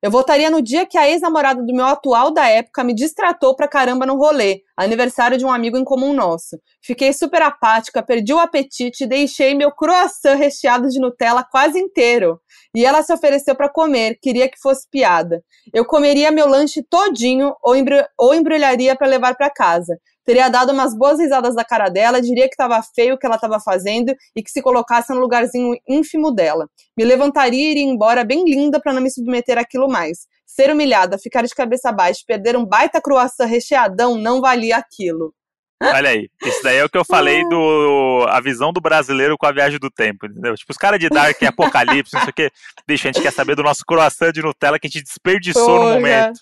Eu 0.02 0.12
votaria 0.12 0.50
no 0.50 0.62
dia 0.62 0.86
que 0.86 0.98
a 0.98 1.10
ex-namorada 1.10 1.64
do 1.64 1.74
meu 1.74 1.86
atual 1.86 2.32
da 2.32 2.46
época 2.48 2.84
me 2.84 2.94
distratou 2.94 3.56
pra 3.56 3.70
caramba 3.70 4.06
no 4.06 4.18
rolê, 4.18 4.62
aniversário 4.76 5.38
de 5.38 5.46
um 5.46 5.52
amigo 5.52 5.78
em 5.78 5.84
comum 5.84 6.14
nosso. 6.14 6.58
Fiquei 6.82 7.14
super 7.14 7.42
apática, 7.42 8.04
perdi 8.04 8.34
o 8.34 8.40
apetite 8.40 9.06
e 9.06 9.08
deixei 9.08 9.56
meu 9.56 9.72
croissant 9.72 10.36
recheado 10.36 10.90
de 10.90 11.00
Nutella 11.00 11.46
quase 11.50 11.80
inteiro. 11.80 12.38
E 12.76 12.86
ela 12.86 13.02
se 13.02 13.14
ofereceu 13.14 13.56
pra 13.56 13.70
comer, 13.70 14.18
queria 14.22 14.50
que 14.50 14.60
fosse 14.60 14.86
piada. 14.90 15.42
Eu 15.74 15.86
comeria 15.86 16.32
meu 16.32 16.48
lanche 16.50 16.84
todinho 16.84 17.56
ou, 17.64 17.74
embru 17.74 18.04
ou 18.18 18.36
embrulharia 18.36 18.98
pra 18.98 19.08
levar 19.08 19.36
pra 19.36 19.50
casa. 19.50 19.98
Teria 20.26 20.50
dado 20.50 20.72
umas 20.72 20.96
boas 20.96 21.20
risadas 21.20 21.56
da 21.56 21.66
cara 21.66 21.90
dela, 21.90 22.22
diria 22.22 22.48
que 22.48 22.54
estava 22.54 22.82
feio 22.96 23.16
o 23.16 23.18
que 23.18 23.26
ela 23.26 23.36
estava 23.36 23.60
fazendo 23.60 24.14
e 24.36 24.42
que 24.42 24.50
se 24.50 24.62
colocasse 24.62 25.14
no 25.14 25.20
lugarzinho 25.20 25.76
ínfimo 25.88 26.32
dela. 26.32 26.68
Me 26.98 27.04
levantaria 27.04 27.62
e 27.62 27.72
iria 27.72 27.84
embora 27.84 28.24
bem 28.24 28.44
linda 28.46 28.80
para 28.80 28.94
não 28.94 29.02
me 29.02 29.12
submeter 29.12 29.58
àquilo 29.58 29.88
mais. 29.88 30.28
Ser 30.46 30.72
humilhada, 30.72 31.18
ficar 31.18 31.44
de 31.44 31.54
cabeça 31.54 31.92
baixa, 31.92 32.22
perder 32.26 32.56
um 32.56 32.66
baita 32.66 33.02
croissant 33.02 33.48
recheadão 33.48 34.18
não 34.18 34.40
valia 34.40 34.78
aquilo. 34.78 35.34
Olha 35.82 36.12
aí, 36.12 36.30
isso 36.42 36.64
daí 36.64 36.78
é 36.78 36.86
o 36.86 36.90
que 36.90 36.98
eu 36.98 37.04
falei 37.04 37.44
do 37.50 38.26
a 38.30 38.40
visão 38.40 38.72
do 38.72 38.80
brasileiro 38.80 39.38
com 39.38 39.46
a 39.46 39.52
viagem 39.52 39.80
do 39.80 39.90
tempo, 39.90 40.26
entendeu? 40.26 40.56
Tipo, 40.56 40.72
os 40.72 40.78
caras 40.78 41.00
de 41.00 41.10
Dark 41.10 41.42
Apocalipse, 41.44 42.14
não 42.14 42.22
sei 42.22 42.30
o 42.30 42.34
quê. 42.34 42.52
Bicho, 42.88 43.08
a 43.08 43.12
gente 43.12 43.22
quer 43.22 43.34
saber 43.34 43.56
do 43.56 43.64
nosso 43.64 43.84
croissant 43.86 44.32
de 44.32 44.42
Nutella 44.42 44.80
que 44.80 44.88
a 44.88 44.90
gente 44.90 45.04
desperdiçou 45.04 45.76
no 45.76 45.80
Porra. 45.82 45.94
momento. 45.96 46.40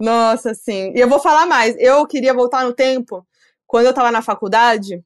Nossa, 0.00 0.54
sim. 0.54 0.92
E 0.94 1.00
eu 1.00 1.08
vou 1.08 1.18
falar 1.18 1.46
mais. 1.46 1.74
Eu 1.78 2.06
queria 2.06 2.32
voltar 2.32 2.64
no 2.64 2.72
tempo. 2.72 3.26
Quando 3.66 3.86
eu 3.86 3.94
tava 3.94 4.10
na 4.12 4.22
faculdade, 4.22 5.02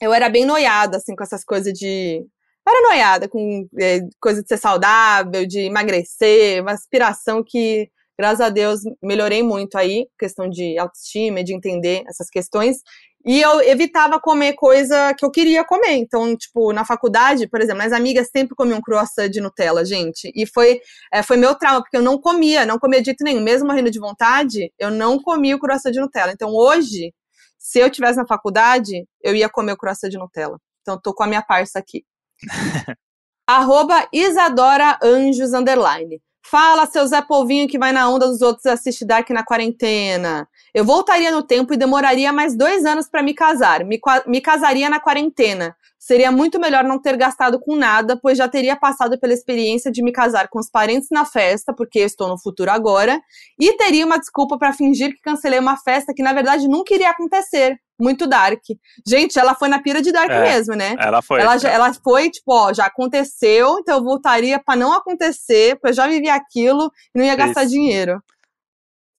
eu 0.00 0.12
era 0.12 0.28
bem 0.28 0.44
noiada, 0.46 0.98
assim, 0.98 1.16
com 1.16 1.24
essas 1.24 1.44
coisas 1.44 1.72
de. 1.74 2.24
Era 2.68 2.82
noiada 2.82 3.28
com 3.28 3.68
é, 3.80 4.00
coisa 4.20 4.42
de 4.42 4.48
ser 4.48 4.58
saudável, 4.58 5.46
de 5.46 5.60
emagrecer, 5.62 6.62
uma 6.62 6.72
aspiração 6.72 7.42
que, 7.44 7.90
graças 8.18 8.40
a 8.40 8.50
Deus, 8.50 8.80
melhorei 9.02 9.42
muito 9.42 9.76
aí, 9.76 10.06
questão 10.18 10.48
de 10.48 10.78
autoestima, 10.78 11.42
de 11.44 11.54
entender 11.54 12.04
essas 12.08 12.30
questões. 12.30 12.78
E 13.24 13.40
eu 13.40 13.60
evitava 13.60 14.18
comer 14.18 14.54
coisa 14.54 15.12
que 15.14 15.24
eu 15.24 15.30
queria 15.30 15.64
comer. 15.64 15.92
Então, 15.96 16.34
tipo, 16.36 16.72
na 16.72 16.84
faculdade, 16.84 17.46
por 17.48 17.60
exemplo, 17.60 17.78
minhas 17.78 17.92
amigas 17.92 18.28
sempre 18.34 18.56
comiam 18.56 18.80
croissant 18.80 19.28
de 19.28 19.40
Nutella, 19.40 19.84
gente. 19.84 20.32
E 20.34 20.46
foi, 20.46 20.80
é, 21.12 21.22
foi 21.22 21.36
meu 21.36 21.54
trauma, 21.54 21.82
porque 21.82 21.96
eu 21.96 22.02
não 22.02 22.18
comia, 22.18 22.64
não 22.64 22.78
comia 22.78 23.00
de 23.00 23.06
jeito 23.06 23.22
nenhum. 23.22 23.42
Mesmo 23.42 23.66
morrendo 23.66 23.90
de 23.90 23.98
vontade, 23.98 24.72
eu 24.78 24.90
não 24.90 25.20
comia 25.20 25.54
o 25.54 25.58
croissant 25.58 25.90
de 25.90 26.00
Nutella. 26.00 26.32
Então, 26.32 26.50
hoje, 26.54 27.12
se 27.58 27.78
eu 27.78 27.90
tivesse 27.90 28.16
na 28.16 28.26
faculdade, 28.26 29.06
eu 29.22 29.34
ia 29.34 29.48
comer 29.50 29.72
o 29.72 29.76
croissant 29.76 30.08
de 30.08 30.18
Nutella. 30.18 30.58
Então, 30.80 30.98
tô 30.98 31.12
com 31.12 31.22
a 31.22 31.26
minha 31.26 31.42
parça 31.42 31.78
aqui. 31.78 32.04
Arroba 33.46 34.08
Isadora 34.12 34.98
Anjos, 35.02 35.52
underline. 35.52 36.20
Fala, 36.42 36.86
seu 36.86 37.06
Zé 37.06 37.22
Polvinho 37.22 37.68
que 37.68 37.78
vai 37.78 37.92
na 37.92 38.08
onda 38.08 38.26
dos 38.26 38.40
outros 38.40 38.66
assiste 38.66 39.04
Dark 39.04 39.28
na 39.30 39.44
quarentena. 39.44 40.48
Eu 40.74 40.84
voltaria 40.84 41.30
no 41.30 41.42
tempo 41.42 41.72
e 41.72 41.76
demoraria 41.76 42.32
mais 42.32 42.56
dois 42.56 42.84
anos 42.84 43.08
para 43.08 43.22
me 43.22 43.34
casar. 43.34 43.84
Me, 43.84 44.00
me 44.26 44.40
casaria 44.40 44.88
na 44.88 44.98
quarentena. 44.98 45.76
Seria 45.98 46.32
muito 46.32 46.58
melhor 46.58 46.82
não 46.82 46.98
ter 46.98 47.16
gastado 47.16 47.60
com 47.60 47.76
nada, 47.76 48.18
pois 48.20 48.38
já 48.38 48.48
teria 48.48 48.74
passado 48.74 49.20
pela 49.20 49.34
experiência 49.34 49.92
de 49.92 50.02
me 50.02 50.12
casar 50.12 50.48
com 50.48 50.58
os 50.58 50.70
parentes 50.70 51.08
na 51.10 51.26
festa, 51.26 51.74
porque 51.74 51.98
eu 51.98 52.06
estou 52.06 52.26
no 52.26 52.40
futuro 52.40 52.70
agora, 52.70 53.20
e 53.58 53.76
teria 53.76 54.06
uma 54.06 54.18
desculpa 54.18 54.58
para 54.58 54.72
fingir 54.72 55.10
que 55.10 55.20
cancelei 55.20 55.58
uma 55.58 55.76
festa 55.76 56.14
que 56.14 56.22
na 56.22 56.32
verdade 56.32 56.66
nunca 56.66 56.94
iria 56.94 57.10
acontecer. 57.10 57.78
Muito 58.00 58.26
Dark. 58.26 58.62
Gente, 59.06 59.38
ela 59.38 59.54
foi 59.54 59.68
na 59.68 59.82
pira 59.82 60.00
de 60.00 60.10
Dark 60.10 60.30
É. 60.30 60.40
mesmo, 60.42 60.74
né? 60.74 60.96
Ela 60.98 61.20
foi. 61.22 61.40
Ela, 61.40 61.58
já- 61.58 61.68
ela 61.70 61.92
foi, 61.94 62.30
tipo, 62.30 62.52
ó, 62.52 62.72
já 62.72 62.86
aconteceu, 62.86 63.78
então 63.78 63.98
eu 63.98 64.04
voltaria 64.04 64.58
pra 64.58 64.74
não 64.76 64.92
acontecer, 64.94 65.76
porque 65.76 65.88
eu 65.88 65.92
já 65.94 66.06
vivi 66.06 66.28
aquilo 66.28 66.90
e 67.14 67.18
não 67.18 67.24
ia 67.24 67.36
gastar 67.36 67.62
Isso. 67.64 67.72
dinheiro. 67.72 68.22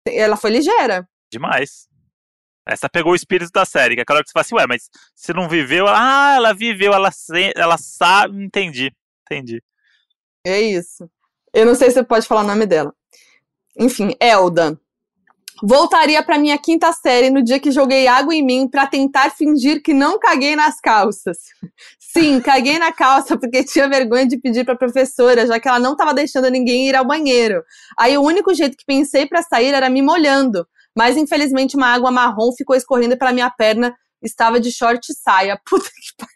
Ela 0.08 0.36
foi 0.36 0.50
ligeira. 0.52 1.08
Demais. 1.32 1.88
Essa 2.68 2.90
pegou 2.90 3.12
o 3.14 3.16
espírito 3.16 3.52
da 3.52 3.66
série, 3.66 3.96
que 3.96 4.02
é 4.02 4.04
aquela 4.04 4.18
hora 4.18 4.24
que 4.24 4.30
você 4.30 4.34
fala 4.34 4.42
assim, 4.46 4.56
ué, 4.56 4.66
mas 4.68 4.90
se 5.16 5.34
não 5.34 5.50
viveu, 5.50 5.86
ah, 5.88 6.34
ela 6.36 6.54
viveu, 6.54 6.94
ela, 6.94 7.10
ela 7.56 7.78
sabe, 7.78 8.44
entendi, 8.44 8.92
entendi. 9.26 9.64
É 10.46 10.60
isso. 10.62 11.10
Eu 11.54 11.66
não 11.66 11.76
sei 11.76 11.90
se 11.90 11.96
você 11.96 12.04
pode 12.04 12.28
falar 12.28 12.42
o 12.42 12.48
nome 12.48 12.66
dela. 12.66 12.94
Enfim, 13.78 14.16
Elda. 14.20 14.80
Voltaria 15.64 16.24
pra 16.24 16.38
minha 16.38 16.58
quinta 16.58 16.92
série 16.94 17.30
no 17.30 17.44
dia 17.44 17.60
que 17.60 17.72
joguei 17.72 18.08
água 18.08 18.34
em 18.34 18.44
mim 18.44 18.68
pra 18.68 18.88
tentar 18.88 19.30
fingir 19.32 19.82
que 19.84 19.94
não 19.94 20.18
caguei 20.20 20.56
nas 20.56 20.80
calças. 20.80 21.38
Sim, 22.00 22.42
caguei 22.42 22.78
na 22.80 22.92
calça 22.92 23.38
porque 23.38 23.64
tinha 23.64 23.88
vergonha 23.88 24.26
de 24.28 24.38
pedir 24.38 24.66
pra 24.66 24.76
professora, 24.76 25.46
já 25.48 25.60
que 25.60 25.68
ela 25.68 25.80
não 25.80 25.96
tava 25.96 26.14
deixando 26.14 26.50
ninguém 26.50 26.90
ir 26.90 26.96
ao 26.96 27.06
banheiro. 27.06 27.64
Aí 27.98 28.18
o 28.18 28.22
único 28.22 28.54
jeito 28.54 28.76
que 28.76 28.86
pensei 28.86 29.26
pra 29.26 29.42
sair 29.44 29.74
era 29.74 29.90
me 29.90 30.02
molhando, 30.02 30.68
mas 30.98 31.16
infelizmente 31.16 31.76
uma 31.78 31.88
água 31.88 32.12
marrom 32.12 32.52
ficou 32.58 32.76
escorrendo 32.76 33.18
pela 33.18 33.32
minha 33.32 33.50
perna. 33.50 33.96
Estava 34.24 34.60
de 34.60 34.72
short 34.72 35.12
e 35.12 35.16
saia. 35.16 35.60
Puta 35.68 35.90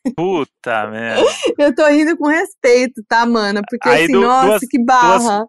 que 0.03 0.11
Puta 0.15 0.87
merda. 0.87 1.23
eu 1.59 1.75
tô 1.75 1.85
rindo 1.87 2.17
com 2.17 2.27
respeito, 2.27 3.03
tá, 3.07 3.25
mana? 3.27 3.61
Porque 3.69 3.87
Aí, 3.87 4.05
assim, 4.05 4.13
du- 4.13 4.21
nossa, 4.21 4.47
duas- 4.47 4.61
que 4.69 4.83
barra. 4.83 5.17
Duas 5.39 5.47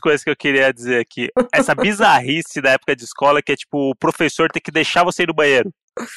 coisas 0.00 0.22
que 0.24 0.30
eu 0.30 0.36
queria 0.36 0.72
dizer 0.72 1.00
aqui. 1.00 1.28
Essa 1.52 1.74
bizarrice 1.74 2.60
da 2.60 2.70
época 2.70 2.94
de 2.96 3.04
escola, 3.04 3.42
que 3.42 3.52
é 3.52 3.56
tipo, 3.56 3.90
o 3.90 3.96
professor 3.96 4.50
ter 4.50 4.60
que 4.60 4.70
deixar 4.70 5.04
você 5.04 5.22
ir 5.24 5.28
no 5.28 5.34
banheiro. 5.34 5.70
Tipo 5.98 6.08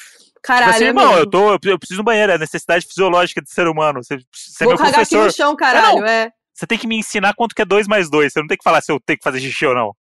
Caralho, 0.42 0.70
assim, 0.74 0.84
é 0.84 0.86
irmão, 0.88 1.06
mesmo. 1.08 1.20
eu, 1.20 1.30
tô, 1.30 1.52
eu 1.52 1.78
preciso 1.78 1.98
ir 1.98 2.02
no 2.02 2.04
banheiro, 2.04 2.32
é 2.32 2.38
necessidade 2.38 2.86
fisiológica 2.86 3.40
de 3.40 3.50
ser 3.50 3.68
humano. 3.68 4.02
Você, 4.02 4.16
você 4.32 4.64
é 4.64 4.66
Vou 4.66 4.74
meu 4.74 4.78
cagar 4.78 5.00
aqui 5.02 5.10
professor. 5.10 5.26
no 5.26 5.32
chão, 5.32 5.56
caralho, 5.56 6.04
é. 6.04 6.30
Você 6.54 6.66
tem 6.66 6.76
que 6.78 6.86
me 6.86 6.96
ensinar 6.96 7.34
quanto 7.34 7.54
que 7.54 7.62
é 7.62 7.64
2 7.64 7.86
mais 7.86 8.10
2. 8.10 8.32
Você 8.32 8.40
não 8.40 8.46
tem 8.46 8.56
que 8.58 8.64
falar 8.64 8.80
se 8.82 8.90
eu 8.92 8.98
tenho 9.04 9.18
que 9.18 9.24
fazer 9.24 9.40
xixi 9.40 9.66
ou 9.66 9.74
não. 9.74 9.94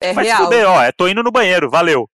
É 0.00 0.12
Vai 0.12 0.24
real. 0.24 0.44
fuder, 0.44 0.68
ó. 0.68 0.82
É, 0.82 0.92
tô 0.92 1.06
indo 1.08 1.22
no 1.22 1.30
banheiro, 1.30 1.70
valeu. 1.70 2.08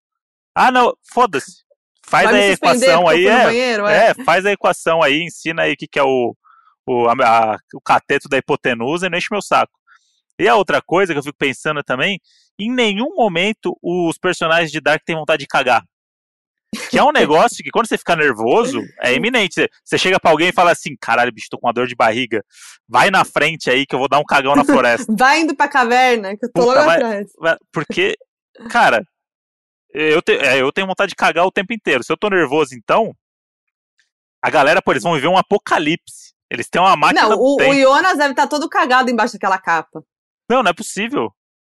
Ah, 0.54 0.70
não, 0.70 0.92
foda-se. 1.12 1.62
Faz 2.06 2.30
Vai 2.30 2.40
a 2.40 2.52
equação 2.52 3.08
aí, 3.08 3.26
é, 3.26 3.44
banheiro, 3.44 3.86
é. 3.86 4.06
é, 4.08 4.14
faz 4.24 4.44
a 4.44 4.50
equação 4.52 5.02
aí, 5.02 5.22
ensina 5.22 5.62
aí 5.62 5.72
o 5.72 5.76
que, 5.76 5.86
que 5.86 5.98
é 5.98 6.02
o, 6.02 6.34
o, 6.86 7.08
a- 7.08 7.14
a- 7.52 7.56
o 7.74 7.80
cateto 7.80 8.28
da 8.28 8.36
hipotenusa 8.36 9.06
e 9.06 9.10
não 9.10 9.16
enche 9.16 9.28
meu 9.30 9.40
saco. 9.42 9.72
E 10.40 10.48
a 10.48 10.56
outra 10.56 10.80
coisa 10.80 11.12
que 11.12 11.18
eu 11.18 11.22
fico 11.22 11.36
pensando 11.38 11.82
também, 11.82 12.18
em 12.58 12.70
nenhum 12.72 13.14
momento 13.14 13.76
os 13.82 14.16
personagens 14.18 14.70
de 14.72 14.80
Dark 14.80 15.02
têm 15.04 15.16
vontade 15.16 15.40
de 15.40 15.46
cagar. 15.46 15.82
Que 16.88 16.98
é 16.98 17.02
um 17.04 17.10
negócio 17.12 17.62
que 17.62 17.70
quando 17.70 17.86
você 17.88 17.98
fica 17.98 18.14
nervoso, 18.16 18.80
é 19.02 19.12
iminente. 19.14 19.68
Você- 19.84 19.98
chega 19.98 20.18
pra 20.20 20.30
alguém 20.30 20.48
e 20.48 20.52
fala 20.52 20.70
assim, 20.70 20.96
caralho, 21.00 21.32
bicho, 21.32 21.48
tô 21.50 21.58
com 21.58 21.66
uma 21.66 21.72
dor 21.72 21.86
de 21.86 21.94
barriga. 21.94 22.44
Vai 22.88 23.10
na 23.10 23.24
frente 23.24 23.68
aí 23.68 23.84
que 23.84 23.94
eu 23.94 23.98
vou 23.98 24.08
dar 24.08 24.18
um 24.18 24.24
cagão 24.24 24.54
na 24.56 24.64
floresta. 24.64 25.12
Vai 25.18 25.40
indo 25.40 25.54
pra 25.54 25.68
caverna, 25.68 26.36
que 26.36 26.46
eu 26.46 26.52
tô 26.52 26.60
Puta, 26.62 26.74
logo 26.74 26.86
vai- 26.86 26.96
atrás. 26.96 27.32
Vai- 27.38 27.56
Porque, 27.72 28.16
cara, 28.70 29.04
eu, 29.92 30.22
te- 30.22 30.38
é, 30.38 30.60
eu 30.62 30.72
tenho 30.72 30.86
vontade 30.86 31.10
de 31.10 31.16
cagar 31.16 31.44
o 31.44 31.50
tempo 31.52 31.72
inteiro. 31.72 32.02
Se 32.04 32.12
eu 32.12 32.16
tô 32.16 32.28
nervoso, 32.30 32.74
então, 32.74 33.12
a 34.42 34.48
galera, 34.48 34.80
pô, 34.80 34.92
eles 34.92 35.02
vão 35.02 35.14
viver 35.14 35.28
um 35.28 35.36
apocalipse. 35.36 36.30
Eles 36.50 36.68
têm 36.68 36.80
uma 36.80 36.96
máquina 36.96 37.28
Não, 37.28 37.38
o, 37.38 37.56
o 37.56 37.74
Jonas 37.74 38.16
deve 38.18 38.30
estar 38.30 38.46
todo 38.48 38.68
cagado 38.68 39.10
embaixo 39.10 39.34
daquela 39.34 39.58
capa. 39.58 40.02
Não, 40.50 40.62
não 40.64 40.70
é 40.70 40.74
possível. 40.74 41.30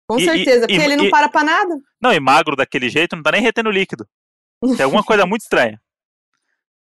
Com 0.08 0.20
E- 0.20 0.24
e- 0.24 0.26
certeza, 0.26 0.68
porque 0.68 0.74
e- 0.82 0.84
ele 0.84 0.98
não 0.98 1.06
e- 1.06 1.10
para 1.10 1.30
pra 1.30 1.44
nada. 1.44 1.80
Não, 2.02 2.12
e 2.12 2.20
magro 2.20 2.56
daquele 2.56 2.90
jeito 2.90 3.16
não 3.16 3.24
tá 3.24 3.32
nem 3.32 3.42
retendo 3.42 3.72
líquido. 3.72 4.06
Tem 4.76 4.84
alguma 4.84 5.04
coisa 5.04 5.26
muito 5.26 5.44
estranha. 5.44 5.82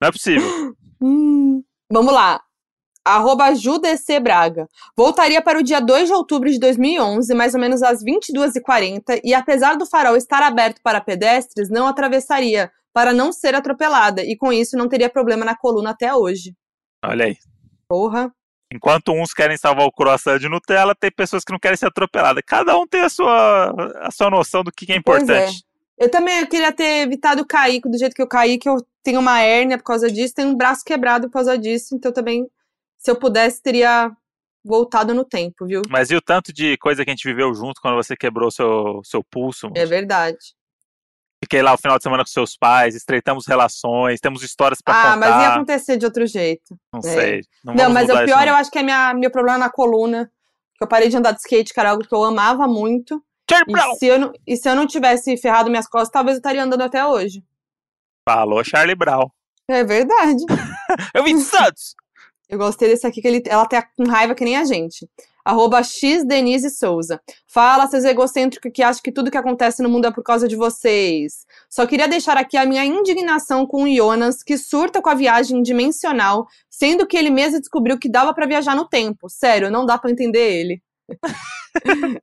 Não 0.01 0.09
é 0.09 0.11
possível. 0.11 0.43
Hum. 1.01 1.63
Vamos 1.89 2.13
lá. 2.13 2.41
Arroba 3.05 3.55
JuDC 3.55 4.19
Braga. 4.19 4.67
Voltaria 4.97 5.41
para 5.41 5.57
o 5.57 5.63
dia 5.63 5.79
2 5.79 6.09
de 6.09 6.13
outubro 6.13 6.49
de 6.51 6.59
2011, 6.59 7.33
mais 7.33 7.53
ou 7.53 7.59
menos 7.61 7.81
às 7.81 8.03
22h40, 8.03 9.21
e 9.23 9.33
apesar 9.33 9.77
do 9.77 9.85
farol 9.85 10.17
estar 10.17 10.43
aberto 10.43 10.81
para 10.83 10.99
pedestres, 10.99 11.69
não 11.69 11.87
atravessaria, 11.87 12.69
para 12.93 13.13
não 13.13 13.31
ser 13.31 13.55
atropelada, 13.55 14.21
e 14.21 14.35
com 14.35 14.51
isso 14.51 14.75
não 14.77 14.89
teria 14.89 15.09
problema 15.09 15.45
na 15.45 15.55
coluna 15.55 15.91
até 15.91 16.13
hoje. 16.13 16.53
Olha 17.05 17.25
aí. 17.27 17.37
Porra. 17.87 18.29
Enquanto 18.71 19.11
uns 19.11 19.33
querem 19.33 19.57
salvar 19.57 19.85
o 19.85 19.91
croissant 19.91 20.37
de 20.37 20.47
Nutella, 20.47 20.93
tem 20.93 21.11
pessoas 21.11 21.43
que 21.43 21.51
não 21.51 21.59
querem 21.59 21.75
ser 21.75 21.87
atropeladas. 21.87 22.43
Cada 22.45 22.77
um 22.77 22.85
tem 22.85 23.01
a 23.01 23.09
sua, 23.09 23.73
a 24.01 24.11
sua 24.11 24.29
noção 24.29 24.63
do 24.63 24.71
que 24.71 24.91
é 24.91 24.95
é. 24.95 24.97
importante. 24.99 25.63
Eu 25.97 26.09
também 26.09 26.45
queria 26.45 26.71
ter 26.71 27.01
evitado 27.03 27.45
cair 27.45 27.81
do 27.81 27.97
jeito 27.97 28.15
que 28.15 28.21
eu 28.21 28.27
caí, 28.27 28.57
que 28.57 28.69
eu 28.69 28.77
tenho 29.03 29.19
uma 29.19 29.41
hérnia 29.41 29.77
por 29.77 29.83
causa 29.83 30.09
disso, 30.09 30.35
tenho 30.35 30.49
um 30.49 30.55
braço 30.55 30.83
quebrado 30.85 31.27
por 31.27 31.33
causa 31.33 31.57
disso, 31.57 31.95
então 31.95 32.11
também, 32.11 32.47
se 32.97 33.11
eu 33.11 33.15
pudesse, 33.15 33.61
teria 33.61 34.11
voltado 34.63 35.13
no 35.13 35.25
tempo, 35.25 35.65
viu? 35.65 35.81
Mas 35.89 36.11
e 36.11 36.15
o 36.15 36.21
tanto 36.21 36.53
de 36.53 36.77
coisa 36.77 37.03
que 37.03 37.09
a 37.09 37.13
gente 37.13 37.27
viveu 37.27 37.53
junto 37.53 37.81
quando 37.81 37.95
você 37.95 38.15
quebrou 38.15 38.51
seu, 38.51 39.01
seu 39.03 39.23
pulso? 39.23 39.69
É 39.75 39.85
verdade. 39.85 40.37
Fiquei 41.43 41.61
lá 41.61 41.73
o 41.73 41.77
final 41.77 41.97
de 41.97 42.03
semana 42.03 42.23
com 42.23 42.29
seus 42.29 42.57
pais, 42.57 42.95
estreitamos 42.95 43.47
relações, 43.47 44.19
temos 44.19 44.43
histórias 44.43 44.81
pra 44.81 44.93
Ah, 44.93 45.03
contar. 45.13 45.17
mas 45.17 45.41
ia 45.41 45.49
acontecer 45.53 45.97
de 45.97 46.05
outro 46.05 46.25
jeito. 46.27 46.77
Não 46.93 46.99
É. 46.99 47.03
sei. 47.03 47.41
Não, 47.63 47.73
Não, 47.73 47.89
mas 47.89 48.09
o 48.09 48.25
pior 48.25 48.45
eu 48.47 48.55
acho 48.55 48.69
que 48.69 48.79
é 48.79 48.83
minha, 48.83 49.13
meu 49.13 49.31
problema 49.31 49.57
na 49.57 49.69
coluna. 49.69 50.29
Que 50.77 50.83
eu 50.83 50.87
parei 50.87 51.09
de 51.09 51.17
andar 51.17 51.31
de 51.31 51.39
skate, 51.39 51.73
era 51.77 51.91
algo 51.91 52.03
que 52.07 52.13
eu 52.13 52.23
amava 52.23 52.67
muito. 52.67 53.23
Charlie 53.49 53.71
E 53.71 53.73
Brown! 53.73 53.95
se, 53.95 54.05
eu 54.05 54.19
não, 54.19 54.31
e 54.45 54.55
se 54.57 54.69
eu 54.69 54.75
não 54.75 54.85
tivesse 54.85 55.35
ferrado 55.37 55.69
minhas 55.69 55.87
costas, 55.87 56.11
talvez 56.11 56.35
eu 56.35 56.39
estaria 56.39 56.63
andando 56.63 56.81
até 56.81 57.05
hoje. 57.05 57.43
Falou 58.27 58.63
Charlie 58.63 58.95
Brown. 58.95 59.29
É 59.67 59.83
verdade. 59.83 60.43
Eu 61.13 61.23
vim 61.23 61.35
de 61.37 61.43
Santos! 61.43 61.95
Eu 62.49 62.57
gostei 62.57 62.89
desse 62.89 63.05
aqui, 63.05 63.21
que 63.21 63.27
ele, 63.27 63.43
ela 63.45 63.65
tá 63.67 63.81
com 63.95 64.03
raiva 64.09 64.33
que 64.33 64.43
nem 64.43 64.57
a 64.57 64.65
gente. 64.65 65.07
Arroba 65.43 65.83
X 65.83 66.23
Souza. 66.77 67.21
Fala, 67.47 67.87
seus 67.87 68.03
egocêntricos 68.03 68.71
que 68.73 68.83
acham 68.83 69.01
que 69.03 69.11
tudo 69.11 69.31
que 69.31 69.37
acontece 69.37 69.81
no 69.81 69.89
mundo 69.89 70.07
é 70.07 70.11
por 70.11 70.23
causa 70.23 70.47
de 70.47 70.55
vocês. 70.55 71.45
Só 71.69 71.85
queria 71.85 72.07
deixar 72.07 72.37
aqui 72.37 72.57
a 72.57 72.65
minha 72.65 72.85
indignação 72.85 73.65
com 73.65 73.83
o 73.83 73.95
Jonas, 73.95 74.43
que 74.43 74.57
surta 74.57 75.01
com 75.01 75.09
a 75.09 75.15
viagem 75.15 75.61
dimensional, 75.61 76.47
sendo 76.69 77.07
que 77.07 77.17
ele 77.17 77.29
mesmo 77.29 77.59
descobriu 77.59 77.97
que 77.97 78.09
dava 78.09 78.33
pra 78.33 78.45
viajar 78.45 78.75
no 78.75 78.87
tempo. 78.87 79.29
Sério, 79.29 79.71
não 79.71 79.85
dá 79.85 79.97
pra 79.97 80.11
entender 80.11 80.59
ele. 80.59 80.81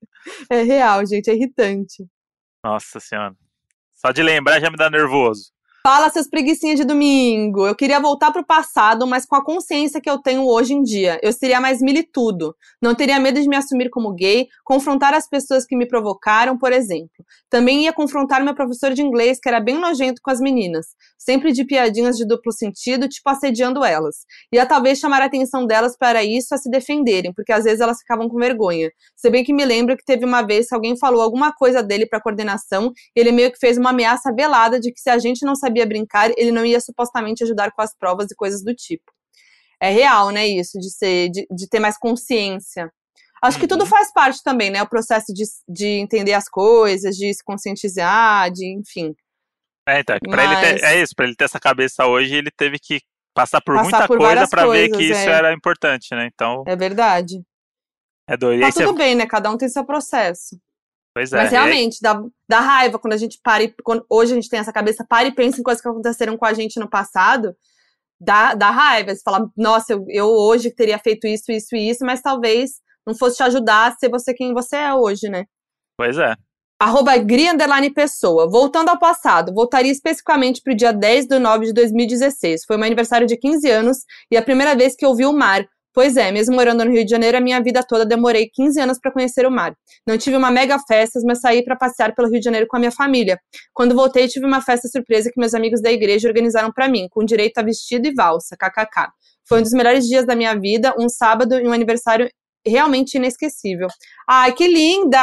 é 0.50 0.62
real, 0.62 1.04
gente, 1.06 1.30
é 1.30 1.34
irritante. 1.34 2.06
Nossa 2.62 3.00
senhora. 3.00 3.34
Só 3.94 4.12
de 4.12 4.22
lembrar 4.22 4.60
já 4.60 4.70
me 4.70 4.76
dá 4.76 4.90
nervoso. 4.90 5.55
Fala, 5.88 6.10
seus 6.10 6.26
preguicinhas 6.26 6.80
de 6.80 6.84
domingo. 6.84 7.64
Eu 7.64 7.72
queria 7.72 8.00
voltar 8.00 8.32
pro 8.32 8.44
passado, 8.44 9.06
mas 9.06 9.24
com 9.24 9.36
a 9.36 9.44
consciência 9.44 10.00
que 10.00 10.10
eu 10.10 10.18
tenho 10.18 10.44
hoje 10.44 10.74
em 10.74 10.82
dia. 10.82 11.16
Eu 11.22 11.32
seria 11.32 11.60
mais 11.60 11.80
militudo. 11.80 12.56
Não 12.82 12.92
teria 12.92 13.20
medo 13.20 13.40
de 13.40 13.48
me 13.48 13.54
assumir 13.54 13.88
como 13.88 14.12
gay, 14.12 14.48
confrontar 14.64 15.14
as 15.14 15.28
pessoas 15.28 15.64
que 15.64 15.76
me 15.76 15.86
provocaram, 15.86 16.58
por 16.58 16.72
exemplo. 16.72 17.24
Também 17.48 17.84
ia 17.84 17.92
confrontar 17.92 18.42
meu 18.42 18.52
professor 18.52 18.92
de 18.92 19.00
inglês, 19.00 19.38
que 19.40 19.48
era 19.48 19.60
bem 19.60 19.78
nojento 19.78 20.20
com 20.20 20.28
as 20.28 20.40
meninas. 20.40 20.86
Sempre 21.16 21.52
de 21.52 21.64
piadinhas 21.64 22.16
de 22.16 22.26
duplo 22.26 22.50
sentido, 22.50 23.08
tipo 23.08 23.30
assediando 23.30 23.84
elas. 23.84 24.26
Ia 24.52 24.66
talvez 24.66 24.98
chamar 24.98 25.22
a 25.22 25.26
atenção 25.26 25.68
delas 25.68 25.96
para 25.96 26.24
isso, 26.24 26.52
a 26.52 26.58
se 26.58 26.68
defenderem, 26.68 27.32
porque 27.32 27.52
às 27.52 27.62
vezes 27.62 27.80
elas 27.80 28.00
ficavam 28.00 28.28
com 28.28 28.36
vergonha. 28.38 28.90
Se 29.14 29.30
bem 29.30 29.44
que 29.44 29.52
me 29.52 29.64
lembro 29.64 29.96
que 29.96 30.04
teve 30.04 30.24
uma 30.24 30.42
vez 30.42 30.68
que 30.68 30.74
alguém 30.74 30.98
falou 30.98 31.22
alguma 31.22 31.52
coisa 31.52 31.80
dele 31.80 32.06
pra 32.06 32.20
coordenação, 32.20 32.92
e 33.14 33.20
ele 33.20 33.30
meio 33.30 33.52
que 33.52 33.58
fez 33.60 33.78
uma 33.78 33.90
ameaça 33.90 34.34
velada 34.34 34.80
de 34.80 34.92
que 34.92 35.00
se 35.00 35.10
a 35.10 35.18
gente 35.18 35.46
não 35.46 35.54
sabia 35.54 35.75
brincar, 35.84 36.30
ele 36.38 36.50
não 36.52 36.64
ia 36.64 36.80
supostamente 36.80 37.42
ajudar 37.44 37.72
com 37.72 37.82
as 37.82 37.92
provas 37.94 38.30
e 38.30 38.34
coisas 38.36 38.62
do 38.62 38.72
tipo. 38.74 39.12
É 39.80 39.90
real, 39.90 40.30
né, 40.30 40.46
isso, 40.46 40.78
de 40.78 40.88
ser, 40.90 41.28
de, 41.28 41.46
de 41.50 41.68
ter 41.68 41.80
mais 41.80 41.98
consciência. 41.98 42.90
Acho 43.42 43.58
que 43.60 43.66
tudo 43.66 43.82
Uhum. 43.82 43.86
faz 43.90 44.10
parte 44.12 44.42
também, 44.42 44.70
né? 44.70 44.82
O 44.82 44.88
processo 44.88 45.26
de, 45.34 45.44
de 45.68 45.86
entender 45.86 46.32
as 46.32 46.48
coisas, 46.48 47.14
de 47.16 47.34
se 47.34 47.44
conscientizar, 47.44 48.50
de, 48.50 48.74
enfim, 48.74 49.14
É, 49.88 50.00
então, 50.00 50.16
pra 50.30 50.44
ele 50.44 50.56
ter- 50.56 50.72
Mas- 50.72 50.82
é 50.82 51.02
isso, 51.02 51.12
pra 51.14 51.26
ele 51.26 51.36
ter 51.36 51.44
essa 51.44 51.60
cabeça 51.60 52.06
hoje, 52.06 52.34
ele 52.34 52.50
teve 52.50 52.78
que 52.78 53.00
passar 53.34 53.60
por 53.60 53.74
Passar 53.76 53.82
muita 53.90 54.06
por 54.08 54.16
coisa 54.18 54.48
pra 54.48 54.66
ver 54.66 54.88
que 54.90 55.02
isso 55.02 55.14
é. 55.14 55.26
era 55.26 55.52
importante, 55.52 56.08
né? 56.12 56.28
Então, 56.32 56.64
é 56.66 56.74
verdade. 56.74 57.42
é 58.28 58.36
doido. 58.36 58.60
Tá 58.60 58.66
aí 58.66 58.72
você- 58.72 58.84
tudo 58.84 58.96
bem, 58.96 59.14
né? 59.14 59.26
Cada 59.26 59.50
um 59.50 59.56
tem 59.58 59.68
seu 59.68 59.84
processo. 59.84 60.58
Pois 61.16 61.32
é. 61.32 61.36
Mas 61.38 61.50
realmente, 61.50 61.96
dá, 62.02 62.22
dá 62.46 62.60
raiva 62.60 62.98
quando 62.98 63.14
a 63.14 63.16
gente 63.16 63.40
para 63.42 63.62
e. 63.62 63.74
Quando, 63.82 64.04
hoje 64.06 64.32
a 64.32 64.34
gente 64.34 64.50
tem 64.50 64.60
essa 64.60 64.70
cabeça, 64.70 65.02
para 65.02 65.26
e 65.26 65.34
pensa 65.34 65.58
em 65.58 65.62
coisas 65.62 65.80
que 65.80 65.88
aconteceram 65.88 66.36
com 66.36 66.44
a 66.44 66.52
gente 66.52 66.78
no 66.78 66.90
passado. 66.90 67.56
Dá, 68.20 68.52
dá 68.52 68.70
raiva. 68.70 69.14
Você 69.14 69.22
fala, 69.24 69.50
nossa, 69.56 69.94
eu, 69.94 70.04
eu 70.10 70.26
hoje 70.26 70.70
teria 70.70 70.98
feito 70.98 71.26
isso, 71.26 71.50
isso 71.50 71.74
e 71.74 71.88
isso, 71.88 72.04
mas 72.04 72.20
talvez 72.20 72.72
não 73.06 73.14
fosse 73.14 73.38
te 73.38 73.42
ajudar 73.44 73.90
a 73.90 73.96
ser 73.96 74.10
você 74.10 74.34
quem 74.34 74.52
você 74.52 74.76
é 74.76 74.92
hoje, 74.92 75.30
né? 75.30 75.46
Pois 75.96 76.18
é. 76.18 76.34
Arroba 76.78 77.16
Gri 77.16 77.48
Underline 77.48 77.88
Pessoa. 77.94 78.46
Voltando 78.46 78.90
ao 78.90 78.98
passado, 78.98 79.54
voltaria 79.54 79.90
especificamente 79.90 80.60
pro 80.60 80.76
dia 80.76 80.92
10 80.92 81.28
de 81.28 81.38
9 81.38 81.64
de 81.64 81.72
2016. 81.72 82.66
Foi 82.66 82.76
meu 82.76 82.84
aniversário 82.84 83.26
de 83.26 83.38
15 83.38 83.70
anos 83.70 83.98
e 84.30 84.36
a 84.36 84.42
primeira 84.42 84.76
vez 84.76 84.94
que 84.94 85.06
eu 85.06 85.14
vi 85.14 85.24
o 85.24 85.32
mar. 85.32 85.66
Pois 85.96 86.14
é, 86.18 86.30
mesmo 86.30 86.54
morando 86.54 86.84
no 86.84 86.90
Rio 86.90 87.06
de 87.06 87.10
Janeiro, 87.10 87.38
a 87.38 87.40
minha 87.40 87.58
vida 87.58 87.82
toda 87.82 88.04
demorei 88.04 88.50
15 88.52 88.78
anos 88.78 88.98
para 89.00 89.10
conhecer 89.10 89.46
o 89.46 89.50
mar. 89.50 89.74
Não 90.06 90.18
tive 90.18 90.36
uma 90.36 90.50
mega 90.50 90.78
festa, 90.86 91.18
mas 91.24 91.40
saí 91.40 91.64
para 91.64 91.74
passear 91.74 92.14
pelo 92.14 92.28
Rio 92.28 92.38
de 92.38 92.44
Janeiro 92.44 92.66
com 92.68 92.76
a 92.76 92.78
minha 92.78 92.92
família. 92.92 93.40
Quando 93.72 93.94
voltei, 93.94 94.28
tive 94.28 94.44
uma 94.44 94.60
festa 94.60 94.88
surpresa 94.88 95.30
que 95.32 95.40
meus 95.40 95.54
amigos 95.54 95.80
da 95.80 95.90
igreja 95.90 96.28
organizaram 96.28 96.70
para 96.70 96.86
mim, 96.86 97.08
com 97.08 97.24
direito 97.24 97.56
a 97.56 97.62
vestido 97.62 98.06
e 98.06 98.12
valsa, 98.12 98.54
kkk. 98.58 99.08
Foi 99.48 99.60
um 99.60 99.62
dos 99.62 99.72
melhores 99.72 100.04
dias 100.06 100.26
da 100.26 100.36
minha 100.36 100.54
vida, 100.54 100.94
um 100.98 101.08
sábado 101.08 101.58
e 101.58 101.66
um 101.66 101.72
aniversário 101.72 102.28
realmente 102.66 103.14
inesquecível. 103.14 103.88
Ai, 104.28 104.52
que 104.52 104.68
linda! 104.68 105.18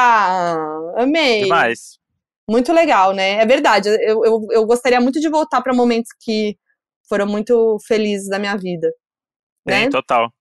Amei! 0.98 1.44
Demais. 1.44 2.00
Muito 2.50 2.74
legal, 2.74 3.14
né? 3.14 3.34
É 3.34 3.46
verdade. 3.46 3.90
Eu, 3.90 4.26
eu, 4.26 4.48
eu 4.50 4.66
gostaria 4.66 5.00
muito 5.00 5.20
de 5.20 5.30
voltar 5.30 5.62
para 5.62 5.72
momentos 5.72 6.10
que 6.20 6.58
foram 7.08 7.28
muito 7.28 7.78
felizes 7.86 8.28
da 8.28 8.40
minha 8.40 8.58
vida. 8.58 8.88
Sim, 8.88 9.68
Né? 9.68 9.90
total. 9.92 10.34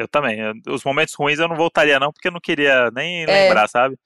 Eu 0.00 0.08
também. 0.08 0.38
Os 0.66 0.82
momentos 0.82 1.12
ruins 1.14 1.38
eu 1.38 1.46
não 1.46 1.56
voltaria, 1.56 1.98
não, 2.00 2.10
porque 2.10 2.28
eu 2.28 2.32
não 2.32 2.40
queria 2.40 2.90
nem 2.90 3.24
É. 3.24 3.26
lembrar, 3.26 3.68
sabe? 3.68 3.98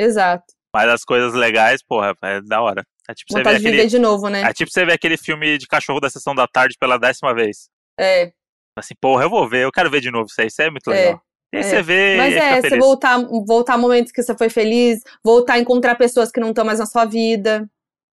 Exato. 0.00 0.44
Mas 0.74 0.88
as 0.88 1.04
coisas 1.04 1.34
legais, 1.34 1.82
porra, 1.82 2.14
é 2.22 2.40
da 2.40 2.62
hora. 2.62 2.82
É 3.06 3.12
tipo 3.12 3.30
você 3.32 3.42
ver 3.42 3.50
de 3.50 3.56
aquele. 3.56 3.70
viver 3.76 3.86
de 3.88 3.98
novo, 3.98 4.28
né? 4.30 4.40
É 4.40 4.52
tipo 4.54 4.70
você 4.70 4.86
ver 4.86 4.94
aquele 4.94 5.18
filme 5.18 5.58
de 5.58 5.66
cachorro 5.66 6.00
da 6.00 6.08
sessão 6.08 6.34
da 6.34 6.48
tarde 6.48 6.76
pela 6.80 6.98
décima 6.98 7.34
vez. 7.34 7.68
É. 8.00 8.32
Assim, 8.76 8.94
porra, 8.98 9.24
eu 9.24 9.30
vou 9.30 9.46
ver, 9.46 9.64
eu 9.64 9.70
quero 9.70 9.90
ver 9.90 10.00
de 10.00 10.10
novo 10.10 10.26
isso 10.30 10.40
aí, 10.40 10.46
isso 10.46 10.62
é 10.62 10.70
muito 10.70 10.90
É, 10.90 10.94
legal. 10.94 11.22
E 11.52 11.56
aí 11.58 11.62
é. 11.62 11.66
você 11.68 11.82
vê 11.82 12.16
Mas 12.16 12.34
e 12.34 12.38
é, 12.38 12.60
você 12.62 12.78
voltar, 12.78 13.18
voltar 13.46 13.74
a 13.74 13.78
momentos 13.78 14.10
que 14.10 14.22
você 14.22 14.34
foi 14.36 14.48
feliz, 14.48 15.00
voltar 15.22 15.54
a 15.54 15.58
encontrar 15.58 15.94
pessoas 15.96 16.30
que 16.32 16.40
não 16.40 16.48
estão 16.48 16.64
mais 16.64 16.78
na 16.78 16.86
sua 16.86 17.04
vida. 17.04 17.68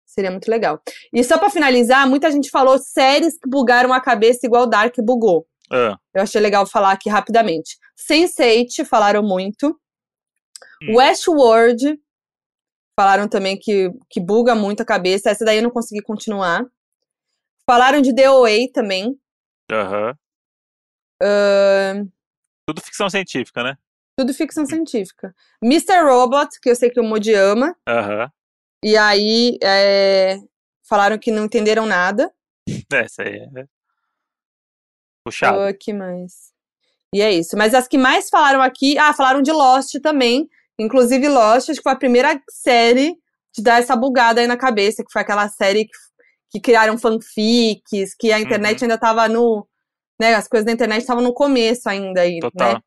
Seria 0.07 0.31
muito 0.31 0.51
legal. 0.51 0.81
E 1.13 1.23
só 1.23 1.37
pra 1.39 1.51
finalizar, 1.51 2.09
muita 2.09 2.33
gente 2.33 2.49
falou 2.51 2.79
séries 2.79 3.35
que 3.39 3.49
bugaram 3.49 3.93
a 3.93 4.01
cabeça 4.01 4.47
igual 4.47 4.67
Dark 4.67 4.97
bugou. 5.01 5.47
Ah, 5.71 5.97
Eu 6.15 6.23
achei 6.23 6.41
legal 6.41 6.67
falar 6.67 6.93
aqui 6.93 7.09
rapidamente. 7.09 7.77
Sense8 8.11 8.85
falaram 8.85 9.23
muito. 9.23 9.79
Hum. 10.83 10.97
Westworld 10.97 12.01
falaram 12.99 13.29
também 13.29 13.59
que, 13.59 13.91
que 14.11 14.21
buga 14.21 14.55
muito 14.55 14.83
a 14.83 14.87
cabeça. 14.87 15.31
Essa 15.31 15.45
daí 15.45 15.59
eu 15.59 15.63
não 15.63 15.71
consegui 15.71 16.03
continuar. 16.03 16.65
Falaram 17.69 18.01
de 18.01 18.13
DOA 18.13 18.71
também. 18.73 19.19
Aham. 19.71 20.15
Ahn, 21.23 22.09
Tudo 22.67 22.81
ficção 22.81 23.11
científica, 23.11 23.63
né? 23.63 23.77
tudo 24.17 24.35
ficção 24.35 24.67
científica. 24.67 25.33
Mr. 25.63 26.01
Robot, 26.03 26.49
que 26.61 26.69
eu 26.71 26.75
sei 26.75 26.91
que 26.91 26.99
o 26.99 27.05
Modi 27.05 27.33
ama. 27.35 27.77
Aham. 27.89 28.29
E 28.85 28.97
aí 28.97 29.57
é, 29.63 30.39
falaram 30.89 31.17
que 31.19 31.31
não 31.31 31.45
entenderam 31.45 31.87
nada. 31.87 32.33
É, 32.93 33.05
isso 33.05 33.23
aí 33.23 33.37
é. 33.57 33.67
Puxado. 35.29 35.61
Ah, 35.61 35.73
que 35.73 35.93
mais? 35.93 36.53
E 37.15 37.23
é 37.23 37.33
isso. 37.33 37.57
Mas 37.57 37.75
as 37.75 37.89
que 37.89 37.97
mais 37.97 38.29
falaram 38.29 38.61
aqui. 38.61 38.99
Ah, 38.99 39.13
falaram 39.13 39.43
de 39.43 39.53
Lost 39.53 39.95
também. 40.03 40.49
Inclusive, 40.79 41.29
Lost, 41.29 41.71
acho 41.71 41.79
que 41.79 41.83
foi 41.83 41.93
a 41.93 41.97
primeira 41.97 42.41
série 42.51 43.17
de 43.55 43.63
dar 43.63 43.81
essa 43.81 43.97
bugada 43.97 44.41
aí 44.41 44.47
na 44.47 44.57
cabeça, 44.57 45.03
que 45.03 45.11
foi 45.11 45.23
aquela 45.23 45.49
série 45.49 45.85
que, 45.87 45.91
que 46.53 46.61
criaram 46.61 46.99
fanfics, 46.99 48.15
que 48.19 48.33
a 48.33 48.39
internet 48.39 48.85
ainda 48.85 48.99
tava 48.99 49.29
no. 49.29 49.67
Né, 50.21 50.35
as 50.35 50.49
coisas 50.49 50.67
da 50.67 50.73
internet 50.73 51.01
estavam 51.01 51.23
no 51.23 51.33
começo 51.33 51.89
ainda 51.89 52.23
aí, 52.23 52.41
Total. 52.41 52.75
né? 52.75 52.81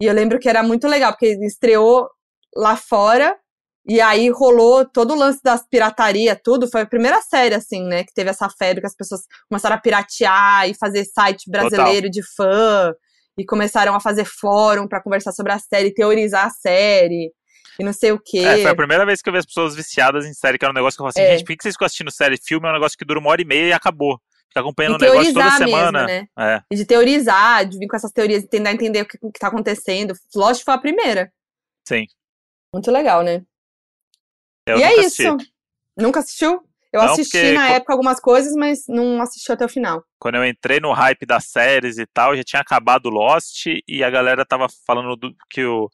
E 0.00 0.06
eu 0.06 0.12
lembro 0.12 0.38
que 0.38 0.48
era 0.48 0.62
muito 0.62 0.86
legal, 0.86 1.12
porque 1.12 1.38
estreou 1.44 2.08
lá 2.54 2.76
fora, 2.76 3.38
e 3.86 4.00
aí 4.00 4.28
rolou 4.30 4.84
todo 4.84 5.12
o 5.14 5.16
lance 5.16 5.40
das 5.42 5.66
pirataria, 5.68 6.34
tudo. 6.36 6.68
Foi 6.70 6.82
a 6.82 6.86
primeira 6.86 7.20
série, 7.22 7.54
assim, 7.54 7.82
né? 7.84 8.04
Que 8.04 8.12
teve 8.14 8.30
essa 8.30 8.48
febre 8.50 8.80
que 8.80 8.86
as 8.86 8.94
pessoas 8.96 9.22
começaram 9.48 9.76
a 9.76 9.80
piratear 9.80 10.68
e 10.68 10.74
fazer 10.74 11.04
site 11.04 11.50
brasileiro 11.50 12.08
de 12.10 12.22
fã. 12.36 12.92
E 13.38 13.44
começaram 13.44 13.94
a 13.94 14.00
fazer 14.00 14.26
fórum 14.26 14.86
pra 14.86 15.02
conversar 15.02 15.32
sobre 15.32 15.52
a 15.52 15.58
série, 15.58 15.94
teorizar 15.94 16.46
a 16.46 16.50
série. 16.50 17.32
E 17.78 17.84
não 17.84 17.92
sei 17.92 18.12
o 18.12 18.20
quê. 18.22 18.38
É, 18.40 18.60
foi 18.60 18.70
a 18.70 18.76
primeira 18.76 19.06
vez 19.06 19.22
que 19.22 19.28
eu 19.28 19.32
vi 19.32 19.38
as 19.38 19.46
pessoas 19.46 19.74
viciadas 19.74 20.26
em 20.26 20.34
série, 20.34 20.58
que 20.58 20.64
era 20.64 20.72
um 20.72 20.74
negócio 20.74 20.98
que 20.98 21.02
eu 21.02 21.04
falava 21.10 21.18
assim, 21.18 21.32
É. 21.34 21.38
gente, 21.38 21.46
por 21.46 21.56
que 21.56 21.62
vocês 21.62 21.74
ficam 21.74 21.86
assistindo 21.86 22.10
série? 22.10 22.36
Filme 22.36 22.66
é 22.66 22.70
um 22.70 22.74
negócio 22.74 22.98
que 22.98 23.04
dura 23.04 23.18
uma 23.18 23.30
hora 23.30 23.40
e 23.40 23.44
meia 23.46 23.68
e 23.68 23.72
acabou. 23.72 24.20
Fica 24.48 24.60
acompanhando 24.60 25.02
E 25.02 25.08
um 25.08 25.12
negócio 25.12 25.32
toda 25.32 25.44
mesmo, 25.44 25.58
semana. 25.58 26.06
né? 26.06 26.26
É, 26.38 26.60
E 26.70 26.76
de 26.76 26.84
teorizar, 26.84 27.64
de 27.66 27.78
vir 27.78 27.86
com 27.86 27.96
essas 27.96 28.10
teorias, 28.12 28.44
tentar 28.44 28.72
entender 28.72 29.02
o 29.02 29.06
que, 29.06 29.16
o 29.22 29.32
que 29.32 29.38
tá 29.38 29.46
acontecendo. 29.46 30.12
Lost 30.34 30.62
foi 30.64 30.74
a 30.74 30.78
primeira. 30.78 31.32
sim. 31.88 32.04
Muito 32.74 32.90
legal, 32.90 33.22
né? 33.24 33.42
Eu 34.70 34.78
e 34.78 34.82
é 34.82 35.00
isso. 35.00 35.28
assisti. 35.28 35.52
Nunca 35.96 36.20
assistiu? 36.20 36.62
Eu 36.92 37.02
Não, 37.02 37.12
assisti 37.12 37.52
na 37.52 37.70
época 37.70 37.92
algumas 37.92 38.18
coisas, 38.18 38.52
mas 38.54 38.84
não 38.88 39.22
assisti 39.22 39.52
até 39.52 39.64
o 39.64 39.68
final. 39.68 40.02
Quando 40.18 40.36
eu 40.36 40.44
entrei 40.44 40.80
no 40.80 40.92
hype 40.92 41.24
das 41.24 41.44
séries 41.44 41.98
e 41.98 42.06
tal, 42.06 42.36
já 42.36 42.42
tinha 42.42 42.60
acabado 42.60 43.08
Lost 43.08 43.66
e 43.86 44.02
a 44.02 44.10
galera 44.10 44.44
tava 44.44 44.66
falando 44.84 45.14
do, 45.14 45.32
que 45.48 45.64
o 45.64 45.88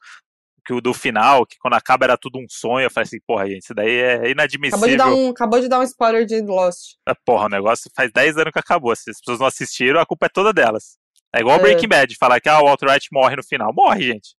que 0.67 0.73
o 0.73 0.81
do 0.81 0.93
final, 0.93 1.45
que 1.45 1.55
quando 1.57 1.75
acaba 1.75 2.05
era 2.05 2.17
tudo 2.17 2.37
um 2.37 2.45
sonho. 2.49 2.85
Eu 2.85 2.91
falei 2.91 3.05
assim, 3.05 3.19
porra, 3.25 3.47
gente, 3.47 3.63
isso 3.63 3.73
daí 3.73 3.89
é 3.89 4.29
inadmissível. 4.29 4.77
Acabou 4.77 4.89
de, 4.89 4.97
dar 4.97 5.07
um, 5.07 5.29
acabou 5.29 5.59
de 5.61 5.69
dar 5.69 5.79
um 5.79 5.83
spoiler 5.83 6.25
de 6.25 6.41
Lost. 6.41 6.95
Ah, 7.07 7.15
Porra, 7.15 7.45
o 7.45 7.49
negócio 7.49 7.89
faz 7.95 8.11
10 8.11 8.37
anos 8.37 8.51
que 8.51 8.59
acabou. 8.59 8.93
Se 8.93 9.09
as 9.09 9.19
pessoas 9.19 9.39
não 9.39 9.47
assistiram, 9.47 10.01
a 10.01 10.05
culpa 10.05 10.25
é 10.25 10.29
toda 10.29 10.51
delas. 10.51 10.97
É 11.33 11.39
igual 11.39 11.57
É. 11.57 11.61
Breaking 11.61 11.87
Bad, 11.87 12.13
falar 12.19 12.41
que 12.41 12.49
ah, 12.49 12.59
o 12.59 12.65
Walter 12.65 12.89
White 12.89 13.07
morre 13.13 13.37
no 13.37 13.43
final. 13.43 13.71
Morre, 13.73 14.01
gente. 14.07 14.35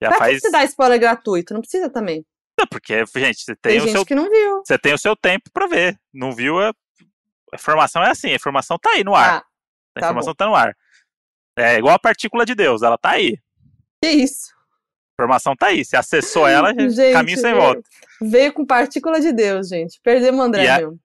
Já 0.00 0.10
pra 0.10 0.18
faz. 0.18 0.34
que 0.34 0.40
você 0.42 0.50
dá 0.52 0.62
spoiler 0.62 1.00
gratuito? 1.00 1.52
Não 1.52 1.60
precisa 1.60 1.90
também. 1.90 2.24
Não, 2.58 2.66
porque, 2.66 3.04
gente, 3.16 3.40
você 3.42 3.56
Tem, 3.56 3.72
tem, 3.72 3.78
o 3.80 3.84
gente 3.84 3.92
seu, 3.92 4.06
que 4.06 4.14
não 4.14 4.28
viu. 4.30 4.62
você 4.64 4.78
tem 4.78 4.94
o 4.94 4.98
seu 4.98 5.16
tempo 5.16 5.50
pra 5.52 5.66
ver. 5.66 5.98
Não 6.12 6.32
viu? 6.32 6.58
A, 6.60 6.68
a 6.68 7.54
informação 7.54 8.02
é 8.02 8.10
assim, 8.10 8.30
a 8.30 8.36
informação 8.36 8.78
tá 8.78 8.90
aí 8.90 9.02
no 9.04 9.14
ar. 9.14 9.30
Ah, 9.30 9.36
a 9.38 10.00
tá 10.00 10.06
informação 10.06 10.34
tá 10.34 10.46
no 10.46 10.54
ar. 10.54 10.74
É 11.56 11.76
igual 11.78 11.94
a 11.94 11.98
partícula 11.98 12.44
de 12.46 12.54
Deus, 12.54 12.82
ela 12.82 12.96
tá 12.98 13.10
aí. 13.10 13.38
que 14.02 14.10
isso? 14.10 14.52
A 15.18 15.22
informação 15.22 15.54
tá 15.56 15.66
aí. 15.66 15.84
Você 15.84 15.96
acessou 15.96 16.46
ela, 16.46 16.72
Gente, 16.72 17.12
caminho 17.12 17.38
sem 17.38 17.52
veio- 17.52 17.62
volta. 17.64 17.82
Veio 18.20 18.52
com 18.52 18.66
partícula 18.66 19.20
de 19.20 19.32
Deus, 19.32 19.68
gente. 19.68 20.00
Perdemos 20.02 20.40
o 20.40 20.42
André, 20.44 20.64
E 20.64 20.68
a- 20.68 20.78
meu. 20.78 20.98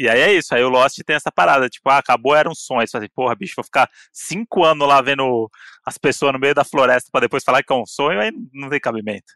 E 0.00 0.08
aí 0.08 0.20
é 0.20 0.32
isso, 0.32 0.54
aí 0.54 0.62
o 0.62 0.68
Lost 0.68 0.96
tem 1.04 1.16
essa 1.16 1.32
parada, 1.32 1.68
tipo, 1.68 1.90
ah, 1.90 1.98
acabou, 1.98 2.32
era 2.36 2.48
um 2.48 2.54
sonho. 2.54 2.86
Você 2.86 2.92
fala 2.92 3.04
assim, 3.04 3.12
porra, 3.12 3.34
bicho, 3.34 3.54
vou 3.56 3.64
ficar 3.64 3.90
cinco 4.12 4.62
anos 4.64 4.86
lá 4.86 5.02
vendo 5.02 5.50
as 5.84 5.98
pessoas 5.98 6.32
no 6.32 6.38
meio 6.38 6.54
da 6.54 6.62
floresta 6.64 7.08
pra 7.10 7.20
depois 7.20 7.42
falar 7.42 7.64
que 7.64 7.72
é 7.72 7.76
um 7.76 7.84
sonho, 7.84 8.20
aí 8.20 8.30
não 8.52 8.68
tem 8.70 8.78
cabimento. 8.78 9.32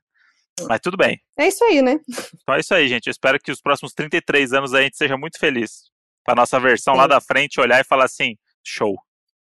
Mas 0.68 0.80
tudo 0.80 0.96
bem. 0.96 1.20
É 1.38 1.48
isso 1.48 1.64
aí, 1.64 1.82
né? 1.82 1.98
Então 2.42 2.54
é 2.54 2.60
isso 2.60 2.74
aí, 2.74 2.88
gente. 2.88 3.06
Eu 3.06 3.10
espero 3.10 3.38
que 3.40 3.50
os 3.50 3.60
próximos 3.60 3.92
33 3.92 4.52
anos 4.52 4.74
a 4.74 4.82
gente 4.82 4.96
seja 4.96 5.16
muito 5.16 5.38
feliz. 5.38 5.90
Pra 6.24 6.34
nossa 6.34 6.60
versão 6.60 6.94
lá 6.94 7.04
Sim. 7.04 7.08
da 7.08 7.20
frente 7.20 7.60
olhar 7.60 7.80
e 7.80 7.84
falar 7.84 8.04
assim, 8.04 8.36
show. 8.64 8.94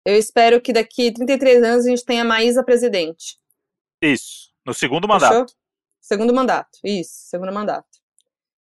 Eu 0.05 0.17
espero 0.17 0.61
que 0.61 0.71
daqui 0.71 1.11
33 1.11 1.63
anos 1.63 1.85
a 1.85 1.89
gente 1.89 2.05
tenha 2.05 2.23
Maísa 2.23 2.63
presidente. 2.63 3.37
Isso. 4.01 4.51
No 4.65 4.73
segundo 4.73 5.07
mandato. 5.07 5.31
Fechou? 5.31 5.45
Segundo 6.01 6.33
mandato. 6.33 6.79
Isso, 6.83 7.11
segundo 7.29 7.53
mandato. 7.53 7.87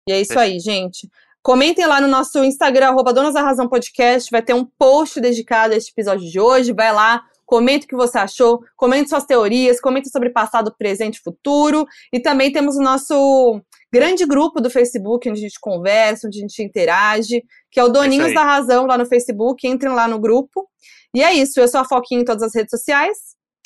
E 0.08 0.12
é 0.12 0.20
isso 0.20 0.32
Fechou. 0.32 0.42
aí, 0.42 0.58
gente. 0.60 1.08
Comentem 1.42 1.86
lá 1.86 2.00
no 2.00 2.08
nosso 2.08 2.42
Instagram, 2.44 2.88
arroba 2.88 3.12
Donas 3.12 3.34
da 3.34 3.42
Razão 3.42 3.68
Podcast. 3.68 4.30
Vai 4.30 4.42
ter 4.42 4.54
um 4.54 4.64
post 4.64 5.20
dedicado 5.20 5.72
a 5.72 5.76
este 5.76 5.92
episódio 5.92 6.28
de 6.28 6.40
hoje. 6.40 6.72
Vai 6.72 6.92
lá, 6.92 7.24
comente 7.48 7.86
o 7.86 7.88
que 7.88 7.96
você 7.96 8.18
achou, 8.18 8.62
comente 8.76 9.08
suas 9.08 9.24
teorias, 9.24 9.80
comente 9.80 10.10
sobre 10.10 10.28
passado, 10.28 10.74
presente 10.76 11.16
e 11.16 11.22
futuro. 11.22 11.86
E 12.12 12.20
também 12.20 12.52
temos 12.52 12.76
o 12.76 12.82
nosso 12.82 13.58
grande 13.90 14.26
grupo 14.26 14.60
do 14.60 14.68
Facebook, 14.68 15.26
onde 15.30 15.38
a 15.40 15.42
gente 15.42 15.58
conversa, 15.58 16.26
onde 16.26 16.36
a 16.38 16.42
gente 16.42 16.62
interage, 16.62 17.42
que 17.70 17.80
é 17.80 17.84
o 17.84 17.88
Doninhos 17.88 18.26
aí. 18.28 18.34
da 18.34 18.44
Razão 18.44 18.84
lá 18.84 18.98
no 18.98 19.06
Facebook. 19.06 19.66
Entrem 19.66 19.94
lá 19.94 20.06
no 20.06 20.18
grupo. 20.20 20.68
E 21.16 21.22
é 21.22 21.32
isso. 21.32 21.58
Eu 21.58 21.66
sou 21.66 21.80
a 21.80 21.86
Foquinha 21.86 22.20
em 22.20 22.24
todas 22.24 22.42
as 22.42 22.54
redes 22.54 22.70
sociais. 22.70 23.16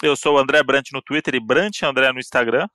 Eu 0.01 0.15
sou 0.15 0.37
o 0.37 0.39
André 0.39 0.63
Brant 0.63 0.87
no 0.93 1.03
Twitter 1.03 1.35
e 1.35 1.41
Brant 1.45 1.83
André 1.83 2.13
no 2.13 2.21
Instagram. 2.21 2.69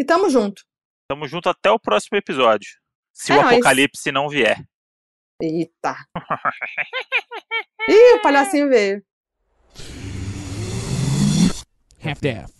E 0.00 0.04
tamo 0.04 0.30
junto. 0.30 0.62
Tamo 1.10 1.26
junto 1.26 1.48
até 1.48 1.68
o 1.68 1.80
próximo 1.80 2.16
episódio. 2.16 2.68
Se 3.12 3.32
É 3.32 3.38
o 3.38 3.42
nóis. 3.42 3.54
apocalipse 3.54 4.12
não 4.12 4.28
vier. 4.28 4.64
Eita. 5.42 5.96
Ih, 7.88 8.14
o 8.14 8.22
palhacinho 8.22 8.68
veio. 8.68 9.02
half 12.00 12.20
daff. 12.20 12.57